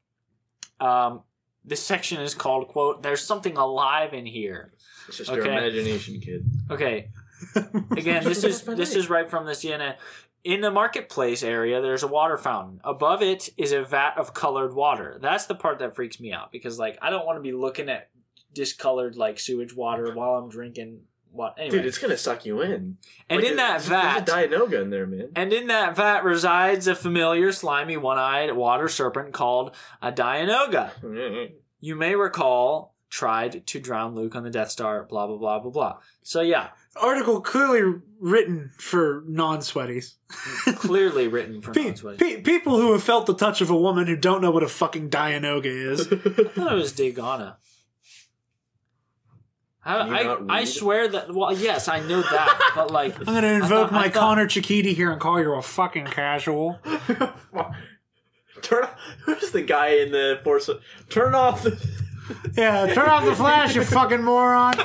Um, 0.80 1.24
this 1.66 1.84
section 1.84 2.22
is 2.22 2.34
called 2.34 2.70
"quote." 2.70 3.04
There's 3.04 3.22
something 3.22 3.58
alive 3.58 4.14
in 4.14 4.26
here. 4.26 4.72
It's 5.10 5.18
just 5.18 5.30
your 5.30 5.42
Okay. 5.42 5.52
imagination, 5.58 6.22
kid. 6.22 6.46
Okay, 6.72 7.10
again, 7.98 8.24
this 8.24 8.46
is 8.46 8.62
this 8.64 8.96
is 8.96 9.10
right 9.10 9.30
from 9.30 9.46
the 9.46 9.52
CNN. 9.52 9.96
In 10.46 10.62
the 10.62 10.72
marketplace 10.72 11.44
area, 11.44 11.82
there's 11.82 12.04
a 12.04 12.08
water 12.08 12.38
fountain. 12.38 12.80
Above 12.84 13.22
it 13.22 13.50
is 13.58 13.72
a 13.74 13.84
vat 13.84 14.14
of 14.18 14.34
colored 14.34 14.74
water. 14.74 15.18
That's 15.22 15.46
the 15.46 15.56
part 15.56 15.80
that 15.80 15.96
freaks 15.96 16.20
me 16.20 16.32
out 16.34 16.52
because, 16.52 16.80
like, 16.80 16.98
I 17.02 17.10
don't 17.10 17.26
want 17.26 17.38
to 17.38 17.42
be 17.42 17.54
looking 17.54 17.90
at 17.90 18.10
discolored 18.54 19.16
like 19.18 19.40
sewage 19.40 19.76
water 19.76 20.14
while 20.14 20.36
I'm 20.36 20.50
drinking. 20.50 21.02
What 21.36 21.56
anyway? 21.58 21.78
Dude, 21.78 21.86
it's 21.88 21.98
gonna 21.98 22.16
suck 22.18 22.46
you 22.46 22.62
in. 22.62 22.98
and 23.28 23.42
Like, 23.42 23.50
in 23.50 23.56
that 23.58 23.82
vat, 23.82 24.26
there's 24.28 24.46
a 24.46 24.48
Dianoga 24.56 24.82
in 24.84 24.90
there, 24.92 25.08
man. 25.08 25.30
and 25.36 25.52
in 25.52 25.66
that 25.68 25.96
vat 25.96 26.24
resides 26.24 26.88
a 26.88 26.94
familiar, 26.94 27.52
slimy, 27.52 27.98
one-eyed 27.98 28.54
water 28.56 28.88
serpent 28.88 29.34
called 29.34 29.76
a 30.02 30.12
Dianoga. 30.12 30.92
You 31.82 31.96
may 31.98 32.16
recall 32.16 32.94
tried 33.10 33.68
to 33.68 33.80
drown 33.80 34.16
Luke 34.16 34.36
on 34.36 34.44
the 34.44 34.50
Death 34.50 34.72
Star. 34.72 35.04
Blah 35.04 35.28
blah 35.28 35.36
blah 35.38 35.60
blah 35.60 35.72
blah. 35.72 35.98
So 36.22 36.40
yeah, 36.42 36.70
Article 36.96 37.42
clearly 37.42 38.00
written 38.22 38.72
for 38.78 39.24
non-sweaties. 39.28 40.16
clearly 40.76 41.28
written 41.28 41.62
for 41.62 41.74
Pe- 41.74 41.84
non-sweaty. 41.86 42.18
pe- 42.18 42.42
people 42.42 42.78
who 42.80 42.94
have 42.94 43.04
felt 43.04 43.26
the 43.26 43.36
touch 43.36 43.60
of 43.60 43.70
a 43.70 43.76
woman 43.76 44.08
who 44.08 44.16
don't 44.16 44.42
know 44.42 44.52
what 44.52 44.64
a 44.64 44.68
fucking 44.70 45.10
Dianoga 45.10 45.66
is. 45.66 46.02
I 46.12 46.16
thought 46.16 46.72
it 46.72 46.76
was 46.76 46.94
Dagana. 46.94 47.56
Can 49.86 50.14
I, 50.14 50.24
I, 50.24 50.38
I 50.60 50.64
swear 50.66 51.08
that. 51.10 51.34
Well, 51.34 51.52
yes, 51.52 51.88
I 51.90 52.00
know 52.00 52.22
that, 52.22 52.72
but 52.76 52.90
like, 52.92 53.18
I'm 53.20 53.26
gonna 53.26 53.48
invoke 53.48 53.90
thought- 53.90 53.92
my 53.92 54.04
thought- 54.10 54.20
Connor 54.22 54.48
Chiquiti 54.48 54.94
here 54.96 55.12
and 55.12 55.20
call 55.20 55.40
you 55.42 55.54
a 55.54 55.62
fucking 55.62 56.06
casual. 56.06 56.80
Turn. 58.62 58.88
Who's 59.26 59.52
the 59.52 59.62
guy 59.62 59.90
in 59.96 60.12
the 60.14 60.40
force? 60.44 60.70
Turn 61.10 61.36
off 61.36 61.64
the. 61.64 61.78
Yeah, 62.56 62.94
turn 62.94 63.10
off 63.10 63.26
the 63.26 63.36
flash, 63.36 63.76
you 63.76 63.84
fucking 63.84 64.24
moron. 64.24 64.76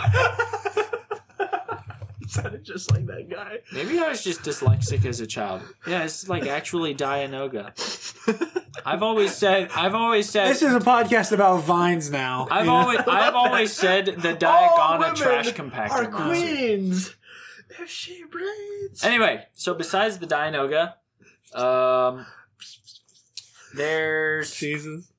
sounded 2.29 2.65
just 2.65 2.91
like 2.93 3.07
that 3.07 3.29
guy. 3.31 3.59
maybe 3.73 3.99
I 3.99 4.09
was 4.09 4.23
just 4.23 4.43
dyslexic 4.43 5.05
as 5.05 5.21
a 5.21 5.27
child. 5.27 5.63
Yeah, 5.87 6.05
it's 6.05 6.29
like 6.29 6.47
actually 6.47 6.95
Dianoga. 6.95 7.73
I've 8.85 9.03
always 9.03 9.35
said. 9.35 9.71
I've 9.75 9.95
always 9.95 10.29
said. 10.29 10.49
This 10.51 10.63
is 10.63 10.75
a 10.75 10.81
podcast 10.81 11.33
about 11.33 11.63
vines 11.65 12.11
now. 12.11 12.47
I've 12.51 12.65
you 12.65 12.71
know? 12.71 12.77
always. 12.77 12.99
I've 13.07 13.35
always 13.35 13.73
said 13.73 14.07
the 14.07 14.31
All 14.47 14.99
Diagona 15.01 15.15
trash 15.15 15.53
compactor. 15.53 16.11
monster. 16.11 16.29
queens. 16.29 17.15
They're 17.77 17.87
she 17.87 18.25
braids. 18.25 19.05
Anyway, 19.05 19.47
so 19.53 19.75
besides 19.75 20.19
the 20.19 20.27
Dianoga, 20.27 20.95
um, 21.55 22.27
there's 23.75 24.55
Jesus. 24.55 25.11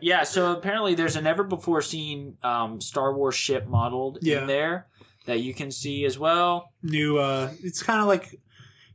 Yeah, 0.00 0.24
so 0.24 0.52
apparently 0.52 0.94
there's 0.94 1.16
a 1.16 1.20
never 1.20 1.44
before 1.44 1.82
seen 1.82 2.36
um, 2.42 2.80
Star 2.80 3.14
Wars 3.14 3.34
ship 3.34 3.66
modeled 3.68 4.18
Yeah. 4.22 4.40
in 4.40 4.46
there 4.46 4.86
that 5.26 5.40
you 5.40 5.54
can 5.54 5.70
see 5.70 6.04
as 6.04 6.18
well. 6.18 6.70
New 6.82 7.18
uh 7.18 7.50
it's 7.62 7.82
kinda 7.82 8.04
like 8.06 8.40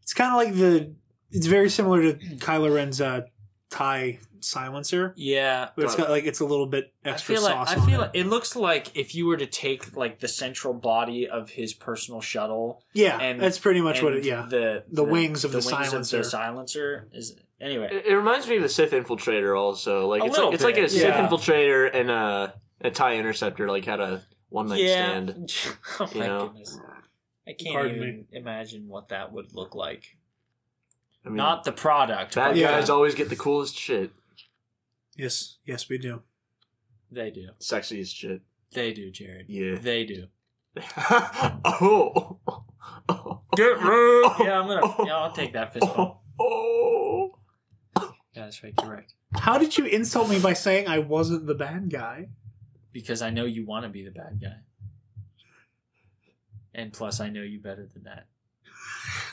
it's 0.02 0.14
kinda 0.14 0.36
like 0.36 0.54
the 0.54 0.94
it's 1.32 1.46
very 1.48 1.70
similar 1.70 2.02
to 2.02 2.14
Kylo 2.38 2.74
Ren's 2.74 3.02
uh 3.02 3.22
tie 3.70 4.20
silencer. 4.40 5.14
Yeah. 5.18 5.70
But 5.76 5.86
it's 5.86 5.96
got 5.96 6.10
like 6.10 6.26
it's 6.26 6.40
a 6.40 6.46
little 6.46 6.68
bit 6.68 6.94
I 7.04 7.10
extra 7.10 7.36
feel 7.36 7.44
like 7.44 7.54
sauce 7.54 7.72
I 7.76 7.80
on 7.80 7.86
feel 7.88 8.00
it. 8.00 8.02
like 8.04 8.12
it 8.14 8.28
looks 8.28 8.56
like 8.56 8.96
if 8.96 9.14
you 9.16 9.26
were 9.26 9.38
to 9.38 9.46
take 9.48 9.96
like 9.96 10.20
the 10.20 10.28
central 10.28 10.74
body 10.74 11.28
of 11.28 11.50
his 11.50 11.74
personal 11.74 12.22
shuttle 12.22 12.82
yeah, 12.94 13.20
and- 13.20 13.40
that's 13.42 13.60
pretty 13.60 13.82
much 13.82 14.02
what 14.02 14.14
it 14.14 14.24
yeah. 14.24 14.46
the 14.50 14.84
The 14.92 15.04
wings 15.04 15.44
of 15.44 15.52
the 15.52 15.62
silencer. 15.62 16.20
The 16.20 16.24
silencer 16.24 17.08
is 17.12 17.36
anyway. 17.60 17.90
It, 17.92 18.06
it 18.08 18.16
reminds 18.16 18.48
me 18.48 18.58
of 18.58 18.62
the 18.64 18.70
Sith 18.70 18.92
infiltrator, 18.92 19.58
also. 19.60 20.08
Like 20.08 20.22
A 20.22 20.26
it's 20.26 20.36
little 20.38 20.52
like 20.52 20.56
it's 20.56 20.64
like 20.64 20.78
a 20.78 20.82
bit, 20.82 20.92
Sith 20.92 21.14
infiltrator 21.16 21.90
and 21.94 22.10
a 22.12 22.54
a 22.82 22.92
tie 22.92 23.16
interceptor. 23.18 23.68
Like 23.70 23.86
had 23.86 24.00
a 24.00 24.22
one 24.50 24.68
night 24.68 24.82
yeah. 24.82 25.06
stand. 25.06 25.54
oh 26.00 26.10
you 26.14 26.20
my 26.20 26.28
know? 26.28 26.48
goodness. 26.48 26.80
I 27.48 27.54
can't 27.54 27.74
Pardon 27.76 27.96
even 27.96 28.26
imagine 28.32 28.88
what 28.88 29.10
that 29.10 29.32
would 29.32 29.54
look 29.54 29.74
like. 29.76 30.18
I 31.26 31.30
mean, 31.30 31.38
Not 31.38 31.64
the 31.64 31.72
product, 31.72 32.36
bad 32.36 32.50
but 32.52 32.58
Yeah. 32.58 32.72
guys 32.72 32.90
always 32.90 33.16
get 33.16 33.30
the 33.30 33.36
coolest 33.36 33.76
shit, 33.78 34.12
Yes, 35.16 35.58
yes 35.66 35.90
we 35.90 35.98
do. 35.98 36.22
they 37.12 37.32
do. 37.32 37.50
sexiest 37.60 38.14
shit. 38.16 38.42
They 38.74 38.94
do, 38.94 39.10
Jared. 39.12 39.46
Yeah. 39.50 39.76
They 39.80 40.06
do. 40.06 40.28
oh. 41.10 42.40
Get 43.56 43.64
rude. 43.82 44.26
Oh. 44.26 44.36
Yeah, 44.40 44.60
I'm 44.60 44.68
gonna. 44.68 45.06
Yeah, 45.08 45.18
I'll 45.18 45.32
take 45.32 45.54
that 45.54 45.74
fist 45.74 45.88
bump. 45.96 46.18
Oh. 46.40 47.32
Yeah, 47.98 48.04
that's 48.36 48.64
right. 48.64 48.76
Correct. 48.78 49.16
How 49.34 49.58
did 49.58 49.78
you 49.78 49.86
insult 49.86 50.30
me 50.30 50.40
by 50.40 50.54
saying 50.54 50.88
I 50.88 51.00
wasn't 51.00 51.48
the 51.48 51.56
bad 51.56 51.90
guy? 51.90 52.28
Because 52.92 53.22
I 53.22 53.30
know 53.30 53.46
you 53.46 53.66
want 53.66 53.84
to 53.84 53.90
be 53.90 54.04
the 54.04 54.12
bad 54.12 54.40
guy, 54.42 54.56
and 56.74 56.92
plus 56.94 57.20
I 57.20 57.30
know 57.30 57.42
you 57.42 57.60
better 57.60 57.88
than 57.94 58.04
that. 58.04 58.28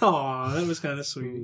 Oh, 0.03 0.51
that 0.55 0.67
was 0.67 0.81
kind 0.81 0.99
of 0.99 1.07
sweet. 1.07 1.41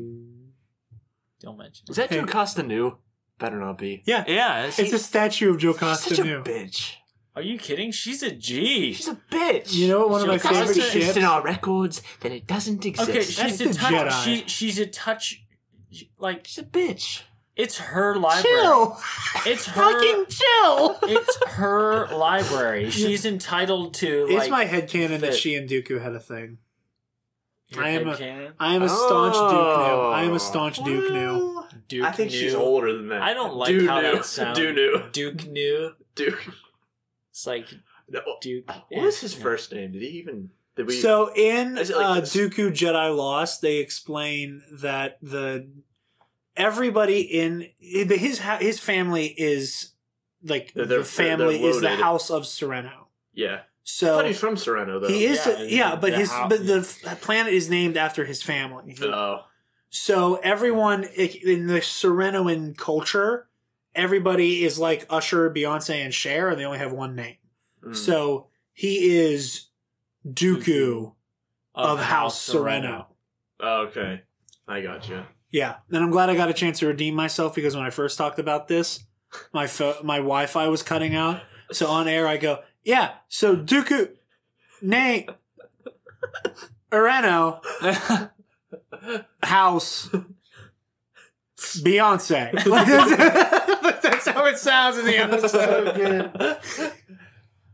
Don't 1.40 1.56
mention. 1.56 1.86
Is 1.88 1.96
that 1.96 2.10
Hey. 2.10 2.16
Joe 2.20 2.26
Costa 2.26 2.62
new? 2.62 2.98
Better 3.38 3.58
not 3.58 3.78
be. 3.78 4.02
Yeah, 4.04 4.24
Yeah, 4.28 4.66
it's 4.66 4.78
a 4.92 4.98
statue 4.98 5.50
of 5.50 5.56
Jocasta 5.58 6.10
such 6.10 6.18
a 6.18 6.24
new. 6.24 6.42
bitch. 6.42 6.94
Are 7.34 7.40
you 7.42 7.58
kidding? 7.58 7.90
She's 7.92 8.22
a 8.22 8.32
G. 8.32 8.92
She's 8.92 9.08
a 9.08 9.16
bitch. 9.30 9.72
You 9.72 9.88
know 9.88 10.00
what 10.00 10.10
one 10.10 10.20
of 10.22 10.26
my 10.26 10.38
Costa 10.38 10.58
favorite 10.58 10.76
exists 10.76 10.92
ships? 11.06 11.16
in 11.16 11.24
our 11.24 11.40
records, 11.42 12.02
then 12.20 12.32
it 12.32 12.46
doesn't 12.46 12.84
exist. 12.84 13.08
okay, 13.08 13.18
That's 13.20 13.32
she's 13.32 13.58
the 13.58 13.70
a 13.70 13.72
touch. 13.72 13.92
Jedi. 14.12 14.24
She, 14.24 14.44
she's 14.48 14.78
a 14.78 14.86
touch. 14.86 15.42
Like 16.18 16.46
She's 16.46 16.58
a 16.58 16.66
bitch. 16.66 17.22
It's 17.62 17.78
her 17.78 18.16
library. 18.16 18.42
Chill. 18.56 19.00
It's 19.46 19.66
her. 19.66 19.92
Fucking 19.92 20.24
chill. 20.28 20.98
It's 21.02 21.44
her 21.46 22.06
library. 22.08 22.90
She's 22.90 23.24
entitled 23.24 23.94
to. 23.94 24.26
It's 24.28 24.48
Like, 24.48 24.50
my 24.50 24.64
headcanon 24.66 25.20
that 25.20 25.34
she 25.34 25.54
and 25.54 25.68
Dooku 25.68 26.00
had 26.02 26.14
a 26.14 26.20
thing. 26.20 26.58
your 27.68 27.84
I 27.84 27.88
am 27.90 28.08
a- 28.08 28.14
headcanon. 28.14 28.52
I 28.58 28.74
am 28.74 28.82
a 28.82 28.88
staunch 28.88 29.34
Duke 29.34 29.52
new. 29.52 29.58
Oh. 29.58 30.10
I 30.14 30.22
am 30.24 30.32
a 30.34 30.40
staunch 30.40 30.82
Duke 30.82 31.12
new. 31.12 31.64
Duke 31.88 32.04
I 32.04 32.12
think 32.12 32.30
she's 32.30 32.54
older 32.54 32.92
than 32.96 33.08
that. 33.08 33.22
I 33.22 33.34
don't 33.34 33.54
like 33.54 33.68
Do 33.68 33.86
how 33.86 34.00
new. 34.00 34.12
that 34.16 34.24
sounds. 34.36 34.58
Do 34.58 34.72
new. 34.72 35.04
Duke 35.12 35.46
New. 35.46 35.92
Duke. 36.14 36.42
It's 37.30 37.46
like 37.46 37.66
No. 38.08 38.20
Duke. 38.40 38.68
What 38.88 39.02
was 39.04 39.20
his 39.20 39.36
yeah. 39.36 39.42
first 39.42 39.72
name? 39.72 39.92
Did 39.92 40.02
he 40.02 40.08
even? 40.18 40.50
Did 40.76 40.86
we? 40.86 41.00
So 41.00 41.32
in 41.34 41.74
like 41.76 41.90
uh, 41.90 42.20
this? 42.20 42.34
Dooku 42.34 42.70
Jedi 42.70 43.16
Lost, 43.16 43.60
they 43.62 43.76
explain 43.78 44.62
that 44.80 45.18
the 45.22 45.68
everybody 46.56 47.20
in 47.20 47.68
his 47.78 48.40
his 48.60 48.78
family 48.80 49.26
is 49.26 49.92
like 50.42 50.72
They're- 50.74 50.86
they're- 50.86 50.98
the 51.00 51.04
family 51.04 51.58
they're 51.58 51.70
is 51.70 51.80
the. 51.80 51.90
House 51.96 52.30
of 52.30 52.46
Sereno. 52.46 53.08
yeah. 53.34 53.60
So 53.82 54.16
thought 54.18 54.26
he's 54.26 54.38
from 54.38 54.56
Sereno 54.56 55.00
though. 55.00 55.08
he 55.08 55.24
is 55.24 55.44
Yeah, 55.44 55.62
yeah, 55.62 55.96
but 55.96 56.12
the 56.12 56.18
his 56.18 56.30
hou- 56.30 56.48
but 56.48 56.64
the 56.66 56.82
planet 57.22 57.52
is 57.52 57.68
named 57.68 57.96
after 57.96 58.24
his 58.24 58.40
family. 58.42 58.96
Oh. 59.02 59.40
So 59.88 60.36
everyone 60.36 61.02
in 61.04 61.66
the 61.66 61.80
Serenoan 61.80 62.74
culture, 62.76 63.48
everybody 63.94 64.62
is 64.64 64.78
like 64.78 65.06
Usher, 65.10 65.50
Beyonce, 65.50 65.96
and 66.04 66.14
Cher, 66.14 66.50
and 66.50 66.60
they 66.60 66.64
only 66.64 66.78
have 66.78 66.92
one 66.92 67.16
name. 67.16 67.38
Mm. 67.84 67.96
So 67.96 68.46
he 68.72 69.10
is 69.18 69.66
Dooku 70.24 71.14
of 71.74 71.98
House 71.98 72.40
Sereno. 72.40 73.08
Oh, 73.58 73.86
okay. 73.88 74.22
I 74.68 74.82
got 74.82 75.08
you. 75.08 75.24
Yeah, 75.50 75.76
and 75.90 76.02
I'm 76.02 76.10
glad 76.10 76.30
I 76.30 76.36
got 76.36 76.48
a 76.48 76.54
chance 76.54 76.78
to 76.78 76.86
redeem 76.86 77.14
myself 77.14 77.54
because 77.54 77.74
when 77.74 77.84
I 77.84 77.90
first 77.90 78.16
talked 78.16 78.38
about 78.38 78.68
this, 78.68 79.04
my 79.52 79.66
pho- 79.66 79.96
my 80.02 80.16
Wi-Fi 80.18 80.68
was 80.68 80.82
cutting 80.82 81.14
out. 81.14 81.40
So 81.72 81.86
on 81.88 82.08
air, 82.08 82.28
I 82.28 82.36
go, 82.36 82.60
yeah. 82.84 83.12
So 83.28 83.56
Dooku, 83.56 84.10
Nay, 84.82 85.28
Urano, 86.92 87.60
House, 89.42 90.08
Beyonce. 91.58 92.52
That's 94.02 94.26
how 94.28 94.46
it 94.46 94.58
sounds 94.58 94.98
in 94.98 95.06
the 95.06 95.16
episode. 95.16 96.60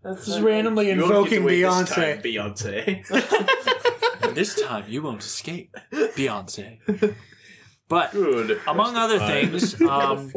That's 0.03 0.27
just 0.27 0.41
randomly 0.41 0.91
You 0.91 1.01
won't 1.01 1.29
get 1.29 1.39
invoking 1.39 1.41
to 1.41 1.47
wait 1.47 1.63
this 1.63 1.91
time, 1.91 2.23
Beyonce. 2.23 3.05
Beyonce. 3.07 4.35
this 4.35 4.63
time 4.63 4.85
you 4.89 5.03
won't 5.03 5.23
escape, 5.23 5.75
Beyonce. 5.93 6.79
But 7.89 8.13
Good. 8.13 8.61
among 8.67 8.97
other 8.97 9.19
things, 9.19 9.81
um, 9.83 10.33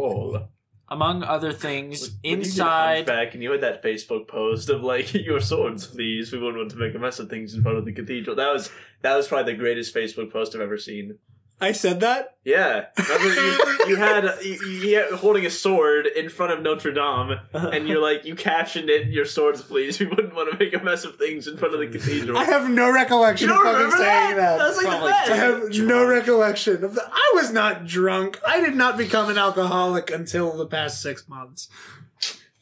among 0.87 1.23
other 1.23 1.51
things, 1.51 2.17
When 2.23 2.39
inside 2.39 3.05
back 3.05 3.33
and 3.33 3.41
you 3.41 3.51
had 3.51 3.61
that 3.61 3.83
Facebook 3.83 4.27
post 4.27 4.69
of 4.69 4.83
like 4.83 5.13
your 5.13 5.39
swords, 5.39 5.87
please. 5.87 6.31
We 6.31 6.39
wouldn't 6.39 6.57
want 6.57 6.71
to 6.71 6.77
make 6.77 6.95
a 6.95 6.99
mess 6.99 7.19
of 7.19 7.29
things 7.29 7.53
in 7.53 7.61
front 7.61 7.77
of 7.77 7.85
the 7.85 7.93
cathedral. 7.93 8.35
That 8.35 8.53
was 8.53 8.69
that 9.01 9.15
was 9.15 9.27
probably 9.27 9.53
the 9.53 9.59
greatest 9.59 9.95
Facebook 9.95 10.31
post 10.31 10.55
I've 10.55 10.61
ever 10.61 10.77
seen. 10.77 11.17
I 11.61 11.73
said 11.73 11.99
that. 11.99 12.35
Yeah, 12.45 12.85
remember 12.97 13.33
you, 13.33 13.85
you 13.89 13.95
had 13.97 14.23
you, 14.41 14.65
you 14.65 15.15
holding 15.17 15.45
a 15.45 15.49
sword 15.49 16.07
in 16.07 16.29
front 16.29 16.53
of 16.53 16.61
Notre 16.61 16.91
Dame, 16.91 17.39
and 17.53 17.87
you're 17.87 18.01
like 18.01 18.25
you 18.25 18.33
captioned 18.33 18.89
it, 18.89 19.07
"Your 19.07 19.25
swords, 19.25 19.61
please." 19.61 19.99
We 19.99 20.05
wouldn't 20.07 20.33
want 20.33 20.51
to 20.51 20.57
make 20.57 20.73
a 20.73 20.83
mess 20.83 21.03
of 21.03 21.17
things 21.17 21.47
in 21.47 21.57
front 21.57 21.73
of 21.73 21.79
the 21.81 21.87
cathedral. 21.87 22.37
I 22.37 22.45
have 22.45 22.69
no 22.69 22.91
recollection 22.91 23.49
of 23.49 23.57
fucking 23.57 23.91
saying 23.91 24.37
that. 24.37 24.57
That 24.57 24.67
was 24.67 24.77
like 24.77 24.85
Probably 24.87 25.07
the 25.07 25.13
best. 25.13 25.31
I 25.31 25.35
have 25.35 25.69
no 25.85 26.07
recollection 26.07 26.83
of 26.83 26.95
that. 26.95 27.09
I 27.11 27.31
was 27.35 27.51
not 27.51 27.85
drunk. 27.85 28.39
I 28.47 28.61
did 28.61 28.75
not 28.75 28.97
become 28.97 29.29
an 29.29 29.37
alcoholic 29.37 30.09
until 30.09 30.55
the 30.55 30.65
past 30.65 31.01
six 31.01 31.27
months. 31.27 31.67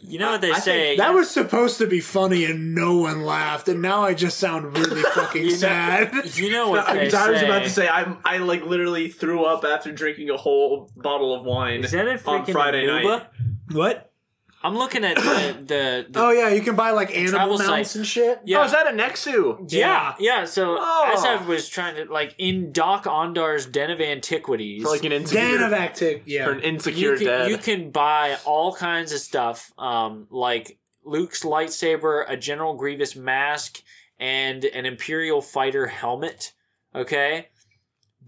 You 0.08 0.20
know 0.20 0.32
what 0.32 0.42
they 0.42 0.52
I 0.52 0.60
say. 0.60 0.96
That 0.98 1.14
was 1.14 1.30
supposed 1.30 1.78
to 1.80 1.88
be 1.88 2.00
funny 2.00 2.46
and 2.46 2.74
no 2.74 2.98
one 2.98 3.24
laughed, 3.24 3.68
and 3.68 3.82
now 3.82 4.04
I 4.04 4.14
just 4.14 4.38
sound 4.38 4.78
really 4.78 5.02
fucking 5.16 5.44
You 5.44 5.52
know- 5.52 5.58
sad. 5.58 6.38
you 6.38 6.52
know 6.52 6.70
what 6.70 6.88
I, 6.88 6.94
they 6.96 7.04
was 7.06 7.14
say. 7.14 7.46
about 7.46 7.64
to 7.64 7.70
say 7.70 7.88
I'm 7.88 8.18
I 8.24 8.38
like 8.38 8.64
literally 8.66 9.10
threw 9.10 9.44
up 9.44 9.64
after 9.66 9.92
drinking 9.92 10.30
a 10.30 10.38
whole 10.38 10.90
bottle 10.96 11.36
of 11.36 11.44
wine 11.44 11.84
Is 11.84 11.92
that 11.92 12.08
a 12.08 12.12
on 12.12 12.18
freaking 12.46 12.52
Friday 12.54 12.86
Anooba? 12.88 13.04
night. 13.04 13.28
What? 13.72 14.12
I'm 14.64 14.76
looking 14.78 15.04
at 15.06 15.16
the 15.16 15.56
the, 15.66 16.06
the 16.10 16.20
Oh 16.20 16.32
yeah, 16.32 16.50
you 16.50 16.62
can 16.62 16.76
buy 16.76 16.92
like 16.92 17.12
animal 17.12 17.32
travel 17.32 17.58
mounts 17.58 17.66
sites. 17.68 17.96
and 17.96 18.06
shit. 18.06 18.40
yeah. 18.46 18.60
Oh, 18.60 18.64
is 18.66 18.72
that 18.72 18.88
a 18.88 18.92
Nexu? 18.92 19.72
Yeah, 19.72 20.16
yeah. 20.20 20.46
So 20.46 20.78
Oh. 20.80 21.12
as 21.16 21.24
I 21.24 21.36
was 21.46 21.70
trying 21.70 21.96
to 21.96 22.12
like 22.12 22.34
in 22.38 22.72
Dok-Ondar's 22.72 23.66
Den 23.68 23.92
of 23.92 24.02
Antiquities, 24.02 24.84
For 24.84 24.90
like 24.90 25.04
an 25.04 25.12
Dan 25.12 25.22
insecure, 25.22 25.64
of 25.66 25.74
active. 25.74 26.24
for 26.24 26.30
Yeah. 26.30 26.50
an 26.50 26.60
insecure 26.62 27.12
you 27.14 27.18
can, 27.18 27.28
dad. 27.28 27.50
you 27.52 27.58
can 27.58 27.92
buy 27.92 28.38
all 28.46 28.74
kinds 28.74 29.14
of 29.14 29.20
stuff, 29.20 29.72
um, 29.78 30.28
like 30.32 30.78
Luke's 31.06 31.44
lightsaber, 31.44 32.26
a 32.28 32.36
General 32.36 32.74
Grievous 32.76 33.16
mask, 33.16 33.82
and 34.20 34.66
an 34.66 34.86
Imperial 34.86 35.42
fighter 35.42 35.88
helmet. 35.88 36.54
Okay. 36.96 37.48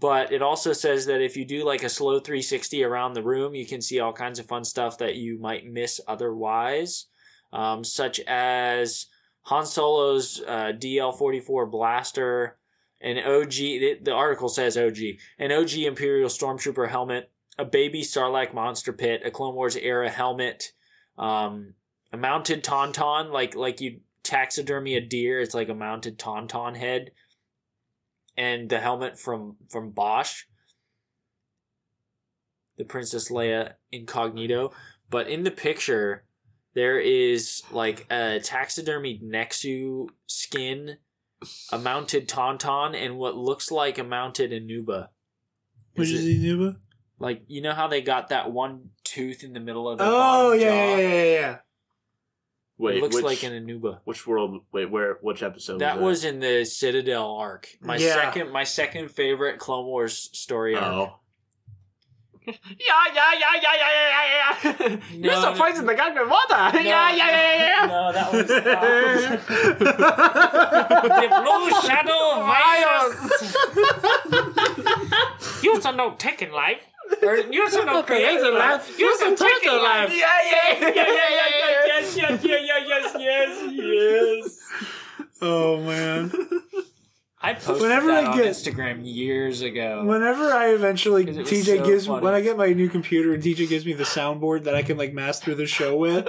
But 0.00 0.32
it 0.32 0.40
also 0.40 0.72
says 0.72 1.04
that 1.06 1.20
if 1.20 1.36
you 1.36 1.44
do 1.44 1.64
like 1.64 1.82
a 1.82 1.88
slow 1.90 2.18
360 2.18 2.82
around 2.84 3.12
the 3.12 3.22
room, 3.22 3.54
you 3.54 3.66
can 3.66 3.82
see 3.82 4.00
all 4.00 4.14
kinds 4.14 4.38
of 4.38 4.46
fun 4.46 4.64
stuff 4.64 4.96
that 4.98 5.16
you 5.16 5.38
might 5.38 5.66
miss 5.66 6.00
otherwise, 6.08 7.06
um, 7.52 7.84
such 7.84 8.18
as 8.20 9.06
Han 9.42 9.66
Solo's 9.66 10.40
uh, 10.46 10.72
DL 10.72 11.16
44 11.16 11.66
blaster, 11.66 12.56
an 13.02 13.18
OG, 13.18 13.50
the, 13.50 13.98
the 14.02 14.12
article 14.12 14.48
says 14.48 14.78
OG, 14.78 14.98
an 15.38 15.52
OG 15.52 15.74
Imperial 15.74 16.30
Stormtrooper 16.30 16.88
helmet, 16.88 17.30
a 17.58 17.64
baby 17.66 18.02
Sarlacc 18.02 18.54
monster 18.54 18.94
pit, 18.94 19.22
a 19.24 19.30
Clone 19.30 19.54
Wars 19.54 19.76
era 19.76 20.08
helmet, 20.08 20.72
um, 21.18 21.74
a 22.10 22.16
mounted 22.16 22.64
tauntaun, 22.64 23.30
like 23.30 23.54
like 23.54 23.80
you 23.80 24.00
taxidermy 24.22 24.96
a 24.96 25.00
deer, 25.00 25.40
it's 25.40 25.54
like 25.54 25.68
a 25.68 25.74
mounted 25.74 26.18
tauntaun 26.18 26.76
head, 26.76 27.10
and 28.36 28.68
the 28.68 28.80
helmet 28.80 29.18
from 29.18 29.56
from 29.68 29.92
Boushh, 29.92 30.44
the 32.76 32.84
Princess 32.84 33.30
Leia 33.30 33.74
incognito. 33.92 34.72
But 35.08 35.28
in 35.28 35.42
the 35.44 35.50
picture, 35.50 36.24
there 36.74 36.98
is 37.00 37.62
like 37.72 38.06
a 38.10 38.40
taxidermied 38.40 39.22
Nexu 39.22 40.08
skin, 40.26 40.98
a 41.72 41.78
mounted 41.78 42.28
tauntaun, 42.28 42.94
and 42.94 43.18
what 43.18 43.36
looks 43.36 43.70
like 43.70 43.98
a 43.98 44.04
mounted 44.04 44.52
Anooba. 44.52 45.08
Which 45.94 46.10
Is 46.10 46.24
it- 46.26 46.76
like 47.18 47.42
you 47.48 47.60
know 47.60 47.74
how 47.74 47.86
they 47.88 48.00
got 48.00 48.28
that 48.28 48.50
one 48.50 48.90
tooth 49.04 49.44
in 49.44 49.52
the 49.52 49.60
middle 49.60 49.88
of 49.88 49.98
the 49.98 50.04
Oh 50.06 50.52
yeah, 50.52 50.68
yeah, 50.68 50.96
yeah, 50.96 51.08
yeah, 51.08 51.24
yeah. 51.24 51.56
Wait, 52.80 52.96
it 52.96 53.02
looks 53.02 53.16
which, 53.16 53.24
like 53.24 53.42
an 53.42 53.52
Anooba. 53.52 53.98
which 54.04 54.26
world? 54.26 54.62
Wait, 54.72 54.90
where? 54.90 55.18
Which 55.20 55.42
episode? 55.42 55.78
That 55.80 55.96
was 55.96 56.04
was 56.10 56.24
in 56.24 56.40
the 56.40 56.64
Citadel 56.64 57.30
arc. 57.36 57.68
My 57.80 57.96
Yeah. 57.96 58.14
second, 58.14 58.50
my 58.50 58.64
second 58.64 59.10
favorite 59.10 59.58
Clone 59.58 59.84
Wars 59.86 60.30
story 60.32 60.74
that? 60.74 60.82
arc. 60.82 61.10
Oh. 61.10 61.16
Yeah, 62.46 62.54
yeah, 63.14 63.32
yeah, 63.38 63.54
yeah, 63.62 63.74
yeah, 63.80 63.92
yeah, 64.00 64.24
yeah, 64.24 64.54
yeah. 64.80 64.96
You're 65.12 65.32
No, 65.32 65.40
so 65.40 65.82
the 65.84 65.94
gang 65.94 66.16
of 66.18 66.28
water. 66.28 66.78
Yeah, 66.82 67.10
yeah, 67.12 67.14
yeah, 67.14 67.30
yeah, 67.30 67.56
yeah. 67.66 67.86
No, 67.86 68.12
that 68.12 68.32
was 68.32 68.46
the 71.20 71.28
blue 71.44 71.70
shadow 71.86 72.24
virus. 72.50 73.14
you 75.62 75.72
are 75.84 75.92
not 75.92 76.18
taking 76.18 76.50
life. 76.50 76.82
Or 77.22 77.36
you 77.36 77.62
are 77.62 77.84
not 77.84 78.06
creating 78.06 78.54
life. 78.54 78.98
You 78.98 79.06
are 79.06 79.36
taking 79.36 79.72
life. 79.72 80.10
Yeah, 80.16 80.26
yeah, 80.52 80.78
yeah, 80.80 80.88
yeah, 80.88 80.94
yeah, 80.94 81.04
yeah, 81.04 81.48
yeah. 81.58 81.86
Yes, 81.86 82.16
yes, 82.16 82.44
yes, 82.44 82.84
yes, 82.88 83.16
yes, 83.18 83.72
yes. 83.72 84.58
Oh 85.42 85.80
man. 85.82 86.30
I 87.42 87.54
posted 87.54 87.80
Whenever 87.80 88.08
that 88.08 88.24
I 88.24 88.30
on 88.32 88.36
get- 88.36 88.48
Instagram 88.48 89.00
years 89.02 89.62
ago. 89.62 90.04
Whenever 90.04 90.52
I 90.52 90.74
eventually 90.74 91.24
it 91.24 91.34
TJ 91.46 91.64
so 91.78 91.84
gives 91.86 92.06
funny. 92.06 92.22
when 92.22 92.34
I 92.34 92.42
get 92.42 92.58
my 92.58 92.74
new 92.74 92.90
computer 92.90 93.32
and 93.32 93.42
TJ 93.42 93.66
gives 93.66 93.86
me 93.86 93.94
the 93.94 94.04
soundboard 94.04 94.64
that 94.64 94.74
I 94.74 94.82
can 94.82 94.98
like 94.98 95.14
master 95.14 95.54
the 95.54 95.66
show 95.66 95.96
with. 95.96 96.26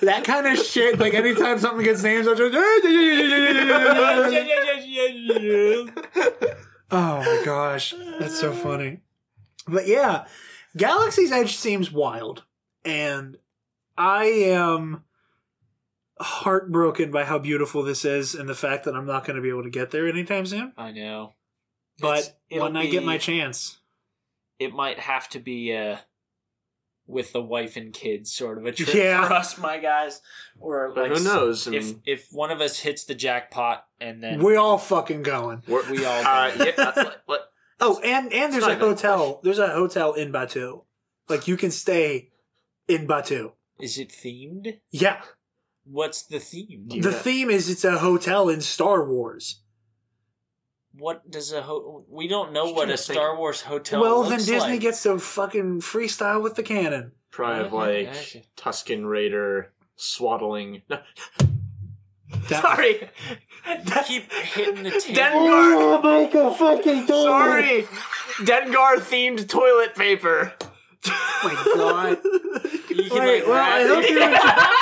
That 0.00 0.22
kind 0.24 0.46
of 0.46 0.58
shit. 0.58 1.00
Like 1.00 1.14
anytime 1.14 1.58
something 1.58 1.84
gets 1.84 2.04
names, 2.04 2.28
I'll 2.28 2.36
just. 2.36 2.54
Oh 6.94 7.18
my 7.18 7.42
gosh, 7.44 7.94
that's 8.20 8.38
so 8.38 8.52
funny. 8.52 9.00
But 9.68 9.86
yeah, 9.86 10.26
Galaxy's 10.76 11.32
Edge 11.32 11.56
seems 11.56 11.90
wild, 11.92 12.44
and 12.84 13.36
I 13.96 14.24
am 14.24 15.04
heartbroken 16.20 17.10
by 17.10 17.24
how 17.24 17.38
beautiful 17.38 17.82
this 17.82 18.04
is 18.04 18.34
and 18.34 18.48
the 18.48 18.54
fact 18.54 18.84
that 18.84 18.94
I'm 18.94 19.06
not 19.06 19.24
going 19.24 19.36
to 19.36 19.42
be 19.42 19.48
able 19.48 19.64
to 19.64 19.70
get 19.70 19.90
there 19.90 20.06
anytime 20.06 20.46
soon. 20.46 20.72
I 20.76 20.92
know. 20.92 21.34
But 22.00 22.18
It's- 22.18 22.34
it'll 22.50 22.64
when 22.64 22.76
I 22.76 22.86
get 22.86 23.04
my 23.04 23.18
chance, 23.18 23.78
it 24.58 24.72
might 24.72 24.98
have 24.98 25.28
to 25.30 25.38
be 25.38 25.74
uh 25.76 25.98
with 27.08 27.32
the 27.32 27.42
wife 27.42 27.76
and 27.76 27.92
kids 27.92 28.32
sort 28.32 28.58
of 28.58 28.64
a 28.64 28.72
trip 28.72 28.94
Yeah. 28.94 29.26
for 29.26 29.34
us, 29.34 29.58
my 29.58 29.78
guys. 29.78 30.20
Or 30.60 30.92
like 30.96 31.10
who 31.12 31.22
knows? 31.24 31.66
I 31.66 31.72
if 31.74 31.84
mean, 31.84 32.02
if 32.06 32.28
one 32.30 32.50
of 32.52 32.60
us 32.60 32.78
hits 32.78 33.04
the 33.04 33.14
jackpot 33.14 33.84
and 34.00 34.22
then 34.22 34.40
we 34.42 34.54
all 34.56 34.78
fucking 34.78 35.22
going. 35.22 35.62
we're, 35.66 35.88
we 35.90 36.04
all 36.04 36.24
uh, 36.24 36.52
yeah, 36.56 36.72
uh, 36.78 37.10
what? 37.26 37.51
Oh, 37.84 38.00
and 38.04 38.32
and 38.32 38.52
there's 38.52 38.64
a 38.64 38.70
even 38.70 38.80
a 38.82 38.86
hotel. 38.86 39.40
There's 39.42 39.58
a 39.58 39.68
hotel 39.68 40.12
in 40.14 40.32
Batuu. 40.32 40.84
Like 41.28 41.48
you 41.48 41.56
can 41.56 41.70
stay 41.70 42.30
in 42.88 43.06
Batuu. 43.06 43.52
is 43.80 43.98
it 43.98 44.10
themed? 44.10 44.78
Yeah. 44.90 45.20
What's 45.84 46.22
the 46.22 46.38
theme? 46.38 46.84
The 46.88 47.00
got- 47.00 47.14
theme 47.22 47.50
is 47.50 47.68
it's 47.68 47.84
a 47.84 47.98
hotel 47.98 48.48
in 48.48 48.60
Star 48.60 49.04
Wars. 49.08 49.60
What 50.94 51.28
does 51.30 51.52
a 51.52 51.62
ho- 51.62 52.04
we 52.08 52.28
don't 52.28 52.52
know 52.52 52.66
Just 52.66 52.76
what 52.76 52.88
a 52.88 52.92
to 52.92 52.96
think. 52.98 53.16
Star 53.16 53.36
Wars 53.36 53.62
hotel 53.62 54.00
well, 54.00 54.22
then 54.24 54.38
Disney 54.38 54.58
like. 54.72 54.80
gets 54.80 55.02
to 55.04 55.18
fucking 55.18 55.80
freestyle 55.80 56.42
with 56.42 56.54
the 56.54 56.62
canon. 56.62 57.12
Probably 57.30 57.62
have 57.64 57.72
like 57.72 58.12
gotcha. 58.12 58.42
Tusken 58.56 59.08
Raider 59.08 59.72
swaddling. 59.96 60.82
No, 62.32 62.38
That- 62.48 62.62
sorry, 62.62 63.08
keep 64.06 64.32
hitting 64.32 64.82
the 64.82 64.90
table. 64.90 65.20
Dengar. 65.20 65.74
Oh, 65.76 66.00
Michael 66.02 66.50
fucking 66.54 67.06
Sorry, 67.06 67.82
Dengar 68.40 68.96
themed 68.98 69.48
toilet 69.48 69.94
paper. 69.94 70.52
Oh 71.06 71.40
my 71.44 71.54
god. 71.74 72.18
You 72.92 73.08
can 73.08 73.20
Wait, 73.20 73.38
like 73.40 73.48
well, 73.48 73.56
I 73.56 73.84
wrap 73.84 73.88
hope 73.88 74.04
it- 74.04 74.10
you- 74.10 74.18
you 74.18 74.26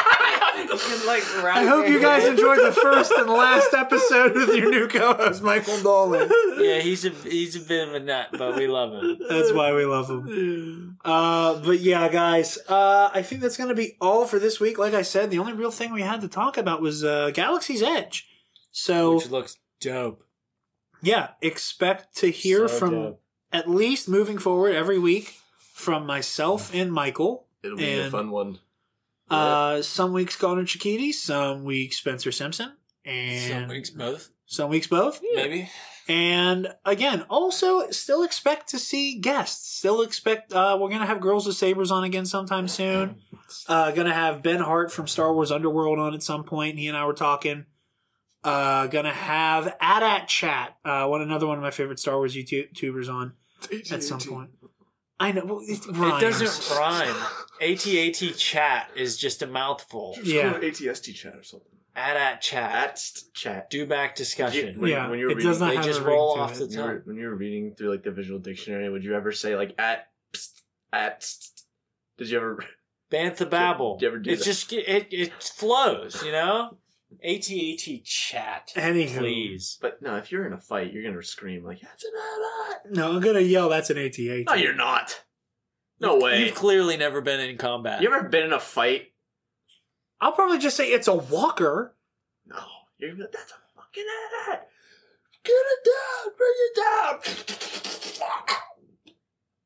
can 0.81 1.07
like 1.07 1.23
wrap 1.43 1.57
I 1.57 1.65
hope 1.65 1.89
you 1.89 2.01
guys 2.01 2.25
enjoyed 2.27 2.59
the 2.59 2.73
first 2.73 3.11
and 3.13 3.29
last 3.29 3.73
episode 3.77 4.35
with 4.35 4.55
your 4.57 4.71
new 4.71 4.89
co-host 4.89 5.43
Michael 5.43 5.81
Dolan. 5.83 6.31
Yeah, 6.59 6.79
he's 6.81 7.05
a 7.05 7.11
he's 7.11 7.57
a 7.57 7.61
bit 7.61 7.89
of 7.89 7.95
a 7.95 8.01
nut, 8.01 8.29
but 8.33 8.57
we 8.57 8.67
love 8.67 8.93
him. 8.93 9.19
That's 9.29 9.53
why 9.53 9.73
we 9.73 9.85
love 9.85 10.09
him. 10.11 10.99
Uh, 11.05 11.61
but 11.61 11.81
yeah, 11.81 12.09
guys, 12.09 12.59
uh, 12.69 13.11
I 13.15 13.23
think 13.23 13.41
that's 13.41 13.57
going 13.57 13.69
to 13.71 13.75
be 13.75 13.97
all 14.01 14.27
for 14.27 14.39
this 14.39 14.61
week. 14.61 14.79
Like 14.79 14.95
I 14.95 15.03
said, 15.03 15.31
the 15.31 15.39
only 15.39 15.53
real 15.53 15.71
thing 15.71 15.93
we 15.93 16.03
had 16.03 16.21
to 16.23 16.29
talk 16.29 16.57
about 16.59 16.81
was 16.81 17.05
uh, 17.05 17.31
Galaxy's 17.33 17.83
Edge. 17.83 18.27
So 18.73 19.15
Which 19.17 19.31
looks 19.31 19.57
dope. 19.81 20.25
yeah, 21.03 21.29
expect 21.41 22.17
to 22.19 22.31
hear 22.31 22.69
So 22.69 22.79
from 22.79 22.91
dope. 22.91 23.23
at 23.53 23.69
least 23.69 24.09
moving 24.09 24.39
forward 24.39 24.75
every 24.75 24.99
week 24.99 25.35
from 25.73 26.07
myself 26.07 26.73
and 26.75 26.93
Michael. 26.93 27.47
It'll 27.63 27.77
be 27.77 27.99
a 27.99 28.11
fun 28.11 28.31
one. 28.31 28.59
Uh, 29.31 29.83
some 29.83 30.13
weeks 30.13 30.37
Connor 30.37 30.65
Chikiti, 30.65 31.13
some 31.13 31.65
weeks 31.65 31.97
Spencer 31.99 32.33
Simpson, 32.33 32.73
and 33.05 33.53
Some 33.61 33.69
weeks 33.69 33.91
both, 33.91 34.31
some 34.47 34.71
weeks 34.71 34.87
both. 34.87 35.21
maybe. 35.35 35.71
And 36.09 36.75
again, 36.85 37.23
also 37.31 37.89
still 37.91 38.25
expect 38.25 38.71
to 38.71 38.79
see 38.81 39.19
guests. 39.21 39.77
Still 39.79 40.03
expect 40.03 40.53
uh, 40.53 40.77
we're 40.81 40.91
gonna 40.91 41.07
have 41.07 41.21
Girls 41.21 41.47
with 41.47 41.55
Sabers 41.57 41.91
on 41.93 42.03
again 42.05 42.27
sometime 42.27 42.69
soon. 42.69 43.17
Uh, 43.67 43.91
gonna 43.91 44.15
have 44.15 44.45
Ben 44.45 44.61
Hart 44.61 44.93
from 44.93 45.09
Star 45.09 45.35
Wars 45.35 45.51
Underworld 45.51 45.99
on 45.99 46.15
at 46.15 46.23
some 46.23 46.45
point. 46.45 46.79
He 46.79 46.87
and 46.87 46.97
I 46.97 47.05
were 47.05 47.13
talking. 47.15 47.67
Uh, 48.45 48.87
gonna 48.87 49.13
have 49.13 49.67
AT-AT 49.81 50.29
Chat, 50.29 50.77
uh, 50.85 51.07
one 51.09 51.21
another 51.21 51.49
one 51.49 51.59
of 51.59 51.63
my 51.63 51.73
favorite 51.73 51.99
Star 51.99 52.17
Wars 52.17 52.37
YouTubers 52.37 53.13
on 53.13 53.33
at 53.91 54.05
some 54.05 54.21
point. 54.21 54.51
I 55.21 55.33
know 55.33 55.45
well, 55.45 55.61
it, 55.63 55.87
It 55.87 56.21
doesn't 56.21 56.77
rhyme. 56.79 57.15
ATAT 57.61 58.37
chat 58.39 58.91
is 58.97 59.17
just 59.19 59.43
a 59.43 59.47
mouthful. 59.47 60.17
Yeah. 60.23 60.55
ATST 60.55 61.15
chat 61.15 61.35
or 61.37 61.43
something. 61.43 61.69
At 61.95 62.17
at 62.17 62.41
chat. 62.41 62.73
At 62.75 63.23
chat. 63.35 63.71
Dewback 63.71 64.15
discussion. 64.15 64.81
When- 64.81 64.91
yeah, 64.91 65.09
when 65.11 65.19
you 65.19 65.27
were 65.27 65.33
it 65.33 65.35
does 65.43 65.45
reading- 65.45 65.61
not 65.61 65.69
they 65.71 65.77
have 65.77 65.85
just 65.85 66.01
a 66.01 66.05
ring 66.05 66.15
roll 66.15 66.31
off 66.41 66.53
it. 66.53 66.59
the 66.59 66.65
When 66.65 66.73
you, 66.73 66.81
were, 66.83 67.03
when 67.05 67.17
you 67.17 67.27
were 67.29 67.35
reading 67.37 67.75
through 67.75 67.91
like 67.91 68.03
the 68.03 68.11
visual 68.11 68.39
dictionary, 68.41 68.89
would 68.89 69.05
you 69.05 69.15
ever 69.15 69.31
say 69.33 69.57
like 69.57 69.75
at 69.79 70.09
psst, 70.33 70.63
at? 70.93 71.21
psst? 71.21 71.63
Did 72.17 72.31
you 72.31 72.39
ever? 72.39 72.65
Bantha 73.13 73.49
babble. 73.51 73.97
Do 73.99 74.07
you 74.07 74.11
ever 74.13 74.19
do 74.21 74.31
it 74.31 74.39
that? 74.39 74.45
just 74.45 74.73
it 74.73 75.09
it 75.11 75.33
flows, 75.43 76.23
you 76.25 76.33
know. 76.33 76.79
ATAT 77.25 78.05
chat. 78.05 78.73
Anywho. 78.77 79.19
please. 79.19 79.79
But 79.81 80.01
no, 80.01 80.17
if 80.17 80.31
you're 80.31 80.47
in 80.47 80.53
a 80.53 80.59
fight, 80.61 80.93
you're 80.93 81.03
gonna 81.03 81.23
scream 81.23 81.65
like 81.65 81.81
that's 81.81 82.05
an 82.05 82.11
at. 82.73 82.93
No, 82.97 83.13
I'm 83.13 83.21
gonna 83.21 83.41
yell. 83.41 83.69
That's 83.69 83.91
an 83.91 83.99
AT-AT. 83.99 84.47
No, 84.47 84.55
you're 84.55 84.75
not. 84.75 85.23
No 86.01 86.15
You've- 86.15 86.25
way. 86.25 86.45
You've 86.45 86.55
clearly 86.55 86.97
never 86.97 87.21
been 87.21 87.41
in 87.41 87.57
combat. 87.59 88.01
You 88.03 88.13
ever 88.15 88.29
been 88.29 88.45
in 88.45 88.53
a 88.53 88.61
fight? 88.61 89.09
I'll 90.21 90.33
probably 90.33 90.59
just 90.59 90.77
say 90.77 90.89
it's 90.93 91.09
a 91.09 91.15
walker. 91.15 91.97
No. 92.47 92.57
You're 92.99 93.11
gonna 93.11 93.17
be 93.19 93.23
like, 93.25 93.33
that's 93.33 93.53
a 93.53 93.55
fucking 93.77 94.05
at. 94.51 94.69
Get 95.43 95.53
it 95.53 95.85
down. 95.87 96.33
Bring 96.37 96.55
it 96.57 96.77
down. 96.77 98.57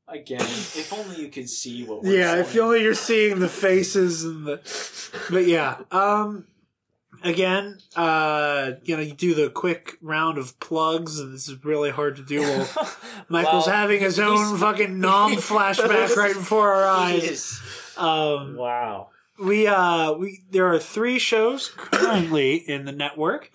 Again, 0.06 0.40
if 0.42 0.92
only 0.92 1.16
you 1.22 1.28
could 1.28 1.48
see 1.48 1.82
what. 1.84 2.02
We're 2.02 2.18
Yeah, 2.20 2.36
if 2.36 2.48
saying. 2.52 2.60
only 2.64 2.82
you're 2.82 2.94
seeing 2.94 3.38
the 3.40 3.48
faces 3.48 4.22
and 4.24 4.46
the. 4.46 4.60
But 5.30 5.46
yeah, 5.46 5.78
um, 5.90 6.46
again, 7.24 7.78
uh, 7.96 8.72
you 8.84 8.96
know, 8.96 9.02
you 9.02 9.14
do 9.14 9.34
the 9.34 9.50
quick 9.50 9.96
round 10.00 10.38
of 10.38 10.58
plugs, 10.60 11.18
and 11.18 11.34
this 11.34 11.48
is 11.48 11.64
really 11.64 11.90
hard 11.90 12.16
to 12.16 12.22
do. 12.22 12.40
While 12.42 12.68
Michael's 13.28 13.66
Well, 13.66 13.74
having 13.76 14.00
his 14.00 14.18
own 14.20 14.56
fucking 14.58 15.00
nom 15.00 15.32
flashback 15.36 16.14
right 16.16 16.34
before 16.34 16.72
our 16.72 16.84
eyes. 16.86 17.22
Yes. 17.24 17.96
Um, 17.96 18.56
Wow. 18.56 19.08
we 19.38 19.66
uh 19.66 20.12
we 20.12 20.42
there 20.50 20.66
are 20.72 20.78
three 20.78 21.18
shows 21.18 21.68
currently 21.76 22.54
in 22.56 22.84
the 22.84 22.92
network. 22.92 23.50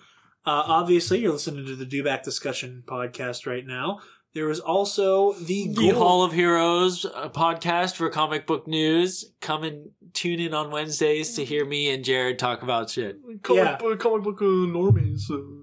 Uh, 0.46 0.62
obviously, 0.66 1.18
you're 1.20 1.32
listening 1.32 1.66
to 1.66 1.76
the 1.76 1.84
Dewback 1.86 2.22
Discussion 2.22 2.82
podcast 2.86 3.46
right 3.46 3.66
now. 3.66 4.00
There 4.32 4.48
is 4.50 4.60
also 4.60 5.32
the, 5.32 5.68
The 5.68 5.74
Gold- 5.90 5.94
Hall 5.96 6.22
of 6.24 6.32
Heroes 6.32 7.04
uh, 7.04 7.28
podcast 7.30 7.96
for 7.96 8.08
comic 8.10 8.46
book 8.46 8.68
news. 8.68 9.32
Come 9.40 9.64
and 9.64 9.90
tune 10.14 10.38
in 10.38 10.54
on 10.54 10.70
Wednesdays 10.70 11.34
to 11.34 11.44
hear 11.44 11.64
me 11.64 11.90
and 11.92 12.04
Jared 12.04 12.38
talk 12.38 12.62
about 12.62 12.90
shit. 12.90 13.18
Comic, 13.42 13.62
Yeah. 13.64 13.76
book, 13.76 13.98
comic 13.98 14.22
book 14.22 14.40
uh, 14.40 14.44
normies. 14.44 15.28
Uh, 15.30 15.56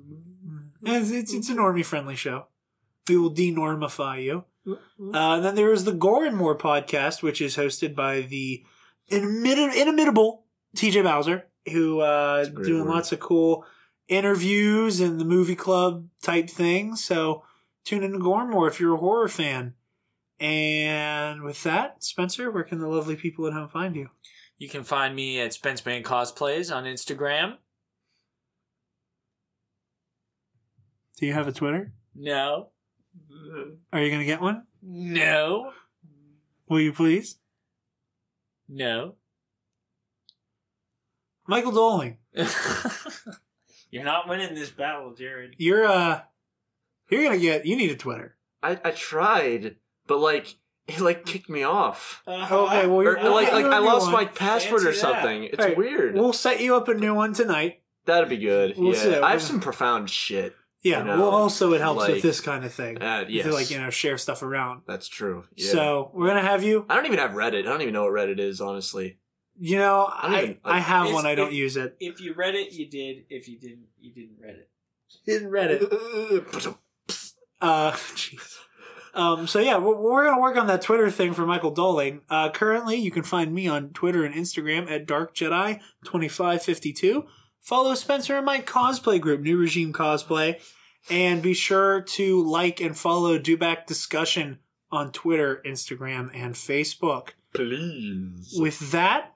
It's, 0.83 1.11
it's, 1.11 1.33
it's 1.33 1.49
a 1.49 1.53
normie 1.55 1.85
friendly 1.85 2.15
show. 2.15 2.47
We 3.07 3.17
will 3.17 3.33
denormify 3.33 4.23
you. 4.23 4.43
Uh, 4.67 4.75
and 5.35 5.45
then 5.45 5.55
there 5.55 5.71
is 5.71 5.85
the 5.85 5.93
Gore 5.93 6.25
and 6.25 6.35
More 6.35 6.57
podcast, 6.57 7.23
which 7.23 7.39
is 7.41 7.55
hosted 7.55 7.95
by 7.95 8.19
the 8.21 8.65
inimit- 9.09 9.75
inimitable 9.75 10.43
TJ 10.75 11.03
Bowser, 11.03 11.45
who 11.71 12.01
uh, 12.01 12.43
a 12.45 12.49
great 12.49 12.67
doing 12.67 12.83
word. 12.85 12.93
lots 12.93 13.13
of 13.13 13.21
cool 13.21 13.65
interviews 14.09 14.99
and 14.99 15.19
the 15.21 15.25
movie 15.25 15.55
club 15.55 16.07
type 16.21 16.49
things. 16.49 17.01
So 17.03 17.43
tune 17.87 18.03
in 18.03 18.11
to 18.11 18.19
Gore 18.19 18.41
and 18.41 18.51
More 18.51 18.67
if 18.67 18.79
you're 18.79 18.95
a 18.95 18.99
horror 18.99 19.29
fan. 19.29 19.73
And 20.39 21.41
with 21.41 21.63
that, 21.63 22.03
Spencer, 22.03 22.51
where 22.51 22.63
can 22.63 22.79
the 22.79 22.87
lovely 22.87 23.15
people 23.15 23.47
at 23.47 23.53
home 23.53 23.69
find 23.69 23.95
you? 23.95 24.09
You 24.57 24.67
can 24.67 24.83
find 24.83 25.15
me 25.15 25.39
at 25.39 25.51
Spenceman 25.51 26.03
Cosplays 26.03 26.75
on 26.75 26.83
Instagram. 26.83 27.55
Do 31.17 31.25
you 31.25 31.33
have 31.33 31.47
a 31.47 31.51
Twitter? 31.51 31.93
No. 32.13 32.69
Are 33.93 34.01
you 34.01 34.09
going 34.09 34.19
to 34.19 34.25
get 34.25 34.41
one? 34.41 34.63
No. 34.83 35.71
Will 36.67 36.81
you 36.81 36.93
please? 36.93 37.37
No. 38.67 39.15
Michael 41.47 41.71
Doling, 41.71 42.17
You're 43.89 44.03
not 44.03 44.27
winning 44.27 44.53
this 44.53 44.69
battle, 44.69 45.13
Jared. 45.13 45.55
you're 45.57 45.85
uh, 45.85 46.19
you're 47.09 47.23
gonna 47.23 47.37
get. 47.37 47.65
You 47.65 47.75
need 47.75 47.91
a 47.91 47.95
Twitter. 47.95 48.35
I, 48.63 48.79
I 48.83 48.91
tried, 48.91 49.75
but 50.07 50.19
like 50.19 50.55
it 50.87 50.99
like 50.99 51.25
kicked 51.25 51.49
me 51.49 51.63
off. 51.63 52.21
Okay, 52.27 52.47
well, 52.87 52.95
Or, 52.95 53.03
you're, 53.03 53.17
we'll 53.21 53.33
like 53.33 53.51
like 53.51 53.63
you 53.65 53.71
a 53.71 53.75
I 53.75 53.79
new 53.79 53.85
lost 53.85 54.05
one. 54.05 54.13
my 54.13 54.25
password 54.25 54.81
or 54.81 54.85
Fancy 54.93 55.01
that. 55.01 55.13
something. 55.13 55.43
It's 55.45 55.59
Alright, 55.59 55.77
weird. 55.77 56.15
We'll 56.15 56.33
set 56.33 56.61
you 56.61 56.75
up 56.75 56.87
a 56.87 56.93
new 56.93 57.13
one 57.13 57.33
tonight. 57.33 57.81
That'd 58.05 58.29
be 58.29 58.37
good. 58.37 58.75
we'll 58.77 58.93
yeah. 58.93 58.99
see 59.01 59.09
that. 59.09 59.23
I 59.23 59.31
have 59.31 59.41
some 59.41 59.59
profound 59.59 60.09
shit. 60.09 60.55
Yeah. 60.81 60.99
You 60.99 61.05
know, 61.05 61.17
well, 61.19 61.29
also 61.31 61.73
it 61.73 61.81
helps 61.81 62.01
like- 62.01 62.13
with 62.13 62.21
this 62.23 62.39
kind 62.39 62.63
of 62.63 62.71
thing. 62.73 63.01
Uh, 63.01 63.25
To 63.25 63.51
like 63.51 63.69
you 63.69 63.79
know 63.79 63.89
share 63.89 64.17
stuff 64.17 64.41
around. 64.43 64.83
That's 64.87 65.07
true. 65.07 65.43
Yeah. 65.55 65.71
So 65.71 66.11
we're 66.13 66.27
gonna 66.27 66.41
have 66.41 66.63
you. 66.63 66.85
I 66.89 66.95
don't 66.95 67.05
even 67.05 67.19
have 67.19 67.31
Reddit. 67.31 67.59
I 67.59 67.63
don't 67.63 67.81
even 67.81 67.93
know 67.93 68.03
what 68.03 68.13
Reddit 68.13 68.39
is, 68.39 68.61
honestly. 68.61 69.17
You 69.59 69.77
know, 69.77 70.03
I 70.09 70.27
I 70.39 70.43
even- 70.43 70.57
I 70.63 70.79
have 70.79 71.11
one. 71.11 71.25
I 71.25 71.35
don't 71.35 71.49
it- 71.51 71.55
use 71.55 71.75
it. 71.77 71.97
If 71.99 72.21
you 72.21 72.33
read 72.33 72.55
it, 72.55 72.71
you 72.71 72.87
did. 72.89 73.25
If 73.29 73.49
you 73.49 73.59
didn't, 73.59 73.87
you 73.99 74.13
didn't 74.13 74.37
read 74.41 74.55
it. 74.55 74.69
Didn't 75.25 75.49
read 75.49 75.71
it. 75.71 76.67
Uh, 77.61 77.91
jeez. 77.91 78.57
Um, 79.13 79.47
so 79.47 79.59
yeah, 79.59 79.77
we're, 79.77 79.95
we're 79.95 80.25
gonna 80.25 80.39
work 80.39 80.57
on 80.57 80.67
that 80.67 80.83
Twitter 80.83 81.09
thing 81.09 81.33
for 81.33 81.45
Michael 81.45 81.71
Doling. 81.71 82.21
Uh, 82.29 82.51
currently, 82.51 82.97
you 82.97 83.09
can 83.09 83.23
find 83.23 83.53
me 83.53 83.67
on 83.67 83.89
Twitter 83.89 84.23
and 84.23 84.35
Instagram 84.35 84.89
at 84.91 85.07
Dark 85.07 85.35
Jedi 85.35 85.79
twenty 86.05 86.27
five 86.27 86.61
fifty 86.61 86.93
two. 86.93 87.25
Follow 87.59 87.95
Spencer 87.95 88.37
and 88.37 88.45
my 88.45 88.61
cosplay 88.61 89.19
group, 89.19 89.41
New 89.41 89.57
Regime 89.57 89.91
Cosplay, 89.91 90.61
and 91.09 91.41
be 91.41 91.55
sure 91.55 92.01
to 92.01 92.43
like 92.43 92.79
and 92.79 92.95
follow 92.95 93.39
Dewback 93.39 93.87
Discussion 93.87 94.59
on 94.91 95.11
Twitter, 95.11 95.61
Instagram, 95.65 96.29
and 96.33 96.53
Facebook. 96.53 97.29
Please. 97.53 98.55
With 98.57 98.91
that, 98.91 99.33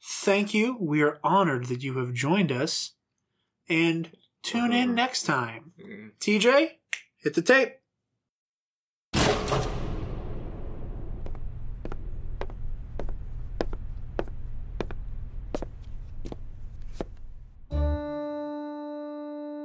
thank 0.00 0.54
you. 0.54 0.76
We 0.80 1.02
are 1.02 1.18
honored 1.24 1.66
that 1.66 1.82
you 1.82 1.98
have 1.98 2.14
joined 2.14 2.52
us, 2.52 2.92
and 3.68 4.12
tune 4.44 4.72
in 4.72 4.94
next 4.94 5.24
time. 5.24 5.72
TJ, 6.20 6.70
hit 7.24 7.32
the 7.32 7.40
tape. 7.40 7.72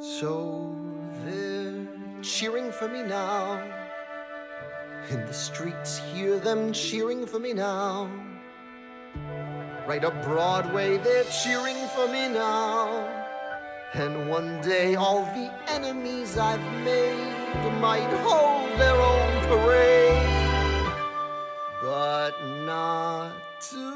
So 0.02 0.74
they're 1.26 1.86
cheering 2.22 2.72
for 2.72 2.88
me 2.88 3.04
now. 3.04 3.62
In 5.10 5.26
the 5.26 5.34
streets, 5.34 6.00
hear 6.14 6.40
them 6.40 6.72
cheering 6.72 7.28
for 7.28 7.40
me 7.40 7.52
now. 7.52 8.10
Right 9.86 10.06
up 10.06 10.24
Broadway, 10.24 10.98
they're 10.98 11.26
cheering 11.26 11.88
for 11.90 12.08
me 12.08 12.30
now. 12.30 13.28
And 13.94 14.30
one 14.30 14.62
day, 14.62 14.96
all 14.96 15.24
the 15.34 15.52
enemies 15.68 16.38
I've 16.38 16.62
made 16.84 17.39
might 17.80 18.12
hold 18.24 18.80
their 18.80 18.96
own 18.96 19.48
parade. 19.48 20.86
But 21.82 22.34
not 22.66 23.34
today. 23.62 23.90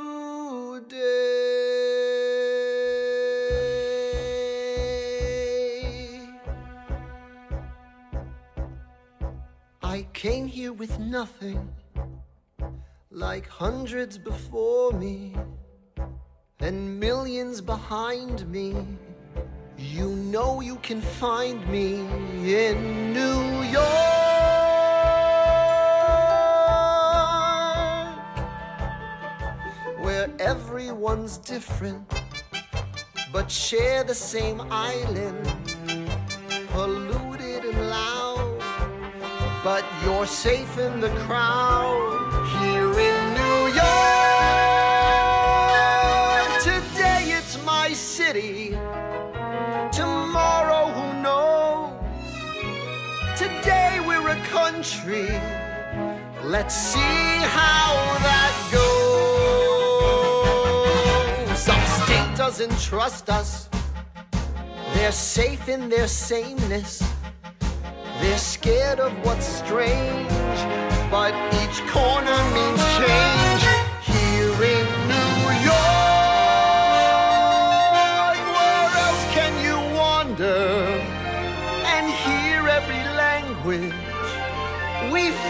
I 9.82 10.08
came 10.14 10.48
here 10.48 10.74
with 10.74 10.98
nothing, 11.00 11.70
like 13.12 13.48
hundreds 13.48 14.18
before 14.18 14.92
me, 14.94 15.36
and 16.60 17.00
millions 17.00 17.62
behind 17.62 18.48
me. 18.48 18.76
You 19.92 20.10
know 20.10 20.62
you 20.62 20.78
can 20.78 21.02
find 21.02 21.68
me 21.68 22.00
in 22.62 23.14
New 23.14 23.64
York, 23.64 23.84
where 30.02 30.30
everyone's 30.40 31.38
different, 31.38 32.02
but 33.34 33.52
share 33.52 34.04
the 34.04 34.16
same 34.16 34.62
island, 34.72 35.46
polluted 36.72 37.66
and 37.66 37.90
loud 37.90 38.24
but 39.64 39.86
you're 40.04 40.26
safe 40.26 40.78
in 40.78 41.00
the 41.00 41.10
crowd 41.26 42.13
country. 54.84 55.30
Let's 56.44 56.76
see 56.76 57.00
how 57.00 57.94
that 58.28 58.54
goes. 58.72 58.90
Some 61.58 61.86
state 62.04 62.36
doesn't 62.36 62.78
trust 62.82 63.30
us. 63.30 63.70
They're 64.94 65.14
safe 65.14 65.70
in 65.70 65.88
their 65.90 66.08
sameness. 66.10 67.02
They're 68.20 68.38
scared 68.38 69.00
of 69.00 69.14
what's 69.26 69.46
strange, 69.46 70.30
but 71.10 71.34
each 71.62 71.82
corner 71.88 72.44
means 72.54 72.84
change. 72.98 73.63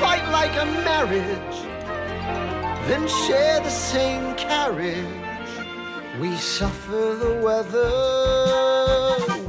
Fight 0.04 0.28
like 0.32 0.54
a 0.58 0.66
marriage, 0.84 1.58
then 2.90 3.08
share 3.08 3.62
the 3.62 3.70
same 3.70 4.36
carriage. 4.36 5.54
We 6.20 6.36
suffer 6.36 7.04
the 7.24 7.34
weather, 7.46 7.92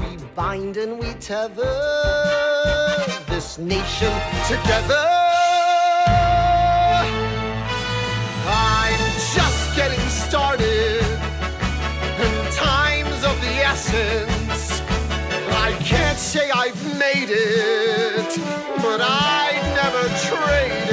we 0.01 0.17
bind 0.37 0.77
and 0.77 0.93
we 1.01 1.11
tether 1.15 1.75
this 3.33 3.59
nation 3.59 4.15
together. 4.53 5.07
I'm 8.47 9.05
just 9.37 9.63
getting 9.75 10.07
started, 10.09 11.03
and 12.25 12.53
time's 12.53 13.23
of 13.31 13.37
the 13.47 13.55
essence. 13.73 14.83
I 15.67 15.71
can't 15.93 16.21
say 16.33 16.45
I've 16.53 16.83
made 17.07 17.31
it, 17.31 18.31
but 18.85 19.01
I'd 19.03 19.54
never 20.05 20.19
trade 20.19 20.84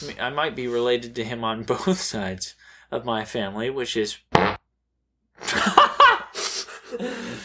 which 0.00 0.16
me- 0.16 0.20
I 0.22 0.30
might 0.30 0.56
be 0.56 0.66
related 0.68 1.14
to 1.16 1.24
him 1.24 1.44
on 1.44 1.62
both 1.74 2.00
sides 2.00 2.54
of 2.90 3.04
my 3.04 3.24
family, 3.24 3.70
which 3.70 3.96
is 3.96 4.18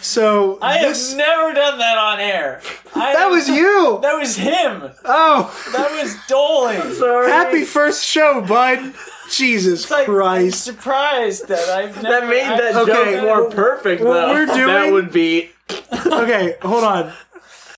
So 0.02 0.60
I 0.62 0.78
have 0.78 0.98
never 1.16 1.54
done 1.54 1.80
that 1.80 1.98
on 1.98 2.20
air. 2.20 2.62
I 2.96 3.14
that 3.14 3.30
was 3.30 3.48
you. 3.48 4.00
That 4.02 4.16
was 4.18 4.36
him. 4.36 4.84
Oh, 5.06 5.70
That 5.74 5.92
was 5.92 6.16
Doling. 6.28 6.94
Sorry. 7.00 7.30
happy 7.32 7.64
first 7.64 8.04
show, 8.06 8.42
bud. 8.42 8.94
Jesus 9.32 9.84
It's 9.84 9.92
like, 9.92 10.08
I'm 10.08 10.16
Christ. 10.16 10.64
surprised 10.64 11.48
that 11.48 11.68
I've 11.70 12.02
never. 12.02 12.28
That 12.28 12.30
made 12.30 12.60
that 12.60 12.76
Okay, 12.76 12.92
joke 13.16 13.24
more 13.24 13.44
what- 13.46 13.56
perfect, 13.56 14.02
what 14.04 14.14
though. 14.14 14.34
we're 14.34 14.46
doing 14.46 14.68
That 14.68 14.92
would 14.92 15.12
be. 15.12 15.50
Okay, 16.06 16.56
hold 16.62 16.84
on. 16.84 17.14